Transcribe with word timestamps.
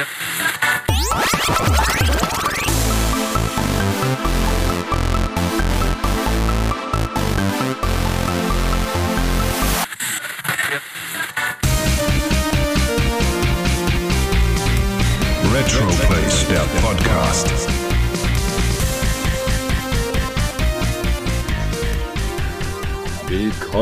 Yeah. 0.00 0.29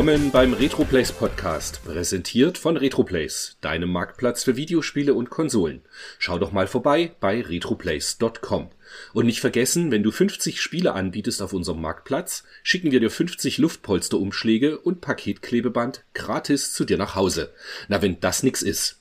Willkommen 0.09 0.31
beim 0.31 0.53
Retroplays 0.53 1.11
Podcast, 1.11 1.83
präsentiert 1.85 2.57
von 2.57 2.77
Retroplays, 2.77 3.57
deinem 3.61 3.91
Marktplatz 3.91 4.43
für 4.43 4.55
Videospiele 4.55 5.13
und 5.13 5.29
Konsolen. 5.29 5.83
Schau 6.17 6.39
doch 6.39 6.51
mal 6.51 6.65
vorbei 6.65 7.11
bei 7.19 7.41
retroplays.com. 7.41 8.71
Und 9.13 9.25
nicht 9.27 9.39
vergessen, 9.39 9.91
wenn 9.91 10.01
du 10.01 10.09
50 10.09 10.61
Spiele 10.61 10.93
anbietest 10.93 11.43
auf 11.43 11.53
unserem 11.53 11.81
Marktplatz, 11.81 12.43
schicken 12.63 12.91
wir 12.91 12.99
dir 12.99 13.11
50 13.11 13.59
Luftpolsterumschläge 13.59 14.79
und 14.79 14.99
Paketklebeband 14.99 16.03
gratis 16.15 16.73
zu 16.73 16.85
dir 16.85 16.97
nach 16.97 17.13
Hause. 17.13 17.53
Na, 17.87 18.01
wenn 18.01 18.19
das 18.19 18.41
nix 18.41 18.63
ist. 18.63 18.98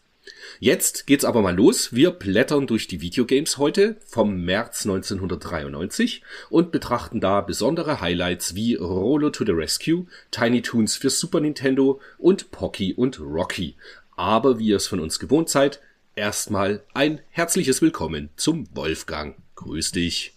Jetzt 0.61 1.07
geht's 1.07 1.25
aber 1.25 1.41
mal 1.41 1.55
los. 1.55 1.93
Wir 1.93 2.11
blättern 2.11 2.67
durch 2.67 2.89
die 2.89 3.01
Videogames 3.01 3.59
heute 3.59 3.97
vom 4.05 4.45
März 4.45 4.87
1993 4.87 6.23
und 6.51 6.73
betrachten 6.73 7.21
da 7.21 7.43
besondere 7.43 8.01
Highlights 8.01 8.57
wie 8.57 8.75
Rollo 8.75 9.31
to 9.31 9.45
the 9.45 9.53
Rescue, 9.53 10.07
Tiny 10.33 10.61
Toons 10.63 10.97
für 10.97 11.11
Super 11.11 11.39
Nintendo 11.39 12.01
und 12.19 12.51
Pocky 12.51 12.93
und 12.93 13.21
Rocky. 13.21 13.77
Aber 14.17 14.59
wie 14.59 14.69
ihr 14.69 14.77
es 14.79 14.89
von 14.89 14.99
uns 14.99 15.21
gewohnt 15.21 15.49
seid, 15.49 15.81
erstmal 16.17 16.83
ein 16.93 17.21
herzliches 17.31 17.81
Willkommen 17.81 18.31
zum 18.35 18.67
Wolfgang. 18.75 19.37
Grüß 19.55 19.93
dich. 19.93 20.35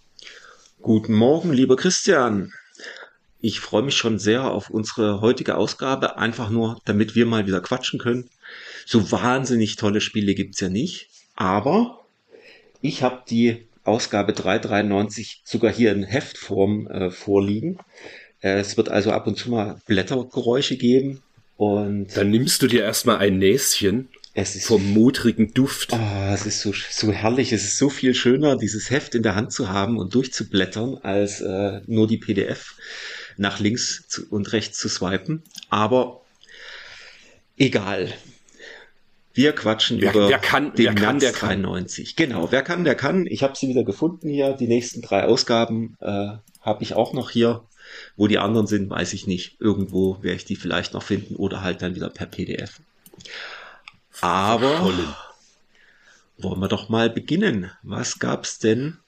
Guten 0.80 1.14
Morgen, 1.14 1.52
lieber 1.52 1.74
Christian. 1.74 2.52
Ich 3.40 3.58
freue 3.58 3.82
mich 3.82 3.96
schon 3.96 4.20
sehr 4.20 4.44
auf 4.44 4.70
unsere 4.70 5.20
heutige 5.20 5.56
Ausgabe, 5.56 6.16
einfach 6.16 6.48
nur, 6.48 6.80
damit 6.84 7.16
wir 7.16 7.26
mal 7.26 7.48
wieder 7.48 7.60
quatschen 7.60 7.98
können. 7.98 8.30
So 8.86 9.10
wahnsinnig 9.12 9.76
tolle 9.76 10.00
Spiele 10.00 10.34
gibt's 10.34 10.60
ja 10.60 10.68
nicht, 10.68 11.08
aber 11.36 12.00
ich 12.80 13.02
habe 13.02 13.22
die 13.28 13.66
Ausgabe 13.84 14.32
393 14.32 15.42
sogar 15.44 15.72
hier 15.72 15.92
in 15.92 16.04
Heftform 16.04 16.86
äh, 16.86 17.10
vorliegen. 17.10 17.78
Äh, 18.40 18.60
es 18.60 18.76
wird 18.76 18.88
also 18.88 19.10
ab 19.10 19.26
und 19.26 19.36
zu 19.36 19.50
mal 19.50 19.80
Blättergeräusche 19.86 20.76
geben 20.76 21.22
und 21.56 22.16
Dann 22.16 22.30
nimmst 22.30 22.62
du 22.62 22.66
dir 22.66 22.82
erstmal 22.82 23.18
ein 23.18 23.38
Näschen 23.38 24.08
es 24.34 24.56
ist 24.56 24.66
vom 24.66 24.94
modrigen 24.94 25.52
Duft. 25.52 25.92
Oh, 25.92 26.32
es 26.32 26.46
ist 26.46 26.62
so, 26.62 26.72
so 26.72 27.12
herrlich. 27.12 27.52
Es 27.52 27.64
ist 27.64 27.76
so 27.76 27.90
viel 27.90 28.14
schöner, 28.14 28.56
dieses 28.56 28.90
Heft 28.90 29.14
in 29.14 29.22
der 29.22 29.34
Hand 29.34 29.52
zu 29.52 29.68
haben 29.68 29.98
und 29.98 30.14
durchzublättern, 30.14 30.96
als 31.02 31.42
äh, 31.42 31.82
nur 31.86 32.06
die 32.06 32.16
PDF 32.16 32.74
nach 33.36 33.60
links 33.60 34.26
und 34.30 34.52
rechts 34.52 34.78
zu 34.78 34.88
swipen. 34.88 35.42
Aber 35.68 36.22
egal. 37.58 38.14
Wir 39.34 39.52
quatschen 39.54 40.00
Wer- 40.00 40.10
über 40.10 40.28
wer 40.28 40.38
kann- 40.38 40.74
den 40.74 40.86
wer 40.86 40.94
kann, 40.94 41.16
März 41.16 41.20
der 41.22 41.32
kann. 41.32 41.62
93. 41.62 42.16
Genau, 42.16 42.50
wer 42.52 42.62
kann, 42.62 42.84
der 42.84 42.94
kann. 42.94 43.26
Ich 43.26 43.42
habe 43.42 43.56
sie 43.56 43.68
wieder 43.68 43.84
gefunden 43.84 44.28
hier. 44.28 44.52
Die 44.54 44.68
nächsten 44.68 45.00
drei 45.02 45.24
Ausgaben 45.24 45.96
äh, 46.00 46.32
habe 46.60 46.82
ich 46.82 46.94
auch 46.94 47.12
noch 47.12 47.30
hier. 47.30 47.62
Wo 48.16 48.26
die 48.26 48.38
anderen 48.38 48.66
sind, 48.66 48.88
weiß 48.90 49.12
ich 49.12 49.26
nicht. 49.26 49.56
Irgendwo 49.60 50.22
werde 50.22 50.36
ich 50.36 50.44
die 50.44 50.56
vielleicht 50.56 50.94
noch 50.94 51.02
finden 51.02 51.36
oder 51.36 51.62
halt 51.62 51.82
dann 51.82 51.94
wieder 51.94 52.08
per 52.10 52.26
PDF. 52.26 52.80
Aber 54.20 54.78
Vollen. 54.78 55.14
wollen 56.38 56.60
wir 56.60 56.68
doch 56.68 56.88
mal 56.88 57.10
beginnen. 57.10 57.70
Was 57.82 58.18
gab's 58.18 58.58
denn 58.58 58.98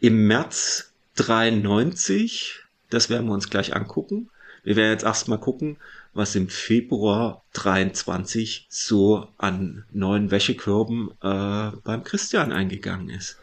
im 0.00 0.26
März 0.26 0.92
93? 1.16 2.60
Das 2.90 3.10
werden 3.10 3.26
wir 3.26 3.34
uns 3.34 3.50
gleich 3.50 3.74
angucken. 3.74 4.30
Wir 4.62 4.76
werden 4.76 4.92
jetzt 4.92 5.04
erstmal 5.04 5.38
gucken, 5.38 5.76
was 6.14 6.34
im 6.34 6.48
Februar 6.48 7.44
23 7.52 8.66
so 8.70 9.28
an 9.36 9.84
neuen 9.92 10.30
Wäschekörben 10.30 11.10
äh, 11.22 11.70
beim 11.82 12.04
Christian 12.04 12.52
eingegangen 12.52 13.10
ist. 13.10 13.38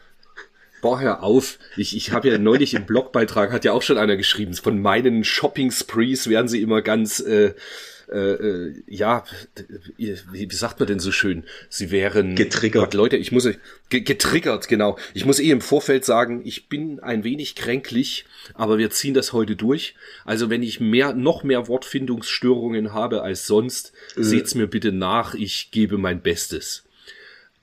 Boah, 0.80 1.00
hör 1.00 1.22
auf. 1.22 1.60
Ich, 1.76 1.96
ich 1.96 2.10
habe 2.10 2.28
ja 2.28 2.38
neulich 2.38 2.74
im 2.74 2.86
Blogbeitrag, 2.86 3.52
hat 3.52 3.64
ja 3.64 3.72
auch 3.72 3.82
schon 3.82 3.98
einer 3.98 4.16
geschrieben, 4.16 4.52
von 4.54 4.82
meinen 4.82 5.22
Shopping-Sprees 5.22 6.28
werden 6.28 6.48
sie 6.48 6.60
immer 6.60 6.82
ganz, 6.82 7.20
äh, 7.20 7.54
äh, 8.10 8.18
äh, 8.18 8.82
ja, 8.86 9.24
wie, 9.96 10.48
sagt 10.50 10.80
man 10.80 10.86
denn 10.86 11.00
so 11.00 11.12
schön? 11.12 11.44
Sie 11.68 11.90
wären... 11.90 12.34
Getriggert. 12.34 12.84
Gott, 12.84 12.94
Leute, 12.94 13.16
ich 13.16 13.32
muss... 13.32 13.48
Ge 13.88 14.00
getriggert, 14.00 14.68
genau. 14.68 14.98
Ich 15.14 15.24
muss 15.24 15.38
eh 15.38 15.50
im 15.50 15.60
Vorfeld 15.60 16.04
sagen, 16.04 16.42
ich 16.44 16.68
bin 16.68 17.00
ein 17.00 17.24
wenig 17.24 17.54
kränklich, 17.54 18.24
aber 18.54 18.78
wir 18.78 18.90
ziehen 18.90 19.14
das 19.14 19.32
heute 19.32 19.56
durch. 19.56 19.94
Also 20.24 20.50
wenn 20.50 20.62
ich 20.62 20.80
mehr, 20.80 21.14
noch 21.14 21.44
mehr 21.44 21.68
Wortfindungsstörungen 21.68 22.92
habe 22.92 23.22
als 23.22 23.46
sonst, 23.46 23.92
seht's 24.16 24.54
mir 24.54 24.66
bitte 24.66 24.92
nach, 24.92 25.34
ich 25.34 25.70
gebe 25.70 25.98
mein 25.98 26.22
Bestes. 26.22 26.84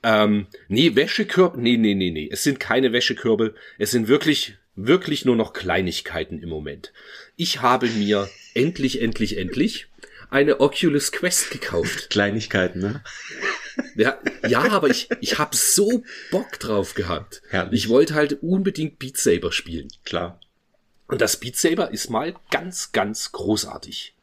Ähm, 0.01 0.47
nee, 0.67 0.95
Wäschekörbe, 0.95 1.59
nee, 1.59 1.77
nee, 1.77 1.93
nee, 1.93 2.11
nee. 2.11 2.29
Es 2.31 2.43
sind 2.43 2.59
keine 2.59 2.93
Wäschekörbe. 2.93 3.53
Es 3.77 3.91
sind 3.91 4.07
wirklich, 4.07 4.55
wirklich 4.75 5.25
nur 5.25 5.35
noch 5.35 5.53
Kleinigkeiten 5.53 6.41
im 6.41 6.49
Moment. 6.49 6.93
Ich 7.35 7.61
habe 7.61 7.87
mir 7.87 8.29
endlich, 8.53 9.01
endlich, 9.01 9.37
endlich 9.37 9.88
eine 10.29 10.59
Oculus 10.59 11.11
Quest 11.11 11.51
gekauft. 11.51 12.09
Kleinigkeiten, 12.09 12.79
ne? 12.79 13.03
Ja, 13.95 14.17
ja 14.47 14.71
aber 14.71 14.89
ich, 14.89 15.09
ich 15.21 15.37
habe 15.39 15.55
so 15.55 16.03
Bock 16.31 16.59
drauf 16.59 16.93
gehabt. 16.93 17.41
Herrlich. 17.49 17.83
Ich 17.83 17.89
wollte 17.89 18.13
halt 18.13 18.43
unbedingt 18.43 18.99
Beat 18.99 19.17
Saber 19.17 19.51
spielen. 19.51 19.87
Klar. 20.05 20.39
Und 21.07 21.21
das 21.21 21.37
Beat 21.37 21.55
Saber 21.55 21.91
ist 21.91 22.09
mal 22.09 22.35
ganz, 22.51 22.91
ganz 22.91 23.31
großartig. 23.31 24.15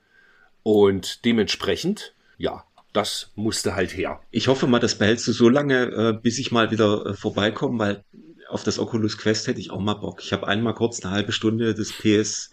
Und 0.62 1.24
dementsprechend, 1.24 2.14
ja, 2.38 2.64
das 2.92 3.30
musste 3.34 3.74
halt 3.74 3.96
her. 3.96 4.20
Ich 4.30 4.48
hoffe 4.48 4.66
mal, 4.66 4.78
das 4.78 4.96
behältst 4.96 5.26
du 5.26 5.32
so 5.32 5.48
lange, 5.48 5.84
äh, 5.84 6.12
bis 6.12 6.38
ich 6.38 6.50
mal 6.50 6.70
wieder 6.70 7.06
äh, 7.06 7.14
vorbeikomme, 7.14 7.78
weil 7.78 8.04
auf 8.48 8.64
das 8.64 8.78
Oculus 8.78 9.18
Quest 9.18 9.46
hätte 9.46 9.60
ich 9.60 9.70
auch 9.70 9.80
mal 9.80 9.94
Bock. 9.94 10.22
Ich 10.22 10.32
habe 10.32 10.46
einmal 10.46 10.74
kurz 10.74 11.04
eine 11.04 11.12
halbe 11.12 11.32
Stunde 11.32 11.74
das 11.74 11.92
PS, 11.92 12.50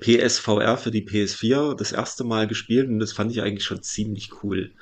PSVR 0.00 0.76
für 0.76 0.90
die 0.90 1.06
PS4 1.06 1.74
das 1.74 1.92
erste 1.92 2.24
Mal 2.24 2.46
gespielt 2.46 2.88
und 2.88 2.98
das 2.98 3.12
fand 3.12 3.30
ich 3.32 3.42
eigentlich 3.42 3.64
schon 3.64 3.82
ziemlich 3.82 4.42
cool. 4.42 4.72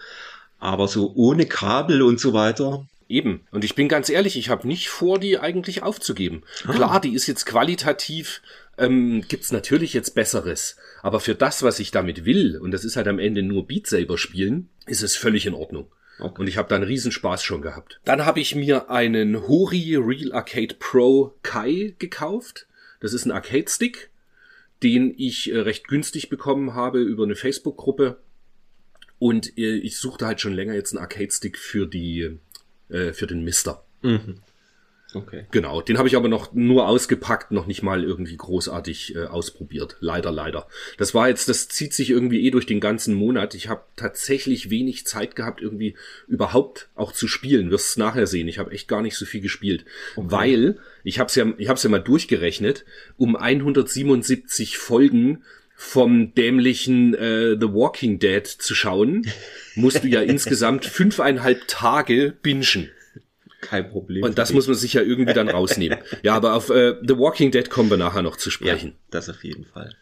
Aber 0.58 0.88
so 0.88 1.12
ohne 1.14 1.46
Kabel 1.46 2.02
und 2.02 2.20
so 2.20 2.32
weiter, 2.32 2.86
Eben. 3.12 3.46
Und 3.50 3.62
ich 3.62 3.74
bin 3.74 3.88
ganz 3.88 4.08
ehrlich, 4.08 4.38
ich 4.38 4.48
habe 4.48 4.66
nicht 4.66 4.88
vor, 4.88 5.18
die 5.18 5.38
eigentlich 5.38 5.82
aufzugeben. 5.82 6.44
Klar, 6.62 6.98
die 6.98 7.12
ist 7.12 7.26
jetzt 7.26 7.44
qualitativ, 7.44 8.40
ähm, 8.78 9.22
gibt's 9.28 9.52
natürlich 9.52 9.92
jetzt 9.92 10.14
Besseres. 10.14 10.76
Aber 11.02 11.20
für 11.20 11.34
das, 11.34 11.62
was 11.62 11.78
ich 11.78 11.90
damit 11.90 12.24
will, 12.24 12.56
und 12.56 12.70
das 12.70 12.84
ist 12.84 12.96
halt 12.96 13.08
am 13.08 13.18
Ende 13.18 13.42
nur 13.42 13.66
Beat 13.66 13.86
Saber 13.86 14.16
spielen, 14.16 14.70
ist 14.86 15.02
es 15.02 15.14
völlig 15.14 15.44
in 15.44 15.52
Ordnung. 15.52 15.92
Okay. 16.22 16.40
Und 16.40 16.46
ich 16.46 16.56
habe 16.56 16.68
da 16.68 16.76
einen 16.76 16.84
Riesenspaß 16.84 17.42
schon 17.42 17.62
gehabt. 17.62 18.00
Dann 18.04 18.24
habe 18.24 18.38
ich 18.38 18.54
mir 18.54 18.90
einen 18.90 19.48
Hori 19.48 19.96
Real 19.96 20.32
Arcade 20.32 20.76
Pro 20.78 21.34
Kai 21.42 21.94
gekauft. 21.98 22.68
Das 23.00 23.12
ist 23.12 23.24
ein 23.24 23.32
Arcade-Stick, 23.32 24.10
den 24.84 25.12
ich 25.16 25.52
äh, 25.52 25.58
recht 25.58 25.88
günstig 25.88 26.28
bekommen 26.28 26.74
habe 26.74 27.00
über 27.00 27.24
eine 27.24 27.34
Facebook-Gruppe. 27.34 28.18
Und 29.18 29.58
äh, 29.58 29.74
ich 29.78 29.98
suchte 29.98 30.26
halt 30.26 30.40
schon 30.40 30.52
länger 30.52 30.74
jetzt 30.74 30.92
einen 30.92 31.02
Arcade-Stick 31.02 31.58
für 31.58 31.86
die, 31.86 32.38
äh, 32.88 33.12
für 33.12 33.26
den 33.26 33.42
Mister. 33.42 33.84
Okay. 35.14 35.46
Genau, 35.50 35.80
den 35.80 35.98
habe 35.98 36.08
ich 36.08 36.16
aber 36.16 36.28
noch 36.28 36.52
nur 36.52 36.88
ausgepackt, 36.88 37.50
noch 37.52 37.66
nicht 37.66 37.82
mal 37.82 38.04
irgendwie 38.04 38.36
großartig 38.36 39.16
äh, 39.16 39.24
ausprobiert. 39.24 39.96
Leider, 40.00 40.30
leider. 40.30 40.66
Das 40.98 41.14
war 41.14 41.28
jetzt, 41.28 41.48
das 41.48 41.68
zieht 41.68 41.94
sich 41.94 42.10
irgendwie 42.10 42.46
eh 42.46 42.50
durch 42.50 42.66
den 42.66 42.80
ganzen 42.80 43.14
Monat. 43.14 43.54
Ich 43.54 43.68
habe 43.68 43.82
tatsächlich 43.96 44.70
wenig 44.70 45.06
Zeit 45.06 45.36
gehabt, 45.36 45.60
irgendwie 45.60 45.96
überhaupt 46.26 46.88
auch 46.94 47.12
zu 47.12 47.28
spielen. 47.28 47.70
Wirst 47.70 47.90
es 47.90 47.96
nachher 47.96 48.26
sehen. 48.26 48.48
Ich 48.48 48.58
habe 48.58 48.72
echt 48.72 48.88
gar 48.88 49.02
nicht 49.02 49.16
so 49.16 49.24
viel 49.24 49.40
gespielt, 49.40 49.84
weil 50.16 50.78
ich 51.04 51.18
habe 51.18 51.28
es 51.28 51.34
ja, 51.34 51.52
ich 51.58 51.68
habe 51.68 51.76
es 51.76 51.82
ja 51.82 51.90
mal 51.90 51.98
durchgerechnet. 51.98 52.84
Um 53.16 53.36
177 53.36 54.78
Folgen 54.78 55.42
vom 55.82 56.32
dämlichen 56.34 57.14
äh, 57.14 57.56
The 57.60 57.72
Walking 57.72 58.18
Dead 58.18 58.46
zu 58.46 58.74
schauen, 58.74 59.26
musst 59.74 60.04
du 60.04 60.08
ja 60.08 60.22
insgesamt 60.22 60.84
fünfeinhalb 60.84 61.66
Tage 61.66 62.34
bingen. 62.40 62.88
Kein 63.62 63.88
Problem. 63.88 64.24
Und 64.24 64.38
das 64.38 64.52
muss 64.52 64.66
man 64.66 64.76
sich 64.76 64.92
ja 64.92 65.02
irgendwie 65.02 65.32
dann 65.32 65.48
rausnehmen. 65.48 65.98
Ja, 66.22 66.34
aber 66.34 66.54
auf 66.54 66.68
äh, 66.68 66.96
The 67.00 67.16
Walking 67.16 67.50
Dead 67.52 67.70
kommen 67.70 67.88
wir 67.88 67.96
nachher 67.96 68.22
noch 68.22 68.36
zu 68.36 68.50
ja, 68.50 68.52
sprechen. 68.52 68.94
das 69.10 69.30
auf 69.30 69.42
jeden 69.44 69.64
Fall. 69.64 69.96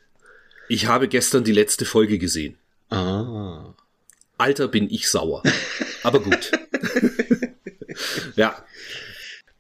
Ich 0.69 0.87
habe 0.87 1.09
gestern 1.09 1.45
die 1.45 1.53
letzte 1.53 1.85
Folge 1.85 2.19
gesehen. 2.19 2.57
Ah. 2.89 3.75
Alter, 4.39 4.69
bin 4.69 4.91
ich 4.91 5.09
sauer. 5.09 5.43
Aber 6.03 6.21
gut. 6.21 6.51
ja. 8.37 8.65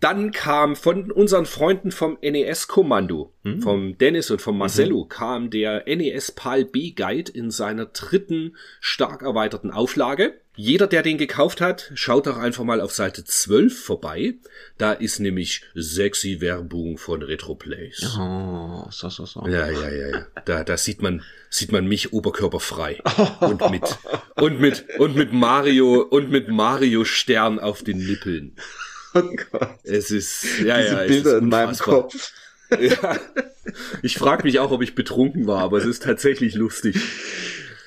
Dann 0.01 0.33
kam 0.33 0.77
von 0.77 1.11
unseren 1.13 1.45
Freunden 1.45 1.93
vom 1.93 2.17
NES-Kommando, 2.23 3.33
Hm. 3.45 3.61
vom 3.63 3.99
Dennis 3.99 4.31
und 4.31 4.41
vom 4.41 4.55
Mhm. 4.55 4.59
Marcello, 4.61 5.05
kam 5.05 5.51
der 5.51 5.85
NES 5.87 6.33
PAL 6.33 6.65
B 6.65 6.93
Guide 6.93 7.31
in 7.33 7.51
seiner 7.51 7.87
dritten 7.87 8.57
stark 8.81 9.23
erweiterten 9.23 9.71
Auflage. 9.71 10.41
Jeder, 10.57 10.87
der 10.87 11.03
den 11.03 11.17
gekauft 11.17 11.61
hat, 11.61 11.91
schaut 11.95 12.27
doch 12.27 12.37
einfach 12.37 12.65
mal 12.65 12.81
auf 12.81 12.93
Seite 12.93 13.25
12 13.25 13.83
vorbei. 13.83 14.35
Da 14.79 14.93
ist 14.93 15.19
nämlich 15.21 15.63
sexy 15.75 16.41
Werbung 16.41 16.99
von 16.99 17.23
Retroplays. 17.23 18.17
Oh, 18.19 18.85
so, 18.91 19.09
so, 19.09 19.25
so. 19.25 19.47
Ja, 19.47 19.71
ja, 19.71 19.91
ja, 19.91 20.09
ja. 20.11 20.27
Da, 20.45 20.65
da 20.65 20.77
sieht 20.77 21.01
man, 21.03 21.23
sieht 21.49 21.73
man 21.73 21.87
mich 21.87 22.13
oberkörperfrei. 22.13 23.01
Und 23.41 23.71
mit, 23.71 23.99
und 24.37 24.61
mit, 24.61 24.85
und 24.99 25.17
mit 25.17 25.33
Mario, 25.33 26.01
und 26.03 26.31
mit 26.31 26.49
Mario 26.49 27.05
Stern 27.05 27.59
auf 27.59 27.83
den 27.83 27.99
Nippeln. 27.99 28.57
Oh 29.15 29.23
Gott. 29.53 29.69
Es 29.83 30.11
ist, 30.11 30.45
ja, 30.61 30.79
Diese 30.81 30.95
ja, 30.95 31.03
es 31.03 31.09
Bilder 31.09 31.39
in 31.39 31.49
meinem. 31.49 31.77
Kopf. 31.77 32.33
Ja. 32.79 33.19
Ich 34.03 34.17
frage 34.17 34.45
mich 34.45 34.61
auch, 34.61 34.71
ob 34.71 34.81
ich 34.81 34.95
betrunken 34.95 35.49
war, 35.49 35.59
aber 35.63 35.79
es 35.79 35.85
ist 35.85 36.05
tatsächlich 36.05 36.55
lustig. 36.55 36.97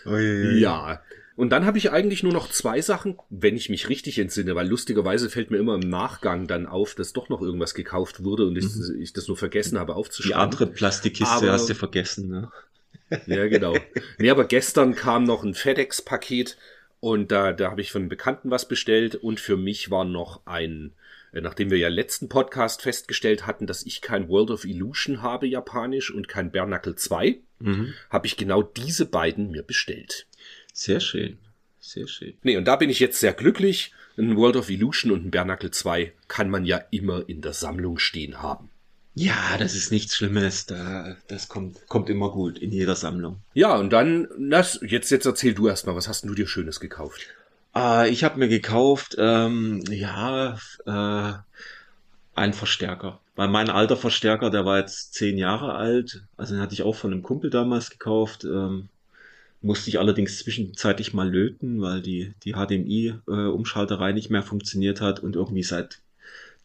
Uiuiui. 0.05 0.59
Ja. 0.59 1.01
Und 1.37 1.51
dann 1.51 1.65
habe 1.65 1.77
ich 1.77 1.89
eigentlich 1.91 2.21
nur 2.21 2.33
noch 2.33 2.49
zwei 2.51 2.81
Sachen, 2.81 3.17
wenn 3.29 3.55
ich 3.55 3.69
mich 3.69 3.87
richtig 3.87 4.19
entsinne, 4.19 4.55
weil 4.55 4.67
lustigerweise 4.67 5.29
fällt 5.29 5.51
mir 5.51 5.57
immer 5.57 5.75
im 5.75 5.89
Nachgang 5.89 6.47
dann 6.47 6.67
auf, 6.67 6.95
dass 6.95 7.13
doch 7.13 7.29
noch 7.29 7.41
irgendwas 7.41 7.73
gekauft 7.73 8.23
wurde 8.25 8.45
und 8.45 8.57
ich, 8.57 8.65
ich 8.99 9.13
das 9.13 9.29
nur 9.29 9.37
vergessen 9.37 9.79
habe 9.79 9.93
Die 9.93 9.97
aufzuschreiben. 9.97 10.37
andere 10.41 10.67
Plastikkiste 10.67 11.33
Aber- 11.33 11.51
hast 11.53 11.69
du 11.69 11.75
vergessen, 11.75 12.27
ne? 12.29 12.51
Ja, 13.25 13.47
genau. 13.47 13.75
Nee, 14.17 14.29
aber 14.31 14.43
gestern 14.45 14.95
kam 14.95 15.23
noch 15.23 15.43
ein 15.43 15.53
FedEx-Paket 15.53 16.57
und 16.99 17.31
da, 17.31 17.53
da 17.53 17.71
habe 17.71 17.79
ich 17.81 17.91
von 17.91 18.01
einem 18.01 18.09
Bekannten 18.09 18.51
was 18.51 18.67
bestellt 18.67 19.15
und 19.15 19.39
für 19.39 19.55
mich 19.55 19.89
war 19.91 20.03
noch 20.03 20.41
ein, 20.45 20.91
nachdem 21.41 21.71
wir 21.71 21.77
ja 21.77 21.87
letzten 21.89 22.29
Podcast 22.29 22.81
festgestellt 22.81 23.47
hatten, 23.47 23.65
dass 23.67 23.83
ich 23.85 24.01
kein 24.01 24.29
World 24.29 24.51
of 24.51 24.65
Illusion 24.65 25.21
habe, 25.21 25.47
japanisch, 25.47 26.11
und 26.13 26.27
kein 26.27 26.51
Bernacle 26.51 26.95
2, 26.95 27.39
Mhm. 27.59 27.93
habe 28.09 28.27
ich 28.27 28.35
genau 28.37 28.61
diese 28.61 29.05
beiden 29.05 29.51
mir 29.51 29.63
bestellt. 29.63 30.27
Sehr 30.73 30.99
schön. 30.99 31.37
Sehr 31.79 32.07
schön. 32.07 32.33
Nee, 32.43 32.57
und 32.57 32.65
da 32.65 32.75
bin 32.75 32.89
ich 32.89 32.99
jetzt 32.99 33.19
sehr 33.19 33.33
glücklich. 33.33 33.93
Ein 34.17 34.35
World 34.37 34.55
of 34.57 34.69
Illusion 34.69 35.11
und 35.11 35.25
ein 35.25 35.31
Bernacle 35.31 35.71
2 35.71 36.13
kann 36.27 36.49
man 36.49 36.65
ja 36.65 36.77
immer 36.91 37.27
in 37.27 37.41
der 37.41 37.53
Sammlung 37.53 37.97
stehen 37.99 38.41
haben. 38.41 38.69
Ja, 39.15 39.57
das 39.59 39.75
ist 39.75 39.91
nichts 39.91 40.15
Schlimmes. 40.15 40.65
Da, 40.65 41.17
das 41.27 41.47
kommt, 41.47 41.87
kommt 41.87 42.09
immer 42.09 42.31
gut 42.31 42.57
in 42.57 42.71
jeder 42.71 42.95
Sammlung. 42.95 43.41
Ja, 43.53 43.75
und 43.77 43.91
dann, 43.91 44.27
das, 44.39 44.79
jetzt, 44.85 45.09
jetzt 45.11 45.25
erzähl 45.25 45.53
du 45.53 45.67
erstmal, 45.67 45.95
was 45.95 46.07
hast 46.07 46.23
denn 46.23 46.29
du 46.29 46.35
dir 46.35 46.47
Schönes 46.47 46.79
gekauft? 46.79 47.27
Äh, 47.75 48.09
ich 48.09 48.23
habe 48.23 48.39
mir 48.39 48.47
gekauft, 48.47 49.15
ähm, 49.17 49.83
ja, 49.89 50.57
äh, 50.85 51.33
einen 52.35 52.53
Verstärker. 52.53 53.19
Weil 53.35 53.47
mein 53.47 53.69
alter 53.69 53.97
Verstärker, 53.97 54.49
der 54.49 54.65
war 54.65 54.79
jetzt 54.79 55.13
zehn 55.13 55.37
Jahre 55.37 55.75
alt. 55.75 56.23
Also 56.37 56.53
den 56.53 56.61
hatte 56.61 56.73
ich 56.73 56.83
auch 56.83 56.95
von 56.95 57.11
einem 57.11 57.23
Kumpel 57.23 57.49
damals 57.49 57.89
gekauft. 57.89 58.43
Ähm, 58.43 58.89
musste 59.61 59.89
ich 59.89 59.97
allerdings 59.99 60.39
zwischenzeitlich 60.39 61.13
mal 61.13 61.29
löten, 61.29 61.81
weil 61.81 62.01
die, 62.01 62.33
die 62.43 62.53
HDMI-Umschalterei 62.53 64.11
nicht 64.11 64.29
mehr 64.29 64.43
funktioniert 64.43 65.01
hat 65.01 65.21
und 65.21 65.35
irgendwie 65.35 65.63
seit 65.63 66.01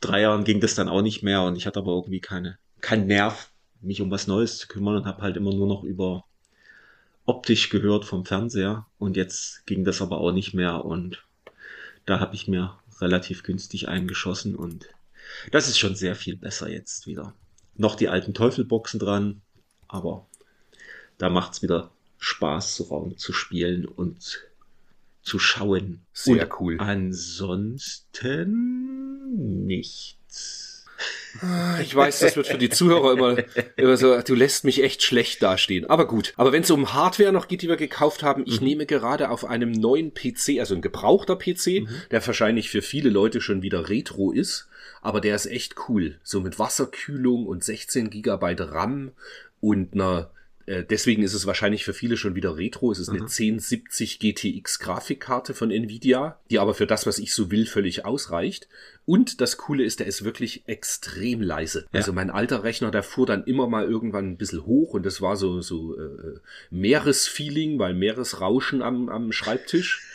drei 0.01 0.23
Jahren 0.23 0.45
ging 0.45 0.61
das 0.61 0.75
dann 0.75 0.89
auch 0.89 1.03
nicht 1.03 1.23
mehr 1.23 1.43
und 1.43 1.57
ich 1.57 1.67
hatte 1.67 1.79
aber 1.79 1.93
irgendwie 1.93 2.21
keine, 2.21 2.59
keinen 2.81 3.07
Nerv, 3.07 3.51
mich 3.81 4.01
um 4.01 4.11
was 4.11 4.27
Neues 4.27 4.59
zu 4.59 4.67
kümmern 4.67 4.97
und 4.97 5.07
habe 5.07 5.23
halt 5.23 5.37
immer 5.37 5.55
nur 5.55 5.69
noch 5.69 5.85
über 5.85 6.25
optisch 7.29 7.69
gehört 7.69 8.07
vom 8.07 8.25
Fernseher 8.25 8.87
und 8.99 9.17
jetzt 9.17 9.67
ging 9.67 9.85
das 9.85 10.01
aber 10.01 10.19
auch 10.19 10.33
nicht 10.33 10.55
mehr 10.55 10.85
und 10.85 11.23
da 12.07 12.21
habe 12.21 12.35
ich 12.35 12.49
mir 12.49 12.79
relativ 13.01 13.43
günstig 13.43 13.87
eingeschossen 13.89 14.57
und 14.57 14.89
das 15.53 15.69
ist 15.69 15.79
schon 15.79 15.95
sehr 15.95 16.17
viel 16.17 16.37
besser 16.37 16.71
jetzt 16.71 17.07
wieder. 17.07 17.35
Noch 17.77 17.97
die 17.97 18.09
alten 18.09 18.33
Teufelboxen 18.33 18.99
dran, 18.99 19.43
aber 19.89 20.27
da 21.19 21.29
macht's 21.29 21.61
wieder 21.61 21.91
Spaß, 22.19 22.77
so 22.77 22.85
Raum 22.85 23.19
zu 23.19 23.35
spielen 23.35 23.85
und 23.85 24.49
zu 25.21 25.39
schauen. 25.39 26.01
Sehr 26.15 26.45
und 26.45 26.61
cool. 26.61 26.77
Ansonsten 26.79 28.07
nichts. 29.67 30.68
Ich 31.83 31.95
weiß, 31.95 32.21
das 32.21 32.37
wird 32.37 32.47
für 32.47 32.59
die 32.59 32.71
Zuhörer 32.71 33.13
immer, 33.13 33.37
immer 33.77 33.97
so, 33.97 34.21
du 34.21 34.35
lässt 34.35 34.65
mich 34.65 34.83
echt 34.83 35.03
schlecht 35.03 35.43
dastehen. 35.43 35.89
Aber 35.89 36.07
gut. 36.07 36.33
Aber 36.37 36.53
wenn 36.53 36.63
es 36.63 36.71
um 36.71 36.93
Hardware 36.95 37.33
noch 37.33 37.49
geht, 37.49 37.63
die 37.63 37.69
wir 37.69 37.77
gekauft 37.77 38.23
haben, 38.23 38.45
ich 38.47 38.61
nehme 38.61 38.87
gerade 38.87 39.31
auf 39.31 39.45
einem 39.45 39.73
neuen 39.73 40.15
PC, 40.15 40.59
also 40.59 40.75
ein 40.75 40.83
gebrauchter 40.83 41.37
PC, 41.37 41.87
der 42.11 42.27
wahrscheinlich 42.27 42.71
für 42.71 42.83
viele 42.83 43.11
Leute 43.11 43.41
schon 43.41 43.63
wieder 43.63 43.89
Retro 43.89 44.33
ist, 44.33 44.69
aber 45.03 45.21
der 45.21 45.37
ist 45.37 45.47
echt 45.47 45.77
cool. 45.89 46.19
So 46.23 46.41
mit 46.41 46.59
Wasserkühlung 46.59 47.47
und 47.47 47.63
16 47.65 48.11
Gigabyte 48.11 48.73
RAM 48.73 49.13
und 49.61 49.95
einer 49.95 50.31
äh, 50.69 50.85
Deswegen 50.85 51.23
ist 51.23 51.35
es 51.35 51.47
wahrscheinlich 51.47 51.85
für 51.85 51.95
viele 51.95 52.17
schon 52.17 52.35
wieder 52.35 52.57
Retro. 52.57 52.93
Es 52.93 52.99
ist 52.99 53.09
eine 53.09 53.21
1070 53.21 54.19
GTX 54.19 54.79
Grafikkarte 54.79 55.55
von 55.55 55.71
Nvidia, 55.71 56.39
die 56.51 56.59
aber 56.59 56.75
für 56.75 56.87
das, 56.87 57.07
was 57.07 57.19
ich 57.19 57.33
so 57.33 57.51
will, 57.51 57.67
völlig 57.67 58.05
ausreicht. 58.05 58.69
Und 59.07 59.41
das 59.41 59.57
Coole 59.57 59.85
ist, 59.85 60.01
der 60.01 60.07
ist 60.07 60.25
wirklich 60.25 60.65
extrem 60.67 61.41
leise. 61.41 61.87
Ja. 61.93 62.01
Also 62.01 62.13
mein 62.13 62.31
alter 62.31 62.63
Rechner, 62.63 62.91
der 62.91 63.03
fuhr 63.03 63.27
dann 63.27 63.45
immer 63.45 63.67
mal 63.67 63.89
irgendwann 63.89 64.33
ein 64.33 64.37
bisschen 64.37 64.67
hoch 64.67 64.93
und 64.93 65.07
das 65.07 65.23
war 65.23 65.37
so, 65.37 65.63
so 65.63 65.99
äh, 65.99 66.39
Meeresfeeling, 66.71 67.79
weil 67.79 67.95
Meeresrauschen 67.95 68.83
am, 68.83 69.09
am 69.09 69.33
Schreibtisch. 69.33 70.07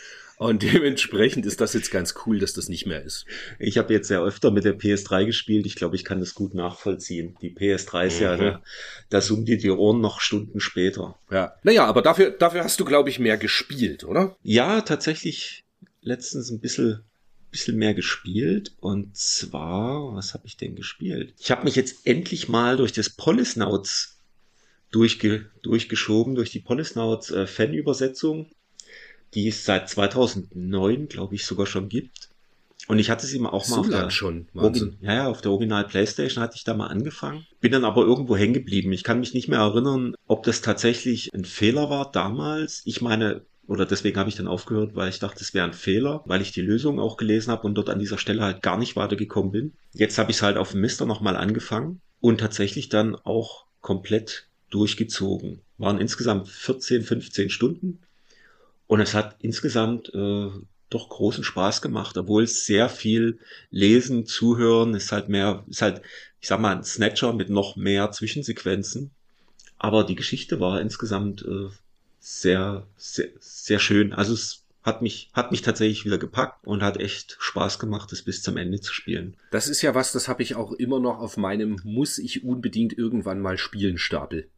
Und 0.44 0.62
dementsprechend 0.62 1.46
ist 1.46 1.60
das 1.62 1.72
jetzt 1.72 1.90
ganz 1.90 2.14
cool, 2.26 2.38
dass 2.38 2.52
das 2.52 2.68
nicht 2.68 2.84
mehr 2.84 3.02
ist. 3.02 3.24
Ich 3.58 3.78
habe 3.78 3.94
jetzt 3.94 4.08
sehr 4.08 4.22
öfter 4.22 4.50
mit 4.50 4.64
der 4.64 4.78
PS3 4.78 5.24
gespielt. 5.24 5.64
Ich 5.64 5.74
glaube, 5.74 5.96
ich 5.96 6.04
kann 6.04 6.20
das 6.20 6.34
gut 6.34 6.52
nachvollziehen. 6.52 7.34
Die 7.40 7.50
PS3 7.50 8.06
ist 8.06 8.20
ja, 8.20 8.36
Mhm. 8.36 8.40
da, 8.40 8.62
da 9.08 9.20
summt 9.22 9.48
dir 9.48 9.56
die 9.56 9.70
Ohren 9.70 10.02
noch 10.02 10.20
Stunden 10.20 10.60
später. 10.60 11.18
Ja. 11.30 11.54
Naja, 11.62 11.86
aber 11.86 12.02
dafür, 12.02 12.30
dafür 12.30 12.62
hast 12.62 12.78
du, 12.78 12.84
glaube 12.84 13.08
ich, 13.08 13.18
mehr 13.18 13.38
gespielt, 13.38 14.04
oder? 14.04 14.36
Ja, 14.42 14.82
tatsächlich 14.82 15.64
letztens 16.02 16.50
ein 16.50 16.60
bisschen, 16.60 17.00
bisschen 17.50 17.76
mehr 17.78 17.94
gespielt. 17.94 18.72
Und 18.80 19.16
zwar, 19.16 20.14
was 20.14 20.34
habe 20.34 20.46
ich 20.46 20.58
denn 20.58 20.74
gespielt? 20.76 21.32
Ich 21.38 21.50
habe 21.50 21.64
mich 21.64 21.74
jetzt 21.74 22.06
endlich 22.06 22.50
mal 22.50 22.76
durch 22.76 22.92
das 22.92 23.08
Polisnauts 23.08 24.18
durchge 24.90 25.46
durchgeschoben, 25.62 26.34
durch 26.34 26.50
die 26.50 26.60
Polisnauts 26.60 27.30
äh, 27.30 27.46
Fanübersetzung, 27.46 28.50
die 29.34 29.48
es 29.48 29.64
seit 29.64 29.88
2009, 29.88 31.08
glaube 31.08 31.34
ich, 31.34 31.44
sogar 31.46 31.66
schon 31.66 31.88
gibt. 31.88 32.28
Und 32.86 32.98
ich 32.98 33.08
hatte 33.08 33.26
sie 33.26 33.38
mal 33.38 33.48
auch 33.50 33.66
mal 33.68 33.76
So 33.76 33.80
auf 33.80 33.88
lang 33.88 34.02
der, 34.02 34.10
schon. 34.10 34.46
Wahnsinn. 34.52 34.98
ja, 35.00 35.14
ja, 35.14 35.28
auf 35.28 35.40
der 35.40 35.52
Original 35.52 35.84
Playstation 35.86 36.42
hatte 36.42 36.56
ich 36.56 36.64
da 36.64 36.74
mal 36.74 36.88
angefangen. 36.88 37.46
Bin 37.60 37.72
dann 37.72 37.84
aber 37.84 38.02
irgendwo 38.02 38.36
hängen 38.36 38.52
geblieben. 38.52 38.92
Ich 38.92 39.04
kann 39.04 39.20
mich 39.20 39.32
nicht 39.32 39.48
mehr 39.48 39.60
erinnern, 39.60 40.14
ob 40.26 40.42
das 40.42 40.60
tatsächlich 40.60 41.32
ein 41.32 41.46
Fehler 41.46 41.88
war 41.88 42.12
damals. 42.12 42.82
Ich 42.84 43.00
meine, 43.00 43.40
oder 43.66 43.86
deswegen 43.86 44.18
habe 44.18 44.28
ich 44.28 44.36
dann 44.36 44.48
aufgehört, 44.48 44.94
weil 44.94 45.08
ich 45.08 45.18
dachte, 45.18 45.42
es 45.42 45.54
wäre 45.54 45.66
ein 45.66 45.72
Fehler, 45.72 46.22
weil 46.26 46.42
ich 46.42 46.52
die 46.52 46.60
Lösung 46.60 47.00
auch 47.00 47.16
gelesen 47.16 47.50
habe 47.50 47.66
und 47.66 47.74
dort 47.74 47.88
an 47.88 47.98
dieser 47.98 48.18
Stelle 48.18 48.42
halt 48.42 48.60
gar 48.60 48.76
nicht 48.76 48.96
weitergekommen 48.96 49.50
bin. 49.50 49.72
Jetzt 49.94 50.18
habe 50.18 50.30
ich 50.30 50.36
es 50.36 50.42
halt 50.42 50.58
auf 50.58 50.72
dem 50.72 50.82
Mister 50.82 51.06
nochmal 51.06 51.36
angefangen 51.36 52.02
und 52.20 52.38
tatsächlich 52.40 52.90
dann 52.90 53.14
auch 53.16 53.64
komplett 53.80 54.46
durchgezogen. 54.68 55.60
Waren 55.78 55.98
insgesamt 55.98 56.48
14, 56.48 57.02
15 57.02 57.48
Stunden 57.48 58.00
und 58.86 59.00
es 59.00 59.14
hat 59.14 59.36
insgesamt 59.40 60.12
äh, 60.14 60.50
doch 60.90 61.08
großen 61.08 61.44
Spaß 61.44 61.82
gemacht, 61.82 62.16
obwohl 62.16 62.44
es 62.44 62.64
sehr 62.66 62.88
viel 62.88 63.38
Lesen, 63.70 64.26
Zuhören 64.26 64.94
ist 64.94 65.12
halt 65.12 65.28
mehr, 65.28 65.64
ist 65.68 65.82
halt, 65.82 66.02
ich 66.40 66.48
sag 66.48 66.60
mal, 66.60 66.76
ein 66.76 66.84
Snatcher 66.84 67.32
mit 67.32 67.50
noch 67.50 67.76
mehr 67.76 68.10
Zwischensequenzen. 68.12 69.10
Aber 69.78 70.04
die 70.04 70.14
Geschichte 70.14 70.60
war 70.60 70.80
insgesamt 70.80 71.42
äh, 71.42 71.68
sehr, 72.20 72.86
sehr, 72.96 73.28
sehr 73.40 73.78
schön. 73.78 74.12
Also 74.12 74.34
es 74.34 74.64
hat 74.82 75.02
mich, 75.02 75.30
hat 75.32 75.50
mich 75.50 75.62
tatsächlich 75.62 76.04
wieder 76.04 76.18
gepackt 76.18 76.66
und 76.66 76.82
hat 76.82 76.98
echt 76.98 77.36
Spaß 77.40 77.78
gemacht, 77.78 78.12
es 78.12 78.22
bis 78.22 78.42
zum 78.42 78.56
Ende 78.56 78.80
zu 78.80 78.92
spielen. 78.92 79.36
Das 79.50 79.66
ist 79.66 79.82
ja 79.82 79.94
was, 79.94 80.12
das 80.12 80.28
habe 80.28 80.42
ich 80.42 80.54
auch 80.54 80.72
immer 80.72 81.00
noch 81.00 81.18
auf 81.18 81.36
meinem 81.36 81.80
muss 81.84 82.18
ich 82.18 82.44
unbedingt 82.44 82.96
irgendwann 82.96 83.40
mal 83.40 83.58
spielen 83.58 83.98
Stapel. 83.98 84.48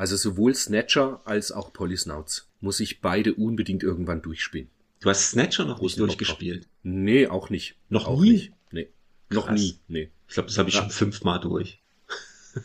Also 0.00 0.16
sowohl 0.16 0.54
Snatcher 0.54 1.20
als 1.26 1.52
auch 1.52 1.74
Polysnouts 1.74 2.48
muss 2.62 2.80
ich 2.80 3.02
beide 3.02 3.34
unbedingt 3.34 3.82
irgendwann 3.82 4.22
durchspielen. 4.22 4.70
Du 5.00 5.10
hast 5.10 5.32
Snatcher 5.32 5.66
noch 5.66 5.82
nicht 5.82 5.98
durchgespielt. 5.98 6.66
Nee, 6.82 7.26
auch 7.26 7.50
nicht. 7.50 7.76
Noch 7.90 8.06
auch 8.08 8.18
nie? 8.22 8.30
Nicht. 8.32 8.52
Nee. 8.70 8.88
Noch 9.28 9.48
Krass. 9.48 9.60
nie. 9.60 9.78
Nee. 9.88 10.10
Ich 10.26 10.32
glaube, 10.32 10.46
das 10.48 10.56
habe 10.56 10.70
ich 10.70 10.74
Ja. 10.76 10.80
schon 10.80 10.90
fünfmal 10.90 11.38
durch. 11.40 11.82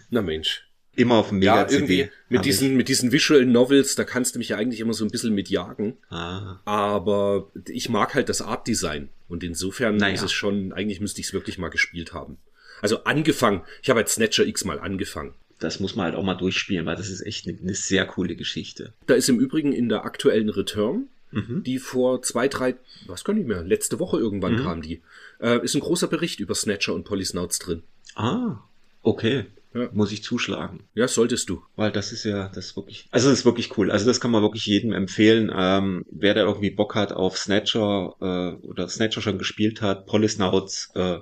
Na 0.10 0.22
Mensch. 0.22 0.66
Immer 0.96 1.16
auf 1.16 1.28
dem 1.28 1.42
Ja, 1.42 1.56
Mega-CD. 1.56 1.76
irgendwie 1.76 2.12
mit 2.30 2.46
diesen, 2.46 2.78
mit 2.78 2.88
diesen 2.88 3.12
Visual 3.12 3.46
Novels, 3.46 3.96
da 3.96 4.06
kannst 4.06 4.36
du 4.36 4.40
mich 4.40 4.48
ja 4.48 4.56
eigentlich 4.56 4.80
immer 4.80 4.94
so 4.94 5.04
ein 5.04 5.12
bisschen 5.12 5.34
mit 5.34 5.50
jagen. 5.50 5.98
Ah, 6.10 6.62
Aber 6.64 7.52
ich 7.68 7.90
mag 7.90 8.16
halt 8.16 8.30
das 8.30 8.42
Art 8.42 8.66
Design. 8.66 9.10
Und 9.28 9.44
insofern 9.44 9.98
Naja. 9.98 10.14
ist 10.14 10.22
es 10.22 10.32
schon, 10.32 10.72
eigentlich 10.72 11.02
müsste 11.02 11.20
ich 11.20 11.28
es 11.28 11.34
wirklich 11.34 11.58
mal 11.58 11.68
gespielt 11.68 12.14
haben. 12.14 12.38
Also 12.82 13.04
angefangen. 13.04 13.64
Ich 13.82 13.90
habe 13.90 13.98
halt 13.98 14.08
Snatcher 14.08 14.46
X 14.46 14.64
mal 14.64 14.80
angefangen. 14.80 15.34
Das 15.60 15.80
muss 15.80 15.96
man 15.96 16.06
halt 16.06 16.16
auch 16.16 16.24
mal 16.24 16.36
durchspielen, 16.36 16.86
weil 16.86 16.96
das 16.96 17.10
ist 17.10 17.22
echt 17.22 17.48
eine, 17.48 17.58
eine 17.60 17.74
sehr 17.76 18.06
coole 18.06 18.36
Geschichte. 18.36 18.94
Da 19.08 19.14
ist 19.16 19.30
im 19.30 19.40
Übrigen 19.40 19.74
in 19.74 19.90
der 19.90 20.06
aktuellen 20.06 20.50
Return 20.50 21.08
Mhm. 21.32 21.64
die 21.64 21.80
vor 21.80 22.22
zwei, 22.22 22.48
drei, 22.48 22.76
was 23.08 23.26
kann 23.26 23.36
ich 23.38 23.46
mehr, 23.46 23.62
letzte 23.64 24.00
Woche 24.00 24.18
irgendwann 24.18 24.54
Mhm. 24.56 24.64
kam 24.64 24.82
die. 24.82 25.02
Äh, 25.42 25.62
ist 25.66 25.76
ein 25.76 25.82
großer 25.82 26.08
Bericht 26.08 26.40
über 26.40 26.56
Snatcher 26.56 26.94
und 26.94 27.04
Polysnouts 27.04 27.60
drin. 27.60 27.84
Ah, 28.16 28.58
okay. 29.02 29.46
Ja. 29.74 29.90
Muss 29.92 30.14
ich 30.14 30.24
zuschlagen. 30.24 30.82
Ja, 30.94 31.10
solltest 31.10 31.50
du. 31.50 31.62
Weil 31.76 31.92
das 31.92 32.14
ist 32.14 32.24
ja, 32.24 32.48
das 32.48 32.68
ist 32.68 32.76
wirklich, 32.78 33.08
also 33.12 33.30
das 33.30 33.40
ist 33.40 33.46
wirklich 33.46 33.78
cool. 33.78 33.92
Also 33.92 34.06
das 34.06 34.22
kann 34.22 34.32
man 34.32 34.42
wirklich 34.44 34.66
jedem 34.66 34.94
empfehlen. 34.94 35.52
Ähm, 35.54 36.06
wer 36.10 36.34
da 36.36 36.42
irgendwie 36.44 36.70
Bock 36.70 36.96
hat 36.96 37.12
auf 37.12 37.38
Snatcher 37.38 38.16
äh, 38.22 38.66
oder 38.66 38.88
Snatcher 38.88 39.22
schon 39.22 39.38
gespielt 39.38 39.82
hat, 39.82 40.06
Polysnouts, 40.06 40.92
äh, 40.96 41.18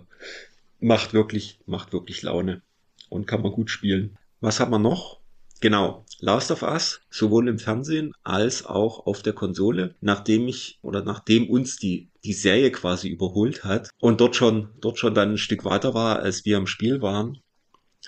macht 0.79 1.13
wirklich, 1.13 1.57
macht 1.65 1.93
wirklich 1.93 2.21
Laune 2.21 2.61
und 3.09 3.25
kann 3.25 3.41
man 3.41 3.51
gut 3.51 3.71
spielen. 3.71 4.15
Was 4.43 4.59
hat 4.59 4.69
man 4.69 4.81
noch? 4.81 5.21
Genau, 5.61 6.03
Last 6.19 6.51
of 6.51 6.63
Us, 6.63 6.99
sowohl 7.09 7.47
im 7.47 7.59
Fernsehen 7.59 8.11
als 8.23 8.65
auch 8.65 9.05
auf 9.05 9.21
der 9.21 9.31
Konsole, 9.31 9.95
nachdem 10.01 10.49
ich 10.49 10.79
oder 10.81 11.01
nachdem 11.01 11.49
uns 11.49 11.77
die 11.77 12.09
die 12.25 12.33
Serie 12.33 12.69
quasi 12.69 13.07
überholt 13.07 13.63
hat 13.63 13.89
und 14.01 14.19
dort 14.19 14.35
schon 14.35 14.67
dort 14.81 14.99
schon 14.99 15.15
dann 15.15 15.31
ein 15.31 15.37
Stück 15.37 15.63
weiter 15.63 15.93
war, 15.93 16.19
als 16.19 16.43
wir 16.43 16.57
im 16.57 16.67
Spiel 16.67 17.01
waren, 17.01 17.37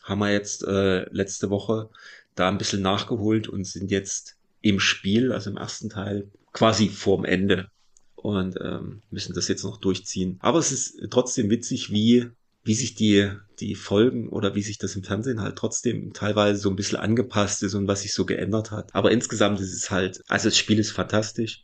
haben 0.03 0.19
wir 0.19 0.33
jetzt 0.33 0.65
äh, 0.65 1.09
letzte 1.09 1.49
Woche 1.49 1.89
da 2.35 2.49
ein 2.49 2.57
bisschen 2.57 2.81
nachgeholt 2.81 3.47
und 3.47 3.65
sind 3.65 3.89
jetzt 3.89 4.35
im 4.59 4.81
Spiel, 4.81 5.31
also 5.31 5.51
im 5.51 5.55
ersten 5.55 5.89
Teil, 5.89 6.29
quasi 6.51 6.89
vorm 6.89 7.23
Ende 7.23 7.69
und 8.17 8.57
ähm, 8.59 9.03
müssen 9.09 9.33
das 9.33 9.47
jetzt 9.47 9.63
noch 9.63 9.77
durchziehen. 9.77 10.37
Aber 10.41 10.59
es 10.59 10.73
ist 10.73 10.99
trotzdem 11.11 11.49
witzig, 11.49 11.93
wie 11.93 12.29
wie 12.65 12.73
sich 12.73 12.95
die 12.95 13.31
die 13.59 13.75
Folgen 13.75 14.27
oder 14.29 14.55
wie 14.55 14.61
sich 14.61 14.77
das 14.77 14.95
im 14.95 15.03
Fernsehen 15.03 15.39
halt 15.41 15.55
trotzdem 15.55 16.11
teilweise 16.13 16.59
so 16.59 16.69
ein 16.69 16.75
bisschen 16.75 16.97
angepasst 16.97 17.63
ist 17.63 17.73
und 17.73 17.87
was 17.87 18.01
sich 18.01 18.13
so 18.13 18.25
geändert 18.25 18.71
hat. 18.71 18.93
Aber 18.93 19.11
insgesamt 19.11 19.61
ist 19.61 19.73
es 19.73 19.91
halt, 19.91 20.21
also 20.27 20.49
das 20.49 20.57
Spiel 20.57 20.79
ist 20.79 20.91
fantastisch, 20.91 21.63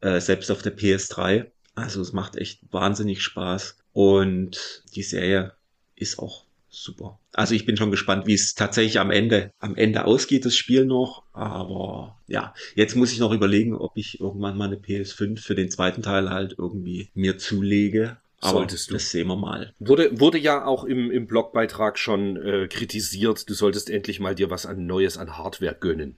äh, 0.00 0.20
selbst 0.20 0.50
auf 0.50 0.62
der 0.62 0.76
PS3. 0.76 1.46
Also 1.74 2.00
es 2.00 2.12
macht 2.12 2.36
echt 2.36 2.60
wahnsinnig 2.70 3.22
Spaß 3.22 3.76
und 3.92 4.82
die 4.94 5.02
Serie 5.02 5.52
ist 5.96 6.18
auch 6.18 6.44
super. 6.70 7.18
Also 7.32 7.54
ich 7.54 7.66
bin 7.66 7.76
schon 7.76 7.90
gespannt, 7.90 8.26
wie 8.26 8.34
es 8.34 8.54
tatsächlich 8.54 9.00
am 9.00 9.10
Ende, 9.10 9.52
am 9.58 9.76
Ende 9.76 10.04
ausgeht, 10.04 10.44
das 10.44 10.56
Spiel 10.56 10.84
noch. 10.84 11.24
Aber 11.32 12.16
ja, 12.26 12.54
jetzt 12.74 12.96
muss 12.96 13.12
ich 13.12 13.18
noch 13.18 13.32
überlegen, 13.32 13.74
ob 13.74 13.96
ich 13.96 14.20
irgendwann 14.20 14.56
mal 14.56 14.66
eine 14.66 14.76
PS5 14.76 15.40
für 15.40 15.54
den 15.54 15.70
zweiten 15.70 16.02
Teil 16.02 16.30
halt 16.30 16.54
irgendwie 16.58 17.10
mir 17.14 17.38
zulege. 17.38 18.18
Aber 18.40 18.58
Solltest 18.60 18.90
du. 18.90 18.94
das 18.94 19.10
sehen 19.10 19.26
wir 19.26 19.36
mal. 19.36 19.72
Wurde, 19.80 20.20
wurde 20.20 20.38
ja 20.38 20.64
auch 20.64 20.84
im, 20.84 21.10
im 21.10 21.26
Blogbeitrag 21.26 21.98
schon 21.98 22.36
äh, 22.36 22.68
kritisiert, 22.68 23.48
du 23.50 23.54
solltest 23.54 23.90
endlich 23.90 24.20
mal 24.20 24.34
dir 24.36 24.48
was 24.50 24.64
an 24.64 24.86
Neues 24.86 25.18
an 25.18 25.36
Hardware 25.36 25.76
gönnen. 25.78 26.14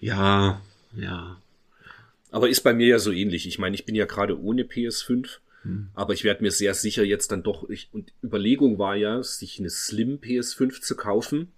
Ja, 0.00 0.60
ja. 0.96 1.40
Aber 2.30 2.48
ist 2.48 2.62
bei 2.62 2.72
mir 2.72 2.86
ja 2.88 2.98
so 2.98 3.12
ähnlich. 3.12 3.46
Ich 3.46 3.58
meine, 3.58 3.74
ich 3.74 3.84
bin 3.84 3.94
ja 3.94 4.06
gerade 4.06 4.40
ohne 4.40 4.62
PS5, 4.64 5.38
Hm. 5.64 5.90
aber 5.94 6.12
ich 6.12 6.24
werde 6.24 6.42
mir 6.42 6.50
sehr 6.50 6.74
sicher 6.74 7.04
jetzt 7.04 7.30
dann 7.30 7.44
doch, 7.44 7.68
ich, 7.70 7.88
und 7.92 8.12
Überlegung 8.24 8.78
war 8.80 8.96
ja, 8.96 9.22
sich 9.22 9.60
eine 9.60 9.70
Slim 9.70 10.18
PS5 10.18 10.80
zu 10.80 10.96
kaufen. 10.96 11.52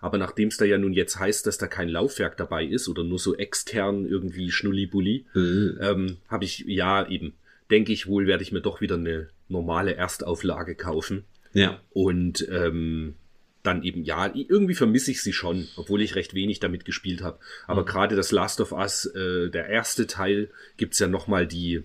Aber 0.00 0.16
nachdem 0.16 0.48
es 0.48 0.56
da 0.56 0.64
ja 0.64 0.78
nun 0.78 0.94
jetzt 0.94 1.18
heißt, 1.18 1.46
dass 1.46 1.58
da 1.58 1.66
kein 1.66 1.90
Laufwerk 1.90 2.38
dabei 2.38 2.64
ist 2.64 2.88
oder 2.88 3.04
nur 3.04 3.18
so 3.18 3.36
extern 3.36 4.06
irgendwie 4.06 4.50
Schnullibulli, 4.50 5.26
Äh, 5.34 5.38
ähm, 5.38 6.16
habe 6.28 6.46
ich, 6.46 6.60
ja 6.66 7.06
eben, 7.06 7.34
denke 7.70 7.92
ich 7.92 8.06
wohl, 8.06 8.26
werde 8.26 8.42
ich 8.42 8.52
mir 8.52 8.60
doch 8.60 8.80
wieder 8.80 8.96
eine 8.96 9.28
normale 9.48 9.94
Erstauflage 9.94 10.74
kaufen. 10.74 11.24
Ja. 11.52 11.80
Und 11.90 12.46
ähm, 12.50 13.14
dann 13.62 13.82
eben, 13.82 14.04
ja, 14.04 14.32
irgendwie 14.34 14.74
vermisse 14.74 15.10
ich 15.10 15.22
sie 15.22 15.32
schon, 15.32 15.68
obwohl 15.76 16.00
ich 16.02 16.14
recht 16.14 16.32
wenig 16.34 16.60
damit 16.60 16.84
gespielt 16.84 17.22
habe. 17.22 17.38
Aber 17.66 17.82
Mhm. 17.82 17.86
gerade 17.86 18.16
das 18.16 18.30
Last 18.32 18.60
of 18.60 18.72
Us, 18.72 19.04
äh, 19.06 19.50
der 19.50 19.66
erste 19.66 20.06
Teil, 20.06 20.50
gibt's 20.76 20.98
ja 20.98 21.08
nochmal 21.08 21.46
die, 21.46 21.82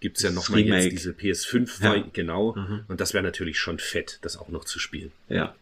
gibt's 0.00 0.22
ja 0.22 0.30
nochmal 0.30 0.60
jetzt 0.60 0.90
diese 0.92 1.12
PS5, 1.12 1.82
Ja. 1.82 2.04
Genau. 2.12 2.54
Mhm. 2.54 2.84
Und 2.88 3.00
das 3.00 3.14
wäre 3.14 3.24
natürlich 3.24 3.58
schon 3.58 3.78
fett, 3.78 4.18
das 4.22 4.36
auch 4.36 4.48
noch 4.48 4.64
zu 4.64 4.78
spielen. 4.78 5.12
Ja. 5.28 5.54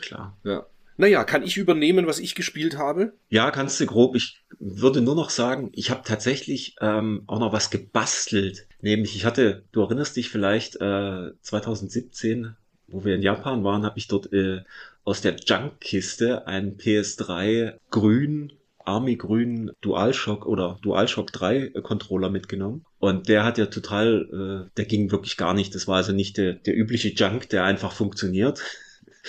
Klar. 0.00 0.36
Ja. 0.44 0.66
Naja, 0.98 1.22
kann 1.22 1.44
ich 1.44 1.56
übernehmen, 1.56 2.08
was 2.08 2.18
ich 2.18 2.34
gespielt 2.34 2.76
habe? 2.76 3.12
Ja, 3.28 3.52
kannst 3.52 3.78
du 3.78 3.86
grob. 3.86 4.16
Ich 4.16 4.42
würde 4.58 5.00
nur 5.00 5.14
noch 5.14 5.30
sagen, 5.30 5.70
ich 5.72 5.90
habe 5.90 6.02
tatsächlich 6.04 6.74
ähm, 6.80 7.22
auch 7.28 7.38
noch 7.38 7.52
was 7.52 7.70
gebastelt. 7.70 8.66
Nämlich, 8.82 9.14
ich 9.14 9.24
hatte, 9.24 9.62
du 9.70 9.82
erinnerst 9.82 10.16
dich 10.16 10.28
vielleicht, 10.28 10.74
äh, 10.80 11.30
2017, 11.40 12.56
wo 12.88 13.04
wir 13.04 13.14
in 13.14 13.22
Japan 13.22 13.62
waren, 13.62 13.84
habe 13.84 13.96
ich 13.96 14.08
dort 14.08 14.32
äh, 14.32 14.62
aus 15.04 15.20
der 15.20 15.36
Junk-Kiste 15.36 16.48
einen 16.48 16.76
PS3 16.76 17.74
grün, 17.90 18.52
Army 18.84 19.14
grün 19.14 19.70
DualShock 19.80 20.46
oder 20.46 20.78
DualShock 20.82 21.32
3 21.32 21.74
Controller 21.82 22.28
mitgenommen. 22.28 22.84
Und 22.98 23.28
der 23.28 23.44
hat 23.44 23.56
ja 23.56 23.66
total, 23.66 24.66
äh, 24.66 24.76
der 24.76 24.84
ging 24.84 25.12
wirklich 25.12 25.36
gar 25.36 25.54
nicht. 25.54 25.76
Das 25.76 25.86
war 25.86 25.98
also 25.98 26.12
nicht 26.12 26.38
der, 26.38 26.54
der 26.54 26.76
übliche 26.76 27.10
Junk, 27.10 27.48
der 27.50 27.62
einfach 27.62 27.92
funktioniert. 27.92 28.62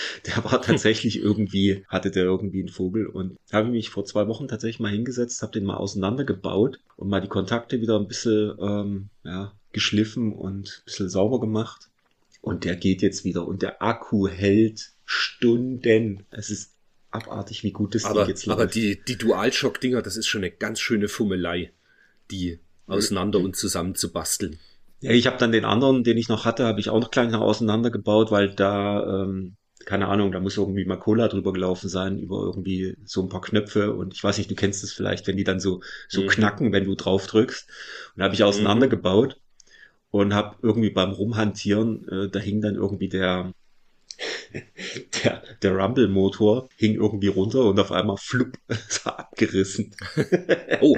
Der 0.26 0.44
war 0.44 0.62
tatsächlich 0.62 1.18
irgendwie, 1.18 1.84
hatte 1.88 2.10
der 2.10 2.24
irgendwie 2.24 2.60
einen 2.60 2.68
Vogel 2.68 3.06
und 3.06 3.36
habe 3.52 3.68
mich 3.68 3.90
vor 3.90 4.04
zwei 4.04 4.26
Wochen 4.28 4.48
tatsächlich 4.48 4.80
mal 4.80 4.92
hingesetzt, 4.92 5.42
habe 5.42 5.52
den 5.52 5.64
mal 5.64 5.76
auseinandergebaut 5.76 6.78
und 6.96 7.08
mal 7.08 7.20
die 7.20 7.28
Kontakte 7.28 7.80
wieder 7.80 7.98
ein 7.98 8.08
bisschen 8.08 8.54
ähm, 8.60 9.08
ja, 9.24 9.52
geschliffen 9.72 10.32
und 10.32 10.82
ein 10.82 10.84
bisschen 10.84 11.08
sauber 11.08 11.40
gemacht. 11.40 11.88
Und 12.42 12.64
der 12.64 12.76
geht 12.76 13.02
jetzt 13.02 13.24
wieder 13.24 13.46
und 13.46 13.62
der 13.62 13.82
Akku 13.82 14.26
hält 14.26 14.92
Stunden. 15.04 16.24
Es 16.30 16.50
ist 16.50 16.72
abartig, 17.10 17.64
wie 17.64 17.72
gut 17.72 17.94
das 17.94 18.04
Aber, 18.04 18.20
Ding 18.20 18.30
jetzt 18.30 18.46
läuft. 18.46 18.60
aber 18.60 18.70
die, 18.70 19.00
die 19.06 19.16
DualShock-Dinger, 19.18 20.02
das 20.02 20.16
ist 20.16 20.26
schon 20.26 20.42
eine 20.42 20.50
ganz 20.50 20.80
schöne 20.80 21.08
Fummelei, 21.08 21.72
die 22.30 22.60
auseinander 22.86 23.40
und 23.40 23.56
zusammen 23.56 23.94
zu 23.94 24.12
basteln. 24.12 24.58
Ja, 25.00 25.12
ich 25.12 25.26
habe 25.26 25.38
dann 25.38 25.52
den 25.52 25.64
anderen, 25.64 26.04
den 26.04 26.18
ich 26.18 26.28
noch 26.28 26.44
hatte, 26.44 26.66
habe 26.66 26.80
ich 26.80 26.90
auch 26.90 27.00
noch 27.00 27.10
gleich 27.10 27.30
noch 27.30 27.40
auseinandergebaut, 27.40 28.30
weil 28.30 28.50
da, 28.54 29.22
ähm, 29.22 29.56
keine 29.86 30.08
Ahnung, 30.08 30.32
da 30.32 30.40
muss 30.40 30.56
irgendwie 30.56 30.84
mal 30.84 30.98
Cola 30.98 31.28
drüber 31.28 31.52
gelaufen 31.52 31.88
sein, 31.88 32.18
über 32.18 32.42
irgendwie 32.44 32.96
so 33.04 33.22
ein 33.22 33.28
paar 33.28 33.40
Knöpfe 33.40 33.94
und 33.94 34.14
ich 34.14 34.22
weiß 34.22 34.38
nicht, 34.38 34.50
du 34.50 34.54
kennst 34.54 34.84
es 34.84 34.92
vielleicht, 34.92 35.26
wenn 35.26 35.36
die 35.36 35.44
dann 35.44 35.60
so, 35.60 35.80
so 36.08 36.22
Mhm. 36.22 36.26
knacken, 36.26 36.72
wenn 36.72 36.84
du 36.84 36.94
drauf 36.94 37.26
drückst. 37.26 37.68
Und 38.14 38.20
da 38.20 38.24
habe 38.24 38.34
ich 38.34 38.44
auseinandergebaut 38.44 39.40
und 40.10 40.34
habe 40.34 40.56
irgendwie 40.62 40.90
beim 40.90 41.12
Rumhantieren, 41.12 42.08
äh, 42.08 42.28
da 42.30 42.38
hing 42.40 42.60
dann 42.60 42.74
irgendwie 42.76 43.08
der, 43.08 43.52
der, 45.24 45.42
der 45.62 45.76
Rumble-Motor 45.76 46.68
hing 46.76 46.94
irgendwie 46.94 47.28
runter 47.28 47.64
und 47.64 47.78
auf 47.78 47.92
einmal 47.92 48.16
flupp, 48.16 48.56
ist 48.68 49.06
er 49.06 49.18
abgerissen. 49.20 49.94
Oh, 50.82 50.96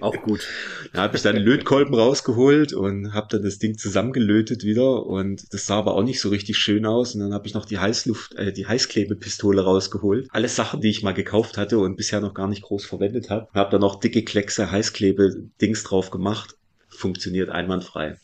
auch 0.00 0.22
gut. 0.22 0.46
Da 0.92 1.02
habe 1.02 1.16
ich 1.16 1.22
dann 1.22 1.34
einen 1.34 1.44
Lötkolben 1.44 1.94
rausgeholt 1.94 2.72
und 2.72 3.14
habe 3.14 3.26
dann 3.30 3.42
das 3.42 3.58
Ding 3.58 3.76
zusammengelötet 3.76 4.62
wieder 4.62 5.06
und 5.06 5.52
das 5.52 5.66
sah 5.66 5.78
aber 5.78 5.94
auch 5.94 6.04
nicht 6.04 6.20
so 6.20 6.28
richtig 6.28 6.56
schön 6.56 6.86
aus 6.86 7.14
und 7.14 7.20
dann 7.20 7.34
habe 7.34 7.48
ich 7.48 7.54
noch 7.54 7.64
die 7.64 7.78
Heißluft, 7.78 8.36
äh, 8.36 8.52
die 8.52 8.66
Heißklebepistole 8.66 9.64
rausgeholt. 9.64 10.28
Alles 10.30 10.54
Sachen, 10.54 10.80
die 10.80 10.90
ich 10.90 11.02
mal 11.02 11.14
gekauft 11.14 11.56
hatte 11.56 11.78
und 11.78 11.96
bisher 11.96 12.20
noch 12.20 12.34
gar 12.34 12.46
nicht 12.46 12.62
groß 12.62 12.84
verwendet 12.86 13.28
habe. 13.28 13.48
Habe 13.54 13.70
dann 13.72 13.80
noch 13.80 13.98
dicke 13.98 14.22
Kleckse 14.22 14.70
Heißklebe-Dings 14.70 15.82
drauf 15.82 16.10
gemacht. 16.10 16.56
Funktioniert 16.88 17.50
einwandfrei. 17.50 18.16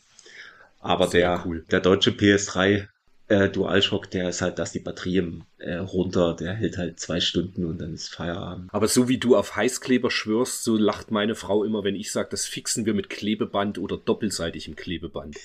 Aber 0.79 1.07
Sehr 1.07 1.21
der, 1.35 1.45
cool. 1.45 1.65
der 1.71 1.81
deutsche 1.81 2.11
PS3 2.11 2.87
äh, 3.31 3.49
DualShock, 3.49 4.11
der 4.11 4.27
ist 4.29 4.41
halt, 4.41 4.59
dass 4.59 4.71
die 4.73 4.79
Batterie 4.79 5.17
im, 5.17 5.43
äh, 5.57 5.75
runter, 5.75 6.35
der 6.35 6.53
hält 6.53 6.77
halt 6.77 6.99
zwei 6.99 7.19
Stunden 7.21 7.65
und 7.65 7.79
dann 7.79 7.93
ist 7.93 8.13
Feierabend. 8.13 8.69
Aber 8.73 8.87
so 8.87 9.07
wie 9.07 9.17
du 9.17 9.37
auf 9.37 9.55
Heißkleber 9.55 10.11
schwörst, 10.11 10.63
so 10.63 10.75
lacht 10.77 11.11
meine 11.11 11.35
Frau 11.35 11.63
immer, 11.63 11.83
wenn 11.83 11.95
ich 11.95 12.11
sage, 12.11 12.27
das 12.31 12.45
fixen 12.45 12.85
wir 12.85 12.93
mit 12.93 13.09
Klebeband 13.09 13.77
oder 13.77 13.97
doppelseitigem 13.97 14.75
Klebeband. 14.75 15.37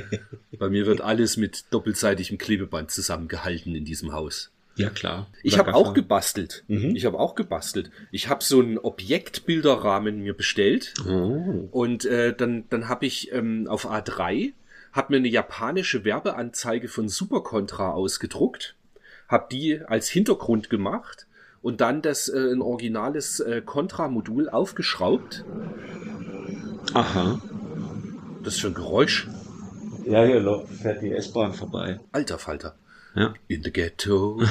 Bei 0.58 0.68
mir 0.70 0.86
wird 0.86 1.00
alles 1.00 1.36
mit 1.36 1.64
doppelseitigem 1.70 2.38
Klebeband 2.38 2.90
zusammengehalten 2.90 3.74
in 3.74 3.84
diesem 3.84 4.12
Haus. 4.12 4.50
Ja, 4.76 4.88
klar. 4.88 5.28
Ich 5.42 5.58
habe 5.58 5.74
auch 5.74 5.92
gebastelt. 5.92 6.64
Mhm. 6.68 6.96
Ich 6.96 7.04
habe 7.04 7.18
auch 7.18 7.34
gebastelt. 7.34 7.90
Ich 8.10 8.28
habe 8.28 8.42
so 8.42 8.60
einen 8.60 8.78
Objektbilderrahmen 8.78 10.20
mir 10.22 10.34
bestellt 10.34 10.94
Oh. 11.06 11.68
und 11.70 12.04
äh, 12.06 12.34
dann, 12.34 12.64
dann 12.70 12.88
habe 12.88 13.04
ich 13.06 13.32
ähm, 13.32 13.66
auf 13.68 13.90
A3 13.90 14.52
hab 14.92 15.10
mir 15.10 15.16
eine 15.16 15.28
japanische 15.28 16.04
Werbeanzeige 16.04 16.88
von 16.88 17.08
Super 17.08 17.42
Contra 17.42 17.92
ausgedruckt, 17.92 18.76
habe 19.28 19.46
die 19.50 19.80
als 19.80 20.08
Hintergrund 20.08 20.70
gemacht 20.70 21.26
und 21.62 21.80
dann 21.80 22.02
das 22.02 22.28
äh, 22.28 22.52
ein 22.52 22.60
originales 22.60 23.40
äh, 23.40 23.62
Contra-Modul 23.64 24.48
aufgeschraubt. 24.48 25.44
Aha. 26.92 27.40
Das 28.42 28.54
ist 28.54 28.60
schon 28.60 28.72
ein 28.72 28.74
Geräusch. 28.74 29.28
Ja, 30.04 30.24
hier 30.24 30.66
fährt 30.82 31.00
die 31.00 31.12
S-Bahn 31.12 31.54
vorbei. 31.54 32.00
Alter 32.10 32.38
Falter. 32.38 32.74
Ja. 33.14 33.34
In 33.46 33.62
the 33.62 33.72
ghetto. 33.72 34.42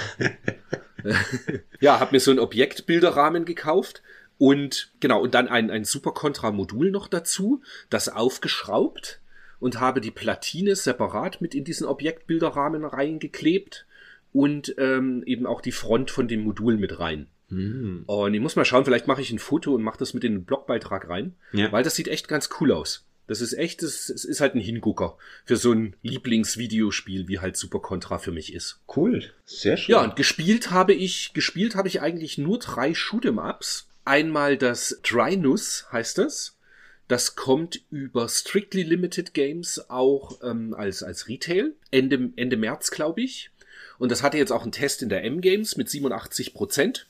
ja, 1.79 1.99
hab 1.99 2.11
mir 2.11 2.19
so 2.19 2.31
einen 2.31 2.39
Objektbilderrahmen 2.39 3.45
gekauft 3.45 4.01
und 4.37 4.91
genau, 4.99 5.21
und 5.21 5.35
dann 5.35 5.47
ein, 5.49 5.69
ein 5.69 5.83
Super 5.83 6.11
Contra 6.11 6.51
Modul 6.51 6.89
noch 6.89 7.07
dazu, 7.07 7.61
das 7.89 8.09
aufgeschraubt 8.09 9.20
und 9.61 9.79
habe 9.79 10.01
die 10.01 10.11
Platine 10.11 10.75
separat 10.75 11.39
mit 11.39 11.55
in 11.55 11.63
diesen 11.63 11.87
Objektbilderrahmen 11.87 12.83
reingeklebt 12.83 13.85
und 14.33 14.75
ähm, 14.77 15.23
eben 15.25 15.45
auch 15.45 15.61
die 15.61 15.71
Front 15.71 16.11
von 16.11 16.27
dem 16.27 16.41
Modul 16.41 16.75
mit 16.77 16.99
rein. 16.99 17.27
Hm. 17.49 18.03
Und 18.07 18.33
ich 18.33 18.39
muss 18.41 18.55
mal 18.55 18.65
schauen, 18.65 18.83
vielleicht 18.85 19.07
mache 19.07 19.21
ich 19.21 19.31
ein 19.31 19.39
Foto 19.39 19.73
und 19.75 19.83
mache 19.83 19.99
das 19.99 20.13
mit 20.13 20.23
in 20.23 20.33
den 20.33 20.45
Blogbeitrag 20.45 21.07
rein, 21.09 21.35
Ja. 21.53 21.71
weil 21.71 21.83
das 21.83 21.95
sieht 21.95 22.07
echt 22.07 22.27
ganz 22.27 22.49
cool 22.59 22.71
aus. 22.71 23.05
Das 23.27 23.39
ist 23.39 23.53
echt, 23.53 23.81
es 23.83 24.09
ist 24.09 24.41
halt 24.41 24.55
ein 24.55 24.61
Hingucker 24.61 25.15
für 25.45 25.55
so 25.55 25.71
ein 25.71 25.95
Lieblingsvideospiel, 26.01 27.27
wie 27.27 27.39
halt 27.39 27.55
Super 27.55 27.79
Contra 27.79 28.17
für 28.17 28.31
mich 28.31 28.53
ist. 28.53 28.81
Cool. 28.93 29.23
Sehr 29.45 29.77
schön. 29.77 29.93
Ja, 29.93 30.03
und 30.03 30.15
gespielt 30.15 30.71
habe 30.71 30.93
ich, 30.93 31.31
gespielt 31.33 31.75
habe 31.75 31.87
ich 31.87 32.01
eigentlich 32.01 32.37
nur 32.37 32.59
drei 32.59 32.91
Shoot'em 32.91 33.37
Ups. 33.37 33.87
Einmal 34.03 34.57
das 34.57 34.99
Drynus 35.03 35.85
heißt 35.91 36.17
das. 36.17 36.57
Das 37.11 37.35
kommt 37.35 37.81
über 37.91 38.29
Strictly 38.29 38.83
Limited 38.83 39.33
Games 39.33 39.89
auch 39.89 40.39
ähm, 40.43 40.73
als, 40.73 41.03
als 41.03 41.27
Retail. 41.27 41.73
Ende, 41.91 42.31
Ende 42.37 42.55
März, 42.55 42.89
glaube 42.89 43.19
ich. 43.19 43.49
Und 43.99 44.13
das 44.13 44.23
hatte 44.23 44.37
jetzt 44.37 44.53
auch 44.53 44.63
einen 44.63 44.71
Test 44.71 45.03
in 45.03 45.09
der 45.09 45.25
M-Games 45.25 45.75
mit 45.75 45.89
87 45.89 46.53
Prozent. 46.53 47.07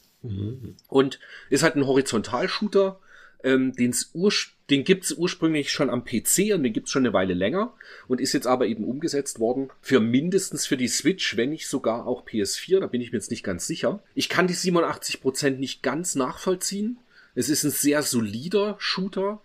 Und 0.88 1.20
ist 1.52 1.62
halt 1.62 1.76
ein 1.76 1.86
Horizontalshooter. 1.86 3.00
Ähm, 3.44 3.76
den's 3.76 4.10
ursch 4.16 4.56
den 4.72 4.86
gibt's 4.86 5.12
ursprünglich 5.12 5.72
schon 5.72 5.92
am 5.92 6.04
PC 6.04 6.56
und 6.56 6.64
den 6.64 6.74
gibt's 6.74 6.90
schon 6.90 7.06
eine 7.06 7.14
Weile 7.14 7.36
länger 7.36 7.76
und 8.08 8.20
ist 8.22 8.34
jetzt 8.34 8.48
aber 8.48 8.66
eben 8.66 8.86
umgesetzt 8.86 9.40
worden 9.40 9.70
für 9.82 10.00
mindestens 10.00 10.66
für 10.66 10.78
die 10.78 10.88
Switch, 10.88 11.38
wenn 11.38 11.52
nicht 11.52 11.68
sogar 11.68 12.08
auch 12.08 12.26
PS4. 12.26 12.80
Da 12.80 12.88
bin 12.88 13.02
ich 13.02 13.12
mir 13.12 13.20
jetzt 13.20 13.30
nicht 13.30 13.44
ganz 13.44 13.68
sicher. 13.68 14.02
Ich 14.16 14.30
kann 14.30 14.48
die 14.48 14.56
87% 14.56 15.58
nicht 15.58 15.84
ganz 15.84 16.16
nachvollziehen. 16.16 16.98
Es 17.36 17.50
ist 17.50 17.66
ein 17.66 17.72
sehr 17.72 18.02
solider 18.02 18.78
Shooter, 18.80 19.42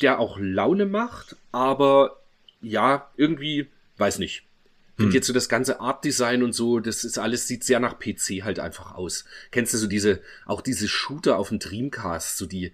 der 0.00 0.18
auch 0.18 0.38
Laune 0.38 0.86
macht, 0.86 1.36
aber 1.52 2.20
ja, 2.60 3.10
irgendwie, 3.16 3.68
weiß 3.98 4.18
nicht. 4.18 4.44
Finde 4.96 5.14
jetzt 5.14 5.26
so 5.26 5.32
das 5.32 5.48
ganze 5.48 5.80
Art-Design 5.80 6.44
und 6.44 6.52
so, 6.52 6.78
das 6.78 7.02
ist 7.02 7.18
alles, 7.18 7.48
sieht 7.48 7.64
sehr 7.64 7.80
nach 7.80 7.98
PC 7.98 8.44
halt 8.44 8.60
einfach 8.60 8.94
aus. 8.94 9.24
Kennst 9.50 9.74
du 9.74 9.78
so 9.78 9.88
diese, 9.88 10.20
auch 10.46 10.60
diese 10.60 10.86
Shooter 10.86 11.36
auf 11.36 11.48
dem 11.48 11.58
Dreamcast, 11.58 12.36
so 12.36 12.46
die, 12.46 12.72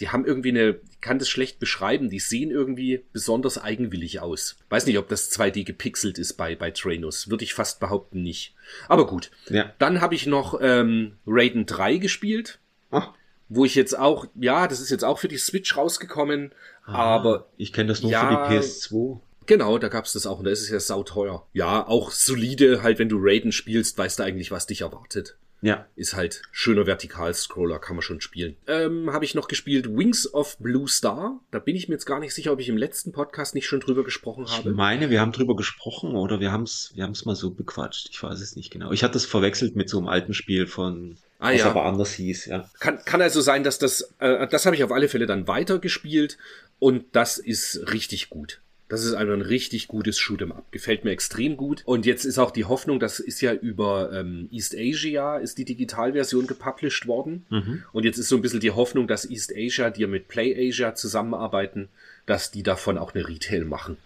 die 0.00 0.08
haben 0.08 0.24
irgendwie 0.24 0.48
eine, 0.48 0.80
ich 0.90 1.00
kann 1.00 1.20
das 1.20 1.28
schlecht 1.28 1.60
beschreiben, 1.60 2.10
die 2.10 2.18
sehen 2.18 2.50
irgendwie 2.50 3.04
besonders 3.12 3.58
eigenwillig 3.58 4.18
aus. 4.18 4.56
Weiß 4.70 4.86
nicht, 4.86 4.98
ob 4.98 5.08
das 5.08 5.30
2D 5.30 5.62
gepixelt 5.62 6.18
ist 6.18 6.32
bei, 6.32 6.56
bei 6.56 6.72
Trainus. 6.72 7.30
Würde 7.30 7.44
ich 7.44 7.54
fast 7.54 7.78
behaupten 7.78 8.22
nicht. 8.24 8.54
Aber 8.88 9.06
gut. 9.06 9.30
Ja. 9.48 9.72
Dann 9.78 10.00
habe 10.00 10.16
ich 10.16 10.26
noch 10.26 10.58
ähm, 10.60 11.12
Raiden 11.26 11.66
3 11.66 11.98
gespielt, 11.98 12.58
Ah, 12.92 13.14
wo 13.54 13.64
ich 13.64 13.74
jetzt 13.74 13.98
auch, 13.98 14.26
ja, 14.34 14.66
das 14.66 14.80
ist 14.80 14.90
jetzt 14.90 15.04
auch 15.04 15.18
für 15.18 15.28
die 15.28 15.36
Switch 15.38 15.76
rausgekommen, 15.76 16.52
aber 16.84 17.46
ich 17.56 17.72
kenne 17.72 17.88
das 17.88 18.02
nur 18.02 18.10
Ja. 18.10 18.20
für 18.48 18.54
die 18.54 18.58
PS2. 18.60 19.20
Genau, 19.46 19.78
da 19.78 19.88
gab's 19.88 20.12
das 20.12 20.26
auch 20.26 20.38
und 20.38 20.44
da 20.44 20.50
ist 20.50 20.62
es 20.62 20.70
ja 20.70 20.78
sauteuer. 20.80 21.46
Ja, 21.52 21.86
auch 21.86 22.12
solide, 22.12 22.82
halt 22.82 22.98
wenn 22.98 23.08
du 23.08 23.18
Raiden 23.20 23.52
spielst, 23.52 23.98
weißt 23.98 24.18
du 24.20 24.22
eigentlich, 24.22 24.50
was 24.50 24.66
dich 24.66 24.82
erwartet. 24.82 25.36
Ja. 25.62 25.86
Ist 25.94 26.14
halt 26.16 26.42
schöner 26.50 26.86
Vertikalscroller, 26.86 27.78
kann 27.78 27.94
man 27.96 28.02
schon 28.02 28.20
spielen. 28.20 28.56
Ähm, 28.66 29.12
habe 29.12 29.24
ich 29.24 29.34
noch 29.36 29.46
gespielt 29.48 29.88
Wings 29.88 30.32
of 30.34 30.58
Blue 30.58 30.88
Star. 30.88 31.38
Da 31.52 31.60
bin 31.60 31.76
ich 31.76 31.88
mir 31.88 31.94
jetzt 31.94 32.04
gar 32.04 32.18
nicht 32.18 32.34
sicher, 32.34 32.52
ob 32.52 32.58
ich 32.60 32.68
im 32.68 32.76
letzten 32.76 33.12
Podcast 33.12 33.54
nicht 33.54 33.66
schon 33.66 33.78
drüber 33.80 34.02
gesprochen 34.02 34.44
Ich 34.46 34.58
habe. 34.58 34.72
meine, 34.72 35.08
wir 35.08 35.20
haben 35.20 35.30
drüber 35.32 35.54
gesprochen 35.54 36.16
oder 36.16 36.40
wir 36.40 36.50
haben 36.52 36.64
es 36.64 36.90
wir 36.94 37.04
haben's 37.04 37.24
mal 37.24 37.36
so 37.36 37.50
bequatscht. 37.52 38.08
Ich 38.10 38.20
weiß 38.22 38.40
es 38.40 38.56
nicht 38.56 38.70
genau. 38.72 38.90
Ich 38.92 39.04
hatte 39.04 39.16
es 39.16 39.24
verwechselt 39.24 39.76
mit 39.76 39.88
so 39.88 39.98
einem 39.98 40.08
alten 40.08 40.34
Spiel 40.34 40.66
von, 40.66 41.16
Ah, 41.38 41.52
was 41.52 41.60
ja. 41.60 41.66
aber 41.70 41.84
anders 41.84 42.12
hieß, 42.14 42.46
ja. 42.46 42.68
Kann, 42.80 42.98
kann 43.04 43.22
also 43.22 43.40
sein, 43.40 43.62
dass 43.64 43.78
das, 43.78 44.12
äh, 44.18 44.46
das 44.48 44.66
habe 44.66 44.74
ich 44.76 44.82
auf 44.84 44.90
alle 44.92 45.08
Fälle 45.08 45.26
dann 45.26 45.46
weitergespielt 45.48 46.38
und 46.80 47.04
das 47.12 47.38
ist 47.38 47.92
richtig 47.92 48.30
gut. 48.30 48.60
Das 48.92 49.06
ist 49.06 49.14
einfach 49.14 49.32
ein 49.32 49.40
richtig 49.40 49.88
gutes 49.88 50.18
Shoot'em 50.18 50.52
Up. 50.52 50.70
Gefällt 50.70 51.02
mir 51.02 51.12
extrem 51.12 51.56
gut. 51.56 51.80
Und 51.86 52.04
jetzt 52.04 52.26
ist 52.26 52.38
auch 52.38 52.50
die 52.50 52.66
Hoffnung, 52.66 53.00
das 53.00 53.20
ist 53.20 53.40
ja 53.40 53.54
über 53.54 54.12
ähm, 54.12 54.50
East 54.52 54.76
Asia, 54.76 55.38
ist 55.38 55.56
die 55.56 55.64
Digitalversion 55.64 56.46
gepublished 56.46 57.06
worden. 57.06 57.46
Und 57.92 58.04
jetzt 58.04 58.18
ist 58.18 58.28
so 58.28 58.36
ein 58.36 58.42
bisschen 58.42 58.60
die 58.60 58.72
Hoffnung, 58.72 59.08
dass 59.08 59.24
East 59.24 59.50
Asia, 59.56 59.88
die 59.88 60.02
ja 60.02 60.08
mit 60.08 60.28
Play 60.28 60.68
Asia 60.68 60.94
zusammenarbeiten, 60.94 61.88
dass 62.26 62.50
die 62.50 62.62
davon 62.62 62.98
auch 62.98 63.14
eine 63.14 63.26
Retail 63.26 63.64
machen. 63.64 63.96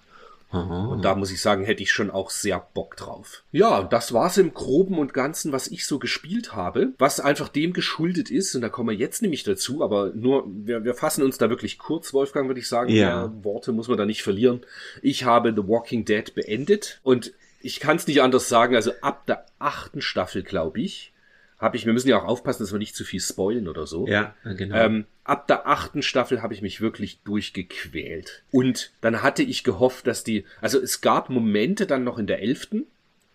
Aha. 0.57 0.87
Und 0.87 1.05
da 1.05 1.15
muss 1.15 1.31
ich 1.31 1.41
sagen, 1.41 1.65
hätte 1.65 1.83
ich 1.83 1.93
schon 1.93 2.11
auch 2.11 2.31
sehr 2.31 2.67
Bock 2.75 2.97
drauf. 2.97 3.43
Ja, 3.53 3.83
das 3.83 4.13
war's 4.13 4.39
im 4.39 4.55
Groben 4.55 4.99
und 4.99 5.15
Ganzen, 5.15 5.53
was 5.53 5.69
ich 5.69 5.87
so 5.87 5.99
gespielt 5.99 6.55
habe, 6.55 6.93
was 6.99 7.21
einfach 7.21 7.49
dem 7.49 7.73
geschuldet 7.73 8.31
ist, 8.31 8.55
und 8.55 8.63
da 8.63 8.69
kommen 8.69 8.91
wir 8.91 8.97
jetzt 8.97 9.23
nämlich 9.23 9.45
dazu, 9.45 9.83
aber 9.83 10.13
nur, 10.15 10.45
wir, 10.47 10.85
wir 10.85 10.95
fassen 10.95 11.23
uns 11.23 11.39
da 11.39 11.51
wirklich 11.51 11.79
kurz, 11.79 12.13
Wolfgang, 12.13 12.49
würde 12.49 12.61
ich 12.61 12.69
sagen. 12.69 12.91
Ja. 12.91 13.29
Mehr 13.29 13.45
Worte 13.45 13.73
muss 13.73 13.89
man 13.89 13.99
da 13.99 14.07
nicht 14.07 14.23
verlieren. 14.23 14.61
Ich 15.03 15.25
habe 15.25 15.53
The 15.55 15.67
Walking 15.69 16.05
Dead 16.05 16.35
beendet 16.35 17.01
und 17.03 17.33
ich 17.61 17.81
kann 17.81 17.97
es 17.97 18.07
nicht 18.07 18.23
anders 18.23 18.49
sagen, 18.49 18.77
also 18.77 18.93
ab 19.01 19.27
der 19.27 19.47
achten 19.59 20.01
Staffel, 20.01 20.43
glaube 20.43 20.81
ich, 20.81 21.13
habe 21.59 21.77
ich, 21.77 21.87
wir 21.87 21.93
müssen 21.93 22.09
ja 22.09 22.19
auch 22.21 22.25
aufpassen, 22.27 22.63
dass 22.63 22.73
wir 22.73 22.79
nicht 22.79 22.95
zu 22.97 23.05
viel 23.05 23.21
spoilen 23.21 23.67
oder 23.69 23.87
so. 23.87 24.07
Ja, 24.07 24.35
genau. 24.45 24.77
Ähm, 24.77 25.07
ab 25.25 25.47
der 25.49 25.67
achten 25.67 26.03
Staffel 26.03 26.43
habe 26.43 26.53
ich 26.55 26.61
mich 26.63 26.81
wirklich 26.81 27.19
durchgequält. 27.25 28.43
Und 28.53 28.93
dann 29.01 29.23
hatte 29.23 29.43
ich 29.43 29.65
gehofft, 29.65 30.07
dass 30.07 30.23
die, 30.25 30.45
also 30.61 30.81
es 30.81 31.01
gab 31.01 31.31
Momente 31.31 31.87
dann 31.87 32.05
noch 32.05 32.19
in 32.19 32.27
der 32.27 32.43
elften, 32.43 32.85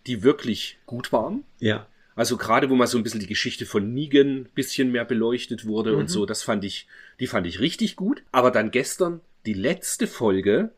die 0.07 0.23
wirklich 0.23 0.77
gut 0.85 1.11
waren. 1.11 1.43
ja. 1.59 1.87
Also 2.13 2.35
gerade 2.35 2.69
wo 2.69 2.75
mal 2.75 2.87
so 2.87 2.97
ein 2.97 3.03
bisschen 3.03 3.21
die 3.21 3.25
Geschichte 3.25 3.65
von 3.65 3.93
Negan 3.93 4.41
ein 4.41 4.49
bisschen 4.53 4.91
mehr 4.91 5.05
beleuchtet 5.05 5.65
wurde 5.65 5.93
Mhm. 5.93 5.97
und 5.99 6.07
so, 6.09 6.25
das 6.25 6.43
fand 6.43 6.65
ich, 6.65 6.85
die 7.21 7.25
fand 7.25 7.47
ich 7.47 7.61
richtig 7.61 7.95
gut. 7.95 8.21
Aber 8.33 8.51
dann 8.51 8.69
gestern 8.69 9.21
die 9.45 9.53
letzte 9.53 10.07
Folge, 10.07 10.71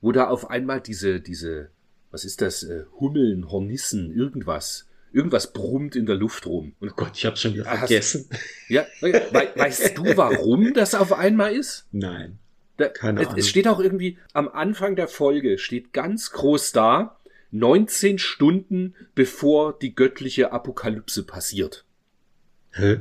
wo 0.00 0.12
da 0.12 0.28
auf 0.28 0.48
einmal 0.50 0.80
diese, 0.80 1.20
diese, 1.20 1.68
was 2.12 2.24
ist 2.24 2.40
das, 2.40 2.62
äh, 2.62 2.84
Hummeln, 3.00 3.50
Hornissen, 3.50 4.14
irgendwas, 4.16 4.86
irgendwas 5.12 5.52
brummt 5.52 5.96
in 5.96 6.06
der 6.06 6.14
Luft 6.16 6.46
rum. 6.46 6.74
Und 6.80 6.90
Oh 6.90 6.94
Gott, 6.96 7.12
ich 7.14 7.24
hab's 7.26 7.40
schon 7.40 7.54
wieder 7.54 7.66
Hast- 7.66 7.78
vergessen. 7.80 8.28
ja, 8.68 8.86
we 9.00 9.12
weißt 9.56 9.96
du, 9.98 10.16
warum 10.16 10.74
das 10.74 10.94
auf 10.94 11.12
einmal 11.12 11.54
ist? 11.54 11.86
Nein. 11.92 12.38
Da, 12.76 12.88
Keine 12.88 13.20
es, 13.22 13.26
Ahnung. 13.28 13.38
es 13.40 13.48
steht 13.48 13.66
auch 13.66 13.80
irgendwie 13.80 14.18
am 14.32 14.48
Anfang 14.48 14.94
der 14.96 15.08
Folge, 15.08 15.58
steht 15.58 15.92
ganz 15.92 16.30
groß 16.30 16.72
da, 16.72 17.18
19 17.50 18.18
Stunden 18.18 18.94
bevor 19.14 19.76
die 19.78 19.94
göttliche 19.94 20.52
Apokalypse 20.52 21.24
passiert. 21.24 21.84
Hä? 22.72 23.00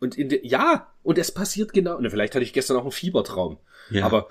Und 0.00 0.16
in 0.16 0.28
de, 0.28 0.46
ja, 0.46 0.92
und 1.02 1.18
es 1.18 1.32
passiert 1.32 1.72
genau, 1.72 1.96
und 1.96 2.08
vielleicht 2.10 2.34
hatte 2.36 2.44
ich 2.44 2.52
gestern 2.52 2.76
auch 2.76 2.82
einen 2.82 2.92
Fiebertraum. 2.92 3.58
Ja. 3.90 4.04
Aber 4.04 4.28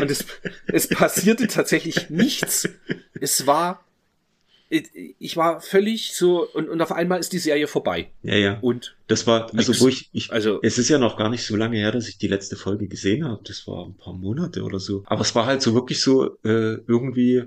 und 0.00 0.10
es, 0.10 0.24
es 0.66 0.88
passierte 0.88 1.46
tatsächlich 1.46 2.10
nichts. 2.10 2.68
Es 3.18 3.46
war, 3.46 3.82
ich 4.68 5.36
war 5.36 5.60
völlig 5.60 6.12
so, 6.14 6.46
und, 6.52 6.68
und 6.68 6.80
auf 6.82 6.90
einmal 6.90 7.20
ist 7.20 7.32
die 7.32 7.38
Serie 7.38 7.68
vorbei. 7.68 8.10
Ja, 8.22 8.34
ja. 8.34 8.58
Und 8.60 8.96
Das 9.06 9.26
war, 9.26 9.54
also 9.56 9.72
Nix. 9.72 9.80
wo 9.80 9.88
ich, 9.88 10.08
ich, 10.12 10.32
Also- 10.32 10.60
es 10.62 10.76
ist 10.78 10.88
ja 10.88 10.98
noch 10.98 11.16
gar 11.16 11.30
nicht 11.30 11.44
so 11.46 11.54
lange 11.56 11.76
her, 11.76 11.92
dass 11.92 12.08
ich 12.08 12.18
die 12.18 12.26
letzte 12.28 12.56
Folge 12.56 12.88
gesehen 12.88 13.24
habe. 13.24 13.40
Das 13.44 13.66
war 13.68 13.86
ein 13.86 13.94
paar 13.94 14.14
Monate 14.14 14.62
oder 14.62 14.80
so. 14.80 15.04
Aber 15.06 15.20
es 15.20 15.34
war 15.34 15.46
halt 15.46 15.62
so 15.62 15.74
wirklich 15.74 16.00
so, 16.00 16.36
äh, 16.44 16.78
irgendwie, 16.88 17.44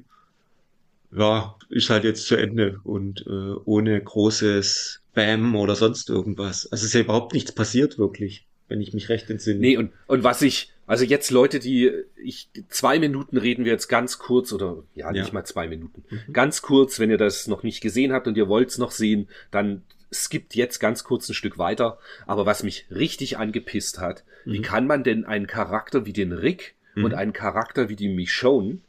ja, 1.16 1.56
ist 1.70 1.90
halt 1.90 2.04
jetzt 2.04 2.26
zu 2.28 2.36
Ende 2.36 2.80
und 2.84 3.26
äh, 3.28 3.54
ohne 3.66 4.00
großes 4.02 5.02
Bam 5.14 5.56
oder 5.56 5.76
sonst 5.76 6.10
irgendwas. 6.10 6.66
Also 6.72 6.84
es 6.84 6.90
ist 6.90 6.94
ja 6.94 7.02
überhaupt 7.02 7.34
nichts 7.34 7.52
passiert 7.52 7.98
wirklich, 7.98 8.46
wenn 8.68 8.80
ich 8.80 8.94
mich 8.94 9.10
recht 9.10 9.30
entsinne. 9.30 9.60
Nee, 9.60 9.78
und, 9.78 9.92
und 10.08 10.24
was 10.24 10.42
ich, 10.42 10.72
also 10.90 11.06
jetzt 11.06 11.32
Leute, 11.32 11.60
die, 11.60 11.92
ich, 12.22 12.50
zwei 12.70 13.00
Minuten 13.00 13.38
reden 13.38 13.64
wir 13.64 13.72
jetzt 13.72 13.88
ganz 13.88 14.18
kurz 14.20 14.52
oder, 14.52 14.84
ja, 14.96 15.12
nicht 15.12 15.28
Ja. 15.28 15.34
mal 15.34 15.46
zwei 15.46 15.68
Minuten. 15.68 16.04
Ganz 16.34 16.62
kurz, 16.62 17.00
wenn 17.00 17.10
ihr 17.10 17.18
das 17.18 17.48
noch 17.48 17.64
nicht 17.64 17.80
gesehen 17.82 18.12
habt 18.12 18.28
und 18.28 18.36
ihr 18.38 18.48
wollt's 18.50 18.78
noch 18.78 18.92
sehen, 18.92 19.30
dann 19.52 19.84
skippt 20.12 20.56
jetzt 20.56 20.80
ganz 20.80 21.04
kurz 21.04 21.30
ein 21.30 21.36
Stück 21.36 21.58
weiter. 21.60 22.00
Aber 22.26 22.46
was 22.46 22.64
mich 22.64 22.88
richtig 22.90 23.38
angepisst 23.38 24.00
hat, 24.00 24.24
wie 24.46 24.62
kann 24.62 24.88
man 24.88 25.04
denn 25.04 25.26
einen 25.26 25.46
Charakter 25.48 26.06
wie 26.06 26.14
den 26.14 26.32
Rick 26.32 26.76
und 26.96 27.14
einen 27.14 27.34
Charakter 27.34 27.88
wie 27.90 27.96
die 27.96 28.10
Michonne 28.10 28.80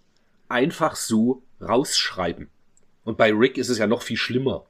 einfach 0.49 0.97
so 0.97 1.43
rausschreiben? 1.61 2.49
Und 3.05 3.19
bei 3.19 3.33
Rick 3.33 3.59
ist 3.59 3.69
es 3.69 3.79
ja 3.79 3.87
noch 3.87 4.03
viel 4.03 4.17
schlimmer. 4.17 4.67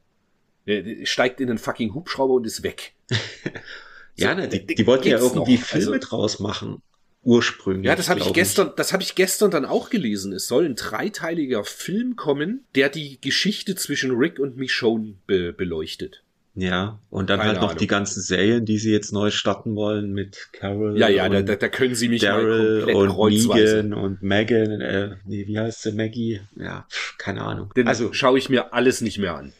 Er 0.66 1.06
steigt 1.06 1.40
in 1.40 1.48
einen 1.48 1.58
fucking 1.58 1.94
Hubschrauber 1.94 2.34
und 2.34 2.46
ist 2.46 2.62
weg. 2.62 2.92
ja, 4.16 4.30
so, 4.30 4.34
ne, 4.40 4.48
die, 4.48 4.66
die 4.66 4.86
wollten 4.86 5.08
ja 5.08 5.18
irgendwie 5.18 5.56
noch? 5.56 5.62
Filme 5.64 5.94
Also- 5.96 6.08
draus 6.08 6.38
machen. 6.40 6.82
Ursprünglich. 7.22 7.86
Ja, 7.86 7.96
das 7.96 8.08
habe 8.08 8.18
ich 8.18 8.24
glaub 8.24 8.34
gestern, 8.34 8.72
das 8.76 8.92
habe 8.92 9.02
ich 9.02 9.14
gestern 9.14 9.50
dann 9.50 9.66
auch 9.66 9.90
gelesen. 9.90 10.32
Es 10.32 10.48
soll 10.48 10.64
ein 10.64 10.74
dreiteiliger 10.74 11.64
Film 11.64 12.16
kommen, 12.16 12.64
der 12.74 12.88
die 12.88 13.20
Geschichte 13.20 13.74
zwischen 13.74 14.12
Rick 14.12 14.38
und 14.38 14.56
Michonne 14.56 15.14
be 15.26 15.52
beleuchtet. 15.52 16.22
Ja, 16.54 16.98
und 17.10 17.30
dann 17.30 17.38
Keine 17.38 17.52
halt 17.52 17.60
noch 17.60 17.68
Ahnung. 17.68 17.78
die 17.78 17.86
ganzen 17.86 18.22
Serien, 18.22 18.64
die 18.64 18.78
sie 18.78 18.90
jetzt 18.90 19.12
neu 19.12 19.30
starten 19.30 19.76
wollen 19.76 20.12
mit 20.12 20.48
Carol. 20.52 20.98
Ja, 20.98 21.08
ja, 21.08 21.28
da, 21.28 21.42
da, 21.42 21.68
können 21.68 21.94
sie 21.94 22.08
mich 22.08 22.22
Daryl 22.22 22.86
mal 22.86 23.06
komplett 23.06 23.40
und. 23.46 23.54
Negan 23.54 23.94
und 23.94 24.22
Megan, 24.22 24.80
äh, 24.80 25.16
nee, 25.26 25.46
wie 25.46 25.58
heißt 25.58 25.82
sie, 25.82 25.92
Maggie? 25.92 26.40
Ja, 26.56 26.86
keine 27.18 27.42
Ahnung. 27.42 27.72
Den 27.76 27.86
also 27.86 28.12
schaue 28.12 28.38
ich 28.38 28.48
mir 28.48 28.74
alles 28.74 29.00
nicht 29.00 29.18
mehr 29.18 29.36
an. 29.36 29.52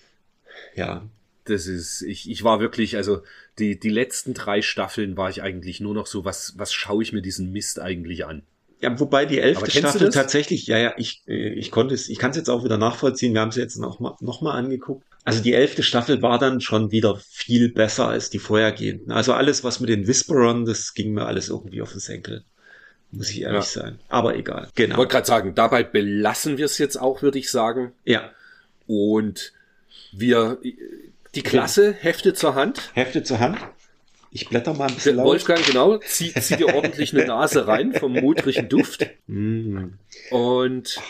ja, 0.75 1.09
Das 1.51 1.67
ist, 1.67 2.03
ich, 2.03 2.31
ich 2.31 2.45
war 2.45 2.61
wirklich, 2.61 2.97
also 2.97 3.23
die, 3.59 3.79
die 3.79 3.91
letzten 3.91 4.35
drei 4.35 4.63
Staffeln 4.63 5.17
war 5.17 5.29
ich 5.31 5.43
eigentlich 5.43 5.81
nur 5.81 5.95
noch 5.95 6.07
so, 6.07 6.25
was, 6.25 6.55
was 6.57 6.73
schaue 6.73 7.03
ich 7.03 7.13
mir 7.13 7.23
diesen 7.23 7.53
Mist 7.53 7.81
eigentlich 7.81 8.25
an? 8.27 8.43
ja, 8.83 8.99
wobei 8.99 9.27
die 9.27 9.41
elfte 9.41 9.71
Staffel 9.71 10.09
tatsächlich, 10.09 10.67
ja, 10.67 10.79
ja, 10.79 10.95
ich, 10.97 11.23
äh, 11.29 11.51
ich 11.53 11.71
konnte 11.71 11.95
es, 11.95 12.09
ich 12.09 12.19
kann 12.19 12.31
es 12.31 12.39
jetzt 12.39 12.49
auch 12.49 12.65
wieder 12.65 12.79
nachvollziehen. 12.79 13.35
Wir 13.35 13.43
haben 13.43 13.51
es 13.51 13.57
jetzt 13.57 13.77
noch 13.77 14.01
mal, 14.01 14.17
noch 14.21 14.41
mal 14.41 14.55
angeguckt. 14.55 15.05
Also 15.23 15.43
die 15.43 15.53
elfte 15.53 15.83
Staffel 15.83 16.23
war 16.23 16.39
dann 16.39 16.63
schon 16.63 16.91
wieder 16.91 17.21
viel 17.29 17.71
besser 17.71 18.09
als 18.09 18.31
die 18.31 18.39
vorhergehenden. 18.39 19.13
Also 19.13 19.35
alles, 19.35 19.65
was 19.65 19.81
mit 19.81 19.91
den 19.91 20.07
Whisperern, 20.07 20.65
das 20.65 20.95
ging 20.95 21.13
mir 21.13 21.27
alles 21.27 21.51
irgendwie 21.51 21.83
auf 21.83 21.91
den 21.91 22.01
Senkel. 22.01 22.43
Muss 23.11 23.29
ich 23.29 23.43
ehrlich 23.43 23.57
Ja. 23.75 23.83
sein. 23.83 23.99
Aber 24.09 24.35
egal. 24.35 24.69
Ich 24.69 24.75
Genau. 24.77 24.97
wollte 24.97 25.13
gerade 25.13 25.27
sagen, 25.27 25.55
dabei 25.55 25.83
belassen 25.83 26.57
wir 26.57 26.65
es 26.65 26.79
jetzt 26.79 26.97
auch, 26.97 27.21
würde 27.21 27.39
ich 27.39 27.51
sagen. 27.51 27.93
Ja. 28.07 28.31
Und 28.87 29.53
wir, 30.13 30.59
die 31.35 31.43
Klasse, 31.43 31.93
Hefte 31.93 32.35
zur 32.35 32.55
Hand. 32.55 32.91
Hefte 32.95 33.23
zur 33.23 33.39
Hand. 33.41 33.59
Ich 34.33 34.49
blätter 34.49 34.75
mal 34.75 34.89
ein 34.89 34.95
bisschen 34.95 35.17
Der 35.17 35.25
laut. 35.25 35.33
Wolfgang, 35.33 35.65
genau, 35.67 35.99
zieht, 35.99 36.41
zieht 36.43 36.61
dir 36.61 36.75
ordentlich 36.75 37.13
eine 37.15 37.27
Nase 37.27 37.67
rein 37.67 37.93
vom 37.95 38.13
modrigen 38.13 38.69
Duft. 38.69 39.07
Mm, 39.27 39.87
Und 40.31 41.01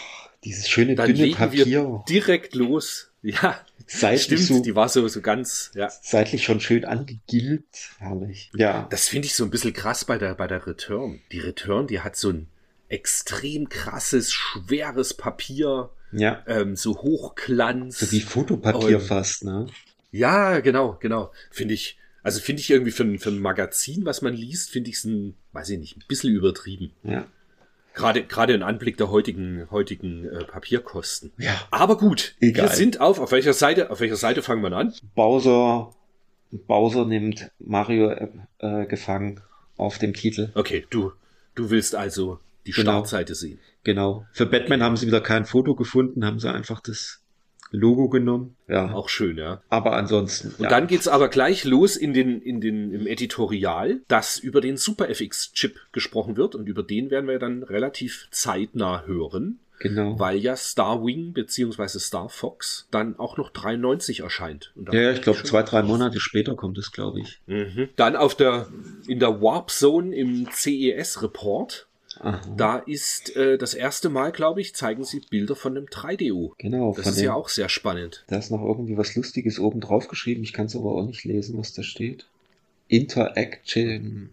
dieses 0.45 0.69
schöne 0.69 0.95
dann 0.95 1.07
dünne 1.09 1.19
legen 1.25 1.37
Papier. 1.37 1.67
wir 1.67 2.05
direkt 2.09 2.55
los. 2.55 3.09
Ja, 3.23 3.61
Seitlich 3.87 4.23
stimmt, 4.23 4.41
so, 4.41 4.63
die 4.63 4.75
war 4.75 4.89
so, 4.89 5.07
so 5.09 5.21
ganz, 5.21 5.73
ja. 5.75 5.91
seitlich 6.03 6.45
schon 6.45 6.61
schön 6.61 6.85
angegilbt. 6.87 7.91
Herrlich. 7.99 8.51
Ja. 8.55 8.87
Das 8.91 9.09
finde 9.09 9.27
ich 9.27 9.35
so 9.35 9.45
ein 9.45 9.51
bisschen 9.51 9.75
krass 9.75 10.05
bei 10.07 10.17
der, 10.17 10.35
bei 10.37 10.47
der 10.47 10.67
Return. 10.67 11.21
Die 11.33 11.41
Return, 11.41 11.87
die 11.89 12.01
hat 12.01 12.17
so 12.17 12.31
ein 12.31 12.47
extrem 12.89 13.69
krasses, 13.69 14.33
schweres 14.33 15.13
Papier, 15.15 15.91
Ja. 16.13 16.43
ähm, 16.47 16.77
so 16.77 17.03
Hochglanz. 17.03 17.99
So 17.99 18.11
wie 18.13 18.21
Fotopapier 18.21 18.99
Und- 18.99 19.05
fast, 19.05 19.45
ne? 19.45 19.67
Ja, 20.11 20.61
genau, 20.61 20.97
genau. 21.01 21.33
Finde 21.51 21.75
ich, 21.75 21.99
also 22.23 22.41
finde 22.41 22.61
ich 22.61 22.71
irgendwie 22.71 22.91
für 22.91 23.05
ein, 23.05 23.19
für 23.19 23.31
ein 23.31 23.39
Magazin, 23.39 24.05
was 24.05 24.23
man 24.23 24.35
liest, 24.35 24.71
finde 24.71 24.91
ich 24.91 24.97
es 24.97 25.05
ein, 25.05 25.35
weiß 25.53 25.71
ich 25.71 25.79
nicht, 25.79 25.97
ein 25.97 26.05
bisschen 26.09 26.35
übertrieben. 26.35 26.93
Ja. 27.03 27.27
Gerade, 27.95 28.23
gerade 28.25 28.53
im 28.55 28.63
Anblick 28.63 28.97
der 28.99 29.11
heutigen, 29.11 29.69
heutigen 29.71 30.25
äh, 30.29 30.45
Papierkosten. 30.45 31.33
Ja. 31.39 31.61
Aber 31.71 31.97
gut, 31.99 32.35
Egal. 32.41 32.69
wir 32.69 32.75
sind 32.77 33.01
auf, 33.01 33.19
auf 33.19 33.33
welcher 33.33 33.53
Seite, 33.53 33.91
auf 33.91 34.01
welcher 34.01 34.17
Seite 34.17 34.43
fangen 34.43 34.63
wir 34.63 34.73
an? 34.73 34.95
Bowser, 35.15 35.93
Bowser 36.53 37.05
nimmt 37.05 37.51
Mario 37.59 38.11
äh, 38.11 38.29
äh, 38.59 38.87
gefangen 38.87 39.41
auf 39.77 39.99
dem 39.99 40.15
Titel. 40.15 40.51
Okay, 40.55 40.87
du, 40.91 41.13
du 41.55 41.71
willst 41.71 41.95
also 41.95 42.39
die 42.67 42.73
Genau. 42.73 42.93
Startseite 42.93 43.35
sehen. 43.35 43.59
Genau. 43.83 44.27
Für 44.33 44.47
Batman 44.47 44.83
haben 44.83 44.97
sie 44.97 45.07
wieder 45.07 45.21
kein 45.21 45.45
Foto 45.47 45.75
gefunden, 45.75 46.25
haben 46.25 46.39
sie 46.39 46.53
einfach 46.53 46.81
das 46.81 47.20
Logo 47.71 48.09
genommen. 48.09 48.57
Ja. 48.69 48.93
Auch 48.93 49.09
schön, 49.09 49.39
ja. 49.39 49.63
Aber 49.69 49.97
ansonsten. 49.97 50.49
Und 50.59 50.65
ja. 50.65 50.69
dann 50.69 50.87
geht's 50.87 51.09
aber 51.09 51.29
gleich 51.29 51.65
los 51.65 51.97
in 51.97 52.13
den, 52.13 52.41
in 52.43 52.61
den, 52.61 52.93
im 52.93 53.07
Editorial, 53.07 54.01
dass 54.09 54.39
über 54.39 54.61
den 54.61 54.77
Super 54.77 55.09
FX-Chip 55.09 55.79
gesprochen 55.93 56.37
wird 56.37 56.55
und 56.55 56.69
über 56.69 56.83
den 56.83 57.11
werden 57.11 57.29
wir 57.29 57.39
dann 57.39 57.63
relativ 57.63 58.29
zeitnah 58.31 59.05
hören, 59.07 59.61
Genau. 59.81 60.19
weil 60.19 60.37
ja 60.37 60.57
Starwing 60.57 61.33
beziehungsweise 61.33 62.01
Star 62.01 62.29
Fox 62.29 62.87
dann 62.91 63.19
auch 63.19 63.39
noch 63.39 63.49
93 63.51 64.21
erscheint. 64.21 64.75
Ja, 64.93 65.01
ja, 65.01 65.13
ich 65.13 65.23
glaube, 65.23 65.43
zwei, 65.43 65.63
drei. 65.63 65.83
Monate 65.83 66.21
später 66.21 66.55
kommt 66.55 66.77
es, 66.77 66.93
glaube 66.93 67.21
ich. 67.21 67.41
Mhm. 67.47 67.89
Dann 67.97 68.15
auf 68.15 68.35
der, 68.35 68.69
in 69.07 69.21
der 69.21 69.41
Warp 69.41 69.71
Zone 69.71 70.15
im 70.15 70.47
CES-Report, 70.53 71.89
Aha. 72.21 72.41
da 72.57 72.79
ist 72.79 73.35
äh, 73.35 73.57
das 73.57 73.75
erste 73.75 74.11
Mal, 74.11 74.31
glaube 74.31 74.61
ich, 74.61 74.75
zeigen 74.75 75.05
sie 75.05 75.21
Bilder 75.21 75.57
von 75.57 75.77
einem 75.77 75.87
3DO. 75.87 76.53
Genau. 76.59 76.95
Das 76.95 77.07
ist 77.07 77.19
dem, 77.19 77.25
ja 77.25 77.35
auch 77.35 77.49
sehr 77.49 77.69
spannend. 77.69 78.25
Da 78.29 78.37
ist 78.37 78.51
noch 78.51 78.63
irgendwie 78.63 78.97
was 78.97 79.17
Lustiges 79.17 79.59
oben 79.59 79.81
drauf 79.81 80.09
geschrieben. 80.09 80.43
Ich 80.43 80.53
kann 80.53 80.67
es 80.67 80.77
aber 80.77 80.93
auch 80.93 81.07
nicht 81.07 81.25
lesen, 81.25 81.59
was 81.59 81.73
da 81.73 81.83
steht. 81.83 82.27
Interaction. 82.89 84.31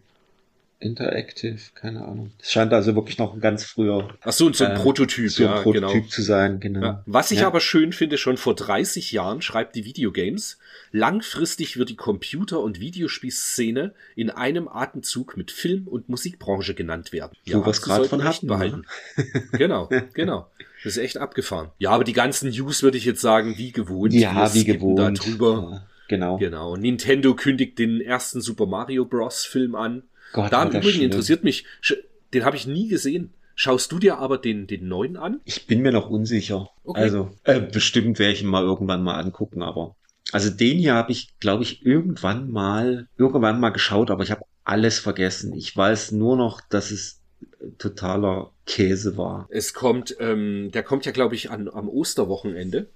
Interactive, 0.80 1.58
keine 1.74 2.04
Ahnung. 2.06 2.32
Es 2.40 2.52
scheint 2.52 2.72
also 2.72 2.94
wirklich 2.96 3.18
noch 3.18 3.34
ein 3.34 3.40
ganz 3.42 3.64
früher 3.64 4.10
Ach 4.22 4.32
so, 4.32 4.46
und 4.46 4.56
so 4.56 4.64
ein 4.64 4.74
Äh, 4.74 4.76
Prototyp, 4.80 5.32
so 5.32 5.44
ein 5.46 5.56
ja, 5.56 5.62
Prototyp 5.62 5.92
genau. 6.04 6.08
zu 6.08 6.22
sein, 6.22 6.60
genau. 6.60 6.82
Ja. 6.82 7.04
Was 7.08 7.32
ich 7.32 7.40
Ja. 7.40 7.48
aber 7.48 7.60
schön 7.62 7.94
finde, 7.94 8.18
schon 8.20 8.38
vor 8.38 8.54
30 8.56 9.12
Jahren 9.12 9.42
schreibt 9.42 9.76
die 9.76 9.86
Videogames, 9.86 10.60
langfristig 10.92 11.78
wird 11.78 11.90
die 11.90 11.96
Computer- 11.96 12.60
und 12.60 12.80
Videospielszene 12.80 13.94
in 14.16 14.30
einem 14.30 14.68
Atemzug 14.68 15.36
mit 15.36 15.52
Film- 15.52 15.88
und 15.88 16.10
Musikbranche 16.10 16.74
genannt 16.76 17.12
werden. 17.12 17.36
Wir's 17.46 17.78
sie 17.78 17.82
grad 17.84 17.98
sollten 17.98 18.10
von 18.10 18.24
hatten, 18.24 18.46
ne? 18.46 18.50
behalten. 18.54 18.86
genau, 19.54 19.90
genau. 20.14 20.48
Das 20.84 20.96
ist 20.96 21.04
echt 21.04 21.18
abgefahren. 21.18 21.70
Ja, 21.80 21.90
aber 21.90 22.04
die 22.04 22.14
ganzen 22.14 22.50
News 22.52 22.84
würde 22.84 22.98
ich 22.98 23.06
jetzt 23.06 23.22
sagen, 23.22 23.58
wie 23.58 23.72
gewohnt. 23.72 24.14
Ja, 24.14 24.36
Wir 24.36 24.54
wie 24.54 24.60
skippen 24.62 24.96
Da 24.96 25.10
gewohnt. 25.10 25.26
drüber. 25.26 25.70
Ja, 25.72 25.88
genau. 26.08 26.38
Genau. 26.38 26.76
Nintendo 26.78 27.34
kündigt 27.34 27.80
den 27.80 28.00
ersten 28.00 28.42
Super 28.42 28.68
Mario 28.68 29.06
Bros. 29.06 29.44
Film 29.44 29.74
an. 29.76 30.04
Gott, 30.34 30.52
da 30.52 30.64
im 30.64 30.70
Übrigen 30.70 30.90
schlimm. 30.90 31.04
interessiert 31.04 31.44
mich, 31.44 31.66
den 32.34 32.46
habe 32.46 32.58
ich 32.58 32.68
nie 32.68 32.88
gesehen. 32.88 33.34
Schaust 33.56 33.92
du 33.92 33.98
dir 33.98 34.20
aber 34.20 34.38
den, 34.38 34.68
den 34.68 34.88
neuen 34.88 35.18
an? 35.18 35.42
Ich 35.44 35.66
bin 35.66 35.82
mir 35.82 35.92
noch 35.92 36.10
unsicher. 36.10 36.70
Okay. 36.84 37.02
Also, 37.02 37.32
äh, 37.44 37.60
bestimmt 37.60 38.20
werde 38.20 38.34
ich 38.34 38.44
ihn 38.44 38.48
mal 38.48 38.64
irgendwann 38.64 39.04
mal 39.04 39.20
angucken, 39.20 39.64
aber. 39.64 39.96
Also 40.32 40.50
den 40.50 40.78
hier 40.78 40.94
habe 40.94 41.12
ich, 41.12 41.40
glaube 41.40 41.64
ich, 41.64 41.86
irgendwann 41.86 42.52
mal, 42.52 43.08
irgendwann 43.18 43.60
mal 43.60 43.70
geschaut, 43.70 44.12
aber 44.12 44.24
ich 44.24 44.30
habe 44.32 44.44
alles 44.64 45.00
vergessen. 45.00 45.54
Ich 45.56 45.76
weiß 45.76 46.12
nur 46.12 46.36
noch, 46.36 46.62
dass 46.62 46.92
es 46.92 47.22
äh, 47.60 47.70
totaler 47.78 48.52
Käse 48.68 49.18
war. 49.18 49.48
Es 49.50 49.74
kommt, 49.74 50.16
ähm, 50.20 50.70
der 50.72 50.84
kommt 50.84 51.06
ja, 51.06 51.12
glaube 51.12 51.34
ich, 51.36 51.50
an, 51.50 51.70
am 51.70 51.90
Osterwochenende. 51.90 52.90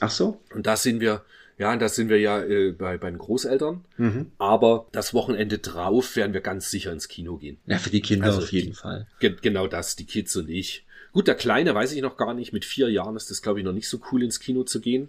Ach 0.00 0.10
so? 0.10 0.40
Und 0.52 0.66
da 0.66 0.76
sind 0.76 1.00
wir, 1.00 1.22
ja, 1.62 1.76
da 1.76 1.88
sind 1.88 2.08
wir 2.08 2.18
ja 2.20 2.42
äh, 2.42 2.72
bei, 2.72 2.98
bei 2.98 3.08
den 3.10 3.18
Großeltern. 3.18 3.84
Mhm. 3.96 4.32
Aber 4.38 4.86
das 4.92 5.14
Wochenende 5.14 5.58
drauf 5.58 6.16
werden 6.16 6.32
wir 6.34 6.40
ganz 6.40 6.70
sicher 6.70 6.92
ins 6.92 7.08
Kino 7.08 7.36
gehen. 7.36 7.58
Ja, 7.66 7.78
für 7.78 7.90
die 7.90 8.00
Kinder 8.02 8.26
Also 8.26 8.38
auf 8.40 8.52
jeden 8.52 8.68
die- 8.72 8.74
Fall. 8.74 9.06
Ge 9.20 9.36
genau 9.40 9.66
das, 9.68 9.94
die 9.96 10.04
Kids 10.06 10.34
und 10.36 10.48
ich. 10.50 10.84
Gut, 11.12 11.28
der 11.28 11.34
Kleine 11.34 11.74
weiß 11.74 11.92
ich 11.92 12.02
noch 12.02 12.16
gar 12.16 12.34
nicht. 12.34 12.52
Mit 12.52 12.64
vier 12.64 12.88
Jahren 12.90 13.16
ist 13.16 13.30
das, 13.30 13.42
glaube 13.42 13.60
ich, 13.60 13.64
noch 13.64 13.72
nicht 13.72 13.88
so 13.88 14.00
cool, 14.10 14.22
ins 14.22 14.40
Kino 14.40 14.64
zu 14.64 14.80
gehen. 14.80 15.08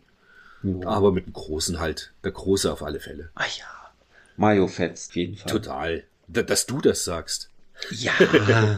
Ja. 0.64 0.88
Aber 0.88 1.12
mit 1.12 1.26
dem 1.26 1.34
Großen 1.34 1.80
halt. 1.80 2.12
Der 2.24 2.32
Große 2.32 2.72
auf 2.72 2.84
alle 2.84 3.00
Fälle. 3.00 3.30
Ah 3.36 3.46
ja. 3.58 3.66
Mayo 4.38 4.68
fetzt, 4.68 5.12
auf 5.12 5.16
jeden 5.16 5.36
Fall. 5.38 5.52
Total. 5.52 6.04
Da, 6.28 6.42
dass 6.42 6.66
du 6.66 6.82
das 6.82 7.04
sagst. 7.04 7.50
Ja, 7.92 8.14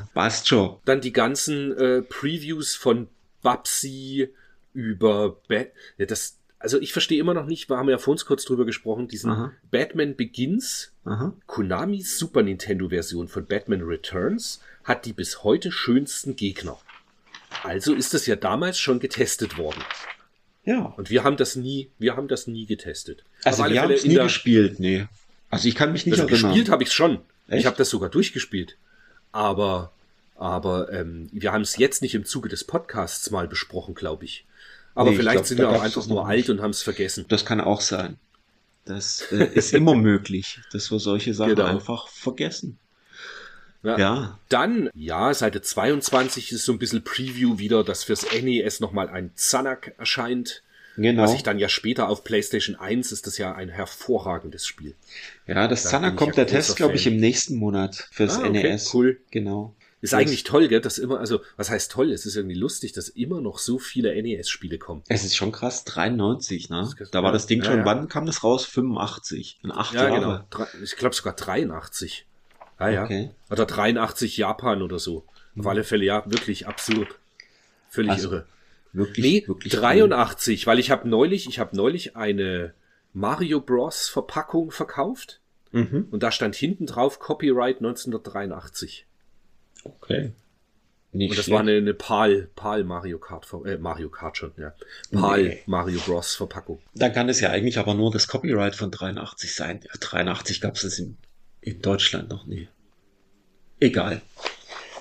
passt 0.14 0.48
schon. 0.48 0.78
Dann 0.86 1.02
die 1.02 1.14
ganzen 1.14 1.76
äh, 1.78 2.02
Previews 2.02 2.76
von 2.76 3.08
Babsi 3.42 4.30
über 4.74 5.38
Bat 5.48 5.68
ja, 5.98 6.06
das 6.06 6.38
also 6.66 6.82
ich 6.82 6.94
verstehe 6.94 7.20
immer 7.20 7.36
noch 7.36 7.46
nicht, 7.46 7.70
wir 7.70 7.78
haben 7.78 7.90
ja 7.90 8.00
vor 8.00 8.12
uns 8.14 8.26
kurz 8.26 8.44
drüber 8.44 8.66
gesprochen, 8.66 9.08
diesen 9.08 9.30
Aha. 9.30 9.52
Batman 9.70 10.16
Begins, 10.16 10.92
Aha. 11.06 11.32
Konamis 11.46 12.18
Super 12.18 12.42
Nintendo 12.42 12.90
Version 12.90 13.28
von 13.28 13.46
Batman 13.46 13.84
Returns 13.84 14.62
hat 14.84 15.06
die 15.06 15.14
bis 15.14 15.44
heute 15.44 15.72
schönsten 15.72 16.36
Gegner. 16.36 16.80
Also 17.62 17.94
ist 17.94 18.16
das 18.16 18.26
ja 18.26 18.36
damals 18.36 18.80
schon 18.80 19.00
getestet 19.00 19.60
worden. 19.60 19.80
Ja. 20.64 20.86
Und 20.98 21.12
wir 21.12 21.24
haben 21.24 21.38
das 21.38 21.56
nie, 21.56 21.90
wir 22.00 22.16
haben 22.16 22.28
das 22.28 22.48
nie 22.48 22.66
getestet. 22.66 23.24
Also 23.44 23.64
wir 23.66 23.80
haben 23.84 23.92
es 23.92 24.04
nie 24.04 24.16
der- 24.16 24.24
gespielt, 24.24 24.80
nee. 24.80 25.06
Also 25.52 25.68
ich 25.68 25.76
kann 25.76 25.92
mich 25.92 26.08
nicht 26.08 26.14
Also 26.20 26.24
erinnern. 26.28 26.50
gespielt 26.52 26.70
habe 26.70 26.82
ich 26.82 26.92
schon. 26.92 27.20
Echt? 27.48 27.60
Ich 27.60 27.66
habe 27.68 27.78
das 27.78 27.92
sogar 27.92 28.10
durchgespielt. 28.10 28.76
Aber, 29.32 29.92
aber 30.36 30.92
ähm, 30.92 31.30
wir 31.32 31.52
haben 31.54 31.62
es 31.62 31.78
jetzt 31.78 32.02
nicht 32.02 32.16
im 32.16 32.26
Zuge 32.26 32.50
des 32.50 32.64
Podcasts 32.64 33.30
mal 33.30 33.48
besprochen, 33.48 33.94
glaube 33.94 34.26
ich. 34.26 34.46
Aber 34.96 35.10
Nee, 35.10 35.16
ich 35.16 35.20
vielleicht 35.20 35.36
glaub, 35.36 35.46
sind 35.46 35.58
wir 35.60 35.70
auch 35.70 35.82
einfach 35.82 36.08
nur 36.08 36.26
alt 36.28 36.50
und 36.50 36.62
haben 36.62 36.72
es 36.72 36.82
vergessen. 36.82 37.26
Das 37.28 37.46
kann 37.46 37.62
auch 37.62 37.82
sein. 37.82 38.18
Das 38.86 39.22
äh, 39.32 39.46
ist 39.54 39.74
immer 39.74 39.94
möglich, 39.96 40.60
dass 40.72 40.90
wir 40.92 41.00
solche 41.00 41.34
Sachen 41.34 41.56
Genau. 41.56 41.66
einfach 41.68 42.08
vergessen. 42.08 42.78
Ja. 43.84 43.98
Ja. 44.00 44.40
Dann, 44.50 44.90
ja, 44.96 45.34
Seite 45.34 45.62
22 45.62 46.52
ist 46.52 46.66
so 46.66 46.72
ein 46.72 46.80
bisschen 46.80 47.04
Preview 47.04 47.60
wieder, 47.60 47.84
dass 47.84 48.04
fürs 48.04 48.26
NES 48.42 48.80
nochmal 48.80 49.10
ein 49.10 49.32
Zanak 49.36 49.94
erscheint. 50.00 50.64
Genau. 50.98 51.24
Was 51.24 51.34
ich 51.34 51.44
dann 51.44 51.60
ja 51.60 51.68
später 51.68 52.08
auf 52.08 52.24
PlayStation 52.24 52.78
1 52.78 53.12
ist 53.12 53.28
das 53.28 53.38
ja 53.38 53.54
ein 53.54 53.68
hervorragendes 53.70 54.66
Spiel. 54.66 54.96
ja, 55.46 55.68
das 55.68 55.84
da 55.84 56.08
ich 56.10 56.16
kommt 56.16 56.38
der 56.38 56.48
Test, 56.48 56.78
glaube 56.78 56.96
ich, 56.96 57.06
im 57.06 57.18
nächsten 57.18 57.58
Monat 57.58 58.08
fürs 58.12 58.38
Ah, 58.38 58.48
okay, 58.48 58.64
NES. 58.64 58.94
cool. 58.94 59.20
Genau. 59.30 59.76
Ist 60.06 60.14
Das- 60.14 60.20
eigentlich 60.20 60.44
toll, 60.44 60.68
gell, 60.68 60.82
dass 60.82 61.00
immer, 61.00 61.20
also, 61.20 61.42
was 61.58 61.72
heißt 61.72 61.92
toll? 61.92 62.12
Es 62.12 62.26
ist 62.28 62.36
irgendwie 62.36 62.56
lustig, 62.56 62.94
dass 62.94 63.10
immer 63.10 63.42
noch 63.42 63.58
so 63.58 63.80
viele 63.80 64.14
NES-Spiele 64.22 64.78
kommen. 64.78 65.02
Es 65.08 65.24
ist 65.26 65.36
schon 65.36 65.52
krass, 65.52 65.84
93, 65.84 66.70
ne? 66.70 66.88
Da 67.12 67.24
war 67.24 67.32
das 67.32 67.48
Ding 67.48 67.60
ja, 67.64 67.66
schon, 67.72 67.80
ja. 67.80 67.86
wann 67.86 68.08
kam 68.08 68.26
das 68.28 68.44
raus? 68.44 68.66
85. 68.66 69.60
In 69.64 69.72
acht 69.72 69.96
Ja, 69.96 70.08
Jahre. 70.08 70.46
genau. 70.52 70.68
Ich 70.84 70.96
glaube 70.96 71.16
sogar 71.16 71.34
83. 71.36 72.28
Ah, 72.78 72.90
ja. 72.90 73.04
Okay. 73.04 73.32
Oder 73.50 73.66
83 73.66 74.38
Japan 74.38 74.82
oder 74.84 75.00
so. 75.00 75.26
Auf 75.58 75.66
alle 75.66 75.84
Fälle, 75.84 76.06
ja, 76.06 76.24
wirklich 76.30 76.68
absurd. 76.68 77.08
Völlig 77.90 78.12
Also, 78.12 78.30
irre. 78.30 78.46
Wirklich, 78.94 79.26
Nee, 79.26 79.48
wirklich. 79.48 79.74
83, 79.74 80.68
weil 80.68 80.80
ich 80.80 80.92
habe 80.92 81.10
neulich, 81.10 81.48
ich 81.50 81.60
habe 81.60 81.76
neulich 81.76 82.16
eine 82.16 82.74
Mario 83.14 83.60
Bros. 83.60 84.08
Verpackung 84.08 84.72
verkauft 84.72 85.40
cool. 85.74 85.82
Mhm. 85.84 86.08
und 86.12 86.22
da 86.24 86.32
stand 86.32 86.56
hinten 86.56 86.86
drauf 86.86 87.20
Copyright 87.20 87.78
1983. 87.82 89.05
Okay. 89.86 90.32
Nicht 91.14 91.30
Und 91.30 91.38
das 91.38 91.46
schlecht. 91.46 91.54
war 91.54 91.62
eine, 91.62 91.78
eine 91.78 91.94
PAL, 91.94 92.50
PAL 92.56 92.84
Mario 92.84 93.20
Kart, 93.20 93.48
äh, 93.66 93.78
Mario 93.78 94.10
Kart 94.10 94.36
schon, 94.36 94.52
ja. 94.58 94.74
PAL 95.14 95.44
Nee. 95.44 95.64
Mario 95.66 96.00
Bros. 96.02 96.36
Verpackung. 96.36 96.82
Dann 96.94 97.14
kann 97.14 97.30
es 97.30 97.40
ja 97.40 97.52
eigentlich 97.52 97.78
aber 97.78 97.94
nur 97.94 98.12
das 98.12 98.28
Copyright 98.28 98.76
von 98.76 98.92
83 98.92 99.56
sein. 99.56 99.80
Ja, 99.86 99.92
83 99.98 100.60
gab 100.60 100.76
es 100.76 101.00
in, 101.00 101.18
in 101.62 101.82
Deutschland 101.82 102.30
noch 102.30 102.46
nie. 102.46 102.68
Egal. 103.80 104.22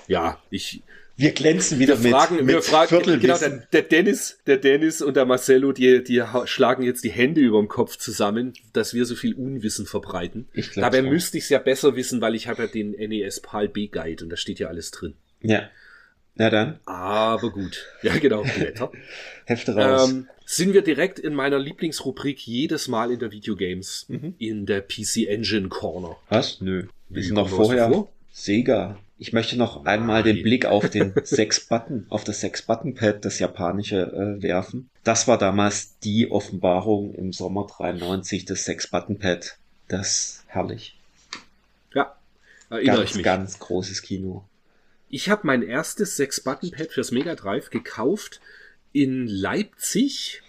Ja, 0.07 0.39
ich, 0.49 0.83
Wir 1.17 1.31
glänzen 1.31 1.79
wieder 1.79 2.03
wir 2.03 2.11
fragen, 2.11 2.35
mit, 2.37 2.47
wir 2.47 2.55
mit 2.55 2.63
fragen, 2.65 2.89
Viertelwissen. 2.89 3.21
genau, 3.21 3.37
der, 3.39 3.67
der 3.71 3.81
Dennis, 3.83 4.37
der 4.47 4.57
Dennis 4.57 5.01
und 5.01 5.15
der 5.15 5.25
Marcello, 5.25 5.71
die, 5.71 6.03
die 6.03 6.21
schlagen 6.45 6.83
jetzt 6.83 7.05
die 7.05 7.09
Hände 7.11 7.39
über 7.39 7.57
dem 7.59 7.69
Kopf 7.69 7.95
zusammen, 7.97 8.53
dass 8.73 8.93
wir 8.93 9.05
so 9.05 9.15
viel 9.15 9.33
Unwissen 9.33 9.85
verbreiten. 9.85 10.47
Ich 10.53 10.71
glaub's 10.71 10.91
Dabei 10.93 11.05
auch. 11.07 11.09
müsste 11.11 11.37
ich 11.37 11.45
es 11.45 11.49
ja 11.49 11.59
besser 11.59 11.95
wissen, 11.95 12.19
weil 12.19 12.35
ich 12.35 12.47
habe 12.49 12.63
ja 12.63 12.67
den 12.67 12.91
NES 12.91 13.39
PAL 13.39 13.69
B 13.69 13.87
Guide 13.87 14.25
und 14.25 14.29
da 14.29 14.35
steht 14.35 14.59
ja 14.59 14.67
alles 14.67 14.91
drin. 14.91 15.13
Ja. 15.41 15.69
Na 16.37 16.49
dann, 16.49 16.79
Aber 16.85 17.49
gut. 17.49 17.85
Ja, 18.01 18.17
genau, 18.17 18.43
Blätter. 18.57 18.91
Hefte 19.45 19.73
raus. 19.73 20.09
ähm, 20.09 20.27
sind 20.45 20.73
wir 20.73 20.81
direkt 20.81 21.17
in 21.17 21.33
meiner 21.33 21.57
Lieblingsrubrik 21.59 22.45
jedes 22.45 22.89
Mal 22.89 23.09
in 23.11 23.19
der 23.19 23.31
Videogames, 23.31 24.05
Mhm. 24.09 24.35
in 24.37 24.65
der 24.65 24.81
PC 24.81 25.27
Engine 25.29 25.69
Corner. 25.69 26.17
Was? 26.27 26.59
Nö. 26.59 26.87
Wir 27.07 27.23
sind 27.23 27.35
noch 27.35 27.49
wir 27.49 27.55
vorher. 27.55 27.87
vor? 27.89 28.11
Sega. 28.33 28.99
Ich 29.17 29.31
möchte 29.31 29.57
noch 29.57 29.85
einmal 29.85 30.23
den. 30.23 30.43
Blick 30.43 30.65
auf 30.65 30.89
den 30.91 31.13
Sechs-Button, 31.23 32.05
auf 32.09 32.23
das 32.23 32.41
Sechs-Button-Pad, 32.41 33.23
das 33.23 33.39
japanische, 33.39 34.01
äh, 34.01 34.41
werfen. 34.41 34.89
Das 35.03 35.27
war 35.27 35.37
damals 35.37 35.97
die 35.99 36.31
Offenbarung 36.31 37.13
im 37.15 37.31
Sommer 37.31 37.67
93, 37.67 38.45
das 38.45 38.65
Sechs-Button-Pad. 38.65 39.57
Das 39.87 40.43
herrlich. 40.47 40.97
Ja, 41.93 42.15
erinnere 42.69 42.97
Ganz, 42.97 43.09
ich 43.09 43.15
mich. 43.15 43.23
ganz 43.23 43.59
großes 43.59 44.01
Kino. 44.01 44.43
Ich 45.09 45.29
habe 45.29 45.41
mein 45.45 45.61
erstes 45.61 46.19
6-Button-Pad 46.19 46.91
fürs 46.91 47.11
Mega 47.11 47.35
Drive 47.35 47.69
gekauft 47.69 48.41
in 48.91 49.27
Leipzig 49.27 50.41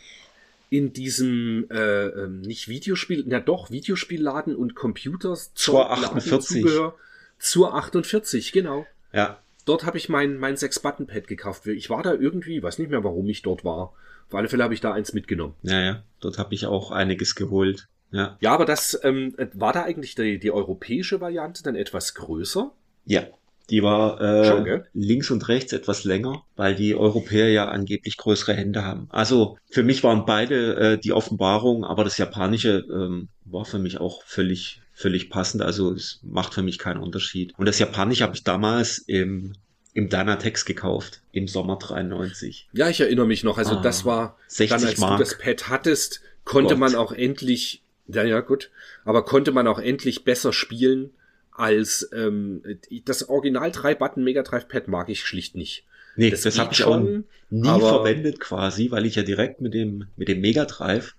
in 0.70 0.92
diesem 0.92 1.68
äh, 1.70 2.06
ähm, 2.06 2.40
nicht 2.40 2.68
Videospiel, 2.68 3.24
na 3.26 3.38
doch, 3.38 3.70
Videospielladen 3.70 4.56
und 4.56 4.74
Computers 4.74 5.52
Laden 5.66 6.04
48. 6.04 6.62
Zubehör 6.62 6.94
zur 7.38 7.74
48, 7.74 8.52
genau. 8.52 8.86
Ja, 9.12 9.38
Dort 9.66 9.84
habe 9.84 9.98
ich 9.98 10.08
mein, 10.08 10.38
mein 10.38 10.54
6-Button-Pad 10.54 11.26
gekauft. 11.26 11.66
Ich 11.66 11.90
war 11.90 12.02
da 12.02 12.14
irgendwie, 12.14 12.62
weiß 12.62 12.78
nicht 12.78 12.90
mehr, 12.90 13.02
warum 13.02 13.28
ich 13.28 13.42
dort 13.42 13.64
war. 13.64 13.92
Auf 14.28 14.34
alle 14.34 14.48
Fälle 14.48 14.62
habe 14.62 14.74
ich 14.74 14.80
da 14.80 14.92
eins 14.92 15.12
mitgenommen. 15.12 15.54
ja, 15.62 15.80
ja. 15.80 16.02
Dort 16.20 16.38
habe 16.38 16.54
ich 16.54 16.66
auch 16.66 16.92
einiges 16.92 17.34
geholt. 17.34 17.88
Ja. 18.12 18.38
Ja, 18.40 18.52
aber 18.52 18.64
das 18.64 18.98
ähm, 19.02 19.34
war 19.52 19.72
da 19.72 19.82
eigentlich 19.82 20.14
die, 20.14 20.38
die 20.38 20.50
europäische 20.52 21.20
Variante 21.20 21.62
dann 21.62 21.74
etwas 21.74 22.14
größer? 22.14 22.72
Ja. 23.04 23.24
Die 23.68 23.82
war 23.82 24.20
äh, 24.20 24.44
Schon, 24.46 24.84
links 24.94 25.32
und 25.32 25.48
rechts 25.48 25.72
etwas 25.72 26.04
länger, 26.04 26.44
weil 26.54 26.76
die 26.76 26.94
Europäer 26.94 27.50
ja 27.50 27.68
angeblich 27.68 28.16
größere 28.16 28.54
Hände 28.54 28.84
haben. 28.84 29.08
Also 29.10 29.58
für 29.68 29.82
mich 29.82 30.04
waren 30.04 30.24
beide 30.24 30.76
äh, 30.76 30.98
die 30.98 31.12
Offenbarung, 31.12 31.84
aber 31.84 32.04
das 32.04 32.16
Japanische 32.16 32.86
ähm, 32.88 33.28
war 33.44 33.64
für 33.64 33.80
mich 33.80 33.98
auch 33.98 34.22
völlig 34.22 34.82
völlig 34.96 35.30
passend. 35.30 35.62
Also 35.62 35.92
es 35.92 36.18
macht 36.24 36.54
für 36.54 36.62
mich 36.62 36.78
keinen 36.78 37.00
Unterschied. 37.00 37.52
Und 37.56 37.66
das 37.66 37.78
Japanische 37.78 38.24
habe 38.24 38.34
ich 38.34 38.42
damals 38.42 38.98
im 38.98 39.52
im 39.92 40.10
Dynatex 40.10 40.64
gekauft 40.66 41.20
im 41.32 41.48
Sommer 41.48 41.78
93. 41.78 42.68
Ja, 42.72 42.90
ich 42.90 43.00
erinnere 43.00 43.26
mich 43.26 43.44
noch. 43.44 43.56
Also 43.56 43.76
Ah, 43.76 43.82
das 43.82 44.04
war 44.04 44.36
60 44.48 44.68
dann, 44.80 44.88
als 44.88 44.98
Mark. 44.98 45.16
du 45.18 45.24
das 45.24 45.38
Pad 45.38 45.68
hattest, 45.70 46.20
konnte 46.44 46.74
Gott. 46.74 46.78
man 46.80 46.94
auch 46.96 47.12
endlich, 47.12 47.82
ja, 48.06 48.22
ja, 48.22 48.40
gut, 48.40 48.70
aber 49.06 49.24
konnte 49.24 49.52
man 49.52 49.66
auch 49.66 49.78
endlich 49.78 50.24
besser 50.24 50.52
spielen 50.52 51.10
als 51.50 52.10
ähm, 52.12 52.62
das 53.06 53.26
Original 53.30 53.70
3-Button 53.70 54.22
Mega 54.22 54.42
Drive 54.42 54.68
Pad 54.68 54.88
mag 54.88 55.08
ich 55.08 55.24
schlicht 55.24 55.54
nicht. 55.54 55.84
Nee, 56.16 56.28
Das 56.30 56.42
das, 56.42 56.58
habe 56.58 56.74
ich 56.74 56.84
auch 56.84 56.92
schon, 56.94 57.24
nie 57.48 57.66
aber- 57.66 57.88
verwendet 57.88 58.38
quasi, 58.38 58.90
weil 58.90 59.06
ich 59.06 59.14
ja 59.14 59.22
direkt 59.22 59.62
mit 59.62 59.72
dem 59.72 60.06
mit 60.18 60.28
dem 60.28 60.42
Mega 60.42 60.66
Drive 60.66 61.14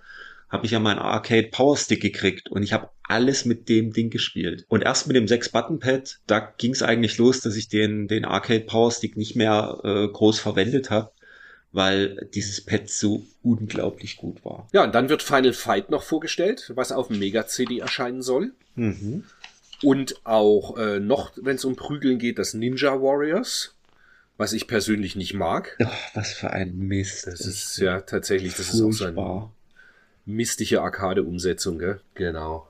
habe 0.50 0.66
ich 0.66 0.72
ja 0.72 0.80
meinen 0.80 1.00
Arcade 1.00 1.50
Power 1.50 1.76
Stick 1.76 2.02
gekriegt 2.02 2.50
und 2.50 2.64
ich 2.64 2.74
habe 2.74 2.90
alles 3.04 3.46
mit 3.46 3.70
dem 3.70 3.92
Ding 3.94 4.10
gespielt. 4.10 4.66
Und 4.68 4.84
erst 4.84 5.08
mit 5.08 5.16
dem 5.16 5.26
6-Button-Pad, 5.26 6.20
da 6.28 6.40
ging 6.40 6.72
es 6.72 6.84
eigentlich 6.84 7.18
los, 7.18 7.42
dass 7.42 7.56
ich 7.56 7.70
den, 7.70 8.08
den 8.08 8.26
Arcade 8.26 8.62
Power 8.62 8.92
Stick 8.92 9.18
nicht 9.18 9.36
mehr 9.36 9.80
äh, 9.84 10.08
groß 10.08 10.40
verwendet 10.40 10.90
habe, 10.90 11.12
weil 11.72 12.30
dieses 12.34 12.62
Pad 12.62 12.90
so 12.90 13.26
unglaublich 13.44 14.18
gut 14.18 14.44
war. 14.46 14.68
Ja, 14.72 14.84
und 14.84 14.96
dann 14.96 15.10
wird 15.10 15.24
Final 15.24 15.54
Fight 15.54 15.90
noch 15.90 16.04
vorgestellt, 16.04 16.72
was 16.76 16.92
auf 16.92 17.08
dem 17.08 17.20
Mega 17.20 17.46
CD 17.46 17.80
erscheinen 17.80 18.22
soll. 18.22 18.54
Mhm. 18.76 19.24
Und 19.84 20.26
auch 20.26 20.78
äh, 20.78 21.00
noch, 21.00 21.34
wenn 21.36 21.58
es 21.58 21.66
um 21.66 21.76
Prügeln 21.76 22.20
geht, 22.20 22.40
das 22.40 22.54
Ninja 22.54 23.02
Warriors, 23.02 23.76
was 24.38 24.54
ich 24.54 24.68
persönlich 24.68 25.16
nicht 25.16 25.34
mag. 25.34 25.78
Oh, 25.80 25.88
was 26.14 26.34
für 26.34 26.52
ein 26.52 26.78
Mist. 26.78 27.28
Das 27.28 27.42
ist 27.42 27.78
ja 27.78 28.02
tatsächlich, 28.02 28.56
das 28.56 28.74
ist 28.74 28.82
auch 28.82 28.92
so 28.92 29.06
ein 29.06 29.14
furchtbar. 29.14 29.54
Mistige 30.28 30.82
Arcade-Umsetzung, 30.82 31.80
gell? 31.80 32.02
Genau. 32.14 32.68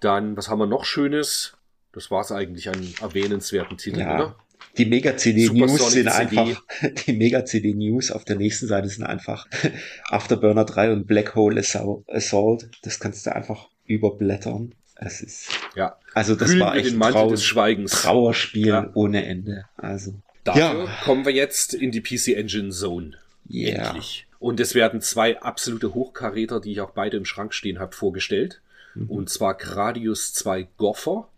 Dann, 0.00 0.36
was 0.36 0.48
haben 0.48 0.58
wir 0.58 0.66
noch 0.66 0.84
Schönes? 0.84 1.54
Das 1.92 2.10
war's 2.10 2.32
eigentlich 2.32 2.68
an 2.68 2.92
erwähnenswerten 3.00 3.76
Titeln, 3.78 4.06
Ja. 4.06 4.14
oder? 4.16 4.36
Die 4.78 4.86
Mega 4.86 5.16
CD 5.16 5.44
Supersonic 5.46 5.78
News 5.80 5.92
sind 5.92 6.10
CD. 6.10 6.38
einfach, 6.38 6.62
die 7.06 7.12
Mega 7.12 7.44
CD 7.44 7.74
News 7.74 8.10
auf 8.10 8.24
der 8.24 8.34
nächsten 8.36 8.66
Seite 8.66 8.88
sind 8.88 9.04
einfach 9.04 9.46
Afterburner 10.08 10.64
3 10.64 10.92
und 10.92 11.06
Black 11.06 11.36
Hole 11.36 11.60
Assau- 11.60 12.02
Assault. 12.08 12.68
Das 12.82 12.98
kannst 12.98 13.24
du 13.26 13.34
einfach 13.34 13.68
überblättern. 13.86 14.74
Es 14.96 15.20
ist, 15.20 15.48
Ja. 15.76 15.96
also 16.14 16.34
das 16.34 16.48
Hüllen 16.50 16.60
war 16.60 16.76
echt 16.76 16.94
ein. 16.96 17.86
Trauerspiel 17.86 18.66
Ja. 18.68 18.90
ohne 18.94 19.24
Ende. 19.26 19.64
Also, 19.76 20.14
Dafür 20.44 20.84
Ja. 20.84 20.88
kommen 21.04 21.24
wir 21.24 21.32
jetzt 21.32 21.72
in 21.74 21.90
die 21.90 22.00
PC 22.02 22.34
Engine 22.36 22.70
Zone. 22.70 23.12
Yeah. 23.50 23.86
Endlich. 23.88 24.26
Und 24.44 24.60
es 24.60 24.74
werden 24.74 25.00
zwei 25.00 25.40
absolute 25.40 25.94
Hochkaräter, 25.94 26.60
die 26.60 26.72
ich 26.72 26.82
auch 26.82 26.90
beide 26.90 27.16
im 27.16 27.24
Schrank 27.24 27.54
stehen 27.54 27.78
habe, 27.78 27.96
vorgestellt. 27.96 28.60
Mhm. 28.94 29.08
Und 29.08 29.30
zwar 29.30 29.54
Gradius 29.54 30.34
2 30.34 30.68
Goffer 30.76 31.30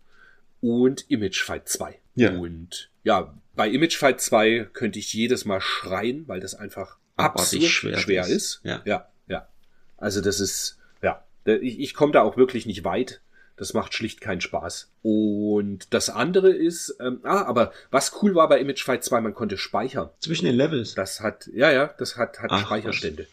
und 0.59 1.09
Image 1.09 1.41
Fight 1.41 1.69
2. 1.69 1.97
Ja. 2.15 2.31
Und 2.31 2.89
ja, 3.05 3.33
bei 3.55 3.69
Image 3.69 3.95
Fight 3.95 4.19
2 4.19 4.71
könnte 4.73 4.99
ich 4.99 5.13
jedes 5.13 5.45
Mal 5.45 5.61
schreien, 5.61 6.27
weil 6.27 6.41
das 6.41 6.53
einfach 6.53 6.97
absurd 7.15 7.63
schwer 7.63 7.97
schwer, 7.97 8.23
ist. 8.23 8.29
ist. 8.29 8.61
Ja. 8.65 8.81
ja, 8.83 9.07
ja. 9.27 9.47
Also 9.95 10.19
das 10.19 10.41
ist, 10.41 10.77
ja, 11.01 11.23
ich, 11.45 11.79
ich 11.79 11.93
komme 11.93 12.11
da 12.11 12.23
auch 12.23 12.35
wirklich 12.35 12.65
nicht 12.65 12.83
weit. 12.83 13.21
Das 13.57 13.73
macht 13.73 13.93
schlicht 13.93 14.21
keinen 14.21 14.39
Spaß. 14.41 14.91
Und 15.01 15.93
das 15.93 16.09
andere 16.09 16.51
ist, 16.51 16.95
ähm, 16.99 17.19
ah, 17.23 17.43
aber 17.43 17.71
was 17.91 18.11
cool 18.21 18.35
war 18.35 18.47
bei 18.47 18.59
Image 18.59 18.83
Fight 18.83 19.03
2, 19.03 19.19
man 19.21 19.33
konnte 19.33 19.57
speichern. 19.57 20.09
Zwischen 20.19 20.45
den 20.45 20.55
Levels. 20.55 20.93
Das 20.93 21.21
hat, 21.21 21.49
ja, 21.53 21.71
ja, 21.71 21.93
das 21.97 22.17
hat, 22.17 22.39
hat 22.39 22.51
Ach, 22.51 22.65
Speicherstände. 22.65 23.27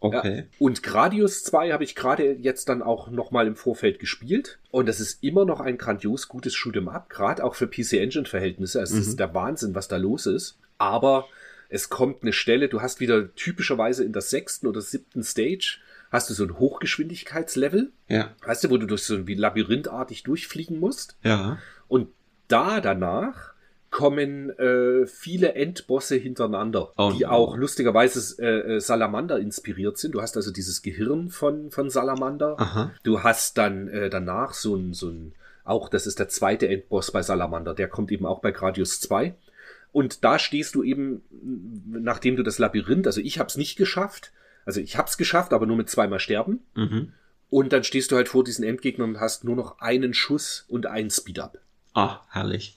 Okay. 0.00 0.36
Ja. 0.38 0.44
Und 0.58 0.82
Gradius 0.82 1.44
2 1.44 1.72
habe 1.72 1.84
ich 1.84 1.94
gerade 1.94 2.32
jetzt 2.32 2.68
dann 2.68 2.82
auch 2.82 3.10
nochmal 3.10 3.46
im 3.46 3.54
Vorfeld 3.54 3.98
gespielt. 3.98 4.58
Und 4.70 4.88
das 4.88 4.98
ist 4.98 5.22
immer 5.22 5.44
noch 5.44 5.60
ein 5.60 5.78
grandios 5.78 6.26
gutes 6.28 6.54
Shoot'em 6.54 6.88
Up, 6.88 7.10
gerade 7.10 7.44
auch 7.44 7.54
für 7.54 7.66
PC 7.68 7.94
Engine 8.00 8.24
Verhältnisse. 8.24 8.80
Es 8.80 8.92
Mhm. 8.92 9.00
ist 9.02 9.20
der 9.20 9.34
Wahnsinn, 9.34 9.74
was 9.74 9.88
da 9.88 9.98
los 9.98 10.26
ist. 10.26 10.56
Aber 10.78 11.28
es 11.68 11.90
kommt 11.90 12.22
eine 12.22 12.32
Stelle, 12.32 12.68
du 12.68 12.80
hast 12.80 12.98
wieder 12.98 13.32
typischerweise 13.36 14.02
in 14.02 14.12
der 14.14 14.22
sechsten 14.22 14.66
oder 14.66 14.80
siebten 14.80 15.22
Stage 15.22 15.78
hast 16.10 16.28
du 16.30 16.34
so 16.34 16.44
ein 16.44 16.58
Hochgeschwindigkeitslevel, 16.58 17.92
Ja. 18.08 18.30
weißt 18.44 18.64
du, 18.64 18.70
wo 18.70 18.76
du 18.76 18.86
durch 18.86 19.02
so 19.04 19.14
ein 19.14 19.26
wie 19.26 19.34
labyrinthartig 19.34 20.22
durchfliegen 20.24 20.78
musst. 20.78 21.16
Ja. 21.22 21.58
Und 21.88 22.08
da 22.48 22.80
danach 22.80 23.52
kommen 23.90 24.50
äh, 24.58 25.06
viele 25.06 25.54
Endbosse 25.54 26.14
hintereinander, 26.16 26.92
Oh 26.96 27.12
die 27.16 27.26
auch 27.26 27.56
lustigerweise 27.56 28.40
äh, 28.42 28.76
äh, 28.76 28.80
Salamander 28.80 29.38
inspiriert 29.40 29.98
sind. 29.98 30.14
Du 30.14 30.22
hast 30.22 30.36
also 30.36 30.52
dieses 30.52 30.82
Gehirn 30.82 31.28
von, 31.28 31.70
von 31.72 31.90
Salamander. 31.90 32.54
Aha. 32.60 32.92
Du 33.02 33.22
hast 33.24 33.58
dann 33.58 33.88
äh, 33.88 34.08
danach 34.08 34.54
so 34.54 34.76
ein, 34.76 34.92
so 34.94 35.08
ein, 35.08 35.32
auch 35.64 35.88
das 35.88 36.06
ist 36.06 36.20
der 36.20 36.28
zweite 36.28 36.68
Endboss 36.68 37.10
bei 37.10 37.22
Salamander, 37.22 37.74
der 37.74 37.88
kommt 37.88 38.12
eben 38.12 38.26
auch 38.26 38.40
bei 38.40 38.52
Gradius 38.52 39.00
2. 39.00 39.34
Und 39.92 40.22
da 40.22 40.38
stehst 40.38 40.76
du 40.76 40.84
eben, 40.84 41.22
nachdem 41.86 42.36
du 42.36 42.44
das 42.44 42.58
Labyrinth, 42.58 43.08
also 43.08 43.20
ich 43.20 43.40
habe 43.40 43.48
es 43.48 43.56
nicht 43.56 43.76
geschafft, 43.76 44.32
also 44.70 44.80
ich 44.80 44.96
habe 44.96 45.08
es 45.08 45.16
geschafft, 45.16 45.52
aber 45.52 45.66
nur 45.66 45.76
mit 45.76 45.90
zweimal 45.90 46.20
sterben. 46.20 46.60
Mhm. 46.76 47.12
Und 47.48 47.72
dann 47.72 47.82
stehst 47.82 48.12
du 48.12 48.16
halt 48.16 48.28
vor 48.28 48.44
diesen 48.44 48.64
Endgegnern 48.64 49.16
und 49.16 49.20
hast 49.20 49.42
nur 49.42 49.56
noch 49.56 49.80
einen 49.80 50.14
Schuss 50.14 50.64
und 50.68 50.86
einen 50.86 51.10
Speed-Up. 51.10 51.58
Ah, 51.92 52.20
herrlich. 52.30 52.76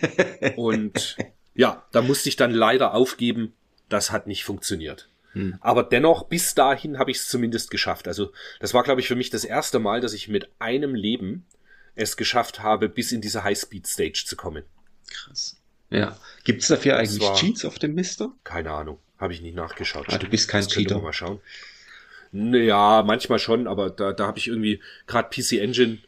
Und 0.56 1.16
ja, 1.54 1.82
da 1.92 2.02
musste 2.02 2.28
ich 2.28 2.36
dann 2.36 2.50
leider 2.50 2.92
aufgeben. 2.92 3.54
Das 3.88 4.10
hat 4.10 4.26
nicht 4.26 4.44
funktioniert. 4.44 5.08
Hm. 5.32 5.56
Aber 5.62 5.82
dennoch, 5.82 6.24
bis 6.24 6.54
dahin 6.54 6.98
habe 6.98 7.10
ich 7.10 7.16
es 7.16 7.28
zumindest 7.28 7.70
geschafft. 7.70 8.06
Also 8.06 8.32
das 8.60 8.74
war, 8.74 8.82
glaube 8.82 9.00
ich, 9.00 9.08
für 9.08 9.16
mich 9.16 9.30
das 9.30 9.46
erste 9.46 9.78
Mal, 9.78 10.02
dass 10.02 10.12
ich 10.12 10.28
mit 10.28 10.50
einem 10.58 10.94
Leben 10.94 11.46
es 11.94 12.18
geschafft 12.18 12.60
habe, 12.60 12.90
bis 12.90 13.12
in 13.12 13.22
diese 13.22 13.44
High-Speed-Stage 13.44 14.24
zu 14.26 14.36
kommen. 14.36 14.64
Krass. 15.08 15.56
Ja. 15.88 16.18
Gibt 16.44 16.60
es 16.60 16.68
dafür 16.68 16.98
eigentlich 16.98 17.32
Cheats 17.32 17.64
auf 17.64 17.78
dem 17.78 17.94
Mister? 17.94 18.30
Keine 18.44 18.72
Ahnung, 18.72 18.98
habe 19.20 19.32
ich 19.32 19.42
nicht 19.42 19.54
nachgeschaut. 19.54 20.06
Ah, 20.08 20.18
du 20.18 20.26
bist 20.28 20.48
kein 20.48 20.64
das 20.64 20.72
Cheater. 20.72 20.98
mal 21.00 21.12
schauen. 21.12 21.40
Naja, 22.32 23.02
manchmal 23.06 23.38
schon, 23.38 23.66
aber 23.66 23.90
da, 23.90 24.12
da 24.12 24.26
habe 24.26 24.38
ich 24.38 24.48
irgendwie, 24.48 24.80
gerade 25.06 25.28
PC 25.28 25.52
Engine, 25.60 25.98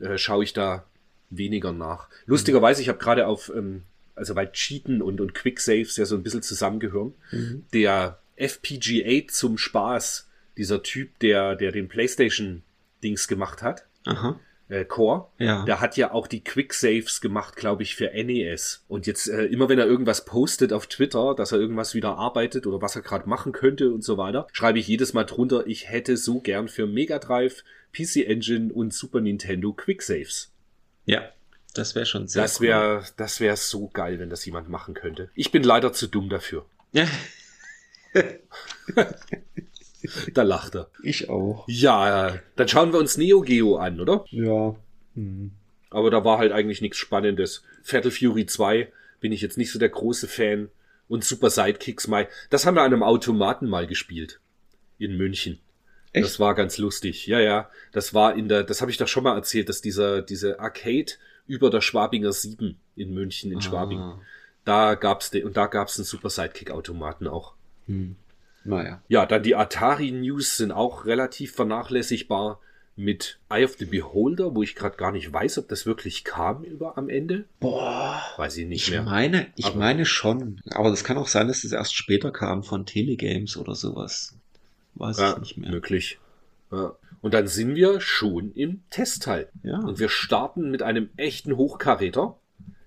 äh, 0.00 0.18
schaue 0.18 0.44
ich 0.44 0.52
da 0.52 0.84
weniger 1.30 1.72
nach. 1.72 2.08
Lustigerweise, 2.26 2.82
ich 2.82 2.88
habe 2.88 2.98
gerade 2.98 3.26
auf, 3.26 3.50
ähm, 3.54 3.82
also 4.14 4.34
weil 4.34 4.50
Cheaten 4.52 5.00
und, 5.02 5.20
und 5.20 5.34
Quicksaves 5.34 5.96
ja 5.96 6.04
so 6.04 6.16
ein 6.16 6.22
bisschen 6.22 6.42
zusammengehören, 6.42 7.14
Mhm. 7.30 7.64
der 7.72 8.18
FPGA 8.36 9.28
zum 9.28 9.56
Spaß, 9.58 10.28
dieser 10.56 10.82
Typ, 10.82 11.18
der, 11.20 11.54
der 11.54 11.70
den 11.72 11.88
PlayStation-Dings 11.88 13.28
gemacht 13.28 13.62
hat, 13.62 13.86
Aha. 14.04 14.40
Äh, 14.68 14.84
Core, 14.84 15.28
Ja. 15.38 15.64
der 15.64 15.80
hat 15.80 15.96
ja 15.96 16.12
auch 16.12 16.26
die 16.26 16.44
Quick 16.44 16.74
Saves 16.74 17.20
gemacht, 17.20 17.56
glaube 17.56 17.82
ich, 17.82 17.94
für 17.96 18.10
NES. 18.12 18.84
Und 18.88 19.06
jetzt 19.06 19.28
äh, 19.28 19.44
immer 19.46 19.68
wenn 19.68 19.78
er 19.78 19.86
irgendwas 19.86 20.24
postet 20.24 20.72
auf 20.72 20.86
Twitter, 20.86 21.34
dass 21.34 21.52
er 21.52 21.58
irgendwas 21.58 21.94
wieder 21.94 22.16
arbeitet 22.16 22.66
oder 22.66 22.82
was 22.82 22.94
er 22.96 23.02
gerade 23.02 23.28
machen 23.28 23.52
könnte 23.52 23.90
und 23.92 24.02
so 24.04 24.18
weiter, 24.18 24.46
schreibe 24.52 24.78
ich 24.78 24.86
jedes 24.88 25.12
Mal 25.14 25.24
drunter, 25.24 25.66
ich 25.66 25.88
hätte 25.88 26.16
so 26.16 26.40
gern 26.40 26.68
für 26.68 26.86
Mega 26.86 27.18
Drive, 27.18 27.64
PC 27.92 28.26
Engine 28.26 28.72
und 28.72 28.92
Super 28.92 29.20
Nintendo 29.20 29.72
Quick 29.72 30.02
Saves. 30.02 30.50
Ja. 31.06 31.22
Das 31.74 31.94
wäre 31.94 32.06
schon 32.06 32.26
sehr 32.28 32.42
Das 32.42 32.60
wäre 32.60 33.04
das 33.16 33.40
wäre 33.40 33.56
so 33.56 33.88
geil, 33.88 34.18
wenn 34.18 34.30
das 34.30 34.44
jemand 34.44 34.68
machen 34.68 34.94
könnte. 34.94 35.30
Ich 35.34 35.52
bin 35.52 35.62
leider 35.62 35.92
zu 35.92 36.06
dumm 36.08 36.28
dafür. 36.28 36.64
Da 40.34 40.42
lacht 40.42 40.76
er. 40.76 40.90
ich 41.02 41.28
auch. 41.28 41.64
Ja, 41.68 42.38
dann 42.56 42.68
schauen 42.68 42.92
wir 42.92 42.98
uns 42.98 43.16
Neo 43.16 43.40
Geo 43.40 43.76
an, 43.76 44.00
oder? 44.00 44.24
Ja. 44.30 44.76
Hm. 45.14 45.52
Aber 45.90 46.10
da 46.10 46.24
war 46.24 46.38
halt 46.38 46.52
eigentlich 46.52 46.80
nichts 46.80 46.98
Spannendes. 46.98 47.62
Fatal 47.82 48.10
Fury 48.10 48.46
2 48.46 48.92
bin 49.20 49.32
ich 49.32 49.40
jetzt 49.40 49.58
nicht 49.58 49.72
so 49.72 49.78
der 49.78 49.88
große 49.88 50.28
Fan. 50.28 50.68
Und 51.08 51.24
Super 51.24 51.48
Sidekicks 51.48 52.06
mal. 52.06 52.28
Das 52.50 52.66
haben 52.66 52.74
wir 52.74 52.82
an 52.82 52.92
einem 52.92 53.02
Automaten 53.02 53.66
mal 53.66 53.86
gespielt. 53.86 54.40
In 54.98 55.16
München. 55.16 55.58
Echt? 56.12 56.26
Das 56.26 56.38
war 56.38 56.54
ganz 56.54 56.76
lustig. 56.76 57.26
Ja, 57.26 57.40
ja. 57.40 57.70
Das 57.92 58.12
war 58.12 58.34
in 58.34 58.48
der, 58.48 58.62
das 58.62 58.82
habe 58.82 58.90
ich 58.90 58.98
doch 58.98 59.08
schon 59.08 59.24
mal 59.24 59.34
erzählt, 59.34 59.68
dass 59.70 59.80
dieser, 59.80 60.20
diese 60.20 60.60
Arcade 60.60 61.12
über 61.46 61.70
der 61.70 61.80
Schwabinger 61.80 62.32
7 62.32 62.76
in 62.96 63.14
München, 63.14 63.50
in 63.50 63.62
Schwabing. 63.62 63.98
Ah. 63.98 64.20
Da 64.64 64.94
gab's 64.96 65.30
den, 65.30 65.46
und 65.46 65.56
da 65.56 65.66
gab's 65.66 65.98
einen 65.98 66.04
Super 66.04 66.28
Sidekick 66.28 66.70
Automaten 66.70 67.26
auch. 67.26 67.54
Hm. 67.86 68.16
Naja. 68.68 69.02
Ja, 69.08 69.24
dann 69.26 69.42
die 69.42 69.56
Atari 69.56 70.10
News 70.12 70.56
sind 70.56 70.72
auch 70.72 71.06
relativ 71.06 71.52
vernachlässigbar 71.54 72.60
mit 72.96 73.38
Eye 73.48 73.64
of 73.64 73.76
the 73.78 73.84
Beholder, 73.84 74.54
wo 74.54 74.62
ich 74.62 74.74
gerade 74.74 74.96
gar 74.96 75.12
nicht 75.12 75.32
weiß, 75.32 75.58
ob 75.58 75.68
das 75.68 75.86
wirklich 75.86 76.24
kam 76.24 76.64
über 76.64 76.98
am 76.98 77.08
Ende. 77.08 77.44
Boah. 77.60 78.20
Weiß 78.36 78.56
ich 78.56 78.66
nicht 78.66 78.84
Ich 78.88 78.90
mehr. 78.90 79.02
meine, 79.04 79.46
ich 79.56 79.66
Aber- 79.66 79.76
meine 79.78 80.04
schon. 80.04 80.60
Aber 80.70 80.90
das 80.90 81.04
kann 81.04 81.16
auch 81.16 81.28
sein, 81.28 81.48
dass 81.48 81.64
es 81.64 81.72
erst 81.72 81.94
später 81.94 82.30
kam 82.32 82.62
von 82.64 82.86
Telegames 82.86 83.56
oder 83.56 83.74
sowas. 83.74 84.36
Weiß 84.96 85.18
ja, 85.18 85.32
ich 85.34 85.38
nicht 85.38 85.56
mehr. 85.58 85.70
möglich. 85.70 86.18
Ja. 86.72 86.94
Und 87.22 87.34
dann 87.34 87.46
sind 87.46 87.74
wir 87.76 88.00
schon 88.00 88.52
im 88.52 88.82
Testteil. 88.90 89.48
Ja. 89.62 89.78
Und 89.78 89.98
wir 90.00 90.08
starten 90.08 90.70
mit 90.70 90.82
einem 90.82 91.08
echten 91.16 91.56
Hochkaräter. 91.56 92.36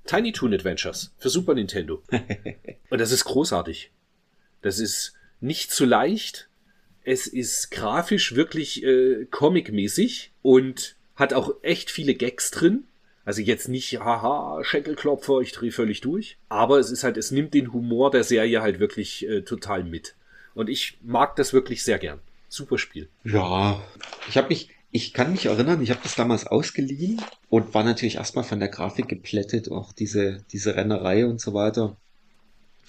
Tiny 0.06 0.32
Toon 0.34 0.54
Adventures 0.54 1.14
für 1.20 1.30
Super 1.30 1.54
Nintendo. 1.54 2.02
Und 2.90 3.00
das 3.00 3.12
ist 3.12 3.24
großartig. 3.24 3.92
Das 4.62 4.80
ist 4.80 5.14
nicht 5.42 5.72
zu 5.72 5.86
leicht. 5.86 6.48
Es 7.04 7.28
ist 7.28 7.72
grafisch 7.72 8.36
wirklich 8.36 8.84
äh, 8.84 9.26
comic-mäßig 9.30 10.32
und 10.42 10.96
hat 11.16 11.34
auch 11.34 11.56
echt 11.62 11.92
viele 11.92 12.14
Gags 12.16 12.52
drin. 12.52 12.86
Also 13.26 13.42
jetzt 13.42 13.68
nicht, 13.68 14.00
haha, 14.00 14.64
Schenkelklopfer, 14.64 15.42
ich 15.42 15.52
drehe 15.52 15.72
völlig 15.72 16.02
durch. 16.02 16.38
Aber 16.50 16.80
es 16.80 16.92
ist 16.92 17.04
halt, 17.04 17.18
es 17.18 17.32
nimmt 17.32 17.54
den 17.54 17.74
Humor 17.74 18.12
der 18.12 18.24
Serie 18.24 18.62
halt 18.62 18.80
wirklich 18.80 19.28
äh, 19.28 19.42
total 19.42 19.84
mit. 19.84 20.16
Und 20.54 20.70
ich 20.70 20.98
mag 21.02 21.36
das 21.36 21.54
wirklich 21.54 21.84
sehr 21.84 22.00
gern. 22.00 22.20
Super 22.50 22.78
Spiel. 22.78 23.08
Ja, 23.24 23.82
ich 24.28 24.38
habe 24.38 24.50
mich, 24.50 24.70
ich 24.92 25.14
kann 25.14 25.32
mich 25.32 25.46
erinnern, 25.46 25.82
ich 25.82 25.90
habe 25.92 26.02
das 26.04 26.16
damals 26.16 26.46
ausgeliehen 26.48 27.22
und 27.50 27.74
war 27.74 27.84
natürlich 27.84 28.16
erstmal 28.16 28.44
von 28.44 28.60
der 28.60 28.68
Grafik 28.70 29.08
geplättet, 29.08 29.72
auch 29.72 29.94
diese, 29.94 30.44
diese 30.52 30.76
Rennerei 30.76 31.26
und 31.26 31.40
so 31.40 31.54
weiter. 31.54 31.96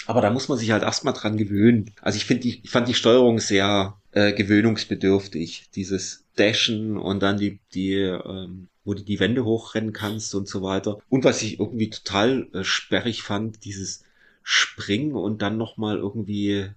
Aber 0.07 0.21
da 0.21 0.31
muss 0.31 0.49
man 0.49 0.59
sich 0.59 0.71
halt 0.71 0.83
erstmal 0.83 1.15
dran 1.15 1.37
gewöhnen. 1.37 1.93
Also 2.01 2.17
ich 2.17 2.25
finde 2.25 2.49
ich 2.49 2.69
fand 2.69 2.89
die 2.89 2.95
Steuerung 2.95 3.39
sehr 3.39 3.97
äh, 4.13 4.33
gewöhnungsbedürftig. 4.33 5.71
Dieses 5.75 6.25
Dashen 6.37 6.97
und 6.97 7.23
dann 7.23 7.39
die, 7.39 7.61
die, 7.75 7.95
ähm, 7.95 8.69
wo 8.85 8.95
du 8.95 9.03
die 9.03 9.21
Wände 9.21 9.45
hochrennen 9.45 9.93
kannst 9.93 10.35
und 10.35 10.49
so 10.49 10.63
weiter. 10.63 10.99
Und 11.09 11.25
was 11.25 11.43
ich 11.43 11.61
irgendwie 11.61 11.91
total 11.91 12.49
äh, 12.53 12.65
sperrig 12.65 13.23
fand, 13.23 13.65
dieses 13.65 14.05
Springen 14.43 15.13
und 15.13 15.43
dann 15.43 15.57
nochmal 15.57 15.99
irgendwie 15.99 16.71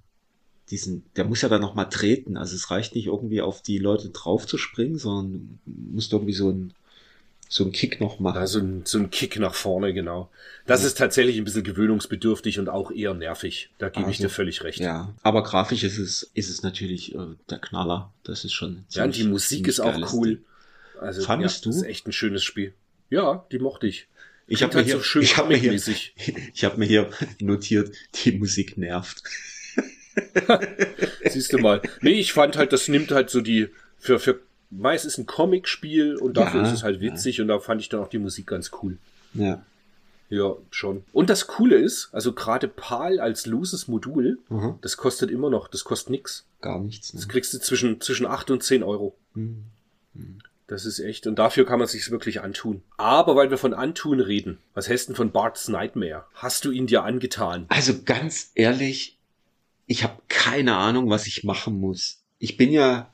diesen, 0.69 1.03
der 1.15 1.25
muss 1.25 1.41
ja 1.41 1.49
dann 1.49 1.61
nochmal 1.61 1.89
treten. 1.89 2.37
Also 2.37 2.55
es 2.55 2.71
reicht 2.71 2.95
nicht 2.95 3.07
irgendwie 3.07 3.41
auf 3.41 3.61
die 3.61 3.77
Leute 3.77 4.09
drauf 4.09 4.47
zu 4.47 4.57
springen, 4.57 4.97
sondern 4.97 5.59
musst 5.65 6.11
irgendwie 6.11 6.33
so 6.33 6.49
ein 6.49 6.73
so 7.47 7.63
einen 7.63 7.71
Kick 7.71 8.01
noch 8.01 8.19
machen. 8.19 8.37
Also 8.37 8.59
ein, 8.59 8.81
so 8.85 8.97
ein 8.97 9.09
Kick 9.11 9.37
nach 9.39 9.53
vorne, 9.55 9.93
genau. 9.93 10.29
Das 10.65 10.83
ist 10.83 10.97
tatsächlich 10.97 11.37
ein 11.37 11.43
bisschen 11.43 11.63
gewöhnungsbedürftig 11.63 12.59
und 12.59 12.69
auch 12.69 12.91
eher 12.91 13.13
nervig. 13.13 13.69
Da 13.77 13.89
gebe 13.89 14.09
ich 14.09 14.17
Also, 14.17 14.23
dir 14.23 14.29
völlig 14.29 14.63
recht. 14.63 14.79
Ja, 14.79 15.13
aber 15.21 15.43
grafisch 15.43 15.83
ist 15.83 15.97
es, 15.99 16.29
ist 16.33 16.49
es 16.49 16.63
natürlich 16.63 17.13
äh, 17.15 17.19
der 17.49 17.59
Knaller. 17.59 18.11
Das 18.23 18.43
ist 18.45 18.53
schon. 18.53 18.85
Ja, 18.91 19.03
und 19.05 19.11
die 19.15 19.19
ziemlich- 19.19 19.31
Musik 19.33 19.49
ziemlich 19.57 19.69
ist 19.69 19.79
auch 19.79 20.13
cool. 20.13 20.27
Ding. 20.27 20.45
Also, 20.99 21.21
Fandest 21.23 21.57
ja, 21.57 21.63
du? 21.63 21.69
Das 21.69 21.77
ist 21.83 21.87
echt 21.87 22.07
ein 22.07 22.13
schönes 22.13 22.43
Spiel. 22.43 22.73
Ja, 23.09 23.45
die 23.51 23.59
mochte 23.59 23.87
ich. 23.87 24.07
Ich 24.47 24.61
habe 24.63 24.73
mir 24.73 24.77
halt 24.79 24.87
hier, 24.87 24.99
so 25.01 25.19
ich 25.19 25.37
habe 25.37 25.47
mir 25.49 25.57
hier, 25.57 25.73
ich 26.53 26.63
habe 26.63 26.77
mir 26.77 26.85
hier 26.85 27.09
notiert, 27.39 27.95
die 28.23 28.31
Musik 28.33 28.77
nervt. 28.77 29.23
Siehst 31.29 31.53
du 31.53 31.57
mal. 31.57 31.81
Nee, 32.01 32.19
ich 32.19 32.33
fand 32.33 32.57
halt, 32.57 32.73
das 32.73 32.87
nimmt 32.87 33.11
halt 33.11 33.29
so 33.29 33.41
die, 33.41 33.69
für, 33.97 34.19
für, 34.19 34.39
meist 34.69 35.05
ist 35.05 35.17
ein 35.17 35.25
Comic-Spiel 35.25 36.15
und 36.17 36.37
dafür 36.37 36.61
Ja, 36.61 36.67
ist 36.67 36.73
es 36.73 36.83
halt 36.83 36.99
witzig 37.01 37.41
und 37.41 37.47
da 37.47 37.59
fand 37.59 37.81
ich 37.81 37.89
dann 37.89 37.99
auch 38.01 38.07
die 38.09 38.19
Musik 38.19 38.47
ganz 38.47 38.71
cool. 38.81 38.97
Ja. 39.33 39.63
Ja, 40.29 40.55
schon. 40.71 41.03
Und 41.13 41.29
das 41.29 41.45
Coole 41.45 41.75
ist, 41.77 42.09
also 42.11 42.33
gerade 42.33 42.67
PAL 42.67 43.19
als 43.19 43.45
loses 43.45 43.87
Modul, 43.87 44.39
Aha. 44.49 44.77
das 44.81 44.97
kostet 44.97 45.29
immer 45.29 45.51
noch, 45.51 45.67
das 45.67 45.83
kostet 45.83 46.09
nix. 46.09 46.45
Gar 46.61 46.79
nichts. 46.79 47.11
Das 47.11 47.21
Ne? 47.21 47.27
kriegst 47.27 47.53
du 47.53 47.59
zwischen, 47.59 48.01
zwischen 48.01 48.25
8 48.25 48.49
und 48.49 48.63
10 48.63 48.81
Euro. 48.81 49.15
Hm. 49.35 49.65
Das 50.67 50.85
ist 50.85 50.97
echt. 50.99 51.27
Und 51.27 51.37
dafür 51.37 51.63
kann 51.65 51.77
man 51.77 51.87
sich's 51.87 52.09
wirklich 52.09 52.41
antun. 52.41 52.81
Aber 52.97 53.35
weil 53.35 53.51
wir 53.51 53.59
von 53.59 53.75
antun 53.75 54.19
reden, 54.19 54.57
was 54.73 54.89
hältst 54.89 55.07
du 55.07 55.11
denn 55.11 55.17
von 55.17 55.31
Bart's 55.31 55.67
Nightmare? 55.67 56.25
Hast 56.33 56.65
du 56.65 56.71
ihn 56.71 56.87
dir 56.87 57.03
angetan? 57.03 57.65
Also 57.69 57.93
ganz 58.03 58.49
ehrlich, 58.55 59.19
ich 59.85 60.03
habe 60.03 60.19
keine 60.27 60.75
Ahnung, 60.75 61.09
was 61.11 61.27
ich 61.27 61.43
machen 61.43 61.79
muss. 61.79 62.23
Ich 62.39 62.57
bin 62.57 62.71
ja, 62.71 63.11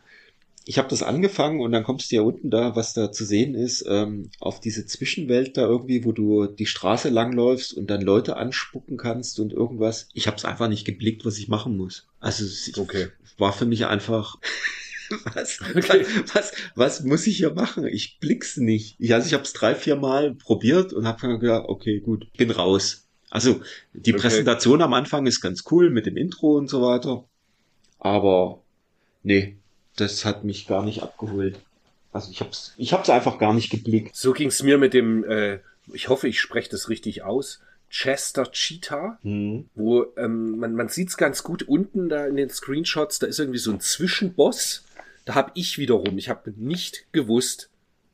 ich 0.66 0.78
habe 0.78 0.88
das 0.90 1.04
angefangen 1.04 1.60
und 1.60 1.72
dann 1.72 1.84
kommst 1.84 2.12
du 2.12 2.16
ja 2.18 2.22
unten 2.22 2.50
da, 2.50 2.76
was 2.76 2.94
da 2.94 3.12
zu 3.12 3.26
sehen 3.26 3.56
ist, 3.56 3.84
ähm, 3.88 4.30
auf 4.40 4.60
diese 4.60 4.86
Zwischenwelt 4.86 5.58
da 5.58 5.64
irgendwie, 5.64 6.06
wo 6.06 6.12
du 6.12 6.46
die 6.48 6.66
Straße 6.68 7.10
langläufst 7.10 7.74
und 7.74 7.90
dann 7.90 8.02
Leute 8.02 8.38
anspucken 8.38 8.98
kannst 8.98 9.40
und 9.40 9.54
irgendwas. 9.54 10.08
Ich 10.14 10.28
habe 10.28 10.38
es 10.38 10.46
einfach 10.46 10.68
nicht 10.68 10.86
geblickt, 10.86 11.26
was 11.26 11.38
ich 11.40 11.48
machen 11.48 11.78
muss. 11.78 12.08
Also 12.20 12.46
es 12.46 12.72
Okay. 12.78 13.08
war 13.38 13.54
für 13.54 13.66
mich 13.66 13.86
einfach. 13.86 14.36
Was, 15.36 15.60
Okay. 15.76 16.06
was, 16.34 16.54
was 16.76 17.04
muss 17.04 17.28
ich 17.28 17.36
hier 17.36 17.54
machen? 17.54 17.86
Ich 17.86 18.20
blick's 18.22 18.56
nicht. 18.56 18.96
Ich, 18.98 19.14
also 19.14 19.28
ich 19.28 19.34
habe 19.34 19.44
es 19.44 19.52
drei, 19.52 19.76
vier 19.76 19.98
Mal 19.98 20.36
probiert 20.36 20.94
und 20.94 21.06
habe 21.06 21.38
gedacht, 21.38 21.66
okay, 21.68 22.00
gut, 22.00 22.28
bin 22.38 22.50
raus. 22.50 23.10
Also 23.30 23.62
die 23.94 24.14
Okay. 24.14 24.20
Präsentation 24.22 24.82
am 24.82 24.94
Anfang 24.94 25.26
ist 25.26 25.42
ganz 25.42 25.64
cool 25.70 25.90
mit 25.90 26.06
dem 26.06 26.16
Intro 26.16 26.58
und 26.58 26.70
so 26.70 26.82
weiter. 26.82 27.26
Aber 28.00 28.66
nee, 29.24 29.61
das 29.96 30.26
hat 30.26 30.44
mich 30.44 30.68
gar 30.68 30.84
nicht 30.84 31.02
abgeholt. 31.04 31.60
Also 32.14 32.30
ich 32.32 32.42
hab's, 32.42 32.74
ich 32.78 32.94
hab's 32.94 33.10
einfach 33.10 33.38
gar 33.40 33.54
nicht 33.54 33.70
geblickt. 33.70 34.16
So 34.16 34.34
ging's 34.34 34.64
mir 34.64 34.78
mit 34.78 34.94
dem, 34.94 35.24
äh, 35.24 35.60
ich 35.94 36.10
hoffe, 36.10 36.28
ich 36.28 36.40
spreche 36.40 36.70
das 36.70 36.90
richtig 36.90 37.24
aus, 37.24 37.62
Chester 37.90 38.52
Cheetah, 38.52 39.18
Hm. 39.22 39.70
wo 39.76 40.06
ähm, 40.18 40.58
man, 40.60 40.74
man 40.76 40.88
sieht's 40.90 41.18
ganz 41.18 41.44
gut 41.44 41.64
unten 41.64 42.10
da 42.10 42.26
in 42.26 42.36
den 42.38 42.50
Screenshots, 42.50 43.20
da 43.20 43.28
ist 43.28 43.40
irgendwie 43.40 43.60
so 43.60 43.72
ein 43.72 43.80
Zwischenboss. 43.82 44.84
Da 45.26 45.36
habe 45.36 45.52
ich 45.56 45.78
wiederum, 45.78 46.18
ich 46.18 46.30
habe 46.30 46.52
nicht 46.56 47.06
gewusst, 47.12 47.70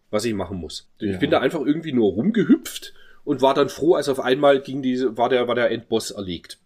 was 0.09 0.25
ich 0.25 0.33
machen 0.33 0.57
muss. 0.57 0.87
Ich 0.99 1.11
Ja. 1.13 1.17
bin 1.17 1.31
da 1.31 1.39
einfach 1.39 1.61
irgendwie 1.61 1.93
nur 1.93 2.11
rumgehüpft 2.13 2.93
und 3.23 3.41
war 3.41 3.53
dann 3.53 3.69
froh, 3.69 3.95
als 3.95 4.09
auf 4.09 4.19
einmal 4.19 4.61
ging 4.61 4.81
die, 4.81 5.17
war 5.17 5.29
der, 5.29 5.47
war 5.47 5.55
der 5.55 5.71
Endboss 5.71 6.11
erlegt. 6.11 6.57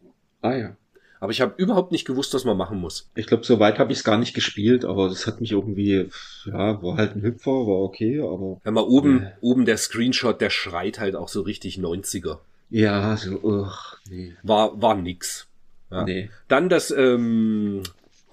Ah 0.41 0.55
ja. 0.55 0.75
Aber 1.21 1.31
ich 1.31 1.39
habe 1.39 1.53
überhaupt 1.55 1.91
nicht 1.93 2.03
gewusst, 2.05 2.33
was 2.33 2.43
man 2.45 2.57
machen 2.57 2.79
muss. 2.81 3.07
Ich 3.15 3.27
glaube, 3.27 3.45
so 3.45 3.59
weit 3.59 3.77
habe 3.79 3.93
ich 3.93 3.99
es 3.99 4.03
gar 4.03 4.17
nicht 4.17 4.33
gespielt, 4.33 4.83
aber 4.83 5.07
das 5.07 5.27
hat 5.27 5.39
mich 5.39 5.51
irgendwie, 5.53 6.09
ja, 6.45 6.81
war 6.83 6.97
halt 6.97 7.15
ein 7.15 7.21
Hüpfer, 7.21 7.51
war 7.51 7.81
okay, 7.83 8.19
aber 8.19 8.59
Wenn 8.63 8.73
man 8.73 8.83
oben, 8.83 9.21
Ja. 9.23 9.31
oben 9.39 9.65
der 9.65 9.77
Screenshot, 9.77 10.41
der 10.41 10.49
schreit 10.49 10.99
halt 10.99 11.15
auch 11.15 11.29
so 11.29 11.41
richtig 11.41 11.77
90er. 11.77 12.39
ja, 12.71 13.15
so, 13.17 13.35
ugh, 13.43 13.97
nee, 14.09 14.33
War, 14.43 14.81
war 14.81 14.95
nix. 14.95 15.47
Ja. 15.91 16.03
nee. 16.03 16.29
Dann 16.47 16.69
das 16.69 16.89
ähm, 16.89 17.83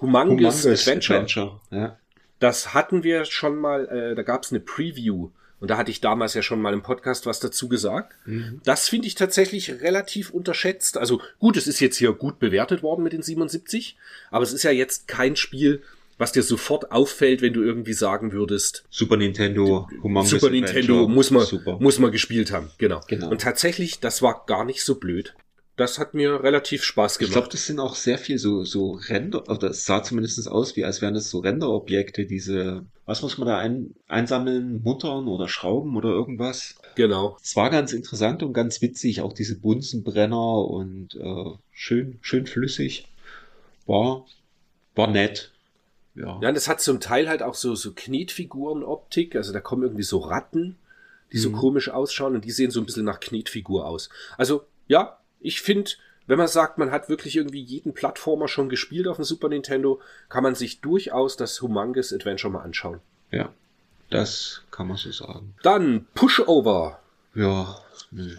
Humongous, 0.01 0.65
Adventure. 0.67 1.19
Adventure. 1.21 1.61
Ja. 1.71 1.97
Das 2.41 2.73
hatten 2.73 3.03
wir 3.03 3.25
schon 3.27 3.57
mal, 3.57 3.87
äh, 3.89 4.15
da 4.15 4.23
gab's 4.23 4.51
eine 4.51 4.61
Preview. 4.61 5.29
Und 5.61 5.69
da 5.69 5.77
hatte 5.77 5.91
ich 5.91 6.01
damals 6.01 6.35
ja 6.35 6.43
schon 6.43 6.63
mal 6.63 6.73
im 6.73 6.83
Podcast 6.83 7.27
was 7.27 7.41
dazu 7.41 7.69
gesagt. 7.69 8.15
Mhm. 8.27 8.61
Das 8.65 8.89
finde 8.89 9.09
ich 9.09 9.15
tatsächlich 9.15 9.81
relativ 9.81 10.31
unterschätzt. 10.31 10.97
Also 10.99 11.21
gut, 11.39 11.57
es 11.57 11.67
ist 11.67 11.81
jetzt 11.81 11.97
hier 11.97 12.13
gut 12.13 12.39
bewertet 12.39 12.83
worden 12.83 13.03
mit 13.03 13.13
den 13.13 13.23
77, 13.23 13.97
aber 14.31 14.45
es 14.45 14.53
ist 14.53 14.63
ja 14.63 14.71
jetzt 14.71 15.09
kein 15.09 15.35
Spiel, 15.37 15.83
was 16.17 16.33
dir 16.33 16.43
sofort 16.43 16.91
auffällt, 16.91 17.43
wenn 17.43 17.53
du 17.53 17.63
irgendwie 17.63 17.93
sagen 17.93 18.33
würdest, 18.33 18.85
Super 18.91 19.17
Nintendo, 19.17 19.89
Humongous 20.03 20.31
Super 20.31 20.51
Nintendo 20.51 20.95
Adventure. 20.95 21.09
muss 21.09 21.31
man, 21.31 21.47
Super. 21.47 21.79
muss 21.81 21.99
man 21.99 22.13
gespielt 22.13 22.53
haben. 22.53 22.71
Genau. 22.79 23.01
Genau. 23.07 23.31
Und 23.31 23.41
tatsächlich, 23.41 24.01
das 24.01 24.21
war 24.21 24.45
gar 24.47 24.65
nicht 24.65 24.83
so 24.83 24.97
blöd. 24.97 25.35
Das 25.79 25.99
hat 25.99 26.13
mir 26.13 26.43
relativ 26.43 26.83
Spaß 26.85 27.15
Ich 27.15 27.19
gemacht. 27.21 27.33
glaube, 27.33 27.49
das 27.51 27.65
sind 27.67 27.81
auch 27.81 27.95
sehr 27.95 28.19
viel 28.19 28.37
so, 28.39 28.65
so 28.65 28.93
Render, 28.93 29.49
oder 29.49 29.71
es 29.71 29.87
sah 29.87 30.03
zumindest 30.03 30.47
aus, 30.49 30.77
wie 30.77 30.85
als 30.85 31.01
wären 31.01 31.15
das 31.15 31.31
so 31.31 31.39
Renderobjekte, 31.39 32.27
diese 32.27 32.85
was 33.07 33.23
muss 33.23 33.39
man 33.39 33.49
da 33.49 33.57
ein, 33.57 33.95
einsammeln? 34.07 34.83
Muttern 34.83 35.29
oder 35.29 35.49
Schrauben 35.49 35.97
oder 35.97 36.11
irgendwas? 36.11 36.75
Genau. 36.95 37.39
Es 37.43 37.57
war 37.57 37.71
ganz 37.71 37.95
interessant 37.95 38.43
und 38.43 38.53
ganz 38.53 38.83
witzig, 38.83 39.23
auch 39.23 39.33
diese 39.33 39.59
Bunsenbrenner 39.59 40.67
und 40.67 41.15
äh, 41.15 41.51
schön, 41.73 42.19
schön 42.21 42.47
flüssig. 42.47 43.09
War, 43.87 44.27
war 44.95 45.07
nett. 45.07 45.53
Ja. 46.15 46.39
Ja, 46.43 46.49
und 46.51 46.57
es 46.57 46.69
hat 46.69 46.83
zum 46.83 47.01
Teil 47.01 47.29
halt 47.29 47.43
auch 47.43 47.55
so, 47.55 47.75
so 47.75 47.93
Knetfiguren-Optik. 47.95 49.37
Also 49.37 49.53
da 49.53 49.61
kommen 49.61 49.85
irgendwie 49.85 50.03
so 50.03 50.19
Ratten, 50.19 50.77
die 51.33 51.39
so 51.39 51.51
Mhm. 51.51 51.55
komisch 51.55 51.89
ausschauen 51.89 52.35
und 52.35 52.45
die 52.45 52.51
sehen 52.51 52.71
so 52.71 52.81
ein 52.81 52.87
bisschen 52.87 53.05
nach 53.05 53.21
Knetfigur 53.21 53.87
aus. 53.87 54.11
Also, 54.37 54.65
ja, 54.89 55.18
ich 55.41 55.61
finde, 55.61 55.93
wenn 56.27 56.39
man 56.39 56.49
sagt, 56.49 56.79
man 56.79 56.91
hat 56.91 57.09
wirklich 57.09 57.37
irgendwie 57.37 57.63
jeden 57.63 57.95
Plattformer 57.95 58.49
schon 58.49 58.69
gespielt 58.69 59.07
auf 59.07 59.17
dem 59.17 59.25
Super 59.25 59.49
Nintendo, 59.49 60.01
kann 60.29 60.43
man 60.43 60.55
sich 60.55 60.81
durchaus 60.81 61.37
das 61.37 61.61
Humongous 61.63 62.13
Adventure 62.13 62.53
mal 62.53 62.63
anschauen. 62.63 63.01
ja, 63.31 63.53
das 64.11 64.63
kann 64.71 64.89
man 64.89 64.97
so 64.97 65.11
sagen. 65.11 65.55
Dann 65.63 66.07
Pushover. 66.15 67.01
Ja, 67.35 67.81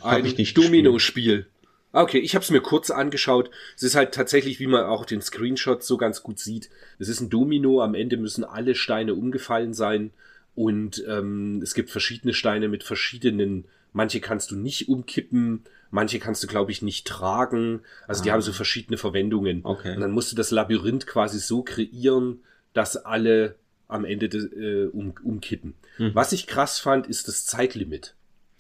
hab 0.02 0.24
ein. 0.24 0.36
Domino-Spiel. 0.54 1.48
Okay, 1.92 2.20
ich 2.20 2.36
habe 2.36 2.44
es 2.44 2.52
mir 2.52 2.62
kurz 2.62 2.92
angeschaut. 2.92 3.50
Es 3.76 3.84
ist 3.84 3.96
halt 3.96 4.14
tatsächlich, 4.14 4.60
wie 4.60 4.68
man 4.68 4.86
auch 4.86 5.06
den 5.06 5.22
Screenshots 5.22 5.88
so 5.88 5.98
ganz 5.98 6.22
gut 6.22 6.40
sieht. 6.40 6.70
Es 7.00 7.08
ist 7.08 7.20
ein 7.20 7.30
Domino. 7.30 7.82
Am 7.82 7.96
Ende 7.96 8.18
müssen 8.18 8.44
alle 8.44 8.76
Steine 8.76 9.16
umgefallen 9.16 9.74
sein. 9.74 10.12
Und 10.56 11.04
ähm, 11.08 11.62
es 11.64 11.74
gibt 11.74 11.90
verschiedene 11.90 12.34
Steine 12.34 12.68
mit 12.68 12.84
verschiedenen. 12.84 13.66
Manche 13.94 14.20
kannst 14.20 14.52
du 14.52 14.56
nicht 14.56 14.88
umkippen, 14.90 15.64
manche 15.92 16.20
kannst 16.20 16.44
du, 16.44 16.48
glaube 16.48 16.72
ich, 16.72 16.82
nicht 16.82 17.08
tragen. 17.08 17.82
Also 18.08 18.24
die 18.24 18.30
Ah. 18.30 18.34
haben 18.34 18.42
so 18.42 18.54
verschiedene 18.54 18.98
Verwendungen. 18.98 19.62
Okay. 19.64 19.96
Und 19.96 20.02
dann 20.02 20.12
musst 20.12 20.32
du 20.32 20.36
das 20.36 20.52
Labyrinth 20.52 21.08
quasi 21.08 21.40
so 21.40 21.64
kreieren, 21.64 22.42
dass 22.74 22.98
alle 22.98 23.56
am 23.88 24.06
Ende 24.06 24.30
de, 24.30 24.42
äh, 24.86 24.88
um, 24.88 25.14
umkippen. 25.24 25.74
Mhm. 25.98 26.12
Was 26.14 26.32
ich 26.32 26.46
krass 26.46 26.80
fand, 26.80 27.08
ist 27.08 27.28
das 27.28 27.46
Zeitlimit. 27.46 28.14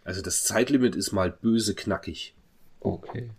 Also 0.04 0.24
das 0.24 0.44
Zeitlimit 0.44 0.96
ist 0.96 1.12
mal 1.12 1.30
böse 1.32 1.76
knackig. 1.76 2.34
Okay. 2.80 3.30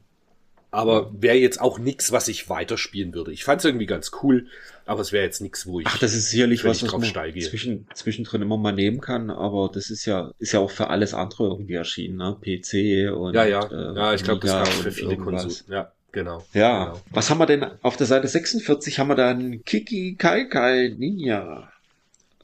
Aber 0.72 1.10
wäre 1.20 1.36
jetzt 1.36 1.60
auch 1.60 1.78
nix, 1.80 2.12
was 2.12 2.28
ich 2.28 2.48
weiterspielen 2.48 3.12
würde. 3.12 3.32
Ich 3.32 3.42
fand 3.44 3.58
es 3.60 3.64
irgendwie 3.64 3.86
ganz 3.86 4.12
cool, 4.22 4.46
aber 4.86 5.00
es 5.00 5.10
wäre 5.10 5.24
jetzt 5.24 5.40
nix, 5.40 5.66
wo 5.66 5.80
ich. 5.80 5.86
Ach, 5.88 5.98
das 5.98 6.14
ist 6.14 6.30
sicherlich 6.30 6.64
was, 6.64 6.78
ich 6.78 6.84
was 6.84 6.92
man 6.92 7.04
steige. 7.04 7.40
zwischen, 7.40 7.88
zwischendrin 7.94 8.42
immer 8.42 8.56
mal 8.56 8.72
nehmen 8.72 9.00
kann, 9.00 9.30
aber 9.30 9.70
das 9.72 9.90
ist 9.90 10.04
ja, 10.04 10.32
ist 10.38 10.52
ja 10.52 10.60
auch 10.60 10.70
für 10.70 10.88
alles 10.88 11.12
andere 11.12 11.44
irgendwie 11.48 11.74
erschienen, 11.74 12.16
ne? 12.18 12.36
PC 12.40 13.12
und 13.12 13.34
ja, 13.34 13.44
ja, 13.46 13.64
äh, 13.66 13.96
ja, 13.96 14.14
ich 14.14 14.22
glaube, 14.22 14.40
das 14.40 14.52
gab 14.52 14.68
für 14.68 14.92
viele. 14.92 15.16
Konsolen. 15.16 15.54
Ja, 15.68 15.90
genau. 16.12 16.44
Ja, 16.54 16.84
Genau. 16.84 17.00
was 17.10 17.30
haben 17.30 17.38
wir 17.38 17.46
denn 17.46 17.64
auf 17.82 17.96
der 17.96 18.06
Seite 18.06 18.28
46 18.28 18.98
haben 19.00 19.08
wir 19.08 19.16
dann 19.16 19.64
Kiki 19.64 20.14
Kai 20.16 20.44
Kai 20.44 20.94
Ninja. 20.96 21.72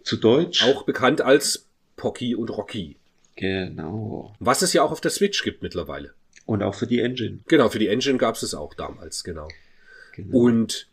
Zu 0.03 0.17
Deutsch. 0.17 0.65
Auch 0.65 0.83
bekannt 0.85 1.21
als 1.21 1.67
Pocky 1.97 2.35
und 2.35 2.51
Rocky. 2.51 2.97
Genau. 3.37 4.35
Was 4.41 4.63
es 4.63 4.73
ja 4.73 4.83
auch 4.83 4.93
auf 4.93 5.01
der 5.01 5.11
Switch 5.11 5.43
gibt 5.43 5.63
mittlerweile. 5.63 6.13
Und 6.47 6.63
auch 6.63 6.75
für 6.75 6.87
die 6.87 7.01
Engine. 7.01 7.41
Genau, 7.49 7.69
für 7.69 7.79
die 7.79 7.89
Engine 7.89 8.19
gab 8.19 8.37
es 8.37 8.43
es 8.43 8.55
auch 8.55 8.75
damals, 8.75 9.25
genau. 9.25 9.49
Genau. 10.15 10.37
Und 10.37 10.89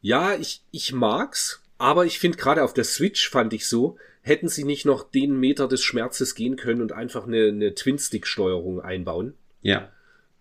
ja, 0.00 0.34
ich, 0.34 0.62
ich 0.70 0.92
mag's, 0.92 1.62
aber 1.78 2.04
ich 2.04 2.18
finde 2.18 2.38
gerade 2.38 2.62
auf 2.62 2.74
der 2.74 2.84
Switch 2.84 3.28
fand 3.28 3.52
ich 3.52 3.66
so, 3.66 3.96
hätten 4.20 4.48
sie 4.48 4.64
nicht 4.64 4.84
noch 4.84 5.10
den 5.10 5.38
Meter 5.38 5.66
des 5.66 5.82
Schmerzes 5.82 6.34
gehen 6.34 6.56
können 6.56 6.82
und 6.82 6.92
einfach 6.92 7.26
eine, 7.26 7.48
eine 7.48 7.74
Twin-Stick-Steuerung 7.74 8.80
einbauen. 8.80 9.34
ja. 9.62 9.90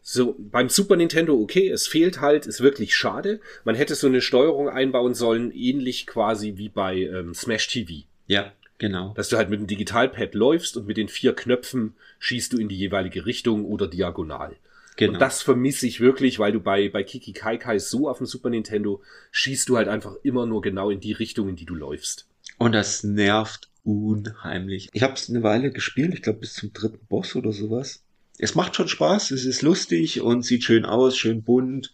So, 0.04 0.36
beim 0.40 0.68
Super 0.68 0.96
Nintendo, 0.96 1.40
okay, 1.40 1.70
es 1.70 1.88
fehlt 1.88 2.22
halt, 2.22 2.48
ist 2.48 2.62
wirklich 2.62 2.96
schade. 2.96 3.40
Man 3.64 3.76
hätte 3.76 3.94
so 3.94 4.08
eine 4.08 4.22
Steuerung 4.22 4.68
einbauen 4.68 5.14
sollen, 5.14 5.52
ähnlich 5.52 6.08
quasi 6.08 6.58
wie 6.58 6.70
bei 6.70 6.98
ähm, 6.98 7.36
Smash 7.36 7.68
TV. 7.68 8.08
Ja, 8.26 8.52
genau. 8.82 9.14
Dass 9.14 9.30
du 9.30 9.38
halt 9.38 9.50
mit 9.50 9.60
dem 9.60 9.68
Digitalpad 9.68 10.34
läufst 10.34 10.76
und 10.76 10.88
mit 10.88 10.98
den 10.98 11.08
vier 11.08 11.34
Knöpfen 11.34 11.94
schießt 12.20 12.52
du 12.52 12.58
in 12.58 12.68
die 12.68 12.78
jeweilige 12.78 13.26
Richtung 13.26 13.64
oder 13.64 13.88
diagonal. 13.88 14.58
Genau. 14.98 15.14
Und 15.14 15.20
das 15.20 15.42
vermisse 15.42 15.88
ich 15.88 16.02
wirklich, 16.02 16.40
weil 16.40 16.52
du 16.52 16.60
bei, 16.60 16.90
bei 16.90 17.04
Kiki 17.04 17.32
Kai 17.32 17.58
Kai 17.58 17.80
so 17.80 18.10
auf 18.10 18.18
dem 18.18 18.26
Super 18.26 18.50
Nintendo 18.50 19.02
schießt 19.32 19.70
du 19.70 19.78
halt 19.78 19.88
einfach 19.88 20.16
immer 20.24 20.46
nur 20.46 20.62
genau 20.62 20.90
in 20.90 21.00
die 21.00 21.14
Richtung, 21.14 21.48
in 21.48 21.56
die 21.56 21.66
du 21.66 21.76
läufst. 21.76 22.28
Und 22.58 22.74
das 22.74 23.04
nervt 23.04 23.70
unheimlich. 23.84 24.90
Ich 24.92 25.04
habe 25.04 25.14
es 25.14 25.30
eine 25.30 25.44
Weile 25.44 25.72
gespielt, 25.72 26.14
ich 26.14 26.24
glaube 26.24 26.40
bis 26.40 26.56
zum 26.56 26.74
dritten 26.74 27.06
Boss 27.08 27.36
oder 27.36 27.54
sowas. 27.54 28.04
Es 28.38 28.56
macht 28.56 28.76
schon 28.76 28.88
Spaß, 28.88 29.32
es 29.32 29.46
ist 29.46 29.62
lustig 29.62 30.22
und 30.22 30.44
sieht 30.44 30.64
schön 30.64 30.86
aus, 30.86 31.16
schön 31.16 31.44
bunt. 31.44 31.94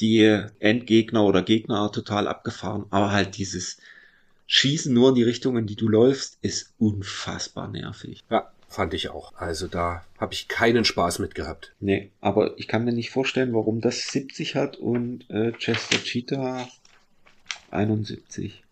Die 0.00 0.42
Endgegner 0.58 1.24
oder 1.24 1.42
Gegner 1.42 1.90
total 1.90 2.28
abgefahren, 2.28 2.84
aber 2.90 3.12
halt 3.12 3.38
dieses 3.38 3.78
Schießen 4.46 4.92
nur 4.92 5.10
in 5.10 5.14
die 5.16 5.22
Richtung, 5.22 5.56
in 5.56 5.66
die 5.66 5.76
du 5.76 5.88
läufst, 5.88 6.38
ist 6.40 6.72
unfassbar 6.78 7.68
nervig. 7.68 8.22
Ja, 8.30 8.50
fand 8.68 8.94
ich 8.94 9.08
auch. 9.10 9.34
Also 9.36 9.66
da 9.66 10.04
habe 10.18 10.34
ich 10.34 10.48
keinen 10.48 10.84
Spaß 10.84 11.18
mit 11.18 11.34
gehabt. 11.34 11.74
Nee, 11.80 12.10
aber 12.20 12.58
ich 12.58 12.68
kann 12.68 12.84
mir 12.84 12.92
nicht 12.92 13.10
vorstellen, 13.10 13.52
warum 13.54 13.80
das 13.80 14.08
70 14.08 14.54
hat 14.54 14.76
und 14.76 15.28
äh, 15.30 15.52
Chester 15.52 15.98
Cheetah 15.98 16.68
71. 17.70 18.62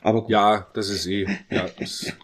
Aber 0.00 0.22
gut. 0.22 0.30
Ja, 0.30 0.66
das 0.74 0.88
ist 0.88 1.06
eh, 1.06 1.26
ja, 1.50 1.68
das 1.78 2.02
ist 2.02 2.16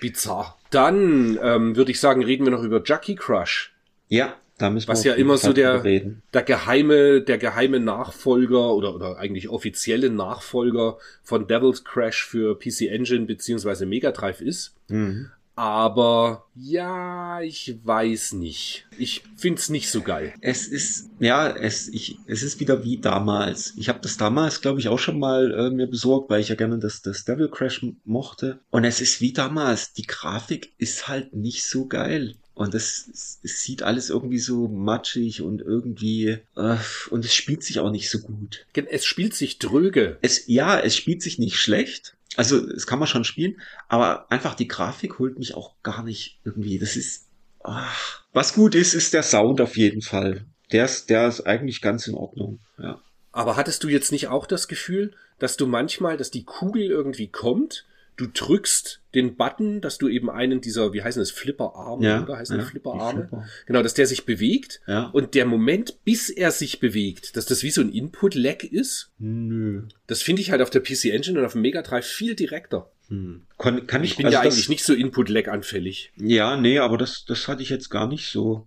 bizarr. 0.00 0.58
Dann 0.70 1.38
ähm, 1.42 1.76
würde 1.76 1.90
ich 1.90 2.00
sagen, 2.00 2.22
reden 2.22 2.44
wir 2.44 2.52
noch 2.52 2.62
über 2.62 2.82
Jackie 2.84 3.14
Crush. 3.14 3.72
Ja, 4.08 4.36
da 4.58 4.70
müssen 4.70 4.88
Was 4.88 5.04
wir 5.04 5.12
ja 5.12 5.16
immer 5.16 5.36
so 5.36 5.52
der, 5.52 5.84
reden. 5.84 6.22
der 6.32 6.42
geheime, 6.42 7.20
der 7.20 7.38
geheime 7.38 7.78
Nachfolger 7.78 8.74
oder, 8.74 8.94
oder 8.94 9.18
eigentlich 9.18 9.48
offizielle 9.48 10.10
Nachfolger 10.10 10.98
von 11.22 11.46
Devil's 11.46 11.84
Crash 11.84 12.24
für 12.26 12.58
PC 12.58 12.82
Engine 12.82 13.26
beziehungsweise 13.26 13.84
Mega 13.84 14.12
Drive 14.12 14.40
ist. 14.40 14.74
Mhm. 14.88 15.30
Aber 15.58 16.44
ja, 16.54 17.40
ich 17.40 17.78
weiß 17.82 18.34
nicht. 18.34 18.86
Ich 18.98 19.22
find's 19.36 19.70
nicht 19.70 19.90
so 19.90 20.02
geil. 20.02 20.34
Es 20.42 20.68
ist, 20.68 21.08
ja, 21.18 21.48
es, 21.48 21.88
ich, 21.88 22.18
es 22.26 22.42
ist 22.42 22.60
wieder 22.60 22.84
wie 22.84 22.98
damals. 22.98 23.72
Ich 23.78 23.88
habe 23.88 24.00
das 24.02 24.18
damals, 24.18 24.60
glaube 24.60 24.80
ich, 24.80 24.88
auch 24.88 24.98
schon 24.98 25.18
mal 25.18 25.52
äh, 25.54 25.70
mir 25.70 25.86
besorgt, 25.86 26.28
weil 26.28 26.42
ich 26.42 26.50
ja 26.50 26.56
gerne 26.56 26.78
das, 26.78 27.00
das 27.00 27.24
Devil 27.24 27.48
Crash 27.48 27.86
mochte. 28.04 28.58
Und 28.68 28.84
es 28.84 29.00
ist 29.00 29.22
wie 29.22 29.32
damals. 29.32 29.94
Die 29.94 30.06
Grafik 30.06 30.74
ist 30.76 31.08
halt 31.08 31.34
nicht 31.34 31.64
so 31.64 31.86
geil. 31.86 32.34
Und 32.56 32.74
es, 32.74 33.06
es, 33.12 33.38
es 33.42 33.60
sieht 33.60 33.82
alles 33.82 34.08
irgendwie 34.08 34.38
so 34.38 34.66
matschig 34.66 35.42
und 35.42 35.60
irgendwie, 35.60 36.38
äh, 36.56 36.76
und 37.10 37.22
es 37.22 37.34
spielt 37.34 37.62
sich 37.62 37.80
auch 37.80 37.90
nicht 37.90 38.08
so 38.08 38.20
gut. 38.20 38.64
Es 38.88 39.04
spielt 39.04 39.34
sich 39.34 39.58
dröge. 39.58 40.16
Es, 40.22 40.46
ja, 40.46 40.80
es 40.80 40.96
spielt 40.96 41.20
sich 41.20 41.38
nicht 41.38 41.56
schlecht. 41.56 42.16
Also, 42.34 42.66
es 42.66 42.86
kann 42.86 42.98
man 42.98 43.08
schon 43.08 43.24
spielen, 43.24 43.60
aber 43.88 44.32
einfach 44.32 44.54
die 44.54 44.68
Grafik 44.68 45.18
holt 45.18 45.38
mich 45.38 45.54
auch 45.54 45.74
gar 45.82 46.02
nicht 46.02 46.40
irgendwie. 46.46 46.78
Das 46.78 46.96
ist, 46.96 47.26
ach. 47.62 48.24
was 48.32 48.54
gut 48.54 48.74
ist, 48.74 48.94
ist 48.94 49.12
der 49.12 49.22
Sound 49.22 49.60
auf 49.60 49.76
jeden 49.76 50.00
Fall. 50.00 50.46
Der 50.72 50.86
ist, 50.86 51.10
der 51.10 51.28
ist 51.28 51.42
eigentlich 51.42 51.82
ganz 51.82 52.06
in 52.06 52.14
Ordnung, 52.14 52.60
ja. 52.78 53.02
Aber 53.32 53.56
hattest 53.56 53.84
du 53.84 53.88
jetzt 53.88 54.12
nicht 54.12 54.28
auch 54.28 54.46
das 54.46 54.66
Gefühl, 54.66 55.12
dass 55.38 55.58
du 55.58 55.66
manchmal, 55.66 56.16
dass 56.16 56.30
die 56.30 56.44
Kugel 56.44 56.84
irgendwie 56.84 57.28
kommt, 57.28 57.84
du 58.16 58.26
drückst 58.26 59.02
den 59.14 59.36
Button, 59.36 59.80
dass 59.80 59.98
du 59.98 60.08
eben 60.08 60.30
einen 60.30 60.60
dieser, 60.60 60.92
wie 60.92 61.02
heißen 61.02 61.20
das, 61.20 61.30
Flipperarme, 61.30 62.04
Ja, 62.06 62.22
oder 62.22 62.38
heißen 62.38 62.58
ja, 62.58 62.64
Flipperarme? 62.64 63.20
Flipper. 63.28 63.46
Genau, 63.66 63.82
dass 63.82 63.94
der 63.94 64.06
sich 64.06 64.24
bewegt 64.24 64.80
Ja. 64.86 65.04
und 65.12 65.34
der 65.34 65.46
Moment, 65.46 66.02
bis 66.04 66.30
er 66.30 66.50
sich 66.50 66.80
bewegt, 66.80 67.36
dass 67.36 67.46
das 67.46 67.62
wie 67.62 67.70
so 67.70 67.80
ein 67.80 67.90
Input-Lag 67.92 68.62
ist, 68.64 69.10
Nö. 69.18 69.82
das 70.06 70.22
finde 70.22 70.42
ich 70.42 70.50
halt 70.50 70.62
auf 70.62 70.70
der 70.70 70.80
PC 70.80 71.06
Engine 71.12 71.38
und 71.38 71.44
auf 71.44 71.52
dem 71.52 71.62
Mega 71.62 71.82
Drive 71.82 72.06
viel 72.06 72.34
direkter. 72.34 72.90
Hm. 73.08 73.42
Kann, 73.58 73.86
kann 73.86 74.02
ich, 74.02 74.12
Ich 74.12 74.16
bin 74.16 74.26
also 74.26 74.34
ja 74.38 74.42
eigentlich 74.42 74.68
nicht 74.68 74.84
so 74.84 74.92
Input-Lag 74.94 75.48
anfällig. 75.48 76.12
Ja, 76.16 76.56
nee, 76.56 76.78
aber 76.78 76.98
das, 76.98 77.24
das 77.26 77.46
hatte 77.48 77.62
ich 77.62 77.68
jetzt 77.70 77.88
gar 77.90 78.08
nicht 78.08 78.28
so. 78.30 78.66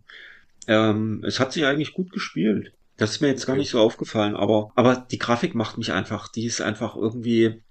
Ähm, 0.67 1.23
es 1.25 1.39
hat 1.39 1.53
sich 1.53 1.65
eigentlich 1.65 1.93
gut 1.93 2.11
gespielt. 2.11 2.71
Das 2.97 3.11
ist 3.11 3.21
mir 3.21 3.29
jetzt 3.29 3.45
gar 3.45 3.53
Okay. 3.53 3.61
nicht 3.61 3.71
so 3.71 3.79
aufgefallen, 3.79 4.35
aber, 4.35 4.71
aber 4.75 5.07
die 5.09 5.19
Grafik 5.19 5.55
macht 5.55 5.77
mich 5.77 5.91
einfach, 5.93 6.27
die 6.31 6.45
ist 6.45 6.61
einfach 6.61 6.95
irgendwie, 6.95 7.61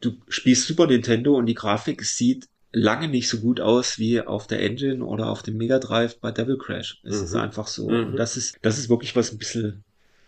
du 0.00 0.12
spielst 0.28 0.66
Super 0.66 0.86
Nintendo 0.86 1.34
und 1.36 1.46
die 1.46 1.54
Grafik 1.54 2.04
sieht 2.04 2.46
lange 2.72 3.08
nicht 3.08 3.28
so 3.28 3.38
gut 3.38 3.60
aus 3.60 3.98
wie 3.98 4.20
auf 4.20 4.46
der 4.46 4.60
Engine 4.60 5.04
oder 5.04 5.28
auf 5.30 5.42
dem 5.42 5.56
Mega 5.56 5.78
Drive 5.78 6.18
bei 6.20 6.30
Devil 6.30 6.58
Crash. 6.58 7.00
Es 7.04 7.18
Mhm. 7.18 7.24
ist 7.24 7.34
einfach 7.34 7.66
so. 7.68 7.88
Mhm. 7.88 8.06
Und 8.08 8.16
das 8.16 8.36
ist, 8.36 8.56
das 8.62 8.78
ist 8.78 8.88
wirklich 8.90 9.16
was 9.16 9.32
ein 9.32 9.38
bisschen, 9.38 9.82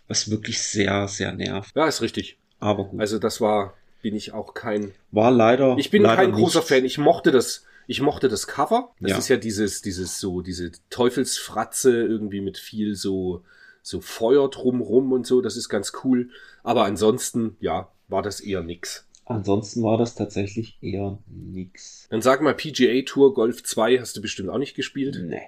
was 0.07 0.31
wirklich 0.31 0.61
sehr, 0.61 1.07
sehr 1.07 1.31
nervt. 1.33 1.75
Ja, 1.75 1.87
ist 1.87 2.01
richtig. 2.01 2.37
Aber 2.59 2.85
gut. 2.85 2.99
Also 2.99 3.19
das 3.19 3.39
war, 3.39 3.75
bin 4.01 4.15
ich 4.15 4.31
auch 4.33 4.53
kein 4.53 4.93
War 5.11 5.29
leider. 5.31 5.75
Ich 5.77 5.91
bin 5.91 6.01
leider 6.01 6.15
kein 6.23 6.31
großer 6.31 6.59
nicht- 6.59 6.67
Fan. 6.69 6.85
Ich 6.85 6.97
mochte 6.97 7.31
das. 7.31 7.65
Ich 7.85 8.01
mochte 8.01 8.29
das 8.29 8.47
Cover. 8.47 8.91
Das 8.99 9.11
Ja. 9.11 9.17
ist 9.17 9.27
ja 9.29 9.37
dieses, 9.37 9.81
dieses 9.81 10.19
so, 10.19 10.41
diese 10.41 10.71
Teufelsfratze 10.89 11.91
irgendwie 12.03 12.41
mit 12.41 12.57
viel 12.57 12.95
so, 12.95 13.43
so 13.81 14.01
Feuer 14.01 14.49
drumrum 14.49 15.11
und 15.11 15.25
so. 15.27 15.41
Das 15.41 15.57
ist 15.57 15.69
ganz 15.69 15.91
cool. 16.03 16.29
Aber 16.63 16.85
ansonsten, 16.85 17.57
ja, 17.59 17.89
war 18.07 18.21
das 18.23 18.39
eher 18.41 18.61
nix. 18.63 19.05
Ansonsten 19.29 19.83
war 19.83 19.99
das 19.99 20.15
tatsächlich 20.15 20.79
eher 20.81 21.19
nix. 21.27 22.07
Dann 22.09 22.23
sag 22.23 22.41
mal, 22.41 22.55
PGA 22.55 23.03
Tour 23.05 23.35
Golf 23.35 23.63
2 23.63 23.99
hast 23.99 24.17
du 24.17 24.21
bestimmt 24.21 24.49
auch 24.49 24.57
nicht 24.57 24.75
gespielt. 24.75 25.21
Nee. 25.23 25.43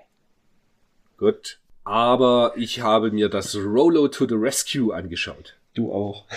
Gut. 1.18 1.60
Aber 1.84 2.54
ich 2.58 2.82
habe 2.82 3.10
mir 3.12 3.28
das 3.28 3.56
Rolo 3.56 4.08
to 4.08 4.28
the 4.28 4.36
Rescue 4.36 4.94
angeschaut. 4.94 5.58
Du 5.74 5.92
auch. 5.92 6.28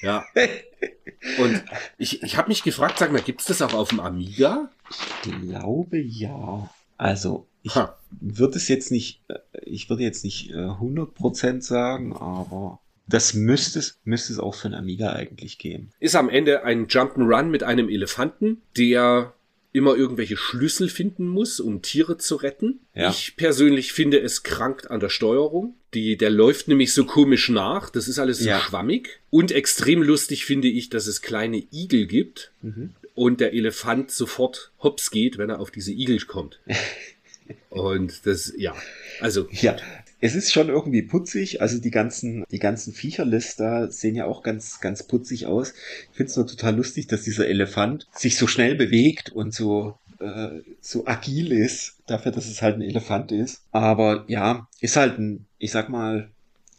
Ja. 0.00 0.24
Und 1.38 1.62
ich, 1.98 2.22
ich 2.22 2.38
habe 2.38 2.48
mich 2.48 2.62
gefragt, 2.62 2.98
sag 2.98 3.12
mal, 3.12 3.20
gibt's 3.20 3.44
das 3.44 3.60
auch 3.60 3.74
auf 3.74 3.90
dem 3.90 4.00
Amiga? 4.00 4.70
Ich 4.90 5.32
glaube 5.42 5.98
ja. 5.98 6.70
Also, 6.96 7.46
ich 7.62 7.74
Ha. 7.74 7.98
würde 8.18 8.56
es 8.56 8.68
jetzt 8.68 8.90
nicht, 8.90 9.20
äh, 9.28 9.40
ich 9.62 9.90
würde 9.90 10.04
jetzt 10.04 10.24
nicht 10.24 10.50
äh, 10.52 10.54
100% 10.54 11.60
sagen, 11.60 12.14
aber 12.16 12.80
das 13.08 13.34
müsste 13.34 13.78
es, 13.78 13.98
müsste 14.04 14.32
es 14.32 14.38
auch 14.38 14.54
für 14.54 14.68
ein 14.68 14.74
Amiga 14.74 15.12
eigentlich 15.12 15.58
geben. 15.58 15.90
Ist 16.00 16.16
am 16.16 16.28
Ende 16.28 16.64
ein 16.64 16.86
Jump'n'Run 16.88 17.44
mit 17.44 17.62
einem 17.62 17.88
Elefanten, 17.88 18.62
der 18.76 19.32
immer 19.72 19.94
irgendwelche 19.94 20.38
Schlüssel 20.38 20.88
finden 20.88 21.26
muss, 21.28 21.60
um 21.60 21.82
Tiere 21.82 22.16
zu 22.16 22.36
retten. 22.36 22.80
Ja. 22.94 23.10
Ich 23.10 23.36
persönlich 23.36 23.92
finde, 23.92 24.18
es 24.20 24.42
krankt 24.42 24.90
an 24.90 25.00
der 25.00 25.10
Steuerung. 25.10 25.74
Die, 25.92 26.16
der 26.16 26.30
läuft 26.30 26.66
nämlich 26.68 26.94
so 26.94 27.04
komisch 27.04 27.50
nach. 27.50 27.90
Das 27.90 28.08
ist 28.08 28.18
alles 28.18 28.38
so 28.38 28.48
Ja. 28.48 28.58
schwammig. 28.58 29.20
Und 29.28 29.52
extrem 29.52 30.02
lustig 30.02 30.46
finde 30.46 30.68
ich, 30.68 30.88
dass 30.88 31.06
es 31.06 31.20
kleine 31.20 31.62
Igel 31.72 32.06
gibt 32.06 32.52
Mhm. 32.62 32.94
und 33.14 33.38
der 33.40 33.52
Elefant 33.52 34.10
sofort 34.10 34.72
hops 34.82 35.10
geht, 35.10 35.36
wenn 35.36 35.50
er 35.50 35.60
auf 35.60 35.70
diese 35.70 35.92
Igel 35.92 36.18
kommt. 36.22 36.58
und 37.68 38.24
das, 38.26 38.52
ja, 38.56 38.74
also, 39.20 39.46
Ja, 39.50 39.76
es 40.20 40.34
ist 40.34 40.52
schon 40.52 40.68
irgendwie 40.68 41.02
putzig. 41.02 41.60
Also 41.60 41.78
die 41.78 41.90
ganzen, 41.90 42.44
die 42.50 42.58
ganzen 42.58 42.92
Viecherlister 42.94 43.90
sehen 43.90 44.14
ja 44.14 44.24
auch 44.26 44.42
ganz, 44.42 44.80
ganz 44.80 45.02
putzig 45.02 45.46
aus. 45.46 45.74
Ich 46.10 46.16
finde 46.16 46.30
es 46.30 46.36
nur 46.36 46.46
total 46.46 46.76
lustig, 46.76 47.06
dass 47.06 47.22
dieser 47.22 47.46
Elefant 47.48 48.06
sich 48.14 48.36
so 48.36 48.46
schnell 48.46 48.74
bewegt 48.76 49.30
und 49.30 49.52
so, 49.54 49.98
äh, 50.20 50.60
so 50.80 51.06
agil 51.06 51.52
ist, 51.52 51.96
dafür, 52.06 52.32
dass 52.32 52.46
es 52.46 52.62
halt 52.62 52.76
ein 52.76 52.82
Elefant 52.82 53.30
ist. 53.32 53.60
Aber 53.72 54.24
ja, 54.28 54.68
ist 54.80 54.96
halt 54.96 55.18
ein, 55.18 55.46
ich 55.58 55.70
sag 55.70 55.88
mal, 55.90 56.30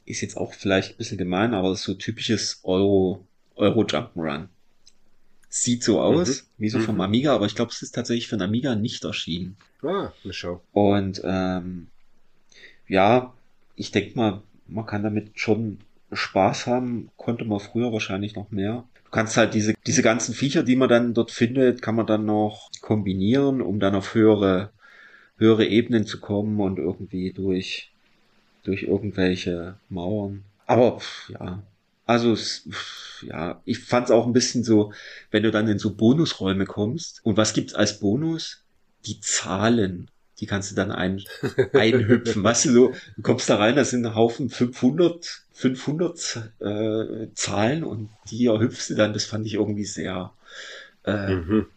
ist 0.06 0.22
jetzt 0.22 0.38
auch 0.38 0.54
vielleicht 0.54 0.92
ein 0.94 0.98
bisschen 0.98 1.18
gemein, 1.18 1.54
aber 1.54 1.76
so 1.76 1.94
typisches 1.94 2.62
Euro, 2.64 3.24
Euro 3.56 3.82
Jump'n'Run. 3.84 4.48
Sieht 5.50 5.84
so 5.84 6.02
aus, 6.02 6.46
wie 6.58 6.70
so 6.70 6.80
vom 6.80 6.96
Mhm. 6.96 7.02
Amiga, 7.02 7.34
aber 7.36 7.46
ich 7.46 7.56
glaube, 7.56 7.72
es 7.72 7.82
ist 7.82 7.96
tatsächlich 7.96 8.28
für 8.28 8.36
den 8.38 8.42
Amiga 8.44 8.76
nicht 8.76 9.04
erschienen. 9.06 9.56
ah, 9.82 10.12
eine 10.24 10.34
Schau. 10.34 10.62
Und 10.74 11.22
ähm, 11.24 11.88
ja, 12.88 13.34
ich 13.76 13.92
denke 13.92 14.18
mal, 14.18 14.42
man 14.68 14.86
kann 14.86 15.04
damit 15.04 15.40
schon 15.40 15.80
Spaß 16.12 16.68
haben. 16.68 17.10
Konnte 17.18 17.46
man 17.46 17.60
früher 17.60 17.92
wahrscheinlich 17.92 18.36
noch 18.36 18.52
mehr. 18.52 18.84
Du 19.06 19.12
kannst 19.12 19.38
halt 19.38 19.54
diese, 19.54 19.74
diese 19.86 20.02
ganzen 20.02 20.34
Viecher, 20.34 20.64
die 20.64 20.76
man 20.76 20.90
dann 20.90 21.14
dort 21.14 21.32
findet, 21.32 21.82
kann 21.82 21.96
man 21.96 22.08
dann 22.08 22.26
noch 22.26 22.70
kombinieren, 22.82 23.62
um 23.62 23.80
dann 23.80 23.96
auf 23.96 24.14
höhere, 24.14 24.72
höhere 25.38 25.66
Ebenen 25.66 26.06
zu 26.06 26.20
kommen 26.20 26.60
und 26.60 26.78
irgendwie 26.78 27.32
durch, 27.32 27.92
durch 28.64 28.84
irgendwelche 28.84 29.76
Mauern. 29.90 30.44
Aber 30.66 31.00
ja, 31.30 31.64
also 32.06 32.38
ja, 33.22 33.62
ich 33.66 33.80
fand 33.80 34.06
es 34.06 34.12
auch 34.12 34.26
ein 34.26 34.34
bisschen 34.34 34.64
so, 34.64 34.94
wenn 35.32 35.44
du 35.44 35.52
dann 35.52 35.68
in 35.68 35.80
so 35.80 35.96
Bonusräume 35.96 36.66
kommst. 36.66 37.22
Und 37.24 37.38
was 37.38 37.54
gibt's 37.54 37.74
als 37.74 38.00
Bonus? 38.00 38.64
Die 39.06 39.20
Zahlen. 39.22 40.10
Die 40.40 40.46
kannst 40.46 40.72
du 40.72 40.76
dann 40.76 40.92
ein, 40.92 41.22
einhüpfen. 41.74 42.44
weißt 42.44 42.66
du, 42.66 42.72
so, 42.72 42.94
du 43.16 43.22
kommst 43.22 43.50
da 43.50 43.58
rein, 43.58 43.76
da 43.76 43.84
sind 43.84 44.06
ein 44.06 44.16
Haufen 44.16 44.50
500, 44.50 45.44
500 45.54 46.52
äh, 46.60 47.28
Zahlen 47.34 47.84
und 47.84 48.10
die 48.30 48.46
erhüpfst 48.46 48.90
du 48.90 48.96
dann. 48.96 49.14
Das 49.14 49.26
fand 49.26 49.46
ich 49.46 49.56
irgendwie 49.56 49.86
sehr, 49.86 50.34
äh, 51.04 51.34
Mhm. 51.34 51.68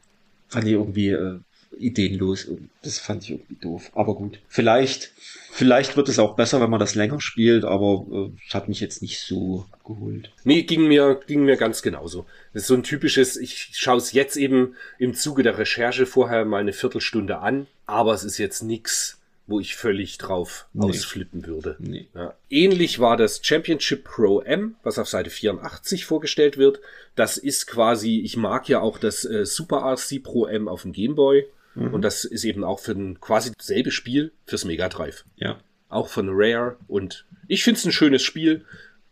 fand 0.48 0.66
ich 0.66 0.72
irgendwie 0.72 1.10
äh, 1.10 1.40
ideenlos. 1.78 2.44
Und 2.44 2.68
Das 2.82 2.98
fand 2.98 3.24
ich 3.24 3.30
irgendwie 3.30 3.56
doof. 3.56 3.90
Aber 3.94 4.14
gut. 4.14 4.38
Vielleicht, 4.48 5.12
vielleicht 5.52 5.96
wird 5.96 6.08
es 6.08 6.18
auch 6.18 6.36
besser, 6.36 6.60
wenn 6.60 6.70
man 6.70 6.80
das 6.80 6.94
länger 6.94 7.20
spielt, 7.20 7.64
aber 7.64 8.06
äh, 8.12 8.30
es 8.46 8.54
hat 8.54 8.68
mich 8.68 8.80
jetzt 8.80 9.02
nicht 9.02 9.20
so 9.20 9.66
geholt. 9.84 10.30
Nee, 10.44 10.62
ging 10.62 10.86
mir, 10.88 11.20
ging 11.26 11.44
mir 11.44 11.56
ganz 11.56 11.82
genauso. 11.82 12.26
Das 12.52 12.62
ist 12.62 12.68
so 12.68 12.74
ein 12.74 12.82
typisches, 12.82 13.36
ich 13.36 13.70
schaue 13.72 13.98
es 13.98 14.12
jetzt 14.12 14.36
eben 14.36 14.74
im 14.98 15.14
Zuge 15.14 15.42
der 15.42 15.58
Recherche 15.58 16.06
vorher 16.06 16.44
mal 16.44 16.60
eine 16.60 16.72
Viertelstunde 16.72 17.38
an, 17.38 17.66
aber 17.86 18.14
es 18.14 18.24
ist 18.24 18.38
jetzt 18.38 18.62
nix, 18.62 19.18
wo 19.46 19.58
ich 19.58 19.74
völlig 19.74 20.16
drauf 20.18 20.66
Nee. 20.72 20.86
ausflippen 20.90 21.44
würde. 21.46 21.74
Nee. 21.80 22.06
Ja. 22.14 22.34
Ähnlich 22.50 23.00
war 23.00 23.16
das 23.16 23.40
Championship 23.42 24.04
Pro 24.04 24.40
M, 24.42 24.76
was 24.84 24.98
auf 24.98 25.08
Seite 25.08 25.30
84 25.30 26.04
vorgestellt 26.04 26.56
wird. 26.56 26.78
Das 27.16 27.36
ist 27.36 27.66
quasi, 27.66 28.20
ich 28.20 28.36
mag 28.36 28.68
ja 28.68 28.80
auch 28.80 28.96
das 28.98 29.24
äh, 29.24 29.44
Super 29.44 29.78
RC 29.78 30.22
Pro 30.22 30.46
M 30.46 30.68
auf 30.68 30.82
dem 30.82 30.92
Game 30.92 31.16
Boy. 31.16 31.46
Und 31.74 32.02
das 32.02 32.24
ist 32.24 32.44
eben 32.44 32.64
auch 32.64 32.80
für 32.80 32.92
ein 32.92 33.20
quasi 33.20 33.52
dasselbe 33.56 33.90
Spiel 33.90 34.32
fürs 34.46 34.64
Mega 34.64 34.88
Drive. 34.88 35.24
Ja. 35.36 35.58
Auch 35.88 36.08
von 36.08 36.28
Rare. 36.30 36.76
Und 36.88 37.24
ich 37.48 37.64
finde 37.64 37.78
es 37.78 37.84
ein 37.84 37.92
schönes 37.92 38.22
Spiel. 38.22 38.64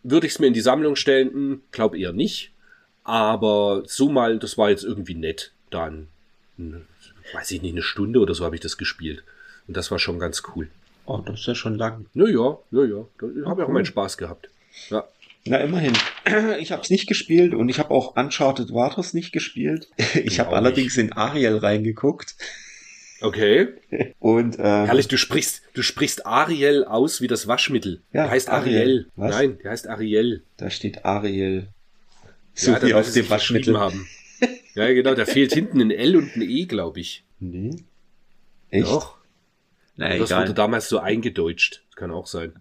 Würde 0.03 0.27
ich 0.27 0.35
es 0.35 0.39
mir 0.39 0.47
in 0.49 0.55
die 0.55 0.61
Sammlung 0.61 0.97
stellen? 0.97 1.31
Hm, 1.31 1.63
Glaub 1.71 1.95
eher 1.95 2.13
nicht. 2.13 2.53
Aber 3.05 3.83
so 3.87 4.11
mal, 4.11 4.39
das 4.39 4.59
war 4.59 4.71
jetzt 4.71 4.85
irgendwie 4.85 5.15
nett. 5.15 5.53
Dann, 5.71 6.09
hm, 6.57 6.85
weiß 7.33 7.51
ich 7.53 7.63
nicht, 7.63 7.73
eine 7.73 7.83
Stunde 7.83 8.21
oder 8.21 8.35
so 8.35 8.45
habe 8.45 8.55
ich 8.55 8.61
das 8.61 8.77
gespielt. 8.77 9.23
Und 9.67 9.77
das 9.77 9.91
war 9.91 9.99
schon 9.99 10.19
ganz 10.19 10.43
cool. 10.55 10.69
Oh, 11.07 11.23
das 11.25 11.41
ist 11.41 11.47
ja 11.47 11.55
schon 11.55 11.77
lang. 11.77 12.07
Naja, 12.13 12.59
ja, 12.71 12.85
ja. 12.85 13.05
Da 13.19 13.27
habe 13.27 13.39
ich 13.39 13.47
auch 13.47 13.59
cool. 13.69 13.75
meinen 13.75 13.87
Spaß 13.87 14.19
gehabt. 14.19 14.51
Ja. 14.91 15.05
Na, 15.49 15.59
immerhin. 15.59 15.95
Ich 16.61 16.73
habe 16.73 16.83
es 16.83 16.91
nicht 16.91 17.07
gespielt 17.07 17.55
und 17.55 17.69
ich 17.69 17.79
habe 17.79 17.91
auch 17.91 18.17
Uncharted 18.17 18.71
Waters 18.73 19.15
nicht 19.15 19.33
gespielt. 19.33 19.89
Ich 20.15 20.41
habe 20.41 20.55
allerdings 20.57 20.97
in 20.97 21.13
Ariel 21.13 21.57
reingeguckt. 21.59 22.37
Okay. 23.21 23.69
Und 24.21 24.59
äh, 24.61 24.63
Herrlich, 24.63 25.09
du 25.09 25.19
sprichst, 25.19 25.63
du 25.75 25.83
sprichst 25.83 26.25
Ariel 26.25 26.85
aus 26.85 27.21
wie 27.21 27.27
das 27.27 27.49
Waschmittel. 27.49 28.01
Ja, 28.13 28.23
der 28.25 28.31
heißt 28.31 28.49
Ariel. 28.49 28.77
Ariel. 28.79 29.07
Was? 29.17 29.35
Nein, 29.35 29.59
der 29.63 29.71
heißt 29.73 29.89
Ariel. 29.89 30.45
da 30.57 30.71
steht 30.71 31.05
Ariel. 31.05 31.69
So 32.55 32.73
ja, 32.73 32.83
wie 32.83 32.95
auf 32.95 33.11
dem 33.13 33.29
Waschmittel. 33.29 33.79
haben. 33.79 34.07
Ja, 34.75 34.87
genau, 34.93 35.15
da 35.15 35.25
fehlt 35.25 35.53
hinten 35.53 35.81
ein 35.81 35.91
L 35.91 36.17
und 36.17 36.37
ein 36.37 36.43
E, 36.43 36.67
glaube 36.67 37.01
ich. 37.01 37.25
Nee. 37.41 37.71
Echt? 38.71 38.87
Doch. 38.87 39.17
Na, 39.97 40.09
das 40.11 40.31
wurde 40.31 40.43
egal. 40.43 40.55
damals 40.55 40.89
so 40.89 40.99
eingedeutscht. 40.99 41.85
Das 41.89 41.97
kann 41.97 42.11
auch 42.11 42.27
sein. 42.27 42.53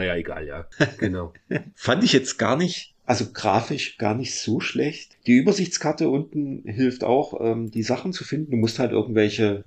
Naja, 0.00 0.16
egal, 0.16 0.46
ja. 0.46 0.66
Genau. 0.98 1.34
Fand 1.74 2.02
ich 2.04 2.14
jetzt 2.14 2.38
gar 2.38 2.56
nicht, 2.56 2.94
also 3.04 3.26
grafisch 3.32 3.98
gar 3.98 4.14
nicht 4.14 4.34
so 4.34 4.58
schlecht. 4.60 5.12
Die 5.26 5.36
Übersichtskarte 5.36 6.08
unten 6.08 6.62
hilft 6.64 7.04
auch, 7.04 7.38
ähm, 7.38 7.70
die 7.70 7.82
Sachen 7.82 8.14
zu 8.14 8.24
finden. 8.24 8.52
Du 8.52 8.56
musst 8.56 8.78
halt 8.78 8.92
irgendwelche, 8.92 9.64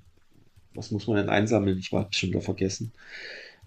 was 0.74 0.90
muss 0.90 1.06
man 1.06 1.18
denn 1.18 1.28
einsammeln? 1.28 1.78
Ich 1.78 1.92
war 1.92 2.08
schon 2.10 2.30
wieder 2.30 2.40
vergessen. 2.40 2.90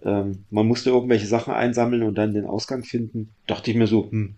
Ähm, 0.04 0.44
man 0.50 0.68
musste 0.68 0.90
irgendwelche 0.90 1.26
Sachen 1.26 1.54
einsammeln 1.54 2.04
und 2.04 2.16
dann 2.16 2.34
den 2.34 2.46
Ausgang 2.46 2.84
finden. 2.84 3.30
Dachte 3.48 3.72
ich 3.72 3.78
mir 3.78 3.88
so, 3.88 4.12
hm, 4.12 4.36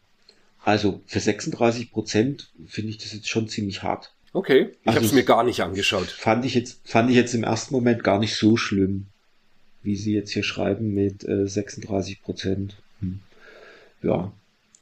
also 0.64 1.02
für 1.08 1.20
36 1.20 1.92
Prozent 1.92 2.52
finde 2.68 2.92
ich 2.92 3.00
das 3.00 3.12
jetzt 3.12 3.28
schon 3.28 3.48
ziemlich 3.48 3.82
hart. 3.82 4.14
Okay, 4.34 4.70
ich 4.84 4.88
Also 4.88 4.98
habe 4.98 5.06
es 5.08 5.14
mir 5.14 5.24
gar 5.24 5.44
nicht 5.44 5.62
angeschaut. 5.62 6.12
Fand 6.12 6.46
ich 6.46 6.54
jetzt, 6.54 6.88
fand 6.88 7.10
ich 7.10 7.16
jetzt 7.16 7.34
im 7.34 7.44
ersten 7.44 7.74
Moment 7.74 8.04
gar 8.04 8.20
nicht 8.20 8.36
so 8.36 8.56
schlimm, 8.56 9.08
wie 9.84 9.96
sie 9.96 10.14
jetzt 10.14 10.32
hier 10.32 10.44
schreiben 10.44 10.94
mit 10.94 11.24
äh, 11.28 11.48
36 11.48 12.22
Prozent. 12.22 12.76
Hm. 13.02 13.20
Ja. 14.02 14.32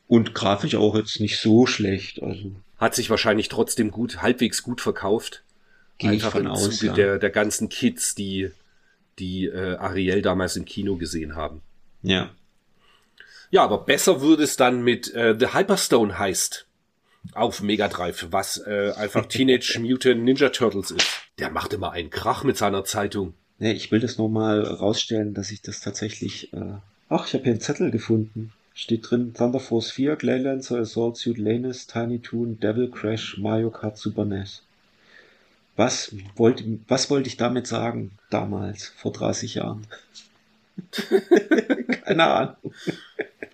Und 0.08 0.34
grafisch 0.34 0.76
auch 0.76 0.95
jetzt 0.95 1.20
nicht 1.20 1.39
so 1.39 1.66
schlecht. 1.66 2.22
Also 2.24 2.52
Hat 2.78 2.95
sich 2.95 3.10
wahrscheinlich 3.10 3.50
trotzdem 3.50 3.91
gut, 3.91 4.22
halbwegs 4.22 4.64
gut 4.64 4.82
verkauft. 4.82 5.43
gehe 5.98 6.12
ich 6.12 6.24
Einfach 6.24 6.34
von 6.34 6.45
im 6.45 6.52
aus. 6.52 6.64
Zuge 6.64 6.88
Ja. 6.88 6.93
der, 6.93 7.20
der 7.20 7.30
ganzen 7.30 7.70
Kids, 7.70 8.16
die, 8.16 8.52
die 9.20 9.45
äh, 9.45 9.76
Ariel 9.76 10.22
damals 10.22 10.56
im 10.56 10.66
Kino 10.66 10.95
gesehen 10.95 11.36
haben. 11.36 11.62
ja. 12.02 12.30
Ja, 13.50 13.64
aber 13.64 13.78
besser 13.86 14.20
würde 14.20 14.43
es 14.43 14.58
dann 14.58 14.84
mit 14.84 15.14
äh, 15.14 15.34
The 15.39 15.54
Hyperstone 15.54 16.20
heißt 16.20 16.66
auf 17.32 17.62
Mega 17.62 17.88
Drive, 17.88 18.28
was 18.30 18.58
äh, 18.58 18.91
einfach 18.98 19.26
Teenage 19.30 19.80
Mutant 19.80 20.22
Ninja 20.26 20.50
Turtles 20.50 20.91
ist. 20.91 21.08
Der 21.39 21.50
macht 21.50 21.72
immer 21.72 21.91
einen 21.93 22.10
Krach 22.10 22.43
mit 22.43 22.58
seiner 22.58 22.84
Zeitung. 22.84 23.36
Nee, 23.60 23.74
ich 23.74 23.91
will 23.91 23.99
das 23.99 24.18
nur 24.18 24.30
mal 24.30 24.62
rausstellen, 24.62 25.34
dass 25.34 25.51
ich 25.51 25.62
das 25.62 25.80
tatsächlich. 25.80 26.53
Äh 26.53 26.74
Ach, 27.10 27.28
ich 27.28 27.34
habe 27.34 27.43
hier 27.43 27.53
einen 27.53 27.62
Zettel 27.62 27.91
gefunden. 27.91 28.51
Steht 28.74 29.10
drin 29.10 29.34
Thunder 29.34 29.60
Force 29.60 29.89
4, 29.91 30.18
Glaylancer, 30.18 30.80
Assault 30.80 31.18
Suit 31.18 31.39
Lanus, 31.39 31.88
Tiny 31.88 32.20
Toon, 32.20 32.60
Devil 32.60 32.91
Crash, 32.91 33.38
Mario 33.39 33.72
Kart 33.72 33.97
Super 33.97 34.26
NES. 34.26 34.62
Was 35.76 36.14
wollte, 36.36 36.64
was 36.88 37.10
wollte 37.10 37.30
ich 37.30 37.38
damit 37.38 37.66
sagen 37.66 38.12
damals, 38.30 38.88
vor 38.89 39.12
30 39.14 39.55
Jahren? 39.55 39.88
Keine 42.05 42.24
Ahnung. 42.26 42.74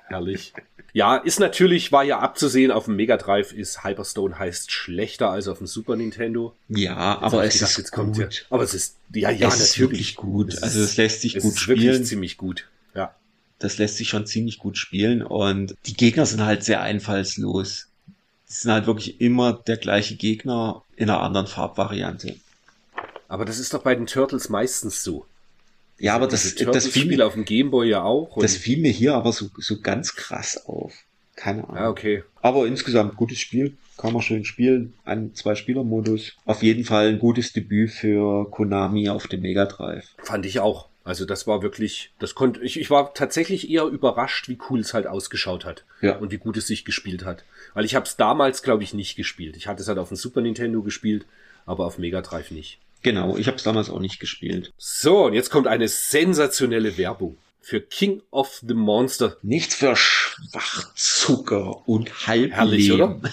Herrlich. 0.08 0.54
Ja, 0.94 1.18
ist 1.18 1.40
natürlich, 1.40 1.92
war 1.92 2.04
ja 2.04 2.20
abzusehen, 2.20 2.70
auf 2.72 2.86
dem 2.86 2.96
Mega 2.96 3.18
Drive 3.18 3.52
ist 3.52 3.84
Hyperstone 3.84 4.38
heißt 4.38 4.72
schlechter 4.72 5.32
als 5.32 5.48
auf 5.48 5.58
dem 5.58 5.66
Super 5.66 5.96
Nintendo. 5.96 6.56
Ja, 6.70 7.14
Jetzt 7.14 7.24
aber 7.24 7.44
es 7.46 7.54
gedacht, 7.56 7.78
ist 7.80 7.92
gut. 7.92 8.18
ja. 8.18 8.28
Aber 8.52 8.64
es 8.64 8.74
ist, 8.76 8.96
ja, 9.14 9.32
ja, 9.32 9.48
es 9.48 9.56
ist 9.56 9.60
natürlich. 9.72 9.80
wirklich 9.80 10.16
gut. 10.16 10.54
Es 10.54 10.62
Also 10.64 10.82
es 10.82 10.96
lässt 10.98 11.22
sich 11.22 11.36
es 11.36 11.44
gut 11.44 11.54
ist 11.56 11.68
wirklich 11.68 11.88
spielen. 11.90 12.06
ziemlich 12.06 12.38
gut. 12.38 12.68
Ja. 12.94 13.16
Das 13.58 13.80
lässt 13.80 13.98
sich 13.98 14.10
schon 14.10 14.28
ziemlich 14.28 14.60
gut 14.60 14.78
spielen 14.78 15.24
und 15.24 15.76
die 15.88 15.96
Gegner 15.96 16.28
sind 16.28 16.42
halt 16.46 16.64
sehr 16.64 16.82
einfallslos. 16.82 17.88
Die 18.50 18.54
sind 18.54 18.72
halt 18.72 18.86
wirklich 18.86 19.20
immer 19.20 19.54
der 19.54 19.78
gleiche 19.78 20.16
Gegner 20.16 20.84
in 20.96 21.10
einer 21.10 21.22
anderen 21.22 21.48
Farbvariante. 21.48 22.36
Aber 23.28 23.46
das 23.46 23.58
ist 23.58 23.74
doch 23.74 23.82
bei 23.82 23.96
den 23.96 24.06
Turtles 24.06 24.50
meistens 24.50 25.04
so. 25.04 25.26
Ja, 26.00 26.16
aber 26.16 26.28
das, 26.28 26.42
Diese 26.42 26.54
das, 26.54 26.58
fiel 26.58 26.66
Turtles-Spiele 26.66 27.18
mir, 27.18 27.28
auf 27.28 27.34
dem 27.34 27.46
Gameboy 27.46 27.88
ja 27.90 28.04
auch. 28.04 28.38
Das 28.40 28.56
fiel 28.58 28.80
mir 28.80 28.92
hier 28.92 29.14
aber 29.16 29.32
so, 29.32 29.48
so 29.58 29.80
ganz 29.80 30.16
krass 30.16 30.66
auf. 30.66 30.94
Keine 31.36 31.64
Ahnung. 31.64 31.78
Ah, 31.78 31.90
okay. 31.90 32.24
Aber 32.42 32.68
insgesamt 32.68 33.16
gutes 33.16 33.40
Spiel, 33.40 33.76
kann 33.98 34.14
man 34.14 34.22
schön 34.22 34.44
spielen. 34.46 34.94
Ein 35.06 35.34
Zwei-Spieler-Modus. 35.34 36.34
Auf 36.46 36.64
jeden 36.64 36.84
Fall 36.84 37.08
ein 37.08 37.20
gutes 37.20 37.54
Debüt 37.54 37.92
für 37.92 38.50
Konami 38.50 39.10
auf 39.10 39.28
dem 39.28 39.42
Mega 39.42 39.66
Drive. 39.66 40.06
Fand 40.18 40.46
ich 40.46 40.60
auch. 40.60 40.90
Also 41.06 41.26
das 41.26 41.48
war 41.48 41.62
wirklich, 41.62 42.12
das 42.20 42.34
konnte 42.34 42.62
ich, 42.62 42.80
ich 42.80 42.90
war 42.90 43.14
tatsächlich 43.14 43.70
eher 43.70 43.86
überrascht, 43.86 44.48
wie 44.48 44.58
cool 44.70 44.80
es 44.80 44.94
halt 44.94 45.06
ausgeschaut 45.06 45.66
hat 45.66 45.84
Ja. 46.02 46.18
und 46.18 46.32
wie 46.32 46.38
gut 46.38 46.56
es 46.56 46.68
sich 46.68 46.86
gespielt 46.86 47.26
hat. 47.26 47.44
Weil 47.74 47.84
ich 47.84 47.94
habe 47.96 48.06
es 48.06 48.16
damals, 48.16 48.64
glaube 48.64 48.84
ich, 48.84 48.94
nicht 48.94 49.16
gespielt. 49.18 49.58
Ich 49.58 49.68
hatte 49.68 49.82
es 49.82 49.88
halt 49.90 49.98
auf 49.98 50.08
dem 50.08 50.18
Super 50.18 50.40
Nintendo 50.42 50.82
gespielt, 50.82 51.26
aber 51.66 51.86
auf 51.86 51.98
Mega 51.98 52.22
Drive 52.22 52.52
nicht. 52.52 52.80
Genau, 53.04 53.38
ich 53.38 53.48
habe 53.48 53.58
es 53.58 53.64
damals 53.64 53.90
auch 53.90 54.00
nicht 54.00 54.20
gespielt. 54.20 54.74
So, 54.78 55.26
und 55.26 55.34
jetzt 55.34 55.50
kommt 55.50 55.68
eine 55.68 55.88
sensationelle 55.88 56.98
Werbung 56.98 57.38
für 57.60 57.82
King 57.82 58.22
of 58.32 58.62
the 58.66 58.74
Monster. 58.74 59.38
Nichts 59.42 59.76
für 59.76 59.96
Schwachzucker 59.96 61.88
und 61.88 62.28
Halbleben. 62.28 62.54
Herrlich, 62.54 62.92
oder? 62.92 63.22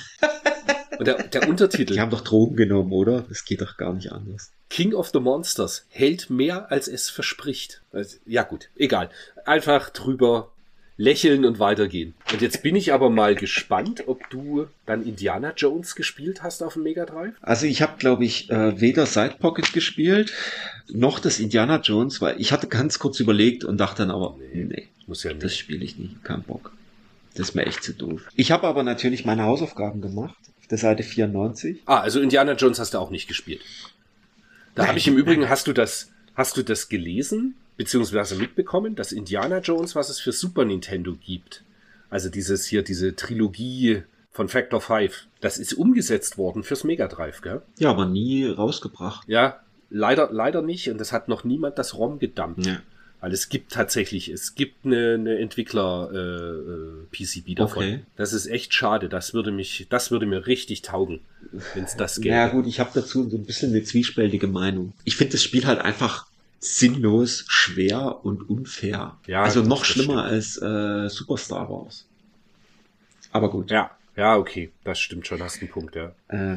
Und 0.98 1.06
der, 1.06 1.22
der 1.28 1.48
Untertitel 1.48 1.94
Die 1.94 2.00
haben 2.00 2.10
doch 2.10 2.20
Drogen 2.20 2.56
genommen, 2.56 2.92
oder? 2.92 3.22
Das 3.26 3.46
geht 3.46 3.62
doch 3.62 3.78
gar 3.78 3.94
nicht 3.94 4.12
anders. 4.12 4.52
King 4.68 4.92
of 4.92 5.08
the 5.08 5.18
Monsters 5.18 5.86
hält 5.88 6.28
mehr, 6.28 6.70
als 6.70 6.88
es 6.88 7.08
verspricht. 7.08 7.80
Also, 7.90 8.18
ja 8.26 8.42
gut, 8.42 8.68
egal. 8.76 9.08
Einfach 9.46 9.88
drüber 9.88 10.52
lächeln 11.00 11.46
und 11.46 11.58
weitergehen. 11.58 12.12
Und 12.30 12.42
jetzt 12.42 12.62
bin 12.62 12.76
ich 12.76 12.92
aber 12.92 13.08
mal 13.08 13.34
gespannt, 13.34 14.04
ob 14.06 14.28
du 14.28 14.66
dann 14.84 15.02
Indiana 15.02 15.54
Jones 15.56 15.94
gespielt 15.94 16.42
hast 16.42 16.62
auf 16.62 16.74
dem 16.74 16.82
Mega 16.82 17.06
Drive. 17.06 17.32
Also 17.40 17.64
ich 17.64 17.80
habe, 17.80 17.94
glaube 17.98 18.26
ich, 18.26 18.50
äh, 18.50 18.78
weder 18.80 19.06
Side 19.06 19.36
Pocket 19.38 19.72
gespielt, 19.72 20.30
noch 20.92 21.18
das 21.18 21.40
Indiana 21.40 21.80
Jones, 21.80 22.20
weil 22.20 22.38
ich 22.38 22.52
hatte 22.52 22.66
ganz 22.68 22.98
kurz 22.98 23.18
überlegt 23.18 23.64
und 23.64 23.78
dachte 23.78 24.02
dann 24.02 24.10
aber, 24.10 24.36
nee, 24.52 24.88
Muss 25.06 25.24
ja 25.24 25.32
das 25.32 25.44
nicht. 25.44 25.58
spiele 25.58 25.84
ich 25.84 25.96
nicht, 25.98 26.22
kein 26.22 26.42
Bock. 26.42 26.72
Das 27.34 27.48
ist 27.48 27.54
mir 27.54 27.64
echt 27.64 27.82
zu 27.82 27.94
doof. 27.94 28.28
Ich 28.34 28.52
habe 28.52 28.66
aber 28.66 28.82
natürlich 28.82 29.24
meine 29.24 29.44
Hausaufgaben 29.44 30.02
gemacht, 30.02 30.36
auf 30.60 30.66
der 30.66 30.76
Seite 30.78 31.02
94. 31.02 31.78
Ah, 31.86 32.00
also 32.00 32.20
Indiana 32.20 32.52
Jones 32.52 32.78
hast 32.78 32.92
du 32.92 32.98
auch 32.98 33.10
nicht 33.10 33.26
gespielt. 33.26 33.62
Da 34.74 34.86
habe 34.86 34.98
ich 34.98 35.08
im 35.08 35.16
Übrigen, 35.16 35.48
hast 35.48 35.66
du 35.66 35.72
das, 35.72 36.10
hast 36.34 36.58
du 36.58 36.62
das 36.62 36.90
gelesen, 36.90 37.54
beziehungsweise 37.76 38.36
mitbekommen, 38.36 38.94
dass 38.94 39.12
Indiana 39.12 39.58
Jones, 39.58 39.94
was 39.94 40.08
es 40.10 40.20
für 40.20 40.32
Super 40.32 40.64
Nintendo 40.64 41.14
gibt, 41.14 41.64
also 42.10 42.28
dieses 42.28 42.66
hier, 42.66 42.82
diese 42.82 43.14
Trilogie 43.14 44.02
von 44.32 44.48
Factor 44.48 44.80
5, 44.80 45.26
das 45.40 45.58
ist 45.58 45.74
umgesetzt 45.74 46.38
worden 46.38 46.62
fürs 46.62 46.84
Mega 46.84 47.08
Drive, 47.08 47.40
gell? 47.42 47.62
Ja, 47.78 47.90
aber 47.90 48.06
nie 48.06 48.46
rausgebracht. 48.46 49.28
Ja, 49.28 49.60
leider, 49.90 50.30
leider 50.32 50.62
nicht. 50.62 50.88
Und 50.90 51.00
es 51.00 51.12
hat 51.12 51.28
noch 51.28 51.44
niemand 51.44 51.78
das 51.78 51.96
ROM 51.96 52.18
gedumpt. 52.18 52.66
Ja. 52.66 52.80
Weil 53.20 53.32
es 53.32 53.50
gibt 53.50 53.72
tatsächlich, 53.72 54.30
es 54.30 54.54
gibt 54.54 54.86
eine, 54.86 55.14
eine 55.14 55.38
Entwickler 55.38 56.08
äh, 56.10 56.16
äh, 56.16 57.06
PCB 57.12 57.54
davon. 57.54 57.84
Okay. 57.84 58.00
Das 58.16 58.32
ist 58.32 58.46
echt 58.46 58.72
schade. 58.72 59.10
Das 59.10 59.34
würde 59.34 59.52
mich, 59.52 59.86
das 59.90 60.10
würde 60.10 60.24
mir 60.24 60.46
richtig 60.46 60.80
taugen, 60.80 61.20
wenn 61.74 61.84
es 61.84 61.96
das 61.96 62.16
gäbe. 62.16 62.34
Ja 62.34 62.48
gut, 62.48 62.66
ich 62.66 62.80
habe 62.80 62.90
dazu 62.94 63.28
so 63.28 63.36
ein 63.36 63.44
bisschen 63.44 63.72
eine 63.72 63.82
zwiespältige 63.82 64.46
Meinung. 64.46 64.94
Ich 65.04 65.16
finde 65.16 65.32
das 65.32 65.42
Spiel 65.42 65.66
halt 65.66 65.80
einfach 65.80 66.29
sinnlos, 66.60 67.44
schwer 67.48 68.20
und 68.24 68.48
unfair. 68.48 69.18
Ja, 69.26 69.42
also 69.42 69.62
noch 69.62 69.84
schlimmer 69.84 70.24
als 70.24 70.56
äh, 70.60 71.08
Super 71.08 71.36
Star 71.38 71.68
Wars. 71.70 72.06
Aber 73.32 73.50
gut. 73.50 73.70
Ja, 73.70 73.90
ja, 74.16 74.36
okay, 74.36 74.70
das 74.84 75.00
stimmt 75.00 75.26
schon, 75.26 75.42
hast 75.42 75.60
einen 75.60 75.70
Punkt, 75.70 75.96
ja. 75.96 76.14
Äh, 76.28 76.56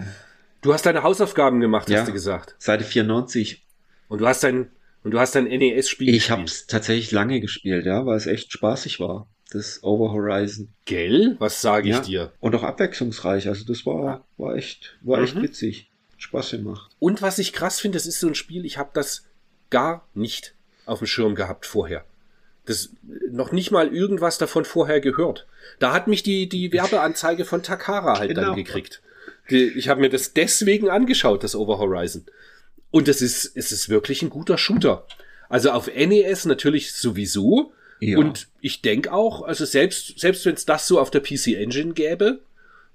Du 0.61 0.73
hast 0.73 0.85
deine 0.85 1.03
Hausaufgaben 1.03 1.59
gemacht, 1.59 1.89
Ja. 1.89 1.99
hast 1.99 2.07
du 2.07 2.13
gesagt. 2.13 2.55
Seite 2.57 2.85
94. 2.85 3.65
Und 4.07 4.19
du 4.21 4.27
hast 4.27 4.43
dein, 4.45 4.69
und 5.03 5.11
du 5.11 5.19
hast 5.19 5.35
dein 5.35 5.43
NES-Spiel 5.45 6.13
Ich 6.15 6.31
habe 6.31 6.43
es 6.43 6.67
tatsächlich 6.67 7.11
lange 7.11 7.41
gespielt, 7.41 7.85
ja, 7.85 8.05
weil 8.05 8.15
es 8.15 8.27
echt 8.27 8.51
spaßig 8.53 8.99
war. 9.01 9.27
Das 9.51 9.83
Over 9.83 10.11
Horizon. 10.13 10.73
Gell? 10.85 11.35
Was 11.39 11.61
sage 11.61 11.89
ich 11.89 11.95
Ja. 11.95 12.01
dir? 12.01 12.33
Und 12.39 12.55
auch 12.55 12.63
abwechslungsreich. 12.63 13.49
Also 13.49 13.65
das 13.65 13.85
war, 13.85 14.25
war 14.37 14.55
echt, 14.55 14.97
war 15.01 15.21
echt 15.21 15.35
Mhm. 15.35 15.43
witzig. 15.43 15.91
Spaß 16.17 16.51
gemacht. 16.51 16.91
Und 16.99 17.21
was 17.21 17.39
ich 17.39 17.51
krass 17.51 17.81
finde, 17.81 17.97
das 17.97 18.05
ist 18.07 18.21
so 18.21 18.27
ein 18.27 18.35
Spiel, 18.35 18.65
ich 18.65 18.77
habe 18.77 18.91
das 18.93 19.25
gar 19.73 20.07
nicht 20.13 20.53
auf 20.85 20.99
dem 20.99 21.07
Schirm 21.07 21.35
gehabt 21.35 21.65
vorher. 21.65 22.05
Das 22.65 22.91
noch 23.29 23.51
nicht 23.51 23.71
mal 23.71 23.93
irgendwas 23.93 24.37
davon 24.37 24.63
vorher 24.63 25.01
gehört. 25.01 25.45
Da 25.79 25.91
hat 25.91 26.07
mich 26.07 26.23
die, 26.23 26.47
die 26.47 26.71
Werbeanzeige 26.71 27.43
von 27.43 27.61
Takara 27.61 28.19
halt 28.19 28.37
dann 28.37 28.45
Genau. 28.45 28.55
gekriegt. 28.55 29.01
Die, 29.49 29.63
ich 29.77 29.89
habe 29.89 29.99
mir 29.99 30.09
das 30.09 30.31
deswegen 30.33 30.89
angeschaut, 30.89 31.43
das 31.43 31.55
Over 31.55 31.77
Horizon. 31.79 32.23
Und 32.91 33.07
es 33.09 33.21
ist, 33.21 33.57
es 33.57 33.71
ist 33.73 33.89
wirklich 33.89 34.21
ein 34.21 34.29
guter 34.29 34.57
Shooter. 34.57 35.05
Also 35.49 35.71
auf 35.71 35.87
NES 35.93 36.45
natürlich 36.45 36.93
sowieso. 36.93 37.73
Ja. 37.99 38.17
Und 38.17 38.47
ich 38.61 38.81
denke 38.81 39.11
auch, 39.11 39.41
also 39.41 39.65
selbst, 39.65 40.19
selbst 40.19 40.45
wenn 40.45 40.55
es 40.55 40.65
das 40.65 40.87
so 40.87 40.99
auf 40.99 41.11
der 41.11 41.21
PC 41.21 41.47
Engine 41.55 41.93
gäbe, 41.93 42.39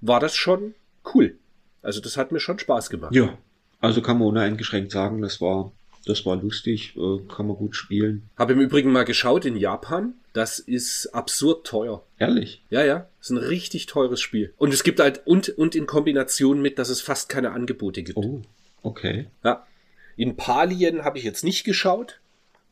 war 0.01 0.19
das 0.19 0.35
schon 0.35 0.73
cool. 1.13 1.37
Also 1.81 2.01
das 2.01 2.17
hat 2.17 2.31
mir 2.31 2.39
schon 2.39 2.57
Spaß 2.59 2.89
gemacht. 2.89 3.13
Ja. 3.13 3.37
Also 3.81 4.01
kann 4.01 4.17
man 4.19 4.27
uneingeschränkt 4.29 4.91
sagen, 4.91 5.21
das 5.21 5.39
war, 5.41 5.71
das 6.09 6.25
war 6.25 6.35
lustig, 6.35 6.95
äh, 6.97 7.19
kann 7.33 7.47
man 7.47 7.55
gut 7.55 7.75
spielen. 7.75 8.29
Habe 8.37 8.53
im 8.53 8.59
Übrigen 8.59 8.91
mal 8.91 9.05
geschaut 9.05 9.45
in 9.45 9.55
Japan. 9.55 10.15
Das 10.33 10.59
ist 10.59 11.07
absurd 11.13 11.65
teuer. 11.67 12.03
Ehrlich. 12.17 12.63
Ja, 12.69 12.83
ja. 12.83 13.07
ist 13.21 13.29
ein 13.29 13.37
richtig 13.37 13.85
teures 13.85 14.19
Spiel. 14.19 14.53
Und 14.57 14.73
es 14.73 14.83
gibt 14.83 14.99
halt, 14.99 15.25
und, 15.25 15.49
und 15.49 15.75
in 15.75 15.85
Kombination 15.85 16.61
mit, 16.61 16.79
dass 16.79 16.89
es 16.89 17.01
fast 17.01 17.29
keine 17.29 17.51
Angebote 17.51 18.03
gibt. 18.03 18.17
Oh, 18.17 18.41
okay. 18.81 19.27
Ja. 19.43 19.65
In 20.15 20.35
Palien 20.35 21.03
habe 21.03 21.17
ich 21.17 21.23
jetzt 21.23 21.43
nicht 21.43 21.63
geschaut. 21.63 22.19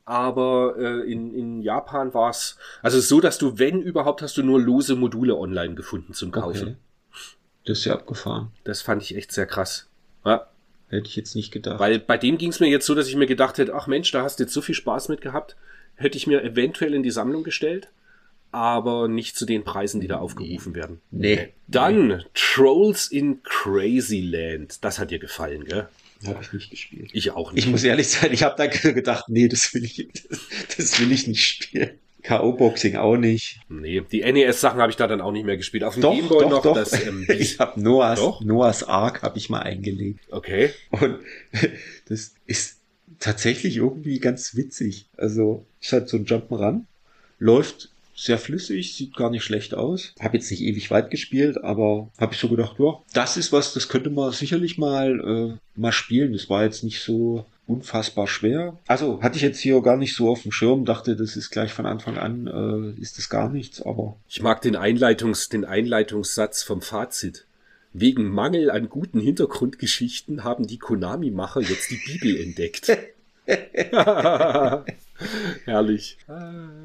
Aber 0.04 0.76
äh, 0.78 1.12
in, 1.12 1.34
in 1.34 1.62
Japan 1.62 2.14
war 2.14 2.30
es, 2.30 2.58
also 2.82 3.00
so, 3.02 3.20
dass 3.20 3.38
du, 3.38 3.60
wenn 3.60 3.82
überhaupt, 3.82 4.22
hast 4.22 4.38
du 4.38 4.44
nur 4.44 4.60
lose 4.60 4.96
Module 4.96 5.36
online 5.36 5.76
gefunden 5.76 6.14
zum 6.14 6.32
Kaufen. 6.32 6.68
Okay. 6.70 6.76
Das 7.66 7.80
ist 7.80 7.86
ja 7.86 7.94
abgefahren. 7.94 8.52
Das 8.64 8.82
fand 8.82 9.04
ich 9.04 9.16
echt 9.16 9.34
sehr 9.34 9.46
krass. 9.46 9.90
Ja. 10.26 10.48
Hätte 10.90 11.08
ich 11.08 11.16
jetzt 11.16 11.36
nicht 11.36 11.52
gedacht. 11.52 11.80
Weil 11.80 12.00
bei 12.00 12.18
dem 12.18 12.38
ging 12.38 12.50
es 12.50 12.60
mir 12.60 12.68
jetzt 12.68 12.86
so, 12.86 12.96
dass 12.96 13.08
ich 13.08 13.16
mir 13.16 13.28
gedacht 13.28 13.58
hätte, 13.58 13.76
ach 13.76 13.88
Mensch, 13.88 14.12
da 14.12 14.24
hast 14.24 14.40
du 14.40 14.44
jetzt 14.44 14.54
so 14.54 14.62
viel 14.62 14.76
Spaß 14.76 15.10
mit 15.10 15.22
gehabt, 15.22 15.56
hätte 15.96 16.18
ich 16.18 16.28
mir 16.28 16.44
eventuell 16.44 16.94
in 16.94 17.04
die 17.04 17.12
Sammlung 17.12 17.44
gestellt, 17.44 17.90
aber 18.52 19.08
nicht 19.08 19.36
zu 19.36 19.46
den 19.46 19.64
Preisen, 19.66 20.00
die 20.00 20.08
da 20.08 20.18
aufgerufen 20.18 20.76
werden. 20.76 21.02
nee. 21.12 21.50
Dann 21.68 22.24
Trolls 22.34 23.08
in 23.08 23.44
Crazyland. 23.44 24.84
Das 24.86 25.00
hat 25.00 25.12
dir 25.12 25.20
gefallen, 25.20 25.66
gell? 25.66 25.90
Habe 26.26 26.40
ich 26.42 26.54
nicht 26.54 26.70
gespielt. 26.70 27.10
Ich 27.14 27.32
auch 27.32 27.52
nicht. 27.52 27.66
Ich 27.66 27.70
muss 27.70 27.84
ehrlich 27.84 28.08
sein, 28.08 28.32
ich 28.32 28.44
habe 28.44 28.56
da 28.58 28.68
gedacht, 28.92 29.26
nee, 29.28 29.50
das 29.50 29.74
will 29.74 29.84
ich, 29.84 30.08
das, 30.30 30.40
das 30.78 31.00
will 31.00 31.12
ich 31.12 31.28
nicht 31.28 31.46
spielen. 31.46 31.92
K.O.-Boxing 32.28 32.98
auch 32.98 33.16
nicht. 33.16 33.62
nee, 33.70 34.02
die 34.12 34.20
NES-Sachen 34.22 34.82
habe 34.82 34.90
ich 34.90 34.98
da 34.98 35.08
dann 35.08 35.22
auch 35.22 35.32
nicht 35.32 35.46
mehr 35.46 35.56
gespielt. 35.56 35.86
Auf 35.86 35.94
dem 35.94 36.02
Doch, 36.02 36.14
Gameboy 36.14 36.44
doch, 36.44 36.50
noch 36.50 36.62
doch. 36.62 36.76
das 36.76 36.92
ähm, 37.08 37.26
ich 37.30 37.58
habe 37.60 37.80
Noahs, 37.80 38.20
Doch? 38.20 38.42
Noahs 38.42 38.84
Ark 38.84 39.22
habe 39.24 39.38
ich 39.38 39.50
mal 39.50 39.62
eingelegt. 39.62 40.20
Okay. 40.30 40.72
Und 40.92 41.20
das 42.10 42.34
ist 42.46 42.80
tatsächlich 43.20 43.78
irgendwie 43.78 44.20
ganz 44.20 44.56
witzig. 44.58 45.06
Also, 45.16 45.66
ist 45.82 45.94
halt 45.94 46.10
so 46.10 46.18
ein 46.18 46.26
Jump'n'Run. 46.26 46.82
Läuft 47.40 47.92
sehr 48.14 48.38
flüssig, 48.38 48.96
sieht 48.96 49.16
gar 49.16 49.30
nicht 49.30 49.46
schlecht 49.46 49.74
aus. 49.74 50.14
Habe 50.20 50.36
jetzt 50.36 50.52
nicht 50.52 50.62
ewig 50.62 50.92
weit 50.92 51.12
gespielt, 51.12 51.64
aber 51.64 52.10
habe 52.20 52.34
ich 52.34 52.40
so 52.40 52.50
gedacht, 52.50 52.76
ja, 52.78 53.00
das 53.14 53.38
ist 53.38 53.54
was, 53.54 53.74
das 53.74 53.88
könnte 53.88 54.10
man 54.10 54.34
sicherlich 54.34 54.78
mal, 54.78 55.56
äh, 55.56 55.80
mal 55.80 55.94
spielen. 55.94 56.34
Das 56.34 56.50
war 56.50 56.64
jetzt 56.66 56.84
nicht 56.84 57.02
so 57.02 57.46
unfassbar 57.68 58.28
schwer. 58.28 58.80
Also 58.88 59.22
hatte 59.22 59.36
ich 59.36 59.44
jetzt 59.44 59.60
hier 59.60 59.82
gar 59.82 59.98
nicht 59.98 60.16
so 60.16 60.30
auf 60.30 60.42
dem 60.44 60.52
Schirm, 60.52 60.86
dachte, 60.86 61.16
das 61.16 61.36
ist 61.36 61.50
gleich 61.50 61.74
von 61.74 61.86
Anfang 61.86 62.18
an, 62.18 62.48
äh, 62.48 63.02
ist 63.02 63.18
das 63.18 63.30
gar 63.30 63.50
nichts, 63.50 63.82
aber 63.82 64.18
Ich 64.28 64.42
mag 64.42 64.62
den, 64.62 64.76
Einleitungs-, 64.78 65.50
den 65.50 65.66
Einleitungssatz 65.66 66.64
vom 66.64 66.82
Fazit. 66.82 67.46
Wegen 67.94 68.30
Mangel 68.30 68.70
an 68.70 68.90
guten 68.90 69.20
Hintergrundgeschichten 69.20 70.44
haben 70.44 70.68
die 70.68 70.78
Konami-Macher 70.78 71.62
jetzt 71.62 71.90
die 71.92 72.00
Bibel 72.06 72.42
entdeckt. 72.42 72.96
Herrlich. 75.66 76.18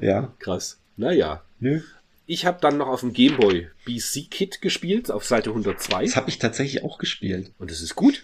ja, 0.01 0.33
Krass. 0.39 0.79
Naja. 0.97 1.43
nö. 1.59 1.81
Ich 2.25 2.45
habe 2.45 2.59
dann 2.61 2.77
noch 2.77 2.87
auf 2.87 3.01
dem 3.01 3.11
Gameboy 3.11 3.67
BC 3.85 4.29
Kit 4.31 4.61
gespielt, 4.61 5.11
auf 5.11 5.25
Seite 5.25 5.49
102. 5.49 6.05
Das 6.05 6.15
habe 6.15 6.29
ich 6.29 6.39
tatsächlich 6.39 6.83
auch 6.83 6.97
gespielt. 6.97 7.51
Und 7.59 7.69
es 7.69 7.81
ist 7.81 7.95
gut. 7.95 8.23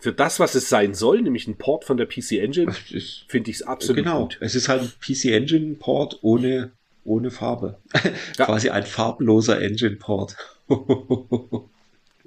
Für 0.00 0.12
das, 0.12 0.38
was 0.38 0.54
es 0.54 0.68
sein 0.68 0.94
soll, 0.94 1.22
nämlich 1.22 1.48
ein 1.48 1.56
Port 1.56 1.84
von 1.84 1.96
der 1.96 2.06
PC 2.06 2.32
Engine, 2.32 2.72
finde 3.26 3.50
ich 3.50 3.56
es 3.56 3.62
absolut 3.62 4.04
genau. 4.04 4.22
gut. 4.22 4.38
Es 4.40 4.54
ist 4.54 4.68
halt 4.68 4.82
ein 4.82 4.92
PC 5.00 5.26
Engine 5.26 5.74
Port 5.74 6.18
ohne, 6.22 6.70
ohne 7.04 7.30
Farbe. 7.30 7.78
Ja. 8.36 8.44
Quasi 8.46 8.70
ein 8.70 8.84
farbloser 8.86 9.60
Engine 9.60 9.96
Port. 9.96 10.36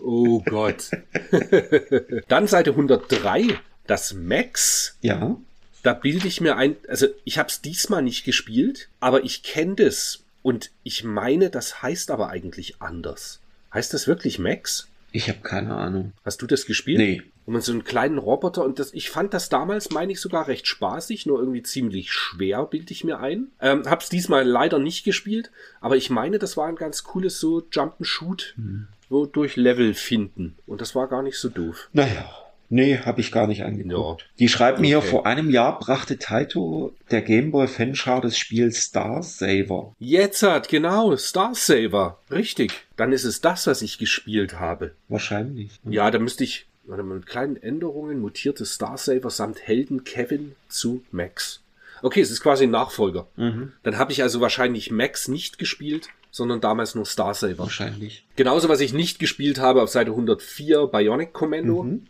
Oh 0.03 0.41
Gott. 0.41 0.89
dann 2.27 2.47
Seite 2.47 2.71
103, 2.71 3.59
das 3.87 4.13
Max. 4.13 4.97
ja. 5.01 5.37
Da 5.83 5.93
bilde 5.93 6.27
ich 6.27 6.41
mir 6.41 6.57
ein, 6.57 6.75
also 6.87 7.07
ich 7.23 7.39
habe 7.39 7.49
es 7.49 7.61
diesmal 7.61 8.03
nicht 8.03 8.23
gespielt, 8.23 8.89
aber 8.99 9.23
ich 9.23 9.41
kenne 9.41 9.75
das. 9.75 10.23
Und 10.43 10.69
ich 10.83 11.03
meine, 11.03 11.49
das 11.49 11.81
heißt 11.81 12.11
aber 12.11 12.29
eigentlich 12.29 12.75
anders. 12.81 13.39
Heißt 13.73 13.91
das 13.93 14.05
wirklich 14.05 14.37
Max? 14.37 14.87
Ich 15.11 15.27
habe 15.27 15.39
keine 15.39 15.75
Ahnung. 15.75 16.13
Hast 16.23 16.41
du 16.43 16.45
das 16.45 16.67
gespielt? 16.67 16.99
Nee. 16.99 17.23
Und 17.45 17.53
man 17.53 17.61
so 17.61 17.71
einen 17.71 17.83
kleinen 17.83 18.17
Roboter 18.19 18.63
und 18.63 18.77
das, 18.79 18.93
ich 18.93 19.09
fand 19.09 19.33
das 19.33 19.49
damals, 19.49 19.89
meine 19.89 20.11
ich, 20.11 20.21
sogar 20.21 20.47
recht 20.47 20.67
spaßig, 20.67 21.25
nur 21.25 21.39
irgendwie 21.39 21.63
ziemlich 21.63 22.11
schwer, 22.11 22.65
bilde 22.65 22.91
ich 22.93 23.03
mir 23.03 23.19
ein. 23.19 23.47
Ähm, 23.59 23.83
hab's 23.89 24.09
diesmal 24.09 24.45
leider 24.47 24.77
nicht 24.79 25.03
gespielt, 25.03 25.51
aber 25.81 25.97
ich 25.97 26.09
meine, 26.09 26.37
das 26.39 26.55
war 26.55 26.67
ein 26.67 26.75
ganz 26.75 27.03
cooles 27.03 27.39
so 27.39 27.59
Jump'n'Shoot, 27.71 28.55
Hm. 28.55 28.87
so 29.09 29.25
durch 29.25 29.55
Level 29.55 29.93
finden. 29.93 30.55
Und 30.67 30.81
das 30.81 30.93
war 30.95 31.07
gar 31.07 31.23
nicht 31.23 31.37
so 31.37 31.49
doof. 31.49 31.89
Naja. 31.93 32.29
Nee, 32.73 32.99
habe 32.99 33.19
ich 33.19 33.33
gar 33.33 33.47
nicht 33.47 33.65
angeguckt. 33.65 34.21
Ja. 34.21 34.27
Die 34.39 34.47
schreiben 34.47 34.81
hier, 34.85 34.99
Okay. 34.99 35.07
vor 35.07 35.25
einem 35.25 35.49
Jahr 35.49 35.77
brachte 35.77 36.17
Taito 36.17 36.93
der 37.11 37.21
Gameboy 37.21 37.67
Fanschar 37.67 38.21
das 38.21 38.37
Spiel 38.37 38.71
Star 38.71 39.21
Saver. 39.23 39.93
Jetzt 39.99 40.41
hat, 40.41 40.69
genau, 40.69 41.13
Star 41.17 41.53
Saver. 41.53 42.19
Richtig. 42.31 42.71
Dann 42.95 43.11
ist 43.11 43.25
es 43.25 43.41
das, 43.41 43.67
was 43.67 43.81
ich 43.81 43.97
gespielt 43.97 44.57
habe. 44.57 44.91
Wahrscheinlich. 45.09 45.71
Ja, 45.83 46.09
da 46.11 46.19
müsste 46.19 46.45
ich, 46.45 46.65
mit 46.83 47.25
kleinen 47.25 47.57
Änderungen 47.57 48.19
mutierte 48.19 48.65
Star 48.65 48.97
Saver 48.97 49.29
samt 49.29 49.59
Helden 49.61 50.03
Kevin 50.03 50.55
zu 50.67 51.03
Max. 51.11 51.61
Okay, 52.01 52.21
es 52.21 52.31
ist 52.31 52.41
quasi 52.41 52.63
ein 52.63 52.71
Nachfolger. 52.71 53.27
Mhm. 53.35 53.73
Dann 53.83 53.97
habe 53.97 54.11
ich 54.11 54.23
also 54.23 54.41
wahrscheinlich 54.41 54.89
Max 54.91 55.27
nicht 55.27 55.57
gespielt, 55.59 56.09
sondern 56.31 56.61
damals 56.61 56.95
nur 56.95 57.05
Star 57.05 57.33
Saver. 57.33 57.59
Wahrscheinlich. 57.59 58.25
Genauso, 58.35 58.69
was 58.69 58.79
ich 58.79 58.93
nicht 58.93 59.19
gespielt 59.19 59.59
habe 59.59 59.81
auf 59.83 59.89
Seite 59.89 60.11
104 60.11 60.87
Bionic 60.87 61.33
Commando. 61.33 61.83
Mhm. 61.83 62.07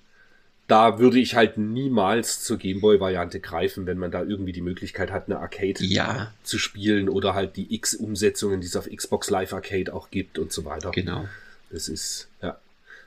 Da 0.67 0.99
würde 0.99 1.19
ich 1.19 1.35
halt 1.35 1.57
niemals 1.57 2.41
zur 2.43 2.57
Gameboy-Variante 2.57 3.41
greifen, 3.41 3.85
wenn 3.87 3.97
man 3.97 4.09
da 4.11 4.23
irgendwie 4.23 4.53
die 4.53 4.61
Möglichkeit 4.61 5.11
hat, 5.11 5.25
eine 5.25 5.39
Arcade 5.39 5.83
Ja, 5.83 6.31
zu 6.43 6.57
spielen 6.57 7.09
oder 7.09 7.33
halt 7.33 7.57
die 7.57 7.75
X-Umsetzungen, 7.75 8.61
die 8.61 8.67
es 8.67 8.77
auf 8.77 8.87
Xbox 8.89 9.29
Live 9.29 9.51
Arcade 9.51 9.93
auch 9.93 10.11
gibt 10.11 10.39
und 10.39 10.53
so 10.53 10.63
weiter. 10.63 10.91
genau. 10.91 11.27
Das 11.71 11.89
ist, 11.89 12.29
ja. 12.41 12.57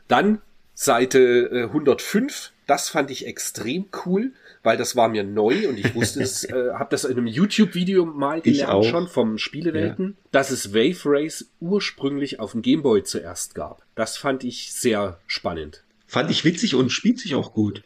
Dann 0.08 0.42
Seite 0.74 1.18
äh, 1.52 1.62
105. 1.64 2.52
Das 2.66 2.88
fand 2.88 3.10
ich 3.10 3.26
extrem 3.26 3.86
cool, 4.06 4.32
weil 4.62 4.76
das 4.76 4.96
war 4.96 5.08
mir 5.08 5.22
neu 5.22 5.68
und 5.68 5.78
ich 5.78 5.94
wusste 5.94 6.22
es, 6.22 6.44
äh, 6.48 6.72
habe 6.74 6.88
das 6.90 7.04
in 7.04 7.12
einem 7.18 7.26
YouTube-Video 7.26 8.04
mal 8.06 8.40
gelernt 8.40 8.72
auch. 8.72 8.84
schon 8.84 9.06
vom 9.08 9.38
Spielewelten, 9.38 10.16
dass 10.32 10.50
es 10.50 10.72
Wave 10.72 10.98
Race 11.04 11.46
ursprünglich 11.60 12.40
auf 12.40 12.52
dem 12.52 12.62
Gameboy 12.62 13.02
zuerst 13.04 13.54
gab. 13.54 13.82
Das 13.94 14.16
fand 14.16 14.44
ich 14.44 14.72
sehr 14.72 15.18
spannend. 15.26 15.82
Fand 16.06 16.30
ich 16.30 16.44
witzig 16.44 16.74
und 16.74 16.90
spielt 16.90 17.18
sich 17.18 17.34
auch 17.34 17.52
gut. 17.52 17.82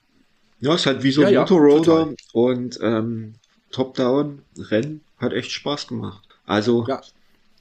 Ja, 0.61 0.75
ist 0.75 0.87
halt 0.87 1.03
wie 1.03 1.11
so 1.13 1.23
Ja, 1.23 1.29
ein 1.29 1.35
ja, 1.35 1.41
Motorroader 1.41 2.15
und 2.33 2.79
ähm, 2.83 3.35
Top-Down-Rennen 3.71 5.03
hat 5.19 5.33
echt 5.33 5.51
Spaß 5.51 5.89
gemacht. 5.89 6.23
Also, 6.47 6.85
Ja, 6.89 7.01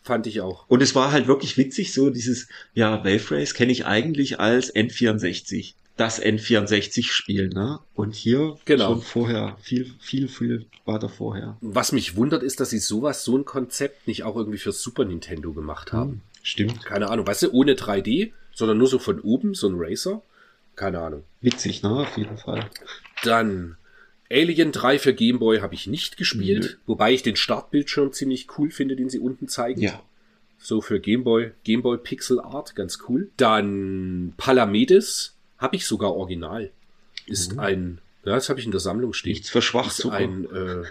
fand 0.07 0.25
ich 0.27 0.41
auch. 0.41 0.65
und 0.67 0.81
es 0.81 0.95
war 0.95 1.11
halt 1.11 1.27
wirklich 1.27 1.57
witzig, 1.57 1.93
so 1.93 2.09
dieses, 2.09 2.47
ja, 2.73 3.03
Wave 3.03 3.31
Race 3.31 3.53
kenne 3.53 3.71
ich 3.71 3.85
eigentlich 3.85 4.39
als 4.39 4.73
N64. 4.73 5.73
Das 5.97 6.21
N64-Spiel, 6.21 7.49
ne? 7.49 7.79
Und 7.95 8.13
hier 8.13 8.57
Genau. 8.65 8.89
schon 8.89 9.01
vorher, 9.01 9.57
viel, 9.61 9.91
viel, 9.99 10.27
viel 10.27 10.65
weiter 10.85 11.09
vorher. 11.09 11.57
Was 11.61 11.91
mich 11.91 12.15
wundert, 12.15 12.43
ist, 12.43 12.59
dass 12.59 12.69
sie 12.69 12.77
sowas, 12.79 13.23
so 13.23 13.35
ein 13.37 13.45
Konzept 13.45 14.07
nicht 14.07 14.23
auch 14.23 14.35
irgendwie 14.35 14.59
für 14.59 14.71
Super 14.71 15.05
Nintendo 15.05 15.53
gemacht 15.53 15.93
haben. 15.93 16.21
Stimmt. 16.43 16.85
Keine 16.85 17.09
Ahnung, 17.09 17.25
weißt 17.25 17.43
du, 17.43 17.51
ohne 17.51 17.73
3D, 17.73 18.31
sondern 18.53 18.77
nur 18.77 18.87
so 18.87 18.99
von 18.99 19.19
oben, 19.21 19.53
so 19.55 19.67
ein 19.67 19.75
Racer. 19.77 20.21
Keine 20.75 20.99
Ahnung. 20.99 21.23
Witzig, 21.41 21.81
ne? 21.81 21.89
Auf 21.89 22.15
jeden 22.15 22.37
Fall. 22.37 22.69
Dann 23.23 23.77
Alien 24.31 24.71
3 24.71 24.99
für 24.99 25.13
Game 25.13 25.39
Boy 25.39 25.59
habe 25.59 25.73
ich 25.75 25.87
nicht 25.87 26.17
gespielt, 26.17 26.77
wobei 26.85 27.13
ich 27.13 27.23
den 27.23 27.35
Startbildschirm 27.35 28.11
ziemlich 28.11 28.47
cool 28.57 28.71
finde, 28.71 28.95
den 28.95 29.09
sie 29.09 29.19
unten 29.19 29.47
zeigen. 29.47 29.81
Ja. 29.81 30.01
So 30.59 30.81
für 30.81 30.99
Game 30.99 31.23
Boy, 31.23 31.51
Game 31.63 31.81
Boy 31.81 31.97
Pixel 31.97 32.39
Art, 32.39 32.75
ganz 32.75 32.99
cool. 33.07 33.29
Dann 33.37 34.33
Palamedes 34.37 35.35
habe 35.57 35.75
ich 35.75 35.85
sogar 35.85 36.13
original. 36.15 36.71
Ist 37.25 37.57
ein, 37.59 37.99
ja, 38.25 38.35
das 38.35 38.49
habe 38.49 38.59
ich 38.59 38.65
in 38.65 38.71
der 38.71 38.79
Sammlung 38.81 39.13
stehen. 39.13 39.33
Nichts 39.33 39.49
für 39.49 39.61
Schwachzucker. 39.61 40.15
ein, 40.15 40.45
äh, 40.51 40.83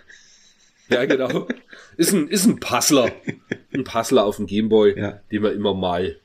ja 0.95 1.05
genau, 1.05 1.49
ist 1.97 2.13
ein, 2.13 2.29
ist 2.29 2.47
ein 2.47 2.61
Puzzler. 2.61 3.11
Ein 3.73 3.85
Puzzler 3.85 4.25
auf 4.25 4.37
dem 4.37 4.47
Game 4.47 4.71
Boy, 4.71 4.99
Ja. 4.99 5.21
den 5.31 5.43
man 5.43 5.53
immer 5.53 5.75
mal, 5.75 6.17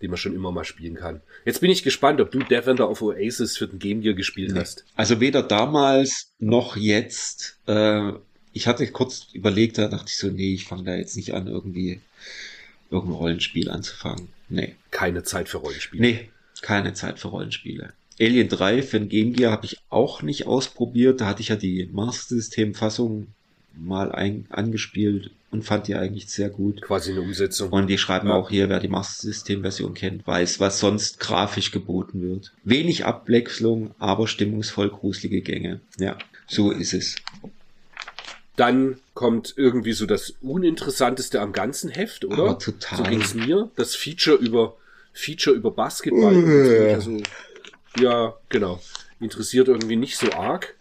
den 0.00 0.10
man 0.10 0.16
schon 0.16 0.34
immer 0.34 0.52
mal 0.52 0.64
spielen 0.64 0.94
kann. 0.94 1.20
Jetzt 1.44 1.60
bin 1.60 1.70
ich 1.70 1.82
gespannt, 1.82 2.20
ob 2.20 2.30
du 2.30 2.38
Defender 2.40 2.88
of 2.88 3.02
Oasis 3.02 3.56
für 3.56 3.68
den 3.68 3.78
Game 3.78 4.00
Gear 4.00 4.14
gespielt 4.14 4.54
hast. 4.54 4.84
Also 4.96 5.20
weder 5.20 5.42
damals 5.42 6.32
noch 6.38 6.76
jetzt. 6.76 7.58
Äh, 7.66 8.12
ich 8.52 8.66
hatte 8.66 8.86
kurz 8.88 9.28
überlegt, 9.32 9.78
da 9.78 9.88
dachte 9.88 10.06
ich 10.08 10.16
so, 10.16 10.28
nee, 10.28 10.54
ich 10.54 10.64
fange 10.64 10.84
da 10.84 10.94
jetzt 10.94 11.16
nicht 11.16 11.34
an, 11.34 11.46
irgendwie 11.46 12.00
irgendein 12.90 13.16
Rollenspiel 13.16 13.70
anzufangen. 13.70 14.28
Nee. 14.48 14.74
Keine 14.90 15.22
Zeit 15.22 15.48
für 15.48 15.58
Rollenspiele. 15.58 16.02
Nee, 16.02 16.28
keine 16.60 16.92
Zeit 16.94 17.18
für 17.18 17.28
Rollenspiele. 17.28 17.92
Alien 18.20 18.48
3 18.48 18.82
für 18.82 18.98
den 18.98 19.08
Game 19.08 19.32
Gear 19.32 19.52
habe 19.52 19.64
ich 19.64 19.78
auch 19.88 20.22
nicht 20.22 20.46
ausprobiert. 20.46 21.20
Da 21.20 21.26
hatte 21.26 21.40
ich 21.40 21.48
ja 21.48 21.56
die 21.56 21.88
Master 21.90 22.34
System 22.34 22.74
Fassung 22.74 23.28
mal 23.76 24.12
ein, 24.12 24.46
angespielt 24.50 25.30
und 25.50 25.64
fand 25.64 25.88
die 25.88 25.94
eigentlich 25.94 26.28
sehr 26.28 26.48
gut. 26.50 26.82
Quasi 26.82 27.10
eine 27.12 27.20
Umsetzung. 27.22 27.70
Und 27.70 27.88
die 27.88 27.98
schreiben 27.98 28.28
Ja. 28.28 28.34
auch 28.34 28.50
hier, 28.50 28.68
wer 28.68 28.80
die 28.80 28.88
Master 28.88 29.22
System 29.26 29.62
Version 29.62 29.94
kennt, 29.94 30.26
weiß, 30.26 30.60
was 30.60 30.78
sonst 30.80 31.18
grafisch 31.20 31.70
geboten 31.72 32.22
wird. 32.22 32.52
Wenig 32.64 33.04
Abwechslung, 33.04 33.94
aber 33.98 34.28
stimmungsvoll 34.28 34.90
gruselige 34.90 35.40
Gänge. 35.40 35.80
Ja, 35.98 36.16
so 36.46 36.70
ist 36.70 36.94
es. 36.94 37.16
Dann 38.56 38.98
kommt 39.14 39.54
irgendwie 39.56 39.92
so 39.92 40.06
das 40.06 40.34
Uninteressanteste 40.42 41.40
am 41.40 41.52
ganzen 41.52 41.90
Heft, 41.90 42.24
oder? 42.24 42.38
Aber 42.38 42.58
total. 42.58 42.98
So 42.98 43.04
ging's 43.04 43.34
mir. 43.34 43.70
Das 43.76 43.94
Feature 43.94 44.36
über 44.36 44.76
Feature 45.12 45.56
über 45.56 45.70
Basketball. 45.70 46.34
Also, 46.94 47.22
ja, 47.98 48.34
genau. 48.50 48.80
Interessiert 49.20 49.68
irgendwie 49.68 49.96
nicht 49.96 50.16
so 50.16 50.32
arg. 50.32 50.74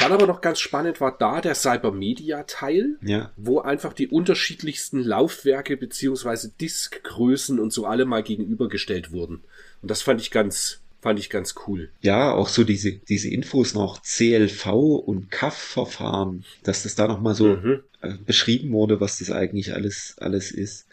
Dann 0.00 0.12
aber 0.12 0.26
noch 0.26 0.40
ganz 0.40 0.58
spannend 0.58 1.00
war 1.00 1.16
da 1.16 1.40
der 1.40 1.54
Cybermedia-Teil, 1.54 2.96
Ja, 3.02 3.30
wo 3.36 3.60
einfach 3.60 3.92
die 3.92 4.08
unterschiedlichsten 4.08 5.00
Laufwerke 5.02 5.76
beziehungsweise 5.76 6.52
Diskgrößen 6.60 7.58
und 7.60 7.72
so 7.72 7.86
alle 7.86 8.04
mal 8.04 8.22
gegenübergestellt 8.22 9.12
wurden. 9.12 9.42
Und 9.82 9.90
das 9.90 10.02
fand 10.02 10.20
ich 10.20 10.30
ganz, 10.30 10.80
fand 11.00 11.18
ich 11.18 11.30
ganz 11.30 11.54
cool. 11.66 11.90
ja, 12.00 12.32
auch 12.32 12.48
so 12.48 12.64
diese, 12.64 12.92
diese 12.92 13.28
Infos 13.28 13.74
noch 13.74 14.02
CLV 14.02 14.66
und 14.72 15.30
CAF-Verfahren, 15.30 16.44
dass 16.64 16.82
das 16.82 16.94
da 16.96 17.06
nochmal 17.06 17.34
so 17.34 17.56
Mhm. 17.56 17.80
äh, 18.00 18.14
beschrieben 18.26 18.72
wurde, 18.72 19.00
was 19.00 19.18
das 19.18 19.30
eigentlich 19.30 19.72
alles, 19.74 20.16
alles 20.18 20.50
ist. 20.50 20.86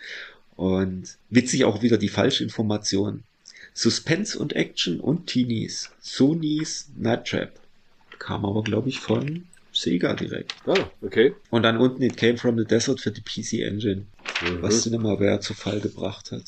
Und 0.55 1.17
witzig 1.29 1.65
auch 1.65 1.81
wieder 1.81 1.97
die 1.97 2.09
Falschinformation. 2.09 3.23
Suspense 3.73 4.37
und 4.37 4.53
Action 4.55 4.99
und 4.99 5.27
Teenies. 5.27 5.89
Sony's 6.01 6.89
Night 6.97 7.25
Trap. 7.27 7.51
Kam 8.19 8.45
aber, 8.45 8.63
glaube 8.63 8.89
ich, 8.89 8.99
von 8.99 9.45
Sega 9.73 10.13
direkt. 10.13 10.53
Ah, 10.65 10.89
okay. 11.01 11.33
Und 11.49 11.63
dann 11.63 11.77
unten 11.77 12.01
It 12.03 12.17
Came 12.17 12.37
from 12.37 12.57
the 12.57 12.65
Desert 12.65 12.99
für 12.99 13.11
die 13.11 13.21
PC 13.21 13.61
Engine. 13.65 14.05
Mhm. 14.43 14.61
Was 14.61 14.81
Cinemaware 14.83 15.39
zu 15.39 15.53
Fall 15.53 15.79
gebracht 15.79 16.31
hat. 16.31 16.43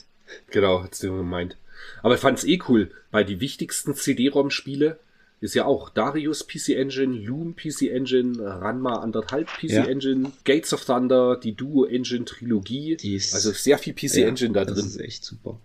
Genau, 0.52 0.84
hat's 0.84 1.00
dir 1.00 1.10
gemeint. 1.10 1.56
Aber 2.02 2.16
ich 2.16 2.20
fand's 2.20 2.44
eh 2.44 2.60
cool, 2.68 2.92
weil 3.12 3.24
die 3.26 3.40
wichtigsten 3.40 3.96
CD-ROM-Spiele 3.96 5.00
ist 5.42 5.56
ja 5.56 5.66
auch 5.66 5.90
Darius 5.90 6.48
PC 6.48 6.70
Engine, 6.76 7.14
Loom 7.16 7.56
PC 7.56 7.90
Engine, 7.90 8.38
Ranma 8.40 9.00
anderthalb 9.02 9.48
PC 9.48 9.64
Ja. 9.72 9.84
Engine, 9.86 10.32
Gates 10.46 10.74
of 10.74 10.86
Thunder, 10.86 11.36
die 11.38 11.54
Duo 11.54 11.84
Engine 11.86 12.24
Trilogie. 12.26 12.96
Die 12.98 13.16
ist- 13.16 13.34
also 13.34 13.52
sehr 13.52 13.78
viel 13.78 13.94
PC 13.94 14.22
Ja, 14.22 14.28
Engine 14.28 14.54
da 14.54 14.64
Das 14.66 14.76
drin. 14.78 14.86
ist 14.86 15.00
echt 15.02 15.24
super. 15.26 15.60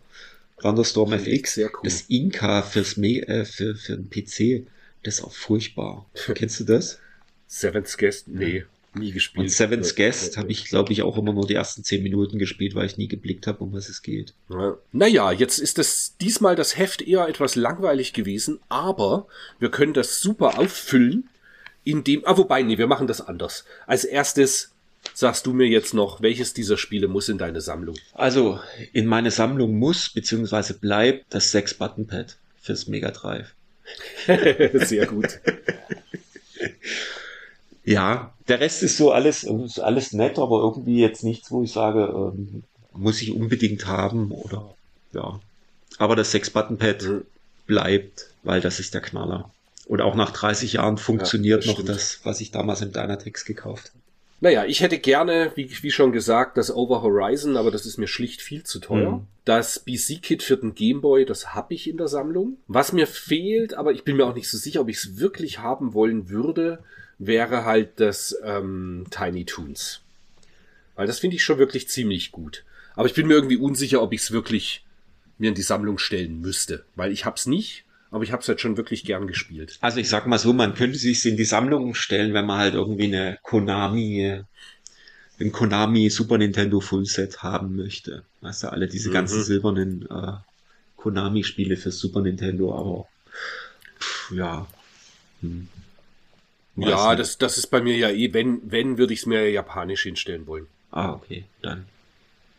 Thunderstorm 0.61 1.13
FX, 1.13 1.59
cool. 1.59 1.71
das 1.85 2.03
Inka 2.09 2.63
fürs 2.63 2.97
Me 2.97 3.27
äh, 3.27 3.45
für, 3.45 3.75
für 3.77 3.97
den 3.97 4.11
PC, 4.11 4.67
das 5.03 5.19
ist 5.19 5.25
auch 5.25 5.33
furchtbar. 5.33 6.07
Kennst 6.35 6.61
du 6.61 6.65
das? 6.65 6.99
Seventh 7.47 7.97
Guest, 7.97 8.29
nee, 8.29 8.65
nie 8.95 9.13
gespielt. 9.13 9.45
Und 9.45 9.51
Seven's 9.51 9.95
Ja, 9.97 10.07
Guest 10.07 10.35
ja, 10.35 10.43
habe 10.43 10.53
ich, 10.53 10.67
glaube 10.67 10.93
ich, 10.93 11.03
auch 11.03 11.17
immer 11.17 11.33
nur 11.33 11.47
die 11.47 11.55
ersten 11.55 11.85
zehn 11.85 12.03
Minuten 12.03 12.39
gespielt, 12.39 12.75
weil 12.75 12.87
ich 12.87 12.99
nie 12.99 13.09
geblickt 13.09 13.47
habe, 13.47 13.63
um 13.63 13.73
was 13.73 13.89
es 13.89 14.03
geht. 14.03 14.35
Ja. 14.49 14.77
Naja, 14.93 15.33
jetzt 15.33 15.59
ist 15.59 15.79
das 15.79 16.17
diesmal 16.21 16.57
das 16.57 16.77
Heft 16.77 17.03
eher 17.03 17.29
etwas 17.29 17.55
langweilig 17.55 18.13
gewesen, 18.13 18.61
aber 18.69 19.27
wir 19.59 19.71
können 19.71 19.95
das 19.95 20.21
super 20.21 20.59
auffüllen, 20.59 21.29
indem. 21.85 22.23
Ah, 22.27 22.37
wobei, 22.37 22.63
nee, 22.63 22.79
wir 22.79 22.87
machen 22.87 23.07
das 23.07 23.21
anders. 23.21 23.65
Als 23.87 24.05
erstes 24.05 24.73
sagst 25.15 25.47
du 25.47 25.53
mir 25.53 25.67
jetzt 25.67 25.95
noch, 25.95 26.21
welches 26.23 26.55
dieser 26.55 26.77
Spiele 26.77 27.09
muss 27.09 27.29
in 27.29 27.39
deine 27.39 27.61
Sammlung? 27.61 27.97
Also, 28.15 28.61
in 28.93 29.07
meine 29.07 29.31
Sammlung 29.31 29.79
muss, 29.79 30.11
beziehungsweise 30.11 30.75
bleibt 30.75 31.27
das 31.31 31.53
6-Button-Pad 31.55 32.37
fürs 32.61 32.87
Mega 32.87 33.11
Drive. 33.11 33.53
Sehr 34.75 35.07
gut. 35.07 35.41
Ja, 37.85 38.35
der 38.49 38.61
Rest 38.61 38.83
ist 38.83 38.97
so 38.99 39.13
alles, 39.13 39.45
ist 39.45 39.81
alles 39.81 40.13
nett, 40.13 40.39
aber 40.39 40.59
irgendwie 40.61 41.01
jetzt 41.01 41.25
nichts, 41.25 41.51
wo 41.51 41.63
ich 41.63 41.73
sage, 41.73 42.01
ähm, 42.13 42.63
muss 42.93 43.23
ich 43.23 43.31
unbedingt 43.33 43.87
haben 43.87 44.31
oder 44.31 44.75
ja. 45.13 45.41
Aber 45.97 46.15
das 46.17 46.35
6-Button-Pad 46.35 47.03
Mhm. 47.03 47.23
bleibt, 47.67 48.27
weil 48.43 48.61
das 48.61 48.79
ist 48.79 48.93
der 48.95 49.01
Knaller. 49.01 49.51
Und 49.87 50.03
auch 50.03 50.15
nach 50.17 50.33
30 50.33 50.75
Jahren 50.75 50.99
funktioniert 50.99 51.61
das 51.61 51.67
noch 51.67 51.75
stimmt. 51.75 51.89
das, 51.89 52.21
was 52.25 52.41
ich 52.43 52.51
damals 52.51 52.83
im 52.83 52.93
Dynatex 52.93 53.47
gekauft 53.47 53.89
habe. 53.89 53.98
Naja, 54.41 54.64
ich 54.64 54.82
hätte 54.82 54.99
gerne, 54.99 55.53
wie, 55.57 55.68
wie 55.82 55.91
schon 55.91 56.12
gesagt, 56.12 56.57
das 56.57 56.74
Over 56.74 57.03
Horizon, 57.03 57.57
aber 57.57 57.72
das 57.72 57.86
ist 57.86 57.99
mir 57.99 58.07
schlicht 58.07 58.41
viel 58.41 58.62
zu 58.62 58.78
teuer. 58.78 59.12
Mhm. 59.12 59.26
Das 59.45 59.80
BC-Kit 59.80 60.45
für 60.45 60.57
den 60.57 60.74
Gameboy, 60.74 61.24
das 61.24 61.55
habe 61.55 61.74
ich 61.74 61.89
in 61.89 61.97
der 61.97 62.07
Sammlung. 62.07 62.59
Was 62.68 62.93
mir 62.93 63.09
fehlt, 63.09 63.74
aber 63.74 63.93
ich 63.93 64.05
bin 64.05 64.16
mir 64.16 64.26
auch 64.26 64.34
nicht 64.34 64.49
so 64.49 64.57
sicher, 64.57 64.80
ob 64.80 64.89
ich 64.89 64.99
es 64.99 65.18
wirklich 65.18 65.59
haben 65.59 65.93
wollen 65.93 66.28
würde, 66.28 66.84
wäre 67.18 67.64
halt 67.64 67.99
das 67.99 68.36
ähm, 68.45 69.07
Tiny 69.11 69.45
Toons. 69.45 70.03
Weil 70.95 71.09
das 71.09 71.18
finde 71.18 71.36
ich 71.36 71.43
schon 71.43 71.59
wirklich 71.59 71.89
ziemlich 71.89 72.30
gut. 72.30 72.64
Aber 72.95 73.07
ich 73.07 73.14
bin 73.14 73.26
mir 73.26 73.34
irgendwie 73.34 73.57
unsicher, 73.57 74.03
ob 74.03 74.12
ich 74.12 74.20
es 74.20 74.30
wirklich 74.30 74.84
mir 75.36 75.49
in 75.49 75.55
die 75.55 75.62
Sammlung 75.62 75.99
stellen 75.99 76.41
müsste. 76.41 76.84
Weil 76.95 77.11
ich 77.11 77.24
hab's 77.24 77.47
nicht, 77.47 77.84
aber 78.11 78.25
ich 78.25 78.33
hab's 78.33 78.49
halt 78.49 78.61
schon 78.61 78.77
wirklich 78.77 79.05
gern 79.05 79.27
gespielt. 79.27 79.79
Also 79.81 79.99
ich 79.99 80.09
sag 80.09 80.27
mal 80.27 80.39
so, 80.39 80.53
man 80.53 80.75
könnte 80.75 80.99
sich 80.99 81.25
in 81.27 81.37
die 81.37 81.45
Sammlung 81.45 81.95
stellen, 81.95 82.35
wenn 82.35 82.47
man 82.47 82.59
halt 82.59 82.75
irgendwie 82.75 83.05
eine 83.05 83.39
Konami, 83.43 84.43
ein 85.41 85.53
Konami 85.53 86.11
Super 86.11 86.39
Nintendo 86.39 86.81
Full 86.81 87.05
Set 87.07 87.43
haben 87.43 87.77
möchte. 87.77 88.25
Weißt 88.41 88.65
du, 88.65 88.73
alle 88.73 88.89
diese 88.89 89.11
ganzen 89.11 89.39
Mhm. 89.39 89.45
silbernen 89.45 90.09
äh, 90.11 90.33
Konami-Spiele 90.97 91.77
für 91.77 91.93
Super 91.93 92.23
Nintendo, 92.23 92.75
aber 92.75 93.07
pff, 94.01 94.33
ja. 94.33 94.67
Hm. 95.43 95.69
Ja, 96.77 97.09
nicht. 97.11 97.21
das, 97.21 97.39
das 97.39 97.59
ist 97.59 97.69
bei 97.69 97.81
mir 97.81 97.97
ja 97.97 98.11
eh, 98.11 98.33
wenn, 98.33 98.61
wenn 98.65 98.99
würde 98.99 99.13
ich 99.13 99.21
es 99.21 99.27
mir 99.27 99.51
japanisch 99.51 100.03
hinstellen 100.03 100.47
wollen. 100.47 100.67
Ah, 100.91 101.13
okay, 101.13 101.45
dann. 101.63 101.87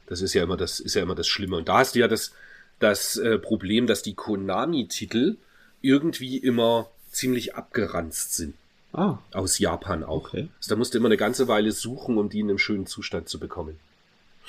Das 0.07 0.21
ist 0.21 0.33
ja 0.33 0.43
immer 0.43 0.57
das, 0.57 0.79
ist 0.79 0.95
ja 0.95 1.03
immer 1.03 1.15
das 1.15 1.27
Schlimme. 1.27 1.57
Und 1.57 1.69
da 1.69 1.77
hast 1.79 1.95
du 1.95 1.99
ja 1.99 2.07
das, 2.07 2.33
das 2.79 3.17
äh, 3.17 3.37
Problem, 3.37 3.87
dass 3.87 4.01
die 4.01 4.15
Konami-Titel 4.15 5.37
irgendwie 5.81 6.37
immer 6.37 6.89
ziemlich 7.11 7.55
abgeranzt 7.55 8.35
sind. 8.35 8.55
Ah, 8.93 9.19
Aus 9.33 9.59
Japan 9.59 10.03
auch. 10.03 10.27
Okay. 10.27 10.47
Also 10.57 10.69
da 10.69 10.75
musst 10.75 10.93
du 10.93 10.97
immer 10.97 11.09
eine 11.09 11.17
ganze 11.17 11.47
Weile 11.47 11.71
suchen, 11.71 12.17
um 12.17 12.29
die 12.29 12.39
in 12.39 12.49
einem 12.49 12.57
schönen 12.57 12.87
Zustand 12.87 13.29
zu 13.29 13.39
bekommen. 13.39 13.79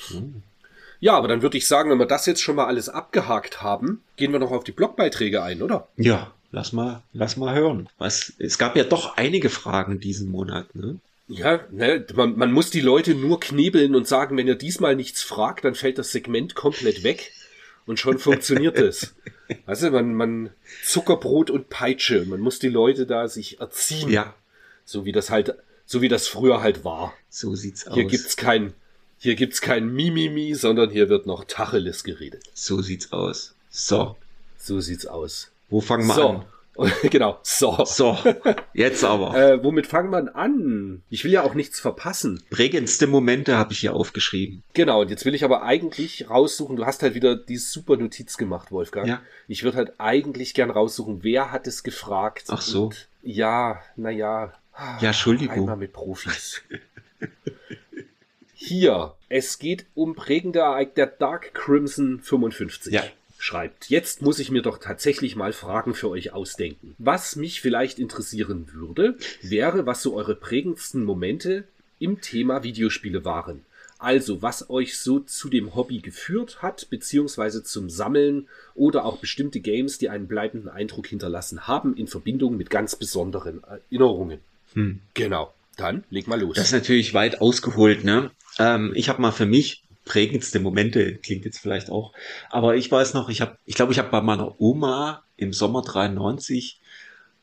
Hm. 0.09 0.43
Ja, 1.01 1.15
aber 1.15 1.29
dann 1.29 1.43
würde 1.43 1.59
ich 1.59 1.67
sagen, 1.67 1.91
wenn 1.91 1.99
wir 1.99 2.07
das 2.07 2.27
jetzt 2.27 2.43
schon 2.43 2.57
mal 2.57 2.67
alles 2.67 2.89
abgehakt 2.89 3.63
haben, 3.63 4.03
gehen 4.17 4.33
wir 4.33 4.39
noch 4.39 4.51
auf 4.51 4.65
die 4.65 4.73
Blogbeiträge 4.73 5.43
ein, 5.43 5.63
oder? 5.63 5.89
ja, 5.97 6.33
lass 6.53 6.73
mal, 6.73 7.03
lass 7.13 7.37
mal 7.37 7.55
hören. 7.55 7.89
Was, 7.99 8.33
es 8.39 8.59
gab 8.59 8.77
ja 8.77 8.85
doch 8.85 9.17
einige 9.17 9.51
Fragen 9.51 10.01
diesen 10.01 10.31
Monat, 10.31 10.75
ne? 10.75 10.99
Ja, 11.29 11.61
ne, 11.71 12.05
man, 12.15 12.37
man 12.37 12.53
muss 12.53 12.71
die 12.71 12.81
Leute 12.81 13.15
nur 13.15 13.39
knebeln 13.39 13.95
und 13.95 14.09
sagen, 14.09 14.37
wenn 14.37 14.49
ihr 14.49 14.57
diesmal 14.57 14.97
nichts 14.97 15.23
fragt, 15.23 15.65
dann 15.65 15.77
fällt 15.77 15.97
das 15.97 16.11
Segment 16.11 16.55
komplett 16.57 17.05
weg 17.05 17.33
und 17.91 17.99
schon 18.01 18.19
funktioniert 18.19 18.79
es. 18.91 19.15
Also 19.67 19.91
man, 19.91 20.15
man 20.15 20.51
Zuckerbrot 20.85 21.51
und 21.51 21.69
Peitsche, 21.69 22.25
man 22.25 22.41
muss 22.41 22.59
die 22.59 22.69
Leute 22.69 23.05
da 23.07 23.29
sich 23.29 23.61
erziehen, 23.61 24.09
Ja, 24.09 24.35
so 24.85 25.05
wie 25.05 25.13
das 25.13 25.29
halt, 25.31 25.55
so 25.85 26.01
wie 26.01 26.09
das 26.09 26.29
früher 26.29 26.63
halt 26.63 26.85
war. 26.85 27.13
so 27.29 27.55
sieht's 27.55 27.87
Hier 27.93 28.05
aus. 28.07 28.11
gibt's 28.11 28.37
kein, 28.37 28.73
hier 29.19 29.35
gibt's 29.35 29.61
kein 29.61 29.93
Mimimi, 29.93 30.55
sondern 30.55 30.89
hier 30.91 31.09
wird 31.09 31.27
noch 31.27 31.45
Tacheles 31.45 32.05
geredet. 32.05 32.45
So 32.55 32.81
sieht's 32.81 33.13
aus. 33.13 33.55
So, 33.71 34.17
So 34.57 34.81
sieht's 34.81 35.07
aus. 35.07 35.51
wo 35.69 35.81
fangen 35.81 36.07
wir 36.07 36.15
so, 36.15 36.29
an? 36.29 36.45
genau, 37.11 37.39
so. 37.43 37.85
So, 37.85 38.17
jetzt 38.73 39.05
aber. 39.05 39.31
Äh, 39.41 39.63
womit 39.63 39.87
fangen 39.87 40.11
wir 40.11 40.37
an? 40.37 41.03
Ich 41.09 41.25
will 41.25 41.31
ja 41.31 41.43
auch 41.43 41.55
nichts 41.55 41.81
verpassen. 41.81 42.43
Prägendste 42.51 43.07
Momente 43.07 43.57
habe 43.57 43.73
ich 43.73 43.79
hier 43.81 43.95
aufgeschrieben. 43.95 44.63
Genau, 44.75 45.03
und 45.03 45.11
jetzt 45.11 45.25
will 45.25 45.35
ich 45.35 45.45
aber 45.45 45.63
eigentlich 45.63 46.29
raussuchen, 46.29 46.77
du 46.77 46.85
hast 46.85 47.03
halt 47.03 47.15
wieder 47.15 47.37
die 47.37 47.57
super 47.57 47.97
Notiz 47.97 48.37
gemacht, 48.37 48.71
Wolfgang. 48.71 49.07
Ja. 49.07 49.23
Ich 49.49 49.63
würde 49.63 49.79
halt 49.79 49.93
eigentlich 49.99 50.53
gern 50.55 50.71
raussuchen, 50.71 51.23
wer 51.23 51.53
hat 51.53 51.67
es 51.67 51.83
gefragt. 51.83 52.45
Ach 52.49 52.61
so. 52.61 52.87
Und 52.87 53.09
ja, 53.23 53.81
naja. 53.97 54.53
Ja, 55.01 55.09
Entschuldigung. 55.09 55.61
Einmal 55.61 55.77
mit 55.77 55.93
Profis. 55.93 56.63
Hier, 58.55 59.15
es 59.31 59.59
geht 59.59 59.87
um 59.95 60.15
prägende 60.15 60.61
Ereignis 60.61 60.95
der 60.97 61.07
Dark 61.07 61.55
Crimson 61.55 62.21
55. 62.21 62.93
Ja. 62.93 63.03
Schreibt, 63.43 63.89
jetzt 63.89 64.21
muss 64.21 64.39
ich 64.39 64.51
mir 64.51 64.61
doch 64.61 64.77
tatsächlich 64.77 65.35
mal 65.35 65.55
Fragen 65.55 65.95
für 65.95 66.11
euch 66.11 66.35
ausdenken. 66.35 66.95
Was 66.99 67.37
mich 67.37 67.63
vielleicht 67.63 67.99
interessieren 67.99 68.69
würde, 68.75 69.17
wäre, 69.41 69.87
was 69.87 70.03
so 70.03 70.15
eure 70.15 70.35
prägendsten 70.35 71.05
Momente 71.05 71.65
im 71.99 72.21
Thema 72.21 72.63
Videospiele 72.65 73.25
waren. 73.25 73.65
Also, 73.99 74.43
was 74.43 74.69
euch 74.69 74.99
so 74.99 75.21
zu 75.21 75.49
dem 75.49 75.75
Hobby 75.75 76.01
geführt 76.01 76.61
hat, 76.61 76.91
beziehungsweise 76.91 77.65
zum 77.65 77.89
Sammeln 77.89 78.47
oder 78.75 79.07
auch 79.07 79.17
bestimmte 79.17 79.61
Games, 79.61 79.97
die 79.97 80.11
einen 80.11 80.29
bleibenden 80.29 80.69
Eindruck 80.69 81.07
hinterlassen 81.07 81.67
haben, 81.67 81.97
in 81.97 82.09
Verbindung 82.09 82.59
mit 82.59 82.69
ganz 82.69 82.95
besonderen 82.95 83.63
Erinnerungen. 83.65 84.41
Hm. 84.75 85.01
Genau. 85.15 85.55
Dann 85.79 86.05
leg 86.11 86.29
mal 86.29 86.39
los. 86.39 86.57
Das 86.57 86.67
ist 86.67 86.73
natürlich 86.73 87.15
weit 87.15 87.41
ausgeholt, 87.41 88.05
ne? 88.05 88.33
Ähm, 88.59 88.93
ich 88.95 89.09
habe 89.09 89.23
mal 89.23 89.33
für 89.33 89.47
mich 89.47 89.83
prägendste 90.05 90.61
Momente, 90.61 91.17
klingt 91.17 91.45
jetzt 91.45 91.59
vielleicht 91.59 91.91
auch, 91.91 92.13
aber 92.51 92.77
ich 92.77 92.91
weiß 92.91 93.15
noch, 93.15 93.29
ich 93.29 93.41
habe, 93.41 93.57
ich 93.67 93.75
glaube, 93.75 93.93
ich 93.93 93.99
habe 93.99 94.11
bei 94.11 94.21
meiner 94.21 94.61
Oma 94.61 95.23
im 95.37 95.53
Sommer 95.53 95.83
93 95.83 96.81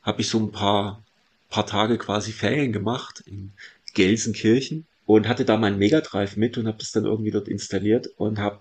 habe 0.02 0.20
ich 0.20 0.28
so 0.28 0.38
ein 0.38 0.52
paar 0.52 1.02
paar 1.48 1.66
Tage 1.66 1.98
quasi 1.98 2.32
Ferien 2.32 2.72
gemacht 2.72 3.22
in 3.26 3.52
Gelsenkirchen 3.94 4.86
und 5.06 5.28
hatte 5.28 5.44
da 5.44 5.56
meinen 5.56 5.78
Mega 5.78 6.00
Drive 6.00 6.36
mit 6.36 6.58
und 6.58 6.66
habe 6.66 6.78
das 6.78 6.92
dann 6.92 7.04
irgendwie 7.04 7.30
dort 7.30 7.48
installiert 7.48 8.08
und 8.16 8.38
habe 8.38 8.60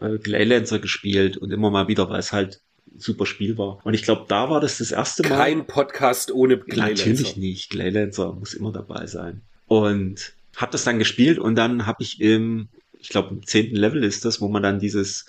äh, 0.00 0.18
Glaylancer 0.18 0.78
gespielt 0.78 1.36
und 1.36 1.52
immer 1.52 1.70
mal 1.70 1.88
wieder, 1.88 2.08
weil 2.10 2.20
es 2.20 2.32
halt 2.32 2.60
ein 2.94 3.00
super 3.00 3.26
Spiel 3.26 3.56
war. 3.56 3.78
Und 3.84 3.94
ich 3.94 4.02
glaube, 4.02 4.26
da 4.28 4.50
war 4.50 4.60
das 4.60 4.78
das 4.78 4.92
erste 4.92 5.22
Mal. 5.22 5.36
Kein 5.36 5.66
Podcast 5.66 6.30
ohne 6.30 6.58
Glaylancer. 6.58 7.08
Natürlich 7.08 7.36
nicht. 7.36 7.70
Glaylancer 7.70 8.32
muss 8.34 8.54
immer 8.54 8.72
dabei 8.72 9.06
sein. 9.06 9.40
Und 9.66 10.34
habe 10.54 10.72
das 10.72 10.84
dann 10.84 10.98
gespielt 10.98 11.38
und 11.38 11.54
dann 11.54 11.86
habe 11.86 12.02
ich 12.02 12.20
im, 12.20 12.68
ich 12.98 13.08
glaube 13.08 13.30
im 13.30 13.46
zehnten 13.46 13.76
Level 13.76 14.02
ist 14.04 14.24
das, 14.24 14.40
wo 14.40 14.48
man 14.48 14.62
dann 14.62 14.78
dieses 14.78 15.26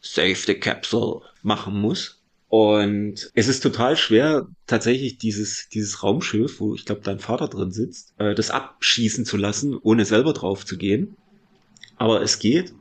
Save 0.00 0.34
the 0.34 0.54
Capsule 0.54 1.22
machen 1.42 1.80
muss. 1.80 2.20
Und 2.48 3.30
es 3.34 3.48
ist 3.48 3.60
total 3.60 3.96
schwer, 3.96 4.46
tatsächlich 4.66 5.18
dieses, 5.18 5.68
dieses 5.68 6.02
Raumschiff, 6.02 6.60
wo 6.60 6.74
ich 6.74 6.84
glaube 6.84 7.00
dein 7.02 7.18
Vater 7.18 7.48
drin 7.48 7.72
sitzt, 7.72 8.14
äh, 8.18 8.34
das 8.34 8.50
abschießen 8.50 9.24
zu 9.24 9.36
lassen, 9.36 9.76
ohne 9.82 10.04
selber 10.04 10.32
drauf 10.32 10.64
zu 10.64 10.76
gehen. 10.76 11.16
Aber 11.96 12.22
es 12.22 12.38
geht. 12.38 12.72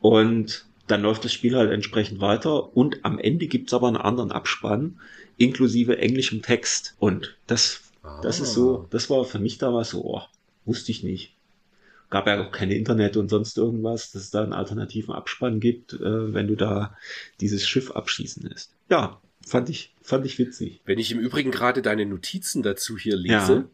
Und 0.00 0.66
dann 0.86 1.02
läuft 1.02 1.24
das 1.24 1.32
Spiel 1.32 1.56
halt 1.56 1.72
entsprechend 1.72 2.20
weiter. 2.20 2.76
Und 2.76 3.04
am 3.04 3.18
Ende 3.18 3.46
gibt's 3.46 3.74
aber 3.74 3.88
einen 3.88 3.96
anderen 3.96 4.30
Abspann, 4.30 5.00
inklusive 5.38 5.98
englischem 5.98 6.42
Text. 6.42 6.94
Und 6.98 7.36
das, 7.46 7.80
das 8.22 8.38
ist 8.38 8.52
so, 8.52 8.86
das 8.90 9.10
war 9.10 9.24
für 9.24 9.38
mich 9.38 9.58
damals 9.58 9.90
so, 9.90 10.04
oh, 10.04 10.22
wusste 10.66 10.92
ich 10.92 11.02
nicht. 11.02 11.34
Gab 12.14 12.28
ja 12.28 12.40
auch 12.46 12.52
kein 12.52 12.70
Internet 12.70 13.16
und 13.16 13.28
sonst 13.28 13.58
irgendwas, 13.58 14.12
dass 14.12 14.22
es 14.22 14.30
da 14.30 14.44
einen 14.44 14.52
alternativen 14.52 15.12
Abspann 15.12 15.58
gibt, 15.58 15.94
äh, 15.94 16.32
wenn 16.32 16.46
du 16.46 16.54
da 16.54 16.96
dieses 17.40 17.66
Schiff 17.66 17.90
abschießen 17.90 18.48
lässt. 18.48 18.70
Ja, 18.88 19.20
fand 19.44 19.68
ich, 19.68 19.92
fand 20.00 20.24
ich 20.24 20.38
witzig. 20.38 20.80
Wenn 20.84 21.00
ich 21.00 21.10
im 21.10 21.18
Übrigen 21.18 21.50
gerade 21.50 21.82
deine 21.82 22.06
Notizen 22.06 22.62
dazu 22.62 22.96
hier 22.96 23.16
lese, 23.16 23.32
Ja. 23.52 23.68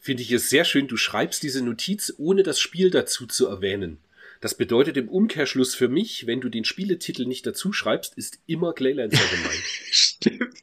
finde 0.00 0.24
ich 0.24 0.32
es 0.32 0.50
sehr 0.50 0.64
schön, 0.64 0.88
du 0.88 0.96
schreibst 0.96 1.44
diese 1.44 1.64
Notiz, 1.64 2.12
ohne 2.18 2.42
das 2.42 2.58
Spiel 2.58 2.90
dazu 2.90 3.28
zu 3.28 3.46
erwähnen. 3.46 3.98
Das 4.40 4.54
bedeutet 4.56 4.96
im 4.96 5.08
Umkehrschluss 5.08 5.76
für 5.76 5.88
mich, 5.88 6.26
wenn 6.26 6.40
du 6.40 6.48
den 6.48 6.64
Spieletitel 6.64 7.26
nicht 7.26 7.46
dazu 7.46 7.72
schreibst, 7.72 8.18
ist 8.18 8.40
immer 8.46 8.72
Glaylancer 8.72 9.22
gemeint. 9.30 9.62
Stimmt. 9.92 10.58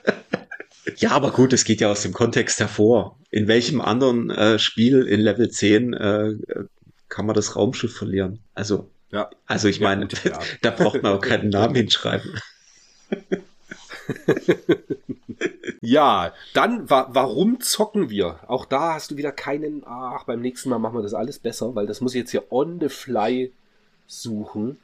ja, 0.97 1.11
aber 1.11 1.31
gut, 1.31 1.53
es 1.53 1.63
geht 1.65 1.81
ja 1.81 1.89
aus 1.91 2.01
dem 2.01 2.13
Kontext 2.13 2.59
hervor. 2.59 3.17
In 3.31 3.47
welchem 3.47 3.81
anderen 3.81 4.29
äh, 4.29 4.59
Spiel 4.59 5.03
in 5.03 5.21
Level 5.21 5.49
10 5.49 5.93
äh, 5.93 6.33
kann 7.09 7.25
man 7.25 7.35
das 7.35 7.55
Raumschiff 7.55 7.95
verlieren? 7.95 8.39
Also, 8.53 8.89
Ja. 9.11 9.29
also 9.45 9.67
ich 9.67 9.77
Ja, 9.79 9.83
meine, 9.89 10.07
gut, 10.07 10.23
ja. 10.23 10.39
da 10.61 10.71
braucht 10.71 11.01
man 11.03 11.13
auch 11.13 11.21
keinen 11.21 11.49
Namen 11.49 11.75
hinschreiben. 11.75 12.39
Ja, 15.85 16.33
dann, 16.53 16.89
wa 16.89 17.07
warum 17.11 17.59
zocken 17.59 18.09
wir? 18.09 18.39
Auch 18.47 18.65
da 18.65 18.93
hast 18.93 19.11
du 19.11 19.17
wieder 19.17 19.33
keinen, 19.33 19.83
ach, 19.85 20.23
beim 20.23 20.39
nächsten 20.39 20.69
Mal 20.69 20.79
machen 20.79 20.95
wir 20.97 21.01
das 21.03 21.13
alles 21.13 21.39
besser, 21.39 21.75
weil 21.75 21.87
das 21.87 21.99
muss 21.99 22.13
ich 22.15 22.19
jetzt 22.19 22.31
hier 22.31 22.51
on 22.51 22.79
the 22.79 22.87
fly 22.87 23.51
suchen, 24.07 24.77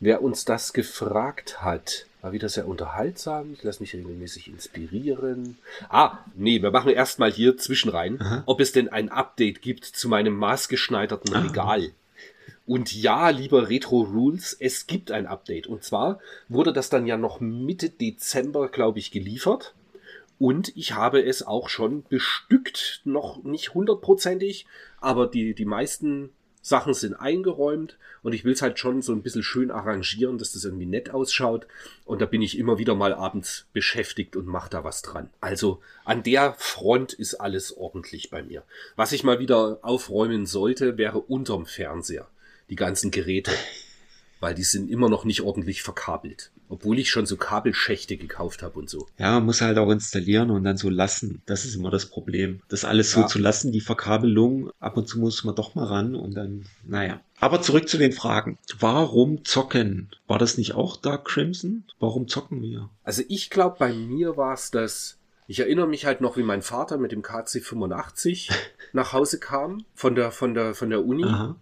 wer 0.00 0.22
uns 0.22 0.44
das 0.44 0.72
gefragt 0.72 1.62
hat. 1.62 2.06
War 2.22 2.32
wieder 2.32 2.48
sehr 2.48 2.68
unterhaltsam, 2.68 3.54
ich 3.54 3.62
lasse 3.62 3.82
mich 3.82 3.94
regelmäßig 3.94 4.48
inspirieren. 4.48 5.56
Ah, 5.88 6.18
nee, 6.34 6.60
wir 6.60 6.70
machen 6.70 6.90
erstmal 6.90 7.32
hier 7.32 7.56
zwischenrein, 7.56 8.20
Aha. 8.20 8.42
ob 8.46 8.60
es 8.60 8.72
denn 8.72 8.88
ein 8.88 9.08
Update 9.08 9.62
gibt 9.62 9.84
zu 9.84 10.08
meinem 10.08 10.36
maßgeschneiderten 10.36 11.34
Ah. 11.34 11.40
Regal. 11.40 11.90
Und 12.66 12.92
ja, 12.94 13.30
lieber 13.30 13.68
Retro 13.68 14.02
Rules, 14.02 14.56
es 14.58 14.86
gibt 14.86 15.10
ein 15.10 15.26
Update. 15.26 15.66
Und 15.66 15.82
zwar 15.82 16.20
wurde 16.48 16.72
das 16.72 16.90
dann 16.90 17.06
ja 17.06 17.16
noch 17.16 17.40
Mitte 17.40 17.90
Dezember, 17.90 18.68
glaube 18.68 18.98
ich, 18.98 19.10
geliefert. 19.10 19.74
Und 20.38 20.76
ich 20.76 20.94
habe 20.94 21.22
es 21.22 21.46
auch 21.46 21.68
schon 21.68 22.04
bestückt, 22.08 23.00
noch 23.04 23.42
nicht 23.42 23.74
hundertprozentig, 23.74 24.66
aber 25.00 25.26
die, 25.26 25.54
die 25.54 25.64
meisten 25.64 26.30
Sachen 26.62 26.92
sind 26.92 27.14
eingeräumt 27.14 27.96
und 28.22 28.34
ich 28.34 28.44
will 28.44 28.52
es 28.52 28.62
halt 28.62 28.78
schon 28.78 29.00
so 29.00 29.12
ein 29.12 29.22
bisschen 29.22 29.42
schön 29.42 29.70
arrangieren, 29.70 30.36
dass 30.36 30.52
das 30.52 30.64
irgendwie 30.64 30.86
nett 30.86 31.10
ausschaut. 31.10 31.66
Und 32.04 32.20
da 32.20 32.26
bin 32.26 32.42
ich 32.42 32.58
immer 32.58 32.78
wieder 32.78 32.94
mal 32.94 33.14
abends 33.14 33.66
beschäftigt 33.72 34.36
und 34.36 34.46
mache 34.46 34.70
da 34.70 34.84
was 34.84 35.02
dran. 35.02 35.30
Also 35.40 35.80
an 36.04 36.22
der 36.22 36.54
Front 36.58 37.14
ist 37.14 37.34
alles 37.34 37.76
ordentlich 37.76 38.30
bei 38.30 38.42
mir. 38.42 38.62
Was 38.96 39.12
ich 39.12 39.24
mal 39.24 39.38
wieder 39.38 39.78
aufräumen 39.82 40.44
sollte, 40.46 40.98
wäre 40.98 41.18
unterm 41.18 41.64
Fernseher. 41.64 42.28
Die 42.68 42.76
ganzen 42.76 43.10
Geräte. 43.10 43.52
Weil 44.38 44.54
die 44.54 44.64
sind 44.64 44.90
immer 44.90 45.08
noch 45.08 45.24
nicht 45.24 45.40
ordentlich 45.42 45.82
verkabelt. 45.82 46.50
Obwohl 46.70 46.98
ich 46.98 47.10
schon 47.10 47.26
so 47.26 47.36
Kabelschächte 47.36 48.16
gekauft 48.16 48.62
habe 48.62 48.78
und 48.78 48.88
so. 48.88 49.06
Ja, 49.18 49.32
man 49.32 49.44
muss 49.46 49.60
halt 49.60 49.76
auch 49.76 49.90
installieren 49.90 50.50
und 50.50 50.64
dann 50.64 50.76
so 50.78 50.88
lassen. 50.88 51.42
Das 51.44 51.64
ist 51.66 51.74
immer 51.74 51.90
das 51.90 52.06
Problem. 52.06 52.60
Das 52.68 52.84
alles 52.86 53.10
so 53.10 53.20
Ja. 53.20 53.26
zu 53.26 53.38
lassen, 53.38 53.72
die 53.72 53.80
Verkabelung. 53.80 54.70
Ab 54.80 54.96
und 54.96 55.08
zu 55.08 55.18
muss 55.18 55.44
man 55.44 55.54
doch 55.54 55.74
mal 55.74 55.84
ran 55.86 56.14
und 56.14 56.34
dann, 56.34 56.64
naja. 56.86 57.20
Aber 57.40 57.60
zurück 57.60 57.88
zu 57.88 57.98
den 57.98 58.12
Fragen. 58.12 58.56
Warum 58.78 59.44
zocken? 59.44 60.10
War 60.26 60.38
das 60.38 60.56
nicht 60.58 60.74
auch 60.74 60.96
Dark 60.96 61.24
Crimson? 61.26 61.84
Warum 61.98 62.28
zocken 62.28 62.62
wir? 62.62 62.88
Also 63.02 63.22
ich 63.28 63.50
glaube, 63.50 63.76
bei 63.78 63.92
mir 63.92 64.36
war 64.36 64.54
es 64.54 64.70
das. 64.70 65.16
Ich 65.48 65.58
erinnere 65.58 65.88
mich 65.88 66.06
halt 66.06 66.20
noch, 66.20 66.36
wie 66.36 66.44
mein 66.44 66.62
Vater 66.62 66.96
mit 66.96 67.10
dem 67.10 67.22
KC 67.22 67.60
85 67.60 68.48
nach 68.92 69.12
Hause 69.12 69.40
kam 69.40 69.84
von 69.94 70.14
der 70.14 70.30
von 70.30 70.54
der 70.54 70.74
von 70.74 70.90
der 70.90 71.04
Uni 71.04 71.24
Aha. 71.24 71.56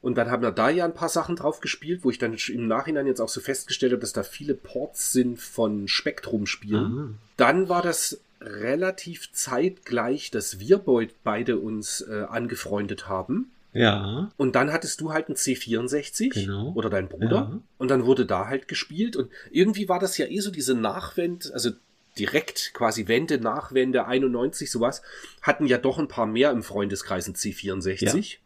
Und 0.00 0.16
dann 0.16 0.30
haben 0.30 0.42
wir 0.42 0.52
da 0.52 0.70
ja 0.70 0.84
ein 0.84 0.94
paar 0.94 1.08
Sachen 1.08 1.36
drauf 1.36 1.60
gespielt, 1.60 2.00
wo 2.04 2.10
ich 2.10 2.18
dann 2.18 2.36
im 2.48 2.66
Nachhinein 2.68 3.06
jetzt 3.06 3.20
auch 3.20 3.28
so 3.28 3.40
festgestellt 3.40 3.92
habe, 3.92 4.00
dass 4.00 4.12
da 4.12 4.22
viele 4.22 4.54
Ports 4.54 5.12
sind 5.12 5.40
von 5.40 5.88
Spektrum-Spielen. 5.88 6.98
Aha. 6.98 7.08
Dann 7.36 7.68
war 7.68 7.82
das 7.82 8.20
relativ 8.40 9.32
zeitgleich, 9.32 10.30
dass 10.30 10.60
wir 10.60 10.78
beid- 10.78 11.14
beide 11.24 11.58
uns 11.58 12.00
äh, 12.02 12.24
angefreundet 12.28 13.08
haben. 13.08 13.50
Ja. 13.72 14.30
Und 14.36 14.54
dann 14.56 14.72
hattest 14.72 15.00
du 15.00 15.12
halt 15.12 15.26
einen 15.28 15.36
C64 15.36 16.32
Genau. 16.32 16.72
oder 16.74 16.88
dein 16.90 17.08
Bruder. 17.08 17.34
Ja. 17.52 17.60
Und 17.78 17.88
dann 17.90 18.06
wurde 18.06 18.24
da 18.26 18.46
halt 18.46 18.66
gespielt. 18.68 19.16
Und 19.16 19.30
irgendwie 19.50 19.88
war 19.88 19.98
das 19.98 20.16
ja 20.18 20.26
eh 20.26 20.40
so 20.40 20.50
diese 20.50 20.74
Nachwend, 20.74 21.52
also 21.52 21.70
direkt 22.18 22.72
quasi 22.74 23.06
Wende, 23.08 23.38
Nachwende, 23.38 24.06
91, 24.06 24.70
sowas, 24.70 25.02
hatten 25.42 25.66
ja 25.66 25.78
doch 25.78 25.98
ein 25.98 26.08
paar 26.08 26.26
mehr 26.26 26.50
im 26.50 26.62
Freundeskreis 26.62 27.26
einen 27.26 27.34
C64. 27.36 28.36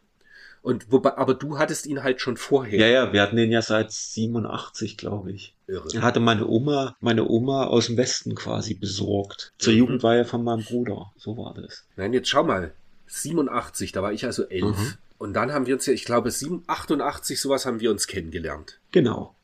Und 0.63 0.93
wobei, 0.93 1.17
aber 1.17 1.35
du 1.35 1.59
hattest 1.59 1.87
ihn 1.87 2.05
halt 2.05 2.21
schon 2.21 2.37
vorher. 2.37 2.79
Ja, 2.79 2.87
ja, 2.87 3.13
wir 3.13 3.21
hatten 3.21 3.35
den 3.37 3.51
ja 3.51 3.63
seit 3.63 3.91
87, 3.91 4.97
glaube 4.97 5.33
ich. 5.33 5.55
Irre. 5.67 5.89
Er 5.93 6.03
hatte 6.03 6.21
meine 6.21 6.47
Oma, 6.47 6.97
meine 7.01 7.29
Oma 7.29 7.67
aus 7.67 7.87
dem 7.87 7.97
Westen 7.97 8.35
quasi 8.37 8.75
besorgt. 8.75 9.53
Zur 9.59 9.73
Mhm. 9.73 9.79
Jugendweihe 9.81 10.25
von 10.25 10.45
meinem 10.45 10.63
Bruder. 10.65 11.13
So 11.17 11.37
war 11.37 11.55
das. 11.55 11.85
Nein, 11.97 12.13
jetzt 12.13 12.29
schau 12.29 12.45
mal. 12.45 12.73
87, 13.09 13.93
da 13.93 14.03
war 14.03 14.13
ich 14.13 14.25
also 14.25 14.45
elf. 14.45 14.77
Mhm. 14.79 14.95
Und 15.19 15.35
dann 15.35 15.53
haben 15.53 15.67
wir 15.67 15.75
uns 15.75 15.87
ja, 15.87 15.93
ich 15.93 16.05
glaube, 16.05 16.31
7, 16.31 16.63
88, 16.67 17.41
sowas 17.41 17.67
haben 17.67 17.81
wir 17.81 17.91
uns 17.91 18.07
kennengelernt. 18.07 18.79
Genau. 18.93 19.35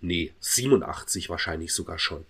Nee, 0.00 0.32
87 0.40 1.30
wahrscheinlich 1.30 1.72
sogar 1.72 1.98
schon. 1.98 2.24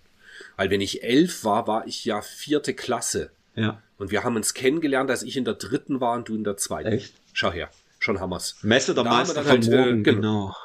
Weil 0.55 0.69
wenn 0.69 0.81
ich 0.81 1.03
elf 1.03 1.43
war, 1.43 1.67
war 1.67 1.87
ich 1.87 2.05
ja 2.05 2.21
vierte 2.21 2.73
Klasse. 2.73 3.31
Ja. 3.55 3.81
Und 3.97 4.11
wir 4.11 4.23
haben 4.23 4.35
uns 4.35 4.53
kennengelernt, 4.53 5.09
als 5.09 5.23
ich 5.23 5.35
in 5.37 5.45
der 5.45 5.53
dritten 5.55 5.99
war 6.01 6.15
und 6.15 6.27
du 6.29 6.35
in 6.35 6.43
der 6.43 6.57
zweiten. 6.57 6.91
Echt? 6.91 7.13
Schau 7.33 7.51
her, 7.51 7.69
schon 8.05 8.19
Hammers. 8.19 8.57
Messe 8.61 8.93
der 8.93 9.03
Da 9.03 9.09
Meister 9.09 9.41
von 9.41 9.51
halt, 9.51 9.67
äh, 9.67 9.75
morgen, 9.75 10.03
genau. 10.03 10.21
genau. 10.21 10.55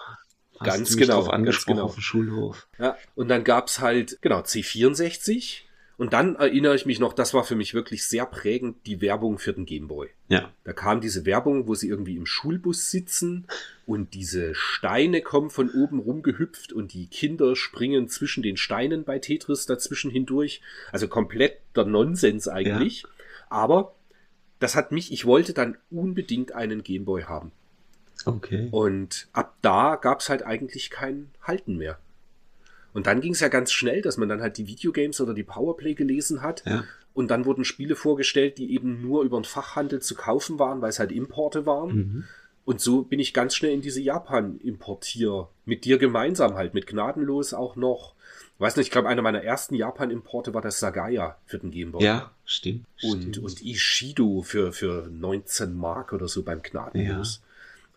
Hast 0.60 0.66
Ganz 0.66 0.96
genau, 0.96 1.24
ganz 1.24 1.64
genau. 1.64 1.84
auf 1.84 1.94
dem 1.94 2.02
Schulhof. 2.02 2.68
Ja, 2.78 2.96
und 3.14 3.28
dann 3.28 3.44
gab's 3.44 3.80
halt, 3.80 4.18
genau, 4.20 4.40
C64. 4.40 5.62
Und 5.96 6.14
dann 6.14 6.36
erinnere 6.36 6.74
ich 6.74 6.86
mich 6.86 6.98
noch, 6.98 7.12
das 7.12 7.34
war 7.34 7.44
für 7.44 7.56
mich 7.56 7.74
wirklich 7.74 8.06
sehr 8.06 8.24
prägend, 8.24 8.86
die 8.86 9.02
Werbung 9.02 9.38
für 9.38 9.52
den 9.52 9.66
Gameboy. 9.66 10.08
Ja. 10.28 10.50
Da 10.64 10.72
kam 10.72 11.02
diese 11.02 11.26
Werbung, 11.26 11.66
wo 11.66 11.74
sie 11.74 11.88
irgendwie 11.88 12.16
im 12.16 12.24
Schulbus 12.24 12.90
sitzen 12.90 13.46
und 13.84 14.14
diese 14.14 14.54
Steine 14.54 15.20
kommen 15.20 15.50
von 15.50 15.70
oben 15.70 15.98
rumgehüpft 15.98 16.72
und 16.72 16.94
die 16.94 17.06
Kinder 17.08 17.54
springen 17.54 18.08
zwischen 18.08 18.42
den 18.42 18.56
Steinen 18.56 19.04
bei 19.04 19.18
Tetris 19.18 19.66
dazwischen 19.66 20.10
hindurch. 20.10 20.62
Also 20.90 21.06
komplett 21.06 21.58
der 21.76 21.84
Nonsens 21.84 22.48
eigentlich. 22.48 23.04
Aber 23.50 23.94
das 24.60 24.76
hat 24.76 24.92
mich, 24.92 25.12
ich 25.12 25.26
wollte 25.26 25.52
dann 25.52 25.76
unbedingt 25.90 26.52
einen 26.52 26.84
Gameboy 26.84 27.24
haben. 27.24 27.50
Okay. 28.26 28.68
Und 28.70 29.28
ab 29.32 29.56
da 29.62 29.96
gab's 29.96 30.28
halt 30.28 30.44
eigentlich 30.44 30.90
kein 30.90 31.30
Halten 31.42 31.76
mehr. 31.76 31.98
Und 32.92 33.06
dann 33.06 33.20
ging's 33.20 33.40
ja 33.40 33.48
ganz 33.48 33.72
schnell, 33.72 34.02
dass 34.02 34.16
man 34.16 34.28
dann 34.28 34.42
halt 34.42 34.58
die 34.58 34.66
Videogames 34.66 35.20
oder 35.20 35.32
die 35.32 35.42
Powerplay 35.42 35.94
gelesen 35.94 36.42
hat. 36.42 36.64
Ja. 36.66 36.84
Und 37.14 37.30
dann 37.30 37.44
wurden 37.44 37.64
Spiele 37.64 37.96
vorgestellt, 37.96 38.58
die 38.58 38.72
eben 38.72 39.00
nur 39.00 39.22
über 39.22 39.40
den 39.40 39.44
Fachhandel 39.44 40.00
zu 40.00 40.14
kaufen 40.14 40.58
waren, 40.58 40.80
weil 40.80 40.90
es 40.90 40.98
halt 40.98 41.12
Importe 41.12 41.66
waren. 41.66 41.96
Mhm. 41.96 42.24
Und 42.64 42.80
so 42.80 43.02
bin 43.02 43.18
ich 43.18 43.32
ganz 43.32 43.54
schnell 43.54 43.72
in 43.72 43.80
diese 43.80 44.00
Japan-Importier. 44.00 45.48
Mit 45.64 45.84
dir 45.84 45.98
gemeinsam 45.98 46.54
halt, 46.54 46.74
mit 46.74 46.86
Gnadenlos 46.86 47.54
auch 47.54 47.76
noch. 47.76 48.14
Weiß 48.60 48.76
nicht, 48.76 48.88
ich 48.88 48.92
glaube, 48.92 49.08
einer 49.08 49.22
meiner 49.22 49.42
ersten 49.42 49.74
Japan-Importe 49.74 50.52
war 50.52 50.60
das 50.60 50.78
Sagaya 50.78 51.38
für 51.46 51.58
den 51.58 51.70
Gameboy. 51.70 52.04
Ja, 52.04 52.30
stimmt. 52.44 52.84
Und, 53.02 53.22
stimmt. 53.22 53.38
und 53.38 53.62
Ishido 53.62 54.42
für, 54.42 54.74
für 54.74 55.08
19 55.10 55.74
Mark 55.74 56.12
oder 56.12 56.28
so 56.28 56.42
beim 56.42 56.60
Gnadenlos. 56.60 57.40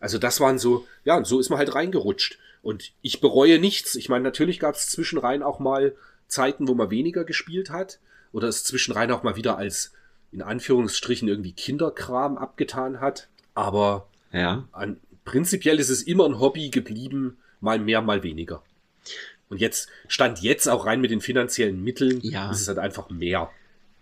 Also 0.00 0.16
das 0.16 0.40
waren 0.40 0.58
so, 0.58 0.86
ja, 1.04 1.18
und 1.18 1.26
so 1.26 1.38
ist 1.38 1.50
man 1.50 1.58
halt 1.58 1.74
reingerutscht. 1.74 2.38
Und 2.62 2.92
ich 3.02 3.20
bereue 3.20 3.58
nichts. 3.58 3.94
Ich 3.94 4.08
meine, 4.08 4.24
natürlich 4.24 4.58
gab 4.58 4.74
es 4.74 4.88
zwischenrein 4.88 5.42
auch 5.42 5.58
mal 5.58 5.94
Zeiten, 6.28 6.66
wo 6.66 6.74
man 6.74 6.90
weniger 6.90 7.24
gespielt 7.24 7.68
hat. 7.68 7.98
Oder 8.32 8.48
es 8.48 8.64
zwischenrein 8.64 9.10
auch 9.10 9.22
mal 9.22 9.36
wieder 9.36 9.58
als, 9.58 9.92
in 10.32 10.40
Anführungsstrichen, 10.40 11.28
irgendwie 11.28 11.52
Kinderkram 11.52 12.38
abgetan 12.38 13.02
hat. 13.02 13.28
Aber 13.52 14.08
ja. 14.32 14.66
an, 14.72 14.98
prinzipiell 15.26 15.78
ist 15.78 15.90
es 15.90 16.00
immer 16.02 16.24
ein 16.24 16.40
Hobby 16.40 16.70
geblieben, 16.70 17.36
mal 17.60 17.78
mehr, 17.78 18.00
mal 18.00 18.22
weniger. 18.22 18.62
Und 19.54 19.60
jetzt, 19.60 19.88
stand 20.08 20.42
jetzt 20.42 20.68
auch 20.68 20.84
rein 20.84 21.00
mit 21.00 21.12
den 21.12 21.20
finanziellen 21.20 21.80
Mitteln, 21.80 22.18
Ja. 22.22 22.50
ist 22.50 22.60
es 22.62 22.66
halt 22.68 22.78
einfach 22.80 23.08
mehr. 23.08 23.50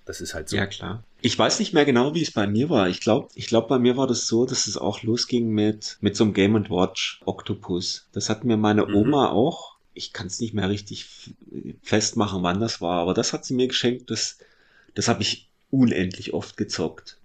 Das 0.06 0.22
ist 0.22 0.32
halt 0.32 0.48
so. 0.48 0.56
Ja, 0.56 0.64
klar. 0.66 1.04
Ich 1.20 1.38
weiß 1.38 1.58
nicht 1.58 1.74
mehr 1.74 1.84
genau, 1.84 2.14
wie 2.14 2.22
es 2.22 2.30
bei 2.30 2.46
mir 2.46 2.70
war. 2.70 2.88
Ich 2.88 3.00
glaube, 3.00 3.28
ich 3.34 3.46
glaube, 3.48 3.68
bei 3.68 3.78
mir 3.78 3.98
war 3.98 4.06
das 4.06 4.26
so, 4.26 4.46
dass 4.46 4.66
es 4.66 4.78
auch 4.78 5.02
losging 5.02 5.50
mit, 5.50 5.98
mit 6.00 6.16
so 6.16 6.24
einem 6.24 6.32
Game 6.32 6.54
Watch 6.70 7.20
Octopus. 7.26 8.06
Das 8.12 8.30
hat 8.30 8.44
mir 8.44 8.56
meine 8.56 8.86
Mhm. 8.86 8.94
Oma 8.94 9.28
auch. 9.30 9.76
Ich 9.92 10.14
kann 10.14 10.26
es 10.26 10.40
nicht 10.40 10.54
mehr 10.54 10.70
richtig 10.70 11.34
festmachen, 11.82 12.42
wann 12.42 12.60
das 12.60 12.80
war, 12.80 13.00
aber 13.02 13.12
das 13.12 13.34
hat 13.34 13.44
sie 13.44 13.52
mir 13.52 13.68
geschenkt. 13.68 14.10
Das, 14.10 14.38
das 14.94 15.06
habe 15.08 15.20
ich 15.20 15.48
unendlich 15.70 16.32
oft 16.32 16.56
gezockt. 16.56 17.18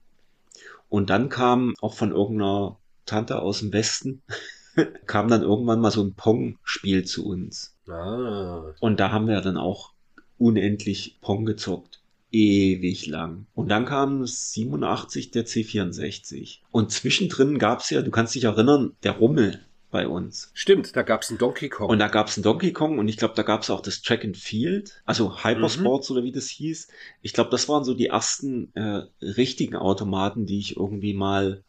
Und 0.89 1.09
dann 1.09 1.29
kam 1.29 1.75
auch 1.79 1.93
von 1.93 2.11
irgendeiner 2.11 2.77
Tante 3.05 3.39
aus 3.41 3.59
dem 3.59 3.71
Westen, 3.73 4.21
kam 5.07 5.29
dann 5.29 5.41
irgendwann 5.43 5.79
mal 5.79 5.91
so 5.91 6.03
ein 6.03 6.13
Pong-Spiel 6.13 7.05
zu 7.05 7.25
uns. 7.25 7.73
Ah, 7.87 8.73
Und 8.79 8.99
da 8.99 9.11
haben 9.11 9.27
wir 9.27 9.41
dann 9.41 9.57
auch 9.57 9.91
unendlich 10.37 11.17
Pong 11.21 11.45
gezockt. 11.45 12.01
Ewig 12.31 13.07
lang. 13.07 13.45
Und 13.55 13.69
dann 13.69 13.85
kam 13.85 14.25
87 14.25 15.31
der 15.31 15.45
C64. 15.45 16.59
Und 16.71 16.91
zwischendrin 16.91 17.57
gab's 17.57 17.89
ja, 17.89 18.01
du 18.01 18.11
kannst 18.11 18.35
dich 18.35 18.43
erinnern, 18.43 18.93
der 19.03 19.13
Rummel 19.13 19.61
bei 19.89 20.07
uns. 20.07 20.51
stimmt, 20.53 20.93
da 20.97 21.01
gab's 21.01 21.29
einen 21.29 21.37
Donkey 21.37 21.69
Kong. 21.69 21.89
Und 21.89 21.99
da 21.99 22.09
gab's 22.09 22.37
einen 22.37 22.43
Donkey 22.43 22.73
Kong 22.73 22.99
und 22.99 23.07
ich 23.07 23.15
glaube, 23.15 23.35
da 23.35 23.43
gab's 23.43 23.69
auch 23.69 23.79
das 23.79 24.01
Track 24.01 24.25
and 24.25 24.35
Field, 24.35 25.01
also 25.05 25.43
Hypersports 25.43 26.11
oder 26.11 26.23
wie 26.23 26.33
das 26.33 26.49
hieß. 26.49 26.89
Ich 27.21 27.31
glaube, 27.31 27.49
das 27.51 27.69
waren 27.69 27.85
so 27.85 27.93
die 27.93 28.07
ersten 28.07 28.75
äh, 28.75 29.03
richtigen 29.21 29.77
Automaten, 29.77 30.45
die 30.45 30.59
ich 30.59 30.75
irgendwie 30.75 31.13
mal 31.13 31.63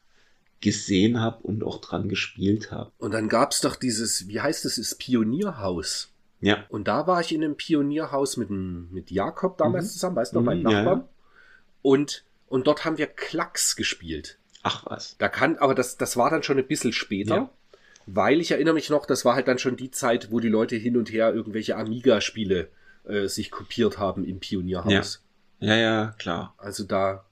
gesehen 0.61 1.21
habe 1.21 1.43
und 1.43 1.63
auch 1.65 1.81
dran 1.81 2.09
gespielt 2.09 2.71
habe. 2.73 2.91
Und 2.99 3.13
dann 3.13 3.29
gab's 3.29 3.61
doch 3.61 3.77
dieses, 3.77 4.29
wie 4.29 4.41
heißt 4.41 4.65
es, 4.65 4.77
das 4.77 4.95
Pionierhaus. 4.97 6.13
Ja, 6.41 6.65
Und 6.69 6.87
da 6.89 7.07
war 7.07 7.21
ich 7.21 7.33
in 7.35 7.43
einem 7.43 7.57
Pionierhaus 7.57 8.37
mit, 8.37 8.49
mit 8.51 9.11
Jakob 9.11 9.59
damals 9.59 9.87
Mhm. 9.87 9.91
zusammen, 9.91 10.17
weißt 10.17 10.33
du 10.33 10.37
noch, 10.39 10.45
mein 10.45 10.59
Mhm, 10.63 10.69
ja, 10.69 10.83
Nachbar. 10.83 10.97
ja. 10.99 11.09
Und, 11.83 12.25
und 12.49 12.67
dort 12.67 12.85
haben 12.85 12.99
wir 12.99 13.07
Klacks 13.09 13.75
gespielt. 13.77 14.39
ach 14.63 14.85
was. 14.87 15.17
Da 15.19 15.29
kann, 15.29 15.57
aber 15.59 15.75
das, 15.75 15.97
das 15.97 16.17
war 16.17 16.31
dann 16.31 16.43
schon 16.43 16.59
ein 16.59 16.67
bisschen 16.67 16.93
später. 16.93 17.35
Ja. 17.37 17.51
Weil 18.07 18.41
ich 18.41 18.51
erinnere 18.51 18.75
mich 18.75 18.89
noch, 18.91 19.07
das 19.07 19.25
war 19.25 19.35
halt 19.35 19.49
dann 19.49 19.59
schon 19.59 19.77
die 19.77 19.91
Zeit, 19.91 20.31
wo 20.31 20.41
die 20.41 20.49
Leute 20.49 20.77
hin 20.77 20.97
und 20.97 21.11
her 21.13 21.33
irgendwelche 21.35 21.77
Amiga-Spiele 21.77 22.69
äh, 23.05 23.27
sich 23.29 23.51
kopiert 23.51 23.99
haben 23.99 24.25
im 24.25 24.41
Pionierhaus. 24.41 25.23
Ja, 25.61 25.75
ja, 25.77 26.15
klar. 26.19 26.55
Also 26.59 26.85
da, 26.85 27.13
ja, 27.13 27.25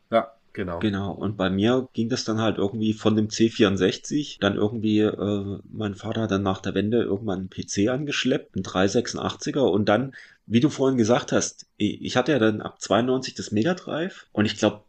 genau. 0.57 0.81
Genau, 0.81 1.13
und 1.13 1.37
bei 1.37 1.51
mir 1.51 1.89
ging 1.93 2.09
das 2.09 2.25
dann 2.25 2.41
halt 2.41 2.59
irgendwie 2.59 2.95
von 2.95 3.15
dem 3.15 3.29
C64, 3.29 4.39
dann 4.41 4.57
irgendwie, 4.57 5.01
äh, 5.01 5.59
mein 5.71 5.95
Vater 5.95 6.23
hat 6.23 6.33
dann 6.33 6.43
nach 6.43 6.61
der 6.61 6.75
Wende 6.75 7.03
irgendwann 7.03 7.39
einen 7.41 7.51
PC 7.51 7.89
angeschleppt, 7.89 8.57
einen 8.57 8.65
386er 8.65 9.61
und 9.61 9.89
dann, 9.89 10.15
wie 10.47 10.61
du 10.61 10.69
vorhin 10.69 10.99
gesagt 10.99 11.31
hast, 11.31 11.67
ich 11.77 12.17
hatte 12.17 12.33
ja 12.33 12.41
dann 12.41 12.61
ab 12.61 12.81
92 12.81 13.35
das 13.35 13.53
Mega 13.53 13.75
Drive 13.75 14.27
und 14.33 14.47
ich 14.47 14.57
glaube, 14.57 14.83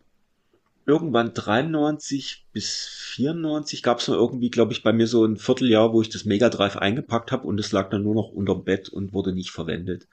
irgendwann 0.88 1.34
93 1.34 2.46
bis 2.54 2.88
94 2.88 3.84
gab 3.84 4.00
es 4.00 4.08
noch 4.08 4.16
irgendwie, 4.16 4.50
glaube 4.50 4.72
ich, 4.72 4.84
bei 4.84 4.94
mir 4.94 5.06
so 5.06 5.26
ein 5.26 5.38
Vierteljahr, 5.38 5.92
wo 5.92 6.02
ich 6.02 6.10
das 6.10 6.24
Mega 6.24 6.50
Drive 6.50 6.78
eingepackt 6.78 7.32
habe 7.32 7.46
und 7.46 7.60
es 7.60 7.74
lag 7.74 7.90
dann 7.90 8.04
nur 8.04 8.16
noch 8.16 8.32
unterm 8.32 8.64
Bett 8.64 8.88
und 8.90 9.14
wurde 9.14 9.34
nicht 9.34 9.52
verwendet. 9.52 10.08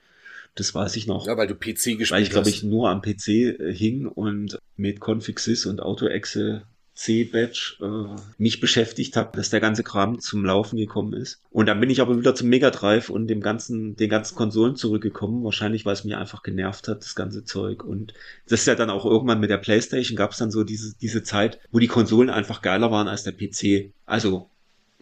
Das 0.55 0.75
weiß 0.75 0.97
ich 0.97 1.07
noch. 1.07 1.27
Ja, 1.27 1.37
weil 1.37 1.49
du 1.49 1.55
PC 1.55 1.99
gespielt 1.99 2.11
Weil 2.11 2.23
ich 2.23 2.31
glaube 2.31 2.47
hast. 2.49 2.55
ich 2.55 2.63
nur 2.63 2.89
am 2.89 3.03
PC 3.03 3.29
äh, 3.29 3.75
hing 3.75 4.07
und 4.07 4.59
mit 4.77 5.01
Config 5.01 5.41
Sys 5.41 5.67
und 5.67 5.81
AutoExe 5.81 6.63
C-Badge 6.95 7.77
äh, 7.81 8.21
mich 8.39 8.61
beschäftigt 8.61 9.17
habe, 9.17 9.37
dass 9.37 9.51
der 9.51 9.61
ganze 9.61 9.83
Kram 9.83 10.21
zum 10.21 10.45
Laufen 10.45 10.77
gekommen 10.77 11.13
ist. 11.13 11.41
Und 11.51 11.67
dann 11.67 11.81
bin 11.81 11.91
ich 11.91 12.01
aber 12.01 12.17
wieder 12.17 12.37
zum 12.37 12.49
Mega 12.49 12.71
Drive 12.71 13.11
und 13.11 13.27
dem 13.27 13.41
ganzen, 13.41 13.97
den 13.97 14.09
ganzen 14.09 14.37
Konsolen 14.37 14.77
zurückgekommen. 14.77 15.43
Wahrscheinlich, 15.43 15.85
weil 15.85 15.95
es 15.95 16.05
mir 16.05 16.19
einfach 16.19 16.45
genervt 16.45 16.87
hat, 16.87 17.03
das 17.03 17.17
ganze 17.17 17.45
Zeug. 17.45 17.83
Und 17.83 18.15
das 18.49 18.61
ist 18.61 18.67
ja 18.67 18.77
dann 18.77 18.91
auch 18.91 19.05
irgendwann 19.05 19.41
mit 19.41 19.51
der 19.51 19.59
Playstation 19.59 20.17
gab 20.17 20.31
es 20.31 20.39
dann 20.39 20.53
so 20.53 20.63
diese, 20.63 20.95
diese 20.97 21.25
Zeit, 21.25 21.59
wo 21.73 21.81
die 21.81 21.89
Konsolen 21.89 22.31
einfach 22.31 22.63
geiler 22.63 22.93
waren 22.93 23.09
als 23.09 23.25
der 23.25 23.33
PC. 23.33 23.93
Also 24.07 24.49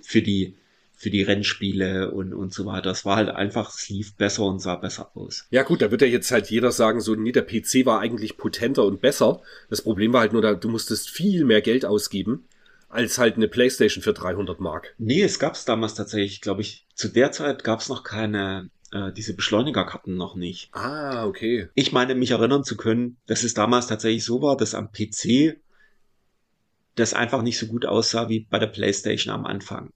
für 0.01 0.23
die 0.23 0.57
für 1.03 1.11
die 1.11 1.23
Rennspiele 1.23 2.13
und, 2.13 2.33
und 2.33 2.55
so 2.55 2.65
weiter. 2.65 2.93
Es 2.93 3.05
war 3.05 3.17
halt 3.17 3.29
einfach, 3.29 3.77
es 3.77 3.89
lief 3.89 4.15
besser 4.15 4.45
und 4.45 4.61
sah 4.61 4.77
besser 4.77 5.11
aus. 5.17 5.49
Ja 5.51 5.65
gut, 5.65 5.83
da 5.83 5.91
wird 5.91 6.01
ja 6.01 6.07
jetzt 6.07 6.31
halt 6.31 6.49
jeder 6.49 6.71
sagen, 6.71 7.01
so, 7.01 7.17
nee, 7.17 7.33
der 7.33 7.43
PC 7.43 7.85
war 7.85 7.99
eigentlich 7.99 8.37
potenter 8.37 8.85
und 8.85 9.01
besser. 9.01 9.43
Das 9.69 9.83
Problem 9.83 10.13
war 10.13 10.21
halt 10.21 10.33
nur, 10.33 10.55
du 10.55 10.69
musstest 10.69 11.11
viel 11.11 11.45
mehr 11.45 11.61
Geld 11.61 11.85
ausgeben 11.85 12.45
als 12.89 13.19
halt 13.19 13.35
eine 13.35 13.49
Playstation 13.49 14.01
für 14.01 14.13
300 14.13 14.61
Mark. 14.61 14.95
Nee, 14.97 15.23
es 15.23 15.41
gab 15.41 15.55
es 15.55 15.65
damals 15.65 15.95
tatsächlich, 15.95 16.41
glaube 16.41 16.61
ich, 16.61 16.87
zu 16.95 17.09
der 17.09 17.33
Zeit 17.33 17.65
gab 17.65 17.81
es 17.81 17.89
noch 17.89 18.05
keine, 18.05 18.71
äh, 18.93 19.11
diese 19.11 19.35
Beschleunigerkarten 19.35 20.15
noch 20.15 20.37
nicht. 20.37 20.73
Ah, 20.73 21.27
okay. 21.27 21.69
Ich 21.75 21.91
meine, 21.91 22.15
mich 22.15 22.31
erinnern 22.31 22.63
zu 22.63 22.77
können, 22.77 23.17
dass 23.27 23.43
es 23.43 23.55
damals 23.55 23.89
tatsächlich 23.89 24.25
so 24.25 24.41
war, 24.41 24.57
dass 24.57 24.77
am 24.77 24.93
PC 24.93 25.57
das 26.95 27.13
einfach 27.13 27.43
nicht 27.43 27.59
so 27.59 27.67
gut 27.67 27.87
aussah 27.87 28.29
wie 28.29 28.47
bei 28.49 28.61
der 28.61 28.69
Playstation 28.69 29.35
am 29.35 29.47
Anfang. 29.47 29.91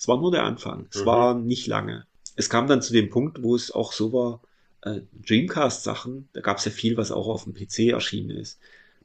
Es 0.00 0.08
war 0.08 0.18
nur 0.18 0.30
der 0.30 0.44
Anfang. 0.44 0.86
Es 0.90 1.02
mhm. 1.02 1.06
war 1.06 1.34
nicht 1.34 1.66
lange. 1.66 2.06
Es 2.34 2.48
kam 2.48 2.66
dann 2.66 2.80
zu 2.80 2.94
dem 2.94 3.10
Punkt, 3.10 3.42
wo 3.42 3.54
es 3.54 3.70
auch 3.70 3.92
so 3.92 4.14
war, 4.14 4.40
äh, 4.80 5.02
Dreamcast-Sachen, 5.26 6.30
da 6.32 6.40
gab 6.40 6.56
es 6.56 6.64
ja 6.64 6.70
viel, 6.70 6.96
was 6.96 7.12
auch 7.12 7.28
auf 7.28 7.44
dem 7.44 7.52
PC 7.52 7.90
erschienen 7.90 8.30
ist. 8.30 8.58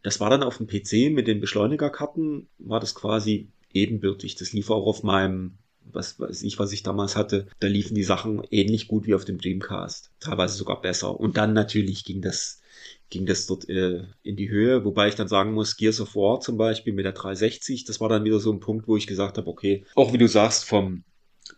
Das 0.03 0.21
war 0.21 0.29
dann 0.29 0.41
auf 0.41 0.55
dem 0.57 0.67
PC 0.67 1.11
mit 1.11 1.27
den 1.27 1.41
Beschleunigerkarten, 1.41 2.47
war 2.59 2.79
das 2.79 2.95
quasi 2.95 3.49
ebenbürtig. 3.73 4.35
Das 4.35 4.53
lief 4.53 4.69
auch 4.69 4.85
auf 4.85 5.03
meinem, 5.03 5.57
was 5.91 6.17
weiß 6.17 6.43
ich, 6.43 6.59
was 6.59 6.71
ich 6.71 6.81
damals 6.81 7.17
hatte. 7.17 7.47
Da 7.59 7.67
liefen 7.67 7.95
die 7.95 8.03
Sachen 8.03 8.43
ähnlich 8.49 8.87
gut 8.87 9.05
wie 9.05 9.15
auf 9.15 9.25
dem 9.25 9.37
Dreamcast. 9.37 10.11
Teilweise 10.21 10.55
sogar 10.55 10.81
besser. 10.81 11.19
Und 11.19 11.35
dann 11.35 11.51
natürlich 11.51 12.05
ging 12.05 12.21
das 12.21 12.61
ging 13.09 13.25
das 13.25 13.45
dort 13.47 13.69
äh, 13.69 14.03
in 14.23 14.35
die 14.35 14.49
Höhe, 14.49 14.83
wobei 14.83 15.07
ich 15.07 15.15
dann 15.15 15.27
sagen 15.27 15.53
muss, 15.53 15.77
Gears 15.77 16.01
of 16.01 16.15
War 16.15 16.39
zum 16.41 16.57
Beispiel 16.57 16.93
mit 16.93 17.05
der 17.05 17.13
360, 17.13 17.85
das 17.85 17.99
war 17.99 18.09
dann 18.09 18.23
wieder 18.23 18.39
so 18.39 18.51
ein 18.51 18.59
Punkt, 18.59 18.87
wo 18.87 18.97
ich 18.97 19.07
gesagt 19.07 19.37
habe, 19.37 19.47
okay, 19.47 19.85
auch 19.95 20.13
wie 20.13 20.17
du 20.17 20.27
sagst, 20.27 20.65
vom 20.65 21.03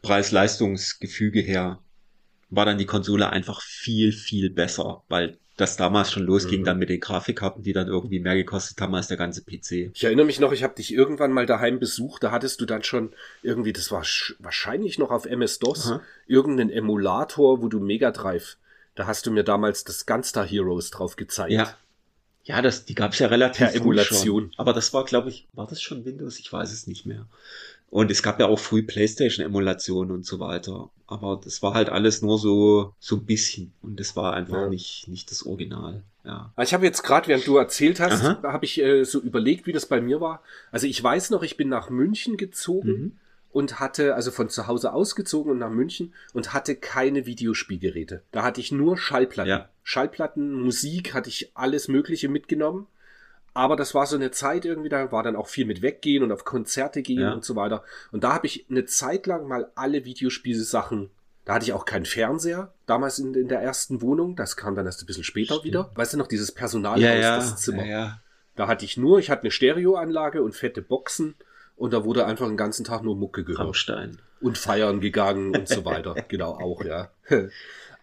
Preis-Leistungs-Gefüge 0.02 1.40
her 1.40 1.80
war 2.50 2.66
dann 2.66 2.78
die 2.78 2.86
Konsole 2.86 3.30
einfach 3.30 3.62
viel, 3.62 4.12
viel 4.12 4.50
besser, 4.50 5.04
weil 5.10 5.38
das 5.58 5.76
damals 5.76 6.12
schon 6.12 6.24
losging, 6.24 6.62
mhm. 6.62 6.66
dann 6.66 6.78
mit 6.78 6.90
den 6.90 7.00
Grafikkarten, 7.00 7.64
die 7.64 7.74
dann 7.74 7.88
irgendwie 7.88 8.20
mehr 8.20 8.36
gekostet 8.36 8.80
haben 8.80 8.94
als 8.94 9.08
der 9.08 9.18
ganze 9.18 9.44
PC. 9.44 9.92
Ich 9.94 10.04
erinnere 10.04 10.26
mich 10.26 10.40
noch, 10.40 10.52
ich 10.52 10.64
habe 10.64 10.76
dich 10.76 10.94
irgendwann 10.94 11.32
mal 11.32 11.48
daheim 11.48 11.80
besucht, 11.80 12.24
da 12.24 12.32
hattest 12.32 12.62
du 12.62 12.66
dann 12.66 12.84
schon 12.84 13.12
irgendwie, 13.42 13.74
das 13.74 13.92
war 13.92 14.06
wahrscheinlich 14.40 15.00
noch 15.00 15.10
auf 15.10 15.26
MS-DOS, 15.26 16.00
irgendeinen 16.28 16.70
Emulator, 16.70 17.62
wo 17.62 17.68
du 17.68 17.80
Mega 17.80 18.12
Drive 18.12 18.58
da 18.98 19.06
hast 19.06 19.28
du 19.28 19.32
mir 19.32 19.44
damals 19.44 19.84
das 19.84 20.08
Gunstar 20.08 20.46
Heroes 20.46 20.90
drauf 20.90 21.16
gezeigt. 21.16 21.52
Ja. 21.52 21.74
Ja, 22.44 22.62
das, 22.62 22.86
die 22.86 22.96
gab 22.96 23.12
es 23.12 23.20
ja 23.20 23.28
relativ 23.28 23.68
per 23.68 23.76
Emulation. 23.76 24.44
Schon. 24.44 24.52
Aber 24.56 24.72
das 24.72 24.94
war, 24.94 25.04
glaube 25.04 25.30
ich, 25.30 25.48
war 25.54 25.68
das 25.68 25.82
schon 25.82 26.06
Windows? 26.06 26.40
Ich 26.40 26.52
weiß 26.52 26.72
es 26.72 26.88
nicht 26.88 27.06
mehr. 27.06 27.28
Und 27.90 28.10
es 28.10 28.24
gab 28.24 28.40
ja 28.40 28.48
auch 28.48 28.58
früh 28.58 28.84
PlayStation-Emulationen 28.84 30.12
und 30.12 30.26
so 30.26 30.40
weiter. 30.40 30.90
Aber 31.08 31.40
das 31.44 31.62
war 31.62 31.74
halt 31.74 31.90
alles 31.90 32.22
nur 32.22 32.40
so, 32.40 32.94
so 33.00 33.18
ein 33.18 33.26
bisschen. 33.26 33.74
Und 33.82 34.00
das 34.00 34.16
war 34.16 34.34
einfach 34.34 34.62
ja. 34.62 34.70
nicht, 34.70 35.10
nicht 35.10 35.30
das 35.30 35.46
Original. 35.46 36.04
Ja. 36.24 36.54
Ich 36.62 36.74
habe 36.74 36.86
jetzt 36.86 37.04
gerade, 37.04 37.28
während 37.28 37.46
du 37.46 37.58
erzählt 37.58 38.00
hast, 38.00 38.24
habe 38.24 38.66
ich 38.66 38.82
äh, 38.82 39.04
so 39.04 39.20
überlegt, 39.20 39.68
wie 39.68 39.74
das 39.74 39.86
bei 39.86 40.00
mir 40.00 40.22
war. 40.22 40.42
Also 40.72 40.88
ich 40.88 41.04
weiß 41.04 41.30
noch, 41.30 41.44
ich 41.44 41.58
bin 41.58 41.68
nach 41.70 41.90
München 41.90 42.38
gezogen. 42.38 42.90
Mhm 42.90 43.12
und 43.58 43.80
hatte, 43.80 44.14
also 44.14 44.30
von 44.30 44.50
zu 44.50 44.68
Hause 44.68 44.94
ausgezogen 44.94 45.52
und 45.52 45.58
nach 45.58 45.72
München 45.72 46.14
und 46.32 46.54
hatte 46.54 46.76
keine 46.76 47.26
Videospielgeräte. 47.26 48.22
Da 48.32 48.44
hatte 48.44 48.62
ich 48.62 48.72
nur 48.72 49.00
Schallplatten. 49.00 49.50
Ja. 49.50 49.70
Schallplatten, 49.82 50.54
Musik 50.54 51.16
hatte 51.16 51.30
ich 51.30 51.50
alles 51.56 51.88
Mögliche 51.88 52.30
mitgenommen. 52.30 52.86
Aber 53.56 53.76
das 53.76 53.96
war 53.96 54.06
so 54.06 54.16
eine 54.16 54.30
Zeit 54.30 54.64
irgendwie, 54.64 54.90
da 54.90 55.12
war 55.12 55.24
dann 55.24 55.36
auch 55.36 55.48
viel 55.48 55.66
mit 55.66 55.82
Weggehen 55.82 56.22
und 56.22 56.32
auf 56.32 56.46
Konzerte 56.46 57.02
gehen 57.02 57.22
ja. 57.22 57.34
und 57.34 57.44
so 57.44 57.56
weiter. 57.56 57.84
Und 58.12 58.24
da 58.24 58.32
habe 58.32 58.46
ich 58.46 58.68
eine 58.70 58.86
Zeit 58.86 59.26
lang 59.26 59.48
mal 59.48 59.72
alle 59.74 60.06
Videospielsachen 60.06 61.10
da 61.46 61.54
hatte 61.54 61.64
ich 61.64 61.72
auch 61.72 61.86
keinen 61.86 62.04
Fernseher, 62.04 62.74
damals 62.88 63.20
in, 63.20 63.34
in, 63.34 63.48
der 63.48 63.62
ersten 63.62 64.02
Wohnung. 64.02 64.36
Das 64.36 64.58
kam 64.58 64.76
dann 64.76 64.86
erst 64.86 65.02
ein 65.02 65.06
bisschen 65.06 65.24
später 65.24 65.54
Stimmt. 65.54 65.64
wieder. 65.64 65.92
Weißt 65.96 66.12
du 66.12 66.18
noch, 66.18 66.28
dieses 66.28 66.52
Personalhaus, 66.52 67.00
ja, 67.00 67.16
ja, 67.16 67.38
das 67.38 67.56
Zimmer. 67.56 67.86
Ja, 67.86 68.00
ja. 68.00 68.22
Da 68.58 68.68
hatte 68.68 68.84
ich 68.84 68.98
nur, 68.98 69.20
ich 69.20 69.30
hatte 69.30 69.44
eine 69.44 69.52
Stereoanlage 69.52 70.44
und 70.44 70.58
fette 70.58 70.82
Boxen 70.82 71.36
und 71.78 71.94
da 71.94 72.04
wurde 72.04 72.26
einfach 72.26 72.48
den 72.48 72.58
ganzen 72.58 72.84
Tag 72.84 73.04
nur 73.04 73.16
Mucke 73.16 73.44
gehört. 73.44 73.68
Rammstein. 73.68 74.20
Und 74.42 74.58
feiern 74.58 75.00
gegangen 75.00 75.56
und 75.56 75.68
so 75.68 75.86
weiter. 75.86 76.16
genau, 76.28 76.52
auch, 76.52 76.84
ja. 76.84 77.10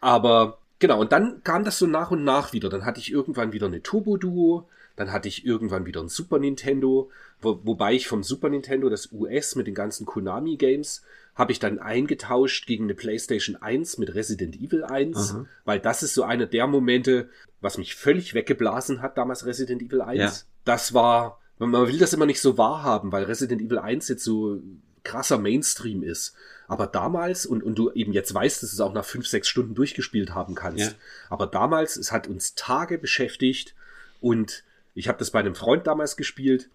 Aber 0.01 0.59
genau, 0.79 1.01
und 1.01 1.13
dann 1.13 1.43
kam 1.45 1.65
das 1.65 1.79
so 1.79 1.87
nach 1.87 2.11
und 2.11 2.25
nach 2.25 2.53
wieder. 2.53 2.69
Dann 2.69 2.85
hatte 2.85 3.01
ich 3.01 3.13
irgendwann 3.13 3.53
wieder 3.53 3.67
eine 3.67 3.83
Turbo 3.83 4.17
Duo, 4.17 4.69
dann 4.97 5.13
hatte 5.13 5.29
ich 5.29 5.45
irgendwann 5.45 5.87
wieder 5.87 6.01
ein 6.01 6.09
Super 6.09 6.39
Nintendo, 6.39 7.11
wo, 7.41 7.61
wobei 7.65 7.95
ich 7.95 8.07
vom 8.07 8.23
Super 8.23 8.49
Nintendo 8.49 8.89
das 8.89 9.11
US 9.13 9.57
mit 9.57 9.67
den 9.67 9.75
ganzen 9.75 10.07
Konami 10.07 10.57
Games 10.57 11.03
habe 11.35 11.53
ich 11.53 11.59
dann 11.59 11.79
eingetauscht 11.81 12.67
gegen 12.67 12.85
eine 12.85 12.95
PlayStation 12.95 13.57
1 13.57 13.99
mit 13.99 14.15
Resident 14.15 14.55
Evil 14.57 14.85
1, 14.85 15.33
Aha. 15.33 15.47
weil 15.65 15.81
das 15.81 16.03
ist 16.03 16.15
so 16.15 16.23
einer 16.23 16.47
der 16.47 16.67
Momente, 16.67 17.29
was 17.61 17.77
mich 17.77 17.97
völlig 17.97 18.35
weggeblasen 18.35 19.03
hat 19.03 19.19
damals 19.19 19.45
Resident 19.45 19.83
Evil 19.83 20.01
1. 20.01 20.19
Ja. 20.19 20.33
Das 20.65 20.95
war 20.95 21.41
man 21.59 21.87
will 21.87 21.99
das 21.99 22.13
immer 22.13 22.27
nicht 22.27 22.41
so 22.41 22.59
wahrhaben, 22.59 23.13
weil 23.13 23.25
Resident 23.25 23.63
Evil 23.63 23.79
1 23.79 24.09
jetzt 24.09 24.25
so 24.25 24.61
krasser 25.05 25.39
Mainstream 25.39 26.03
ist. 26.03 26.35
Aber 26.67 26.87
damals, 26.87 27.47
und, 27.47 27.63
und 27.63 27.77
du 27.77 27.93
eben 27.93 28.13
jetzt 28.13 28.33
weißt, 28.35 28.63
dass 28.63 28.71
du 28.71 28.75
es 28.75 28.81
auch 28.81 28.95
nach 28.95 29.05
fünf, 29.05 29.27
sechs 29.27 29.49
Stunden 29.49 29.75
durchgespielt 29.75 30.35
haben 30.35 30.55
kannst. 30.55 30.93
Ja. 30.93 30.93
Aber 31.29 31.47
damals, 31.47 31.97
es 31.97 32.11
hat 32.11 32.27
uns 32.27 32.55
Tage 32.55 32.99
beschäftigt 32.99 33.75
und 34.21 34.65
ich 34.95 35.09
habe 35.09 35.19
das 35.19 35.31
bei 35.31 35.41
einem 35.41 35.55
Freund 35.55 35.87
damals 35.87 36.17
gespielt 36.17 36.71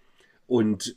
und 0.47 0.95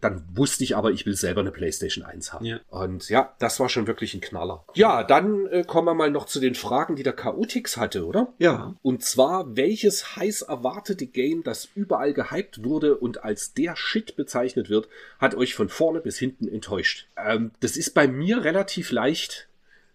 dann 0.00 0.24
wusste 0.34 0.64
ich 0.64 0.76
aber, 0.76 0.90
ich 0.90 1.06
will 1.06 1.14
selber 1.14 1.40
eine 1.40 1.50
PlayStation 1.50 2.04
1 2.04 2.32
haben. 2.32 2.44
Ja. 2.44 2.60
Und 2.68 3.08
ja, 3.08 3.34
das 3.38 3.60
war 3.60 3.68
schon 3.68 3.86
wirklich 3.86 4.14
ein 4.14 4.20
Knaller. 4.20 4.64
Ja, 4.74 5.02
dann 5.04 5.46
äh, 5.46 5.64
kommen 5.64 5.86
wir 5.86 5.94
mal 5.94 6.10
noch 6.10 6.26
zu 6.26 6.40
den 6.40 6.54
Fragen, 6.54 6.96
die 6.96 7.02
der 7.02 7.12
Chaotix 7.12 7.76
hatte, 7.76 8.06
oder? 8.06 8.32
Ja. 8.38 8.74
Und 8.82 9.02
zwar, 9.02 9.56
welches 9.56 10.16
heiß 10.16 10.42
erwartete 10.42 11.06
Game, 11.06 11.42
das 11.42 11.68
überall 11.74 12.12
gehypt 12.12 12.64
wurde 12.64 12.96
und 12.96 13.24
als 13.24 13.54
der 13.54 13.76
Shit 13.76 14.16
bezeichnet 14.16 14.68
wird, 14.68 14.88
hat 15.18 15.34
euch 15.34 15.54
von 15.54 15.68
vorne 15.68 16.00
bis 16.00 16.18
hinten 16.18 16.48
enttäuscht? 16.48 17.08
Ähm, 17.16 17.52
das 17.60 17.76
ist 17.76 17.94
bei 17.94 18.08
mir 18.08 18.44
relativ 18.44 18.90
leicht. 18.90 19.48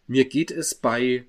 Mir 0.07 0.25
geht 0.25 0.51
es 0.51 0.75
bei 0.75 1.25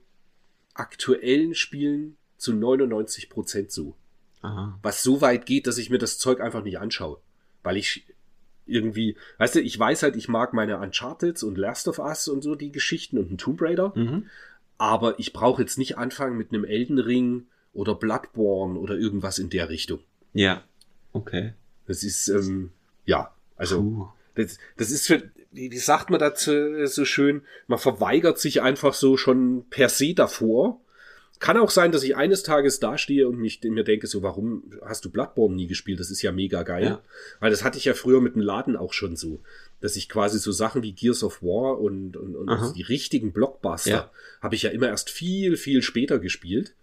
aktuellen 0.74 1.54
Spielen 1.54 2.16
zu 2.36 2.52
99% 2.52 3.70
so. 3.70 3.94
Aha. 4.42 4.78
Was 4.82 5.02
so 5.02 5.20
weit 5.20 5.46
geht, 5.46 5.66
dass 5.66 5.78
ich 5.78 5.90
mir 5.90 5.98
das 5.98 6.18
Zeug 6.18 6.40
einfach 6.40 6.62
nicht 6.62 6.78
anschaue. 6.78 7.20
Weil 7.62 7.76
ich 7.76 8.06
irgendwie, 8.70 9.16
weißt 9.38 9.56
du, 9.56 9.60
ich 9.60 9.78
weiß 9.78 10.02
halt, 10.02 10.16
ich 10.16 10.28
mag 10.28 10.52
meine 10.52 10.78
Uncharted 10.78 11.42
und 11.42 11.58
Last 11.58 11.88
of 11.88 11.98
Us 11.98 12.28
und 12.28 12.42
so 12.42 12.54
die 12.54 12.72
Geschichten 12.72 13.18
und 13.18 13.28
einen 13.28 13.38
Tomb 13.38 13.60
Raider, 13.60 13.92
mhm. 13.94 14.26
aber 14.78 15.18
ich 15.18 15.32
brauche 15.32 15.62
jetzt 15.62 15.78
nicht 15.78 15.98
anfangen 15.98 16.36
mit 16.36 16.52
einem 16.52 16.64
Elden 16.64 16.98
Ring 16.98 17.46
oder 17.72 17.94
Bloodborne 17.94 18.78
oder 18.78 18.96
irgendwas 18.96 19.38
in 19.38 19.50
der 19.50 19.68
Richtung. 19.68 20.00
Ja, 20.32 20.62
okay. 21.12 21.54
Das 21.86 22.02
ist, 22.02 22.28
ähm, 22.28 22.70
ja, 23.04 23.32
also, 23.56 24.12
das, 24.34 24.58
das 24.76 24.90
ist 24.90 25.06
für, 25.06 25.22
wie, 25.50 25.70
wie 25.70 25.78
sagt 25.78 26.10
man 26.10 26.20
dazu 26.20 26.86
so 26.86 27.04
schön, 27.04 27.42
man 27.66 27.78
verweigert 27.78 28.38
sich 28.38 28.62
einfach 28.62 28.94
so 28.94 29.16
schon 29.16 29.64
per 29.70 29.88
se 29.88 30.14
davor 30.14 30.80
kann 31.40 31.56
auch 31.56 31.70
sein, 31.70 31.90
dass 31.90 32.02
ich 32.02 32.16
eines 32.16 32.42
Tages 32.42 32.80
dastehe 32.80 33.26
und 33.26 33.38
mich, 33.38 33.62
mir 33.62 33.82
denke, 33.82 34.06
so, 34.06 34.22
warum 34.22 34.62
hast 34.82 35.06
du 35.06 35.10
Bloodborne 35.10 35.56
nie 35.56 35.66
gespielt? 35.66 35.98
Das 35.98 36.10
ist 36.10 36.20
ja 36.20 36.32
mega 36.32 36.62
geil. 36.62 36.84
Ja. 36.84 37.02
Weil 37.40 37.50
das 37.50 37.64
hatte 37.64 37.78
ich 37.78 37.86
ja 37.86 37.94
früher 37.94 38.20
mit 38.20 38.34
dem 38.34 38.42
Laden 38.42 38.76
auch 38.76 38.92
schon 38.92 39.16
so. 39.16 39.40
Dass 39.80 39.96
ich 39.96 40.10
quasi 40.10 40.38
so 40.38 40.52
Sachen 40.52 40.82
wie 40.82 40.92
Gears 40.92 41.24
of 41.24 41.42
War 41.42 41.80
und, 41.80 42.18
und, 42.18 42.36
und 42.36 42.76
die 42.76 42.82
richtigen 42.82 43.32
Blockbuster 43.32 43.90
ja. 43.90 44.10
habe 44.42 44.54
ich 44.54 44.62
ja 44.62 44.70
immer 44.70 44.88
erst 44.88 45.08
viel, 45.08 45.56
viel 45.56 45.80
später 45.82 46.18
gespielt, 46.18 46.74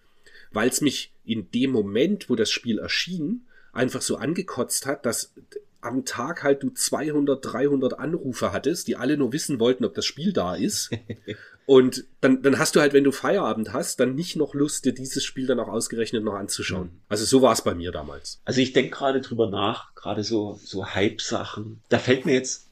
weil 0.51 0.69
es 0.69 0.81
mich 0.81 1.13
in 1.23 1.51
dem 1.51 1.69
Moment, 1.69 2.27
wo 2.27 2.35
das 2.35 2.49
Spiel 2.49 2.79
erschien, 2.79 3.45
einfach 3.73 4.01
so 4.01 4.17
angekotzt 4.17 4.87
hat, 4.87 5.05
dass 5.05 5.33
am 5.81 6.03
Tag 6.03 6.41
halt 6.41 6.63
du 6.63 6.71
200, 6.71 7.45
300 7.45 7.99
Anrufe 7.99 8.51
hattest, 8.51 8.87
die 8.87 8.95
alle 8.95 9.17
nur 9.17 9.31
wissen 9.33 9.59
wollten, 9.59 9.85
ob 9.85 9.93
das 9.93 10.07
Spiel 10.07 10.33
da 10.33 10.55
ist. 10.55 10.89
Und 11.67 12.05
dann, 12.21 12.41
dann 12.43 12.59
hast 12.59 12.77
du 12.77 12.79
halt, 12.79 12.93
wenn 12.93 13.03
du 13.03 13.11
Feierabend 13.11 13.73
hast, 13.73 13.99
dann 13.99 14.15
nicht 14.15 14.37
noch 14.37 14.53
Lust, 14.53 14.85
dir 14.85 14.93
dieses 14.93 15.25
Spiel 15.25 15.47
dann 15.47 15.59
auch 15.59 15.67
ausgerechnet 15.67 16.23
noch 16.23 16.35
anzuschauen. 16.35 16.87
Mhm. 16.87 17.01
Also 17.09 17.25
so 17.25 17.41
war 17.41 17.51
es 17.51 17.61
bei 17.61 17.75
mir 17.75 17.91
damals. 17.91 18.39
Also 18.45 18.61
ich 18.61 18.71
denke 18.71 18.91
gerade 18.91 19.19
drüber 19.19 19.49
nach, 19.49 19.93
gerade 19.93 20.23
so, 20.23 20.57
so 20.63 20.85
Hype-Sachen. 20.85 21.81
Da 21.89 21.99
fällt 21.99 22.25
mir 22.25 22.35
jetzt, 22.35 22.69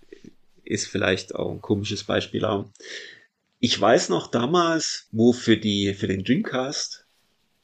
ist 0.64 0.88
vielleicht 0.88 1.36
auch 1.36 1.52
ein 1.52 1.62
komisches 1.62 2.06
Beispiel 2.06 2.46
auch. 2.46 2.70
Ich 3.60 3.80
weiß 3.80 4.08
noch 4.08 4.28
damals, 4.28 5.10
wo 5.12 5.34
für 5.34 5.58
die, 5.58 5.94
für 5.94 6.08
den 6.08 6.24
Dreamcast 6.24 7.06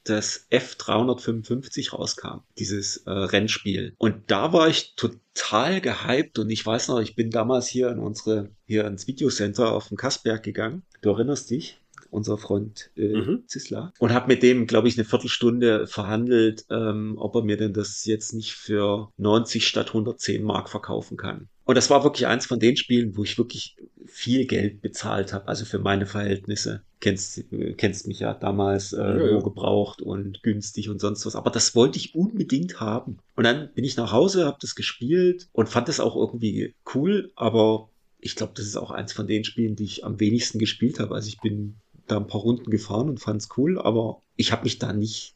das 0.04 0.48
F355 0.52 1.92
rauskam, 1.94 2.40
dieses 2.58 2.98
äh, 3.06 3.10
Rennspiel. 3.10 3.94
Und 3.98 4.30
da 4.32 4.52
war 4.52 4.68
ich 4.68 4.96
total 4.96 5.80
gehypt 5.80 6.40
und 6.40 6.50
ich 6.50 6.66
weiß 6.66 6.90
noch, 6.90 7.00
ich 7.00 7.16
bin 7.16 7.30
damals 7.30 7.68
hier 7.68 7.90
in 7.90 8.00
unsere, 8.00 8.50
hier 8.66 8.86
ins 8.86 9.08
Videocenter 9.08 9.72
auf 9.72 9.88
dem 9.88 9.96
Kassberg 9.96 10.44
gegangen. 10.44 10.84
Du 11.02 11.10
erinnerst 11.10 11.50
dich? 11.50 11.82
unser 12.12 12.38
Freund 12.38 12.92
äh, 12.98 13.08
mhm. 13.08 13.44
Zisla, 13.48 13.94
und 14.00 14.12
habe 14.12 14.28
mit 14.28 14.44
dem, 14.44 14.68
glaube 14.68 14.88
ich, 14.88 14.98
eine 14.98 15.06
Viertelstunde 15.06 15.88
verhandelt, 15.88 16.66
ähm, 16.70 17.16
ob 17.18 17.36
er 17.36 17.44
mir 17.44 17.58
denn 17.58 17.74
das 17.74 18.06
jetzt 18.06 18.34
nicht 18.34 18.54
für 18.54 19.10
90 19.18 19.66
statt 19.66 19.88
110 19.88 20.44
Mark 20.44 20.70
verkaufen 20.70 21.18
kann. 21.18 21.48
Und 21.64 21.76
das 21.76 21.90
war 21.90 22.04
wirklich 22.04 22.28
eins 22.28 22.46
von 22.46 22.60
den 22.60 22.76
Spielen, 22.76 23.16
wo 23.16 23.24
ich 23.24 23.38
wirklich 23.38 23.78
viel 24.06 24.46
Geld 24.46 24.82
bezahlt 24.82 25.32
habe, 25.32 25.48
also 25.48 25.64
für 25.64 25.80
meine 25.80 26.06
Verhältnisse. 26.06 26.82
Kennst, 27.00 27.46
kennst 27.78 28.08
mich 28.08 28.20
ja 28.20 28.34
damals 28.34 28.94
äh, 28.94 28.98
ja, 28.98 29.18
ja. 29.18 29.32
nur 29.32 29.44
gebraucht 29.44 30.02
und 30.02 30.44
günstig 30.44 30.90
und 30.90 31.00
sonst 31.00 31.26
was. 31.26 31.36
Aber 31.36 31.50
das 31.50 31.74
wollte 31.76 31.98
ich 31.98 32.14
unbedingt 32.14 32.80
haben. 32.80 33.18
Und 33.36 33.44
dann 33.46 33.70
bin 33.74 33.86
ich 33.86 33.98
nach 33.98 34.12
Hause, 34.12 34.46
habe 34.46 34.58
das 34.62 34.76
gespielt 34.76 35.48
und 35.54 35.70
fand 35.70 35.88
das 35.88 36.00
auch 36.00 36.16
irgendwie 36.16 36.76
cool. 36.94 37.32
Aber 37.36 37.90
ich 38.22 38.36
glaube, 38.36 38.54
das 38.56 38.66
ist 38.66 38.78
auch 38.78 38.92
eins 38.92 39.14
von 39.14 39.28
den 39.28 39.44
Spielen, 39.44 39.76
die 39.76 39.84
ich 39.84 40.06
am 40.06 40.20
wenigsten 40.20 40.60
gespielt 40.60 41.00
habe. 41.00 41.16
Also 41.16 41.28
ich 41.28 41.40
bin 41.40 41.76
da 42.08 42.18
ein 42.18 42.28
paar 42.28 42.42
Runden 42.42 42.70
gefahren 42.70 43.10
und 43.10 43.20
fand 43.20 43.42
es 43.42 43.50
cool, 43.58 43.80
aber 43.80 44.22
ich 44.36 44.52
habe 44.52 44.64
mich 44.64 44.80
da 44.80 44.94
nicht 44.94 45.36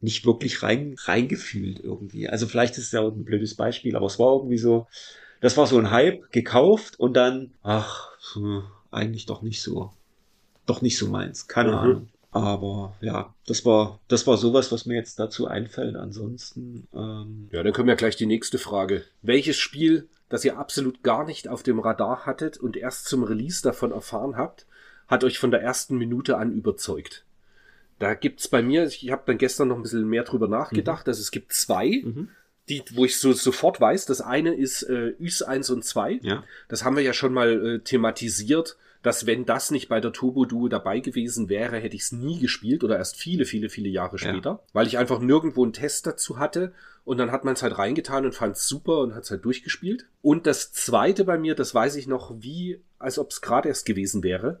nicht 0.00 0.26
wirklich 0.26 0.62
rein 0.62 0.96
reingefühlt 0.98 1.80
irgendwie. 1.80 2.28
Also 2.28 2.46
vielleicht 2.46 2.76
ist 2.76 2.86
es 2.86 2.92
ja 2.92 3.00
auch 3.00 3.12
ein 3.12 3.24
blödes 3.24 3.54
Beispiel, 3.54 3.96
aber 3.96 4.06
es 4.06 4.18
war 4.18 4.34
irgendwie 4.34 4.58
so, 4.58 4.86
das 5.40 5.56
war 5.56 5.66
so 5.66 5.78
ein 5.78 5.90
Hype, 5.90 6.30
gekauft 6.30 7.00
und 7.00 7.14
dann, 7.14 7.54
ach, 7.62 8.10
eigentlich 8.90 9.26
doch 9.26 9.42
nicht 9.42 9.62
so, 9.62 9.92
doch 10.66 10.82
nicht 10.82 10.98
so 10.98 11.08
meins, 11.08 11.48
keine 11.48 11.70
mhm. 11.70 11.78
Ahnung. 11.78 12.08
Aber 12.34 12.96
ja, 13.00 13.34
das 13.46 13.64
war, 13.64 14.00
das 14.08 14.26
war 14.26 14.36
sowas, 14.36 14.72
was 14.72 14.86
mir 14.86 14.96
jetzt 14.96 15.18
dazu 15.18 15.46
einfällt. 15.46 15.96
Ansonsten. 15.96 16.88
Ähm 16.92 17.48
ja, 17.52 17.62
dann 17.62 17.72
können 17.72 17.88
wir 17.88 17.96
gleich 17.96 18.16
die 18.16 18.26
nächste 18.26 18.58
Frage. 18.58 19.04
Welches 19.22 19.56
Spiel, 19.56 20.08
das 20.28 20.44
ihr 20.44 20.58
absolut 20.58 21.02
gar 21.02 21.24
nicht 21.24 21.48
auf 21.48 21.62
dem 21.62 21.78
Radar 21.78 22.26
hattet 22.26 22.58
und 22.58 22.76
erst 22.76 23.06
zum 23.06 23.22
Release 23.22 23.62
davon 23.62 23.92
erfahren 23.92 24.36
habt, 24.36 24.66
hat 25.06 25.22
euch 25.22 25.38
von 25.38 25.50
der 25.50 25.62
ersten 25.62 25.96
Minute 25.96 26.36
an 26.36 26.52
überzeugt? 26.52 27.24
Da 28.00 28.14
gibt's 28.14 28.48
bei 28.48 28.62
mir, 28.62 28.84
ich 28.86 29.10
habe 29.10 29.22
dann 29.26 29.38
gestern 29.38 29.68
noch 29.68 29.76
ein 29.76 29.82
bisschen 29.82 30.08
mehr 30.08 30.24
drüber 30.24 30.48
nachgedacht, 30.48 31.06
mhm. 31.06 31.10
also 31.10 31.20
es 31.20 31.30
gibt 31.30 31.52
zwei. 31.52 32.02
Mhm 32.02 32.28
die, 32.68 32.82
wo 32.94 33.04
ich 33.04 33.18
so 33.18 33.32
sofort 33.32 33.80
weiß, 33.80 34.06
das 34.06 34.20
eine 34.20 34.54
ist 34.54 34.82
äh, 34.84 35.14
Üs 35.20 35.42
1 35.42 35.70
und 35.70 35.84
2. 35.84 36.20
Ja. 36.22 36.44
Das 36.68 36.84
haben 36.84 36.96
wir 36.96 37.02
ja 37.02 37.12
schon 37.12 37.32
mal 37.32 37.66
äh, 37.66 37.78
thematisiert, 37.80 38.76
dass 39.04 39.26
wenn 39.26 39.44
das 39.44 39.70
nicht 39.70 39.90
bei 39.90 40.00
der 40.00 40.14
Turbo 40.14 40.46
Duo 40.46 40.68
dabei 40.68 41.00
gewesen 41.00 41.50
wäre, 41.50 41.76
hätte 41.76 41.94
ich 41.94 42.02
es 42.02 42.12
nie 42.12 42.40
gespielt 42.40 42.82
oder 42.82 42.96
erst 42.96 43.16
viele, 43.16 43.44
viele, 43.44 43.68
viele 43.68 43.90
Jahre 43.90 44.16
später, 44.16 44.50
ja. 44.50 44.60
weil 44.72 44.86
ich 44.86 44.96
einfach 44.96 45.20
nirgendwo 45.20 45.62
einen 45.62 45.74
Test 45.74 46.06
dazu 46.06 46.38
hatte 46.38 46.72
und 47.04 47.18
dann 47.18 47.30
hat 47.30 47.44
man 47.44 47.52
es 47.52 47.62
halt 47.62 47.76
reingetan 47.76 48.24
und 48.24 48.34
fand 48.34 48.56
es 48.56 48.66
super 48.66 49.00
und 49.00 49.14
hat 49.14 49.24
es 49.24 49.30
halt 49.30 49.44
durchgespielt. 49.44 50.06
Und 50.22 50.46
das 50.46 50.72
zweite 50.72 51.26
bei 51.26 51.36
mir, 51.36 51.54
das 51.54 51.74
weiß 51.74 51.96
ich 51.96 52.06
noch 52.06 52.34
wie, 52.38 52.80
als 52.98 53.18
ob 53.18 53.30
es 53.30 53.42
gerade 53.42 53.68
erst 53.68 53.84
gewesen 53.84 54.22
wäre. 54.22 54.60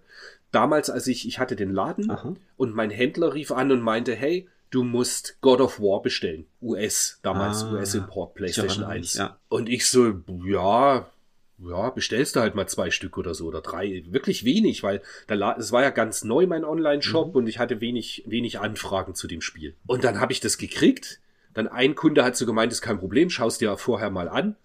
Damals, 0.52 0.90
als 0.90 1.06
ich, 1.06 1.26
ich 1.26 1.38
hatte 1.38 1.56
den 1.56 1.72
Laden 1.72 2.10
Aha. 2.10 2.34
und 2.58 2.74
mein 2.74 2.90
Händler 2.90 3.32
rief 3.32 3.50
an 3.50 3.72
und 3.72 3.80
meinte, 3.80 4.14
hey, 4.14 4.46
du 4.68 4.84
musst 4.84 5.38
God 5.40 5.62
of 5.62 5.80
War 5.80 6.02
bestellen. 6.02 6.46
US, 6.60 7.18
damals 7.22 7.64
ah, 7.64 7.72
US-Import, 7.72 8.34
PlayStation 8.34 8.84
1. 8.84 9.14
Ja. 9.14 9.38
Und 9.48 9.70
ich 9.70 9.88
so, 9.88 10.20
ja, 10.44 11.06
ja, 11.58 11.90
bestellst 11.90 12.36
du 12.36 12.40
halt 12.40 12.54
mal 12.54 12.66
zwei 12.66 12.90
Stück 12.90 13.16
oder 13.16 13.34
so 13.34 13.46
oder 13.46 13.60
drei. 13.60 14.04
Wirklich 14.08 14.44
wenig, 14.44 14.82
weil 14.82 15.02
es 15.58 15.72
war 15.72 15.82
ja 15.82 15.90
ganz 15.90 16.24
neu, 16.24 16.46
mein 16.46 16.64
Online-Shop, 16.64 17.28
mhm. 17.28 17.36
und 17.36 17.46
ich 17.46 17.58
hatte 17.58 17.80
wenig, 17.80 18.24
wenig 18.26 18.58
Anfragen 18.58 19.14
zu 19.14 19.26
dem 19.26 19.40
Spiel. 19.40 19.74
Und 19.86 20.04
dann 20.04 20.20
habe 20.20 20.32
ich 20.32 20.40
das 20.40 20.58
gekriegt. 20.58 21.20
Dann 21.54 21.68
ein 21.68 21.94
Kunde 21.94 22.24
hat 22.24 22.36
so 22.36 22.46
gemeint, 22.46 22.72
ist 22.72 22.82
kein 22.82 22.98
Problem, 22.98 23.30
schaust 23.30 23.60
dir 23.60 23.76
vorher 23.76 24.10
mal 24.10 24.28
an. 24.28 24.56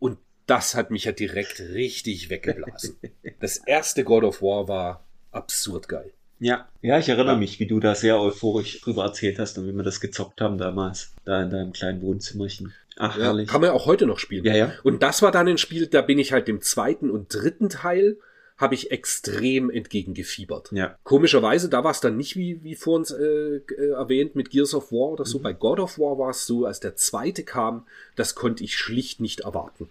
Und 0.00 0.18
das 0.46 0.74
hat 0.74 0.90
mich 0.90 1.04
ja 1.04 1.12
direkt 1.12 1.60
richtig 1.60 2.28
weggeblasen. 2.28 2.96
das 3.40 3.58
erste 3.58 4.02
God 4.02 4.24
of 4.24 4.42
War 4.42 4.66
war 4.66 5.04
absurd 5.30 5.88
geil. 5.88 6.12
Ja, 6.40 6.68
ja, 6.80 6.98
ich 6.98 7.08
erinnere 7.08 7.34
ja. 7.34 7.38
mich, 7.38 7.60
wie 7.60 7.68
du 7.68 7.78
da 7.78 7.94
sehr 7.94 8.20
euphorisch 8.20 8.80
drüber 8.80 9.04
erzählt 9.04 9.38
hast 9.38 9.58
und 9.58 9.68
wie 9.68 9.72
wir 9.72 9.84
das 9.84 10.00
gezockt 10.00 10.40
haben 10.40 10.58
damals, 10.58 11.14
da 11.24 11.40
in 11.40 11.50
deinem 11.50 11.72
kleinen 11.72 12.02
Wohnzimmerchen. 12.02 12.72
Ach, 12.96 13.16
ja, 13.16 13.24
herrlich. 13.24 13.48
Kann 13.48 13.60
man 13.60 13.70
auch 13.70 13.86
heute 13.86 14.06
noch 14.06 14.18
spielen. 14.18 14.44
Ja, 14.44 14.54
ja. 14.54 14.72
Und 14.82 15.02
das 15.02 15.22
war 15.22 15.32
dann 15.32 15.48
ein 15.48 15.58
Spiel, 15.58 15.86
da 15.86 16.02
bin 16.02 16.18
ich 16.18 16.32
halt 16.32 16.48
dem 16.48 16.60
zweiten 16.60 17.10
und 17.10 17.32
dritten 17.34 17.68
Teil 17.68 18.18
habe 18.58 18.74
ich 18.74 18.92
extrem 18.92 19.70
entgegengefiebert. 19.70 20.70
Ja. 20.72 20.96
Komischerweise, 21.02 21.68
da 21.68 21.82
war 21.82 21.90
es 21.90 22.00
dann 22.00 22.16
nicht 22.16 22.36
wie, 22.36 22.62
wie 22.62 22.76
vor 22.76 22.96
uns 22.96 23.10
äh, 23.10 23.56
äh, 23.56 23.90
erwähnt 23.90 24.36
mit 24.36 24.50
Gears 24.50 24.74
of 24.74 24.92
War 24.92 25.10
oder 25.10 25.24
so. 25.24 25.38
Mhm. 25.38 25.42
Bei 25.42 25.52
God 25.52 25.80
of 25.80 25.98
War 25.98 26.18
war 26.18 26.30
es 26.30 26.46
so, 26.46 26.64
als 26.64 26.78
der 26.78 26.94
zweite 26.94 27.42
kam, 27.42 27.86
das 28.14 28.34
konnte 28.34 28.62
ich 28.62 28.76
schlicht 28.76 29.20
nicht 29.20 29.40
erwarten. 29.40 29.88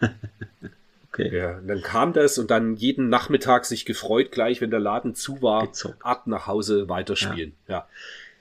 Okay. 1.14 1.36
Ja, 1.36 1.60
dann 1.60 1.82
kam 1.82 2.14
das 2.14 2.38
und 2.38 2.50
dann 2.50 2.74
jeden 2.74 3.10
Nachmittag 3.10 3.66
sich 3.66 3.84
gefreut, 3.84 4.32
gleich 4.32 4.62
wenn 4.62 4.70
der 4.70 4.80
Laden 4.80 5.14
zu 5.14 5.42
war, 5.42 5.66
Gezockt. 5.66 6.02
ab 6.02 6.26
nach 6.26 6.46
Hause 6.46 6.88
weiterspielen. 6.88 7.52
Ja. 7.68 7.86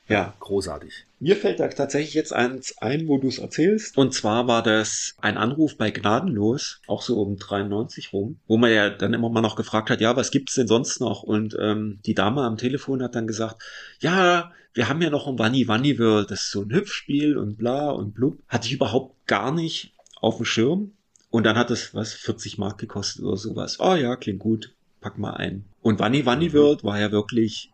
ja. 0.08 0.16
Ja. 0.16 0.34
Großartig. 0.40 1.06
Mir 1.22 1.36
fällt 1.36 1.60
da 1.60 1.68
tatsächlich 1.68 2.16
jetzt 2.16 2.34
eins 2.34 2.80
ein, 2.80 3.08
wo 3.08 3.20
du 3.20 3.28
es 3.28 3.38
erzählst. 3.38 3.96
Und 3.96 4.12
zwar 4.12 4.48
war 4.48 4.64
das 4.64 5.14
ein 5.22 5.38
Anruf 5.38 5.78
bei 5.78 5.92
Gnadenlos, 5.92 6.82
auch 6.88 7.04
so 7.04 7.22
um 7.22 7.38
93 7.38 8.12
rum, 8.12 8.40
wo 8.48 8.58
man 8.58 8.72
ja 8.72 8.90
dann 8.90 9.14
immer 9.14 9.30
mal 9.30 9.42
noch 9.42 9.56
gefragt 9.56 9.92
hat, 9.92 10.02
ja, 10.02 10.16
was 10.16 10.32
gibt's 10.32 10.56
denn 10.56 10.68
sonst 10.68 11.00
noch? 11.00 11.22
Und 11.22 11.56
ähm, 11.62 12.00
die 12.08 12.16
Dame 12.16 12.42
am 12.42 12.58
Telefon 12.58 13.04
hat 13.04 13.14
dann 13.14 13.28
gesagt, 13.28 13.62
ja, 14.00 14.52
wir 14.74 14.90
haben 14.90 15.00
ja 15.04 15.12
noch 15.12 15.28
ein 15.28 15.38
Wanni 15.38 15.68
Wanni 15.68 16.00
World, 16.00 16.32
das 16.32 16.42
ist 16.42 16.52
so 16.52 16.64
ein 16.64 16.74
Hüpfspiel 16.74 17.38
und 17.38 17.56
bla 17.56 17.92
und 17.92 18.16
blub. 18.16 18.40
Hatte 18.48 18.66
ich 18.66 18.74
überhaupt 18.74 19.28
gar 19.28 19.52
nicht 19.52 19.94
auf 20.22 20.38
dem 20.38 20.46
Schirm. 20.46 20.94
Und 21.30 21.44
dann 21.44 21.56
hat 21.56 21.70
es, 21.70 21.94
was, 21.94 22.14
40 22.14 22.58
Mark 22.58 22.80
gekostet 22.80 23.24
oder 23.24 23.38
sowas. 23.38 23.80
Oh 23.80 23.94
ja, 23.94 24.16
klingt 24.16 24.40
gut. 24.40 24.74
Pack 25.02 25.20
mal 25.20 25.36
ein. 25.36 25.66
Und 25.82 26.00
Wanni 26.00 26.26
Wanni 26.26 26.50
mhm. 26.50 26.54
World 26.54 26.84
war 26.84 27.00
ja 27.00 27.12
wirklich 27.12 27.71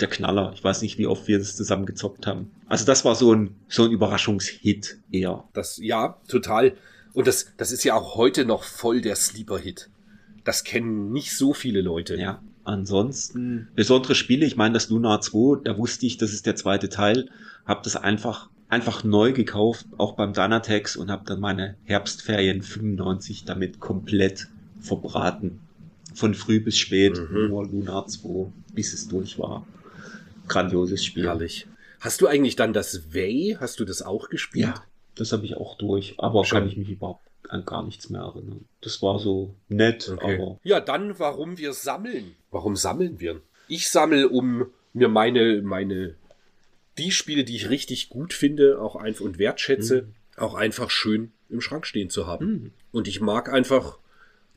der 0.00 0.08
Knaller. 0.08 0.52
Ich 0.54 0.62
weiß 0.62 0.82
nicht, 0.82 0.98
wie 0.98 1.06
oft 1.06 1.28
wir 1.28 1.38
das 1.38 1.56
zusammen 1.56 1.86
gezockt 1.86 2.26
haben. 2.26 2.50
Also 2.68 2.84
das 2.84 3.04
war 3.04 3.14
so 3.14 3.34
ein, 3.34 3.56
so 3.68 3.84
ein 3.84 3.90
Überraschungshit 3.90 4.98
eher. 5.10 5.44
Das, 5.52 5.78
ja, 5.78 6.18
total. 6.28 6.74
Und 7.12 7.26
das, 7.26 7.52
das 7.56 7.72
ist 7.72 7.84
ja 7.84 7.94
auch 7.94 8.16
heute 8.16 8.44
noch 8.44 8.64
voll 8.64 9.00
der 9.00 9.16
Sleeper-Hit. 9.16 9.90
Das 10.44 10.64
kennen 10.64 11.12
nicht 11.12 11.36
so 11.36 11.52
viele 11.52 11.80
Leute. 11.80 12.16
Ja. 12.16 12.42
Ansonsten 12.64 13.68
besondere 13.74 14.14
Spiele. 14.14 14.46
Ich 14.46 14.56
meine, 14.56 14.74
das 14.74 14.90
Lunar 14.90 15.20
2, 15.20 15.62
da 15.64 15.76
wusste 15.76 16.06
ich, 16.06 16.18
das 16.18 16.32
ist 16.32 16.46
der 16.46 16.56
zweite 16.56 16.88
Teil. 16.88 17.28
Hab 17.66 17.82
das 17.82 17.96
einfach 17.96 18.48
einfach 18.70 19.02
neu 19.04 19.32
gekauft, 19.32 19.86
auch 19.98 20.14
beim 20.14 20.32
Dynatex 20.32 20.96
und 20.96 21.10
habe 21.10 21.24
dann 21.26 21.40
meine 21.40 21.76
Herbstferien 21.84 22.62
95 22.62 23.44
damit 23.44 23.80
komplett 23.80 24.48
verbraten. 24.78 25.60
Von 26.14 26.34
früh 26.34 26.60
bis 26.60 26.78
spät, 26.78 27.18
mhm. 27.18 27.48
nur 27.48 27.66
Lunar 27.66 28.06
2, 28.06 28.50
bis 28.74 28.92
es 28.92 29.08
durch 29.08 29.38
war. 29.38 29.66
Grandioses 30.50 31.04
Spiel. 31.04 31.24
Herrlich. 31.26 31.66
Hast 32.00 32.20
du 32.20 32.26
eigentlich 32.26 32.56
dann 32.56 32.72
das 32.72 33.14
Way, 33.14 33.56
hast 33.60 33.80
du 33.80 33.84
das 33.84 34.02
auch 34.02 34.28
gespielt? 34.28 34.66
Ja, 34.66 34.84
das 35.14 35.32
habe 35.32 35.44
ich 35.44 35.56
auch 35.56 35.76
durch, 35.76 36.14
aber 36.18 36.44
Schon. 36.44 36.60
kann 36.60 36.68
ich 36.68 36.76
mich 36.76 36.88
überhaupt 36.88 37.22
an 37.48 37.64
gar 37.64 37.82
nichts 37.82 38.10
mehr 38.10 38.22
erinnern. 38.22 38.64
Das 38.80 39.02
war 39.02 39.18
so 39.18 39.54
nett, 39.68 40.08
okay. 40.08 40.34
aber. 40.34 40.58
Ja, 40.62 40.80
dann 40.80 41.18
warum 41.18 41.58
wir 41.58 41.72
sammeln. 41.72 42.36
Warum 42.50 42.76
sammeln 42.76 43.20
wir? 43.20 43.40
Ich 43.68 43.90
sammle, 43.90 44.28
um 44.28 44.66
mir 44.92 45.08
meine, 45.08 45.62
meine 45.62 46.14
die 46.98 47.12
Spiele, 47.12 47.44
die 47.44 47.56
ich 47.56 47.70
richtig 47.70 48.08
gut 48.08 48.34
finde, 48.34 48.80
auch 48.80 48.96
einfach 48.96 49.24
und 49.24 49.38
wertschätze, 49.38 50.02
mhm. 50.02 50.14
auch 50.36 50.54
einfach 50.54 50.90
schön 50.90 51.32
im 51.48 51.60
Schrank 51.60 51.86
stehen 51.86 52.10
zu 52.10 52.26
haben. 52.26 52.46
Mhm. 52.46 52.72
Und 52.92 53.08
ich 53.08 53.20
mag 53.20 53.52
einfach 53.52 53.98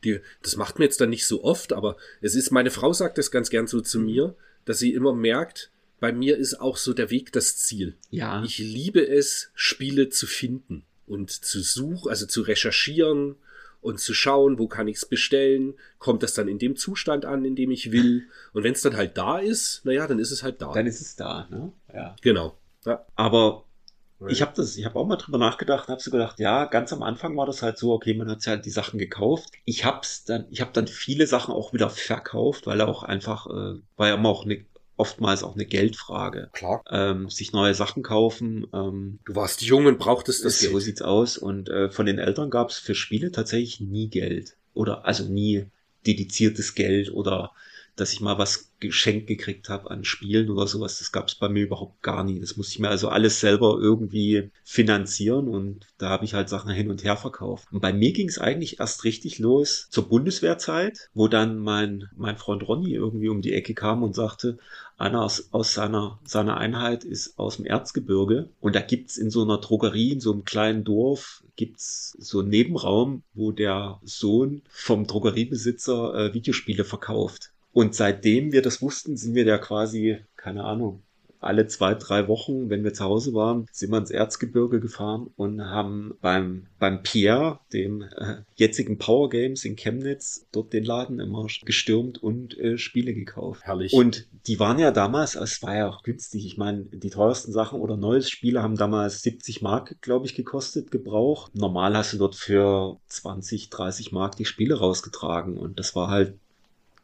die, 0.03 0.20
das 0.41 0.57
macht 0.57 0.80
mir 0.80 0.86
jetzt 0.86 0.99
dann 0.99 1.10
nicht 1.10 1.26
so 1.26 1.44
oft, 1.44 1.74
aber 1.74 1.95
es 2.22 2.36
ist, 2.36 2.52
meine 2.52 2.72
Frau 2.72 2.94
sagt 2.94 3.18
das 3.18 3.32
ganz 3.32 3.49
gern 3.49 3.68
so 3.68 3.82
zu 3.82 3.99
mhm. 3.99 4.06
mir, 4.06 4.36
dass 4.65 4.80
sie 4.80 4.94
immer 4.94 5.14
merkt, 5.14 5.72
bei 6.03 6.11
mir 6.11 6.35
ist 6.35 6.59
auch 6.59 6.75
so 6.75 6.93
der 6.93 7.11
Weg 7.11 7.31
das 7.31 7.55
Ziel. 7.55 7.95
Ja. 8.09 8.43
Ich 8.43 8.57
liebe 8.57 9.07
es, 9.07 9.51
Spiele 9.55 10.09
zu 10.09 10.27
finden 10.27 10.84
und 11.07 11.31
zu 11.31 11.61
suchen, 11.61 12.09
also 12.09 12.25
zu 12.25 12.41
recherchieren 12.41 13.38
und 13.80 14.01
zu 14.01 14.13
schauen, 14.13 14.59
wo 14.59 14.67
kann 14.67 14.89
ich 14.89 14.97
es 14.97 15.05
bestellen, 15.05 15.75
kommt 15.99 16.21
das 16.21 16.34
dann 16.34 16.49
in 16.49 16.59
dem 16.59 16.75
Zustand 16.75 17.23
an, 17.23 17.45
in 17.45 17.55
dem 17.55 17.71
ich 17.71 17.93
will. 17.93 18.27
Und 18.51 18.65
wenn 18.65 18.73
es 18.73 18.81
dann 18.81 18.97
halt 18.97 19.17
da 19.17 19.38
ist, 19.38 19.85
naja, 19.85 20.05
dann 20.05 20.19
ist 20.19 20.31
es 20.31 20.43
halt 20.43 20.61
da. 20.61 20.73
Dann 20.73 20.88
ist 20.88 20.99
es 20.99 21.15
da, 21.15 21.47
ne? 21.49 21.71
Ja. 21.93 22.17
Genau. 22.21 22.57
Ja. 22.84 23.05
Aber 23.15 23.63
ich 24.27 24.41
habe 24.41 24.51
das, 24.57 24.75
ich 24.75 24.84
habe 24.84 24.99
auch 24.99 25.07
mal 25.07 25.15
drüber 25.15 25.38
nachgedacht, 25.38 25.88
habe 25.88 26.01
so 26.01 26.11
gedacht, 26.11 26.38
ja, 26.38 26.65
ganz 26.65 26.91
am 26.91 27.01
Anfang 27.01 27.38
war 27.38 27.45
das 27.45 27.61
halt 27.61 27.77
so, 27.77 27.93
okay, 27.93 28.13
man 28.13 28.30
hat 28.30 28.45
halt 28.45 28.65
die 28.65 28.71
Sachen 28.71 28.99
gekauft. 28.99 29.53
Ich 29.63 29.85
hab's 29.85 30.25
dann, 30.25 30.47
ich 30.51 30.59
habe 30.59 30.71
dann 30.73 30.88
viele 30.88 31.27
Sachen 31.27 31.53
auch 31.53 31.71
wieder 31.71 31.89
verkauft, 31.89 32.67
weil 32.67 32.81
er 32.81 32.89
auch 32.89 33.03
einfach, 33.03 33.47
äh, 33.47 33.80
war 33.95 34.07
ja 34.09 34.15
immer 34.15 34.27
auch 34.27 34.43
eine 34.43 34.65
oftmals 34.95 35.44
auch 35.44 35.56
eine 35.56 35.65
Geldfrage. 35.65 36.49
Klar. 36.53 36.84
Ähm, 36.90 37.30
sich 37.30 37.53
neue 37.53 37.74
Sachen 37.74 38.03
kaufen. 38.03 38.68
Ähm, 38.74 39.20
du 39.26 39.36
warst 39.36 39.61
jung 39.61 39.86
und 39.86 39.99
brauchtest 39.99 40.45
das 40.45 40.60
so 40.60 40.72
Geld. 40.72 40.84
Sieht's 40.84 41.02
aus. 41.02 41.38
Und 41.38 41.70
äh, 41.70 41.90
von 41.90 42.06
den 42.06 42.20
Eltern 42.20 42.49
gab 42.49 42.70
es 42.70 42.78
für 42.78 42.95
Spiele 42.95 43.32
tatsächlich 43.32 43.80
nie 43.80 44.10
Geld. 44.10 44.56
Oder 44.74 45.06
also 45.06 45.26
nie 45.26 45.65
dediziertes 46.06 46.76
Geld 46.76 47.11
oder 47.11 47.52
dass 47.95 48.14
ich 48.14 48.22
mal 48.22 48.38
was 48.38 48.72
geschenkt 48.80 49.28
gekriegt 49.28 49.70
habe 49.70 49.90
an 49.91 50.03
Spielen 50.03 50.49
oder 50.49 50.68
sowas. 50.68 50.99
Das 50.99 51.11
gab 51.11 51.28
es 51.30 51.36
bei 51.36 51.48
mir 51.48 51.64
überhaupt 51.64 52.02
gar 52.02 52.24
nie. 52.24 52.40
Das 52.40 52.57
musste 52.57 52.74
ich 52.74 52.80
mir 52.80 52.90
also 52.90 53.07
alles 53.07 53.40
selber 53.40 53.78
irgendwie 53.80 54.52
finanzieren 54.64 55.48
und 55.48 55.88
da 55.98 56.10
habe 56.10 56.26
ich 56.26 56.34
halt 56.34 56.49
Sachen 56.49 56.72
hin 56.72 56.90
und 56.90 57.03
her 57.03 57.15
verkauft. 57.15 57.68
Und 57.72 57.80
bei 57.80 57.94
mir 57.94 58.11
ging 58.11 58.28
es 58.28 58.40
eigentlich 58.40 58.80
erst 58.80 59.03
richtig 59.06 59.40
los 59.40 59.88
zur 59.90 60.10
Bundeswehrzeit, 60.10 61.10
wo 61.14 61.28
dann 61.28 61.60
mein, 61.60 62.10
mein 62.15 62.38
Freund 62.38 62.68
Ronny 62.68 62.94
irgendwie 62.94 63.30
um 63.30 63.41
die 63.41 63.53
Ecke 63.53 63.74
kam 63.74 64.03
und 64.03 64.15
sagte, 64.15 64.57
einer 64.98 65.24
aus, 65.24 65.49
aus 65.52 65.74
seiner, 65.74 66.20
seiner 66.26 66.57
Einheit 66.57 67.03
ist 67.03 67.40
aus 67.40 67.57
dem 67.57 67.65
Erzgebirge 67.65 68.49
und 68.60 68.76
da 68.76 68.82
gibt's 68.82 69.18
in 69.18 69.30
so 69.30 69.44
einer 69.44 69.60
Drogerie, 69.60 70.11
in 70.11 70.20
so 70.20 70.32
einem 70.32 70.45
kleinen 70.45 70.84
Dorf, 70.84 71.44
gibt's 71.56 72.15
so 72.20 72.40
einen 72.40 72.49
Nebenraum, 72.49 73.24
wo 73.34 73.52
der 73.52 73.99
Sohn 74.03 74.61
vom 74.70 75.07
Drogeriebesitzer 75.07 76.15
äh, 76.15 76.34
Videospiele 76.34 76.84
verkauft. 76.84 77.52
Und 77.74 77.95
seitdem 77.95 78.52
wir 78.52 78.62
das 78.62 78.82
wussten, 78.82 79.18
sind 79.18 79.36
wir 79.36 79.45
da 79.45 79.58
quasi, 79.58 80.20
keine 80.36 80.64
Ahnung, 80.64 81.04
alle 81.44 81.68
zwei, 81.68 81.94
drei 81.94 82.28
Wochen, 82.28 82.70
wenn 82.70 82.84
wir 82.84 82.94
zu 82.94 83.04
Hause 83.04 83.34
waren, 83.34 83.68
sind 83.72 83.91
wir 83.91 83.98
ins 83.98 84.12
Erzgebirge 84.12 84.80
gefahren 84.80 85.30
und 85.36 85.62
haben 85.62 86.14
beim, 86.22 86.68
beim 86.80 87.04
Pierre, 87.04 87.60
dem 87.74 88.02
äh, 88.02 88.38
jetzigen 88.56 88.98
Power 88.98 89.30
Games 89.30 89.66
in 89.66 89.76
Chemnitz, 89.76 90.45
dort 90.52 90.74
den 90.74 90.86
Laden 90.86 91.20
immer 91.20 91.45
gestürmt 91.66 92.22
und 92.22 92.58
äh, 92.58 92.78
Spiele 92.78 93.14
gekauft. 93.14 93.62
Herrlich. 93.64 93.94
Und 93.94 94.28
die 94.48 94.60
waren 94.60 94.80
ja 94.80 94.91
damals, 94.91 95.36
es 95.36 95.62
war 95.62 95.76
ja 95.76 95.90
auch 95.90 96.04
günstig. 96.04 96.45
Ich 96.45 96.58
meine, 96.58 96.86
die 96.86 97.10
teuersten 97.10 97.52
Sachen 97.52 97.80
oder 97.80 97.98
neues 97.98 98.30
Spiele 98.30 98.64
haben 98.64 98.78
damals 98.78 99.22
70 99.22 99.62
Mark, 99.62 100.02
glaube 100.02 100.26
ich, 100.26 100.36
gekostet, 100.36 100.91
gebraucht. 100.91 101.56
Normal 101.56 101.95
hast 101.98 102.14
du 102.14 102.18
dort 102.18 102.36
für 102.36 103.00
20, 103.08 103.70
30 103.70 104.12
Mark 104.12 104.36
die 104.38 104.45
Spiele 104.45 104.76
rausgetragen 104.80 105.58
und 105.58 105.80
das 105.80 105.95
war 105.95 106.10
halt 106.10 106.38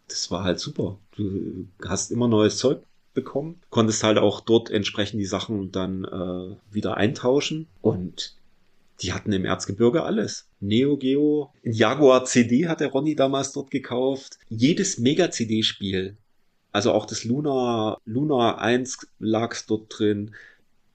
das 0.10 0.30
war 0.32 0.44
halt 0.44 0.60
super. 0.60 0.98
Du 1.16 1.68
hast 1.86 2.12
immer 2.12 2.28
neues 2.28 2.58
Zeug 2.58 2.82
bekommen, 3.14 3.62
konntest 3.70 4.04
halt 4.04 4.18
auch 4.18 4.42
dort 4.42 4.70
entsprechend 4.70 5.20
die 5.20 5.26
Sachen 5.26 5.72
dann 5.72 6.06
äh, 6.06 6.74
wieder 6.74 6.98
eintauschen 6.98 7.68
und 7.82 8.36
die 9.02 9.14
hatten 9.14 9.32
im 9.32 9.46
Erzgebirge 9.46 10.04
alles. 10.04 10.48
Neo 10.60 10.98
Geo, 10.98 11.54
Jaguar 11.64 12.26
CD 12.26 12.68
hat 12.68 12.82
der 12.82 12.90
Ronny 12.90 13.16
damals 13.16 13.54
dort 13.54 13.72
gekauft. 13.72 14.38
Jedes 14.50 14.98
Mega-CD-Spiel, 14.98 16.18
also 16.72 16.92
auch 16.92 17.06
das 17.06 17.24
Luna, 17.24 17.98
Luna 18.06 18.58
1 18.58 19.08
lag's 19.20 19.66
dort 19.66 19.98
drin, 19.98 20.36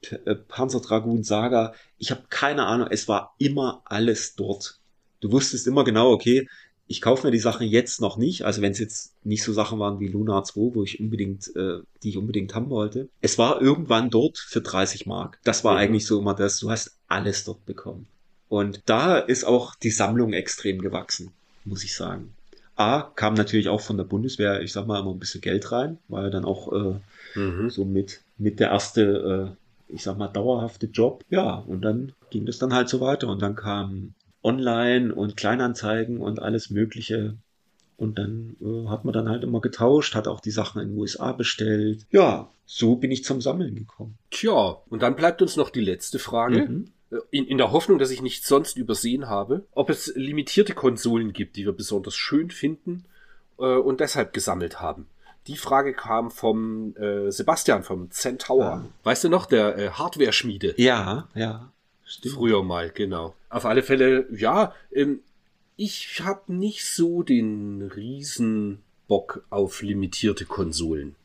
P 0.01 0.15
äh, 0.25 0.35
Panzer 0.35 0.81
Dragoon 0.81 1.23
Saga. 1.23 1.73
Ich 1.97 2.11
habe 2.11 2.23
keine 2.29 2.65
Ahnung, 2.65 2.87
es 2.91 3.07
war 3.07 3.35
immer 3.39 3.81
alles 3.85 4.35
dort. 4.35 4.79
Du 5.19 5.31
wusstest 5.31 5.65
immer 5.65 5.83
genau, 5.83 6.11
okay, 6.11 6.47
ich 6.87 7.01
kaufe 7.01 7.25
mir 7.25 7.31
die 7.31 7.39
Sachen 7.39 7.67
jetzt 7.67 7.99
noch 7.99 8.17
nicht, 8.17 8.43
also 8.43 8.61
wenn 8.61 8.71
es 8.71 8.79
jetzt 8.79 9.13
nicht 9.23 9.43
so 9.43 9.53
Sachen 9.53 9.79
waren 9.79 9.99
wie 9.99 10.07
Luna 10.07 10.43
2, 10.43 10.75
wo 10.75 10.83
ich 10.83 10.99
unbedingt, 10.99 11.55
äh, 11.55 11.79
die 12.03 12.09
ich 12.09 12.17
unbedingt 12.17 12.53
haben 12.53 12.69
wollte. 12.69 13.09
Es 13.21 13.37
war 13.37 13.61
irgendwann 13.61 14.09
dort 14.09 14.37
für 14.37 14.61
30 14.61 15.05
Mark. 15.05 15.39
Das 15.43 15.63
war 15.63 15.73
mhm. 15.73 15.79
eigentlich 15.79 16.05
so 16.05 16.19
immer 16.19 16.35
das, 16.35 16.59
du 16.59 16.69
hast 16.69 16.95
alles 17.07 17.43
dort 17.43 17.65
bekommen. 17.65 18.07
Und 18.49 18.81
da 18.85 19.17
ist 19.17 19.43
auch 19.43 19.75
die 19.75 19.89
Sammlung 19.89 20.33
extrem 20.33 20.79
gewachsen, 20.79 21.31
muss 21.63 21.83
ich 21.83 21.95
sagen. 21.95 22.33
A, 22.75 23.01
kam 23.15 23.33
natürlich 23.33 23.69
auch 23.69 23.81
von 23.81 23.97
der 23.97 24.03
Bundeswehr, 24.03 24.61
ich 24.61 24.71
sag 24.71 24.85
mal, 24.85 24.99
immer 24.99 25.11
ein 25.11 25.19
bisschen 25.19 25.41
Geld 25.41 25.71
rein, 25.71 25.97
war 26.07 26.23
ja 26.23 26.29
dann 26.29 26.45
auch 26.45 26.71
äh, 26.71 27.39
mhm. 27.39 27.69
so 27.69 27.85
mit, 27.85 28.21
mit 28.37 28.59
der 28.59 28.69
erste, 28.69 29.55
äh, 29.89 29.93
ich 29.93 30.03
sag 30.03 30.17
mal, 30.17 30.27
dauerhafte 30.27 30.87
Job. 30.87 31.23
Ja, 31.29 31.55
und 31.55 31.81
dann 31.81 32.11
ging 32.29 32.45
das 32.45 32.59
dann 32.59 32.73
halt 32.73 32.89
so 32.89 32.99
weiter. 32.99 33.27
Und 33.27 33.41
dann 33.41 33.55
kam 33.55 34.13
Online 34.45 35.13
und 35.13 35.35
Kleinanzeigen 35.35 36.19
und 36.19 36.39
alles 36.41 36.69
Mögliche. 36.69 37.35
Und 37.97 38.19
dann 38.19 38.55
äh, 38.61 38.89
hat 38.89 39.03
man 39.03 39.13
dann 39.13 39.27
halt 39.27 39.43
immer 39.43 39.59
getauscht, 39.59 40.15
hat 40.15 40.27
auch 40.27 40.39
die 40.39 40.51
Sachen 40.51 40.81
in 40.81 40.89
den 40.89 40.97
USA 40.97 41.31
bestellt. 41.31 42.05
Ja, 42.11 42.51
so 42.65 42.95
bin 42.95 43.11
ich 43.11 43.23
zum 43.23 43.41
Sammeln 43.41 43.75
gekommen. 43.75 44.17
Tja, 44.29 44.77
und 44.89 45.01
dann 45.01 45.15
bleibt 45.15 45.41
uns 45.41 45.55
noch 45.55 45.69
die 45.69 45.81
letzte 45.81 46.19
Frage. 46.19 46.67
Mhm. 46.67 46.91
Äh, 47.09 47.17
in, 47.31 47.47
in 47.47 47.57
der 47.57 47.71
Hoffnung, 47.71 47.97
dass 47.97 48.11
ich 48.11 48.21
nichts 48.21 48.47
sonst 48.47 48.77
übersehen 48.77 49.27
habe, 49.27 49.65
ob 49.71 49.89
es 49.89 50.13
limitierte 50.15 50.73
Konsolen 50.73 51.33
gibt, 51.33 51.55
die 51.55 51.65
wir 51.65 51.73
besonders 51.73 52.15
schön 52.15 52.51
finden 52.51 53.05
äh, 53.57 53.63
und 53.63 53.99
deshalb 53.99 54.33
gesammelt 54.33 54.79
haben. 54.79 55.07
Die 55.47 55.57
Frage 55.57 55.93
kam 55.93 56.31
vom 56.31 56.95
äh, 56.97 57.31
Sebastian 57.31 57.83
vom 57.83 58.11
Centaur. 58.11 58.65
Ah. 58.65 58.85
Weißt 59.03 59.23
du 59.23 59.29
noch, 59.29 59.45
der 59.45 59.77
äh, 59.77 59.89
Hardware-Schmiede? 59.91 60.73
Ja, 60.77 61.29
ja. 61.35 61.71
Stimmt. 62.05 62.35
Früher 62.35 62.63
mal, 62.63 62.91
genau. 62.91 63.35
Auf 63.49 63.65
alle 63.65 63.83
Fälle, 63.83 64.27
ja, 64.31 64.73
ähm, 64.91 65.21
ich 65.75 66.21
habe 66.21 66.53
nicht 66.53 66.85
so 66.85 67.23
den 67.23 67.81
riesen 67.81 68.81
Bock 69.07 69.43
auf 69.49 69.81
limitierte 69.81 70.45
Konsolen. 70.45 71.15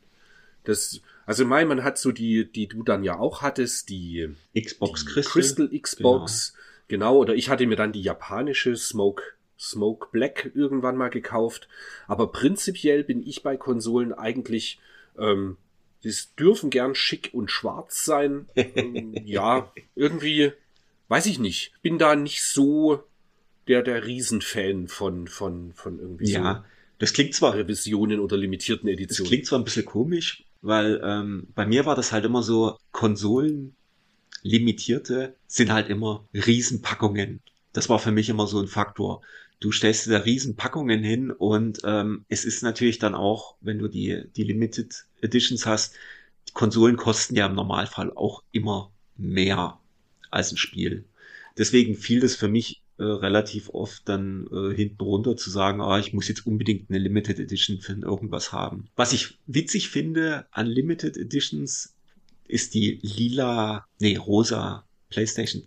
Das, 0.63 1.01
also 1.25 1.45
mein, 1.45 1.67
man 1.67 1.83
hat 1.83 1.97
so 1.97 2.11
die, 2.11 2.51
die 2.51 2.67
du 2.67 2.83
dann 2.83 3.03
ja 3.03 3.17
auch 3.17 3.41
hattest, 3.41 3.89
die 3.89 4.29
Xbox 4.59 5.05
die 5.05 5.11
Crystal. 5.11 5.31
Crystal 5.33 5.69
Xbox, 5.79 6.53
genau. 6.87 7.11
genau. 7.11 7.17
Oder 7.19 7.35
ich 7.35 7.49
hatte 7.49 7.65
mir 7.67 7.75
dann 7.77 7.93
die 7.93 8.01
japanische 8.01 8.75
Smoke 8.75 9.23
Smoke 9.61 10.07
Black 10.11 10.51
irgendwann 10.55 10.97
mal 10.97 11.09
gekauft. 11.09 11.67
Aber 12.07 12.31
prinzipiell 12.31 13.03
bin 13.03 13.25
ich 13.25 13.43
bei 13.43 13.57
Konsolen 13.57 14.11
eigentlich, 14.11 14.79
ähm, 15.17 15.57
die 16.03 16.13
dürfen 16.37 16.71
gern 16.71 16.95
schick 16.95 17.29
und 17.33 17.51
schwarz 17.51 18.03
sein. 18.03 18.47
ähm, 18.55 19.13
ja, 19.23 19.71
irgendwie 19.95 20.53
weiß 21.11 21.25
ich 21.25 21.39
nicht, 21.39 21.73
bin 21.81 21.99
da 21.99 22.15
nicht 22.15 22.41
so 22.41 23.03
der, 23.67 23.83
der 23.83 24.05
Riesenfan 24.05 24.87
von, 24.87 25.27
von, 25.27 25.73
von 25.73 25.99
irgendwie 25.99 26.31
ja, 26.31 26.55
so 26.55 26.69
das 26.99 27.11
klingt 27.11 27.35
zwar, 27.35 27.53
Revisionen 27.53 28.21
oder 28.21 28.37
limitierten 28.37 28.87
Editionen. 28.87 29.23
Das 29.25 29.27
klingt 29.27 29.45
zwar 29.45 29.59
ein 29.59 29.65
bisschen 29.65 29.85
komisch, 29.85 30.45
weil 30.61 31.01
ähm, 31.03 31.47
bei 31.53 31.65
mir 31.65 31.85
war 31.85 31.95
das 31.95 32.13
halt 32.13 32.23
immer 32.23 32.43
so, 32.43 32.77
Konsolen 32.93 33.75
limitierte 34.41 35.35
sind 35.47 35.73
halt 35.73 35.89
immer 35.89 36.25
Riesenpackungen. 36.33 37.41
Das 37.73 37.89
war 37.89 37.99
für 37.99 38.11
mich 38.11 38.29
immer 38.29 38.47
so 38.47 38.61
ein 38.61 38.67
Faktor. 38.67 39.21
Du 39.59 39.73
stellst 39.73 40.09
da 40.09 40.19
Riesenpackungen 40.19 41.03
hin 41.03 41.29
und 41.31 41.81
ähm, 41.83 42.23
es 42.29 42.45
ist 42.45 42.63
natürlich 42.63 42.99
dann 42.99 43.15
auch, 43.15 43.55
wenn 43.59 43.79
du 43.79 43.89
die, 43.89 44.23
die 44.37 44.43
Limited 44.43 45.03
Editions 45.21 45.65
hast, 45.65 45.93
die 46.47 46.53
Konsolen 46.53 46.95
kosten 46.95 47.35
ja 47.35 47.47
im 47.47 47.55
Normalfall 47.55 48.13
auch 48.13 48.43
immer 48.53 48.91
mehr 49.17 49.80
als 50.31 50.51
ein 50.51 50.57
Spiel. 50.57 51.05
Deswegen 51.57 51.95
fiel 51.95 52.21
das 52.21 52.35
für 52.35 52.47
mich 52.47 52.81
äh, 52.97 53.03
relativ 53.03 53.69
oft 53.69 54.07
dann 54.07 54.47
äh, 54.51 54.75
hinten 54.75 55.01
runter 55.01 55.35
zu 55.35 55.49
sagen, 55.49 55.81
ah, 55.81 55.99
ich 55.99 56.13
muss 56.13 56.27
jetzt 56.27 56.45
unbedingt 56.45 56.89
eine 56.89 56.99
Limited 56.99 57.39
Edition 57.39 57.79
für 57.79 57.93
irgendwas 57.93 58.51
haben. 58.51 58.87
Was 58.95 59.13
ich 59.13 59.37
witzig 59.47 59.89
finde 59.89 60.45
an 60.51 60.67
Limited 60.67 61.17
Editions 61.17 61.93
ist 62.47 62.73
die 62.73 62.99
lila, 63.01 63.85
nee, 63.99 64.17
rosa 64.17 64.85
PlayStation 65.09 65.63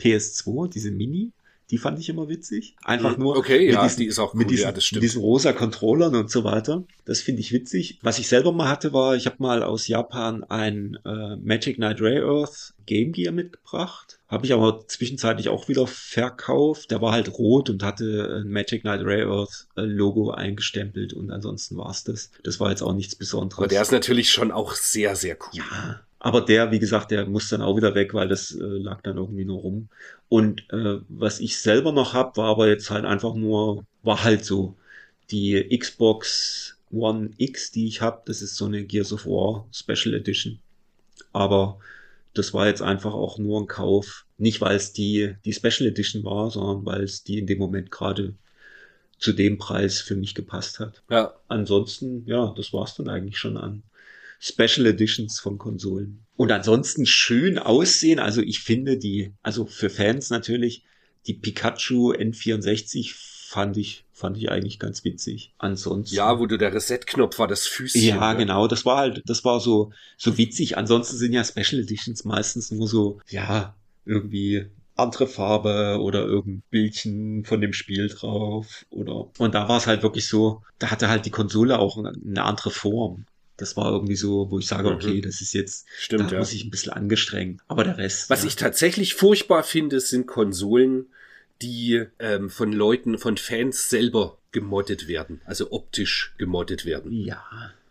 PS2, 0.00 0.68
diese 0.68 0.90
Mini. 0.90 1.32
Die 1.70 1.78
fand 1.78 1.98
ich 1.98 2.08
immer 2.08 2.28
witzig. 2.28 2.76
Einfach 2.84 3.16
nur 3.16 3.36
okay, 3.36 3.66
mit, 3.66 3.74
ja, 3.74 3.82
diesen, 3.82 4.00
die 4.00 4.06
ist 4.06 4.18
auch 4.18 4.34
cool, 4.34 4.38
mit, 4.38 4.50
diesen, 4.50 4.64
ja, 4.64 4.72
das 4.72 4.84
stimmt. 4.84 5.02
diesen 5.02 5.20
rosa 5.20 5.52
Controllern 5.52 6.14
und 6.14 6.30
so 6.30 6.44
weiter. 6.44 6.84
Das 7.06 7.20
finde 7.20 7.40
ich 7.40 7.52
witzig. 7.52 7.98
Was 8.02 8.18
ich 8.18 8.28
selber 8.28 8.52
mal 8.52 8.68
hatte, 8.68 8.92
war, 8.92 9.16
ich 9.16 9.26
habe 9.26 9.36
mal 9.38 9.62
aus 9.62 9.88
Japan 9.88 10.44
ein 10.44 10.98
äh, 11.04 11.36
Magic 11.36 11.76
Knight 11.76 12.00
Ray 12.00 12.20
Earth 12.20 12.74
Game 12.86 13.12
Gear 13.12 13.32
mitgebracht. 13.32 14.18
Habe 14.28 14.44
ich 14.44 14.52
aber 14.52 14.86
zwischenzeitlich 14.88 15.48
auch 15.48 15.68
wieder 15.68 15.86
verkauft. 15.86 16.90
Der 16.90 17.00
war 17.00 17.12
halt 17.12 17.38
rot 17.38 17.70
und 17.70 17.82
hatte 17.82 18.42
ein 18.44 18.50
Magic 18.50 18.82
Knight 18.82 19.00
Ray 19.02 19.22
Earth 19.22 19.66
äh, 19.76 19.82
Logo 19.82 20.30
eingestempelt 20.30 21.14
und 21.14 21.30
ansonsten 21.30 21.76
war's 21.76 22.04
das. 22.04 22.30
Das 22.42 22.60
war 22.60 22.70
jetzt 22.70 22.82
auch 22.82 22.94
nichts 22.94 23.14
Besonderes. 23.14 23.58
Aber 23.58 23.68
der 23.68 23.80
ist 23.80 23.92
natürlich 23.92 24.30
schon 24.30 24.50
auch 24.50 24.74
sehr, 24.74 25.16
sehr 25.16 25.36
cool. 25.40 25.60
Ja, 25.60 26.00
aber 26.24 26.40
der, 26.40 26.70
wie 26.70 26.78
gesagt, 26.78 27.10
der 27.10 27.26
muss 27.26 27.50
dann 27.50 27.60
auch 27.60 27.76
wieder 27.76 27.94
weg, 27.94 28.14
weil 28.14 28.28
das 28.28 28.50
äh, 28.50 28.62
lag 28.64 29.02
dann 29.02 29.18
irgendwie 29.18 29.44
nur 29.44 29.60
rum. 29.60 29.90
Und 30.30 30.62
äh, 30.72 31.00
was 31.10 31.38
ich 31.38 31.58
selber 31.58 31.92
noch 31.92 32.14
hab, 32.14 32.38
war 32.38 32.48
aber 32.48 32.66
jetzt 32.66 32.88
halt 32.88 33.04
einfach 33.04 33.34
nur, 33.34 33.84
war 34.02 34.24
halt 34.24 34.42
so 34.42 34.74
die 35.30 35.68
Xbox 35.78 36.78
One 36.90 37.28
X, 37.36 37.72
die 37.72 37.86
ich 37.88 38.00
hab. 38.00 38.24
Das 38.24 38.40
ist 38.40 38.56
so 38.56 38.64
eine 38.64 38.84
Gears 38.84 39.12
of 39.12 39.26
War 39.26 39.68
Special 39.70 40.14
Edition. 40.14 40.60
Aber 41.34 41.78
das 42.32 42.54
war 42.54 42.68
jetzt 42.68 42.80
einfach 42.80 43.12
auch 43.12 43.36
nur 43.36 43.60
ein 43.60 43.66
Kauf. 43.66 44.24
Nicht, 44.38 44.62
weil 44.62 44.76
es 44.76 44.94
die, 44.94 45.34
die 45.44 45.52
Special 45.52 45.86
Edition 45.90 46.24
war, 46.24 46.50
sondern 46.50 46.86
weil 46.86 47.02
es 47.02 47.22
die 47.22 47.38
in 47.38 47.46
dem 47.46 47.58
Moment 47.58 47.90
gerade 47.90 48.32
zu 49.18 49.34
dem 49.34 49.58
Preis 49.58 50.00
für 50.00 50.16
mich 50.16 50.34
gepasst 50.34 50.80
hat. 50.80 51.02
Ja. 51.10 51.34
Ansonsten, 51.48 52.24
ja, 52.24 52.54
das 52.56 52.72
war's 52.72 52.94
dann 52.94 53.10
eigentlich 53.10 53.36
schon 53.36 53.58
an 53.58 53.82
Special 54.44 54.84
Editions 54.84 55.40
von 55.40 55.56
Konsolen. 55.56 56.26
Und 56.36 56.52
ansonsten 56.52 57.06
schön 57.06 57.58
aussehen. 57.58 58.18
Also 58.18 58.42
ich 58.42 58.60
finde 58.60 58.98
die, 58.98 59.32
also 59.42 59.64
für 59.64 59.88
Fans 59.88 60.28
natürlich, 60.28 60.84
die 61.26 61.32
Pikachu 61.32 62.12
N64 62.12 63.14
fand 63.48 63.78
ich, 63.78 64.04
fand 64.12 64.36
ich 64.36 64.50
eigentlich 64.50 64.78
ganz 64.78 65.02
witzig. 65.02 65.54
Ansonsten. 65.56 66.14
Ja, 66.14 66.38
wo 66.38 66.44
du 66.44 66.58
der 66.58 66.74
Reset-Knopf 66.74 67.38
war, 67.38 67.48
das 67.48 67.66
Füßchen. 67.66 68.02
Ja, 68.02 68.16
ja, 68.16 68.32
genau. 68.34 68.68
Das 68.68 68.84
war 68.84 68.98
halt, 68.98 69.22
das 69.24 69.46
war 69.46 69.60
so, 69.60 69.92
so 70.18 70.36
witzig. 70.36 70.76
Ansonsten 70.76 71.16
sind 71.16 71.32
ja 71.32 71.42
Special 71.42 71.80
Editions 71.80 72.24
meistens 72.26 72.70
nur 72.70 72.86
so, 72.86 73.20
ja, 73.30 73.74
irgendwie 74.04 74.66
andere 74.94 75.26
Farbe 75.26 75.98
oder 76.02 76.26
irgendein 76.26 76.62
Bildchen 76.68 77.44
von 77.46 77.62
dem 77.62 77.72
Spiel 77.72 78.08
drauf 78.08 78.84
oder 78.90 79.28
und 79.38 79.54
da 79.54 79.68
war 79.68 79.78
es 79.78 79.88
halt 79.88 80.04
wirklich 80.04 80.28
so, 80.28 80.62
da 80.78 80.92
hatte 80.92 81.08
halt 81.08 81.26
die 81.26 81.30
Konsole 81.30 81.80
auch 81.80 81.96
eine 81.98 82.44
andere 82.44 82.70
Form. 82.70 83.24
Das 83.56 83.76
war 83.76 83.92
irgendwie 83.92 84.16
so, 84.16 84.50
wo 84.50 84.58
ich 84.58 84.66
sage, 84.66 84.88
Mhm. 84.90 84.94
okay, 84.96 85.20
das 85.20 85.40
ist 85.40 85.52
jetzt, 85.54 85.86
Stimmt, 85.98 86.30
da 86.30 86.34
ja. 86.34 86.38
muss 86.40 86.52
ich 86.52 86.64
ein 86.64 86.70
bisschen 86.70 86.92
angestrengt. 86.92 87.60
Aber 87.68 87.84
der 87.84 87.98
Rest. 87.98 88.28
Was 88.30 88.42
ja. 88.42 88.48
ich 88.48 88.56
tatsächlich 88.56 89.14
furchtbar 89.14 89.62
finde, 89.62 90.00
sind 90.00 90.26
Konsolen, 90.26 91.06
die 91.62 92.04
ähm, 92.18 92.50
von 92.50 92.72
Leuten, 92.72 93.16
von 93.18 93.36
Fans 93.36 93.88
selber 93.88 94.38
gemoddet 94.50 95.06
werden, 95.08 95.40
also 95.44 95.70
optisch 95.72 96.34
gemoddet 96.36 96.84
werden. 96.84 97.12
Ja. 97.12 97.42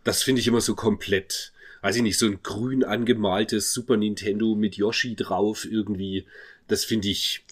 Das 0.04 0.22
finde 0.22 0.42
ich 0.42 0.48
immer 0.48 0.60
so 0.62 0.76
komplett, 0.76 1.54
weiß 1.82 1.96
ich 1.96 2.02
nicht, 2.02 2.18
so 2.20 2.26
ein 2.26 2.40
grün 2.44 2.84
angemaltes 2.84 3.74
Super 3.74 3.96
Nintendo 3.96 4.56
mit 4.56 4.76
Yoshi 4.76 5.16
drauf 5.16 5.66
irgendwie. 5.66 6.26
Das 6.68 6.84
finde 6.84 7.08
ich, 7.08 7.44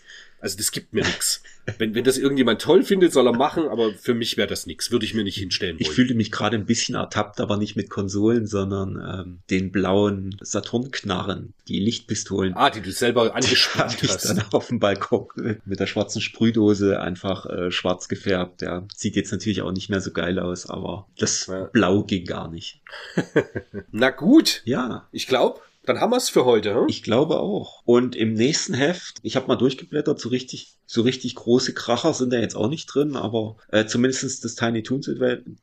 also 0.42 0.58
das 0.58 0.72
gibt 0.72 0.94
mir 0.94 1.04
nix. 1.04 1.42
Wenn, 1.78 1.94
wenn 1.94 2.04
das 2.04 2.18
irgendjemand 2.18 2.60
toll 2.62 2.84
findet, 2.84 3.14
soll 3.14 3.28
er 3.28 3.34
machen, 3.34 3.68
aber 3.68 3.94
für 3.94 4.16
mich 4.16 4.36
wäre 4.36 4.48
das 4.48 4.66
nix. 4.66 4.92
Würde 4.92 5.06
ich 5.06 5.14
mir 5.14 5.24
nicht 5.24 5.38
hinstellen 5.38 5.76
wollen. 5.76 5.82
Ich 5.82 5.92
fühlte 5.92 6.16
mich 6.16 6.32
gerade 6.32 6.58
ein 6.58 6.66
bisschen 6.66 6.96
ertappt, 6.96 7.40
aber 7.40 7.58
nicht 7.58 7.76
mit 7.76 7.90
Konsolen, 7.90 8.48
sondern 8.48 8.96
ähm, 8.98 9.40
den 9.52 9.72
blauen 9.72 10.36
Saturnknarren, 10.42 11.54
die 11.68 11.80
Lichtpistolen. 11.80 12.54
ah, 12.56 12.70
die 12.72 12.82
du 12.82 12.92
selber 12.92 13.22
Die 13.26 13.28
habe 13.30 13.36
angespielt 13.36 14.04
ich 14.04 14.10
hast. 14.10 14.26
dann 14.26 14.44
auf 14.52 14.68
dem 14.68 14.80
Balkon 14.80 15.28
mit 15.66 15.80
der 15.80 15.88
schwarzen 15.88 16.22
Sprühdose 16.22 17.00
einfach 17.00 17.46
äh, 17.46 17.72
schwarz 17.72 18.08
gefärbt. 18.08 18.62
Ja, 18.64 18.86
sieht 18.96 19.16
jetzt 19.16 19.32
natürlich 19.32 19.62
auch 19.62 19.72
nicht 19.72 19.90
mehr 19.90 20.02
so 20.02 20.12
geil 20.12 20.40
aus, 20.40 20.68
aber 20.70 21.08
das 21.20 21.46
Ja. 21.48 21.66
Blau 21.66 22.04
ging 22.04 22.26
gar 22.26 22.50
nicht. 22.50 22.82
Na 23.92 24.10
gut, 24.10 24.62
Ja, 24.66 25.08
ich 25.12 25.28
glaube, 25.28 25.62
dann 25.84 26.00
haben 26.00 26.12
wir's 26.12 26.30
für 26.30 26.46
heute. 26.46 26.76
Hm? 26.76 26.86
ich 26.88 27.04
glaube 27.04 27.40
auch. 27.40 27.82
Und 27.86 28.16
im 28.16 28.34
nächsten 28.34 28.74
Heft, 28.74 29.18
ich 29.24 29.36
habe 29.36 29.48
mal 29.48 29.56
durchgeblättert, 29.56 30.20
so 30.20 30.30
richtig, 30.30 30.78
so 30.86 31.02
richtig 31.02 31.36
große 31.36 31.74
Kracher 31.74 32.14
sind 32.14 32.32
da 32.32 32.40
jetzt 32.40 32.56
auch 32.56 32.70
nicht 32.70 32.88
drin, 32.88 33.16
aber 33.16 33.58
äh, 33.70 33.86
zumindest 33.86 34.44
das 34.44 34.56
Tiny 34.56 34.84
Toons 34.84 35.10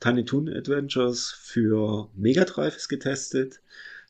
Tiny 0.01 0.25
Toon 0.25 0.49
Adventures 0.49 1.35
für 1.41 2.09
Mega 2.15 2.45
Drive 2.45 2.77
ist 2.77 2.89
getestet. 2.89 3.61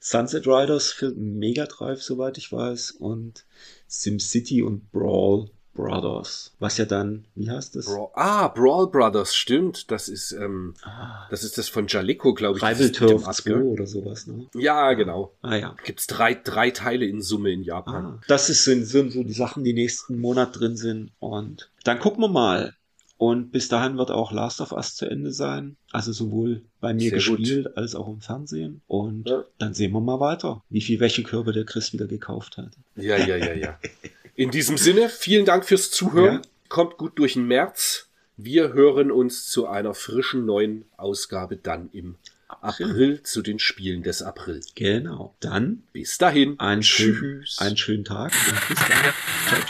Sunset 0.00 0.46
Riders 0.46 0.92
für 0.92 1.10
Mega 1.10 1.66
Drive, 1.66 2.02
soweit 2.02 2.38
ich 2.38 2.52
weiß, 2.52 2.92
und 2.92 3.44
SimCity 3.88 4.62
und 4.62 4.90
Brawl 4.92 5.50
Brothers. 5.84 6.52
Was 6.58 6.76
ja 6.76 6.84
dann, 6.84 7.24
wie 7.34 7.48
heißt 7.50 7.76
das? 7.76 7.86
Bra 7.86 8.10
ah, 8.14 8.48
Brawl 8.48 8.88
Brothers, 8.90 9.34
stimmt. 9.34 9.90
Das 9.90 10.08
ist, 10.08 10.32
ähm, 10.32 10.74
Ah, 10.82 11.26
das 11.30 11.44
ist 11.44 11.56
das 11.58 11.68
von 11.68 11.86
Jaleco, 11.86 12.34
glaube 12.34 12.58
ich. 12.58 12.64
Rival 12.64 12.90
Turf 12.92 13.26
Ab, 13.26 13.34
2 13.34 13.50
gell? 13.50 13.62
oder 13.62 13.86
sowas, 13.86 14.26
ne? 14.26 14.46
Ja, 14.54 14.92
genau. 14.94 15.32
Ah 15.42 15.56
ja. 15.56 15.76
Gibt's 15.84 16.06
drei, 16.06 16.34
drei 16.34 16.70
Teile 16.70 17.06
in 17.06 17.22
Summe 17.22 17.52
in 17.52 17.62
Japan. 17.62 18.04
Ah, 18.04 18.20
das 18.28 18.50
ist, 18.50 18.64
sind, 18.64 18.84
sind 18.84 19.12
so 19.12 19.22
die 19.22 19.32
Sachen, 19.32 19.64
die 19.64 19.72
nächsten 19.72 20.18
Monat 20.18 20.58
drin 20.58 20.76
sind. 20.76 21.10
Und 21.20 21.70
dann 21.84 21.98
gucken 22.00 22.22
wir 22.22 22.28
mal. 22.28 22.74
Und 23.20 23.50
bis 23.50 23.66
dahin 23.66 23.98
wird 23.98 24.12
auch 24.12 24.30
Last 24.30 24.60
of 24.60 24.70
Us 24.70 24.94
zu 24.94 25.04
Ende 25.10 25.32
sein. 25.32 25.76
Also 25.90 26.12
sowohl 26.12 26.62
bei 26.80 26.94
mir 26.94 27.10
Sehr 27.10 27.18
gut. 27.30 27.38
gespielt 27.40 27.76
als 27.76 27.96
auch 27.96 28.06
im 28.06 28.20
Fernsehen. 28.20 28.80
Und 28.86 29.28
Ja. 29.28 29.42
dann 29.58 29.74
sehen 29.74 29.90
wir 29.92 30.00
mal 30.00 30.20
weiter, 30.20 30.62
wie 30.70 30.80
viel 30.80 31.00
Wäschekörbe 31.00 31.52
der 31.52 31.64
Chris 31.64 31.92
wieder 31.92 32.06
gekauft 32.06 32.58
hat. 32.58 32.70
Ja, 32.94 33.16
ja, 33.16 33.34
ja, 33.36 33.54
ja. 33.54 33.78
In 34.38 34.52
diesem 34.52 34.76
Sinne, 34.78 35.08
vielen 35.08 35.44
Dank 35.46 35.64
fürs 35.64 35.90
Zuhören. 35.90 36.36
Ja. 36.36 36.42
Kommt 36.68 36.96
gut 36.96 37.18
durch 37.18 37.32
den 37.32 37.48
März. 37.48 38.06
Wir 38.36 38.72
hören 38.72 39.10
uns 39.10 39.48
zu 39.48 39.66
einer 39.66 39.94
frischen 39.94 40.46
neuen 40.46 40.84
Ausgabe 40.96 41.56
dann 41.56 41.90
im 41.92 42.14
April 42.46 43.20
zu 43.24 43.42
den 43.42 43.58
Spielen 43.58 44.04
des 44.04 44.22
April. 44.22 44.60
Genau. 44.76 45.34
Dann 45.40 45.82
Bis 45.92 46.18
dahin. 46.18 46.54
schönen, 46.84 47.16
Tschüss. 47.16 47.58
einen 47.58 47.76
schönen 47.76 48.04
Tag 48.04 48.32
und 48.32 48.68
bis 48.68 48.78
dann. 48.78 49.12
Ciao, 49.48 49.60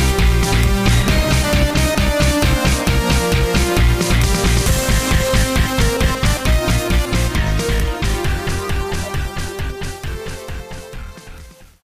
ciao. 0.00 0.16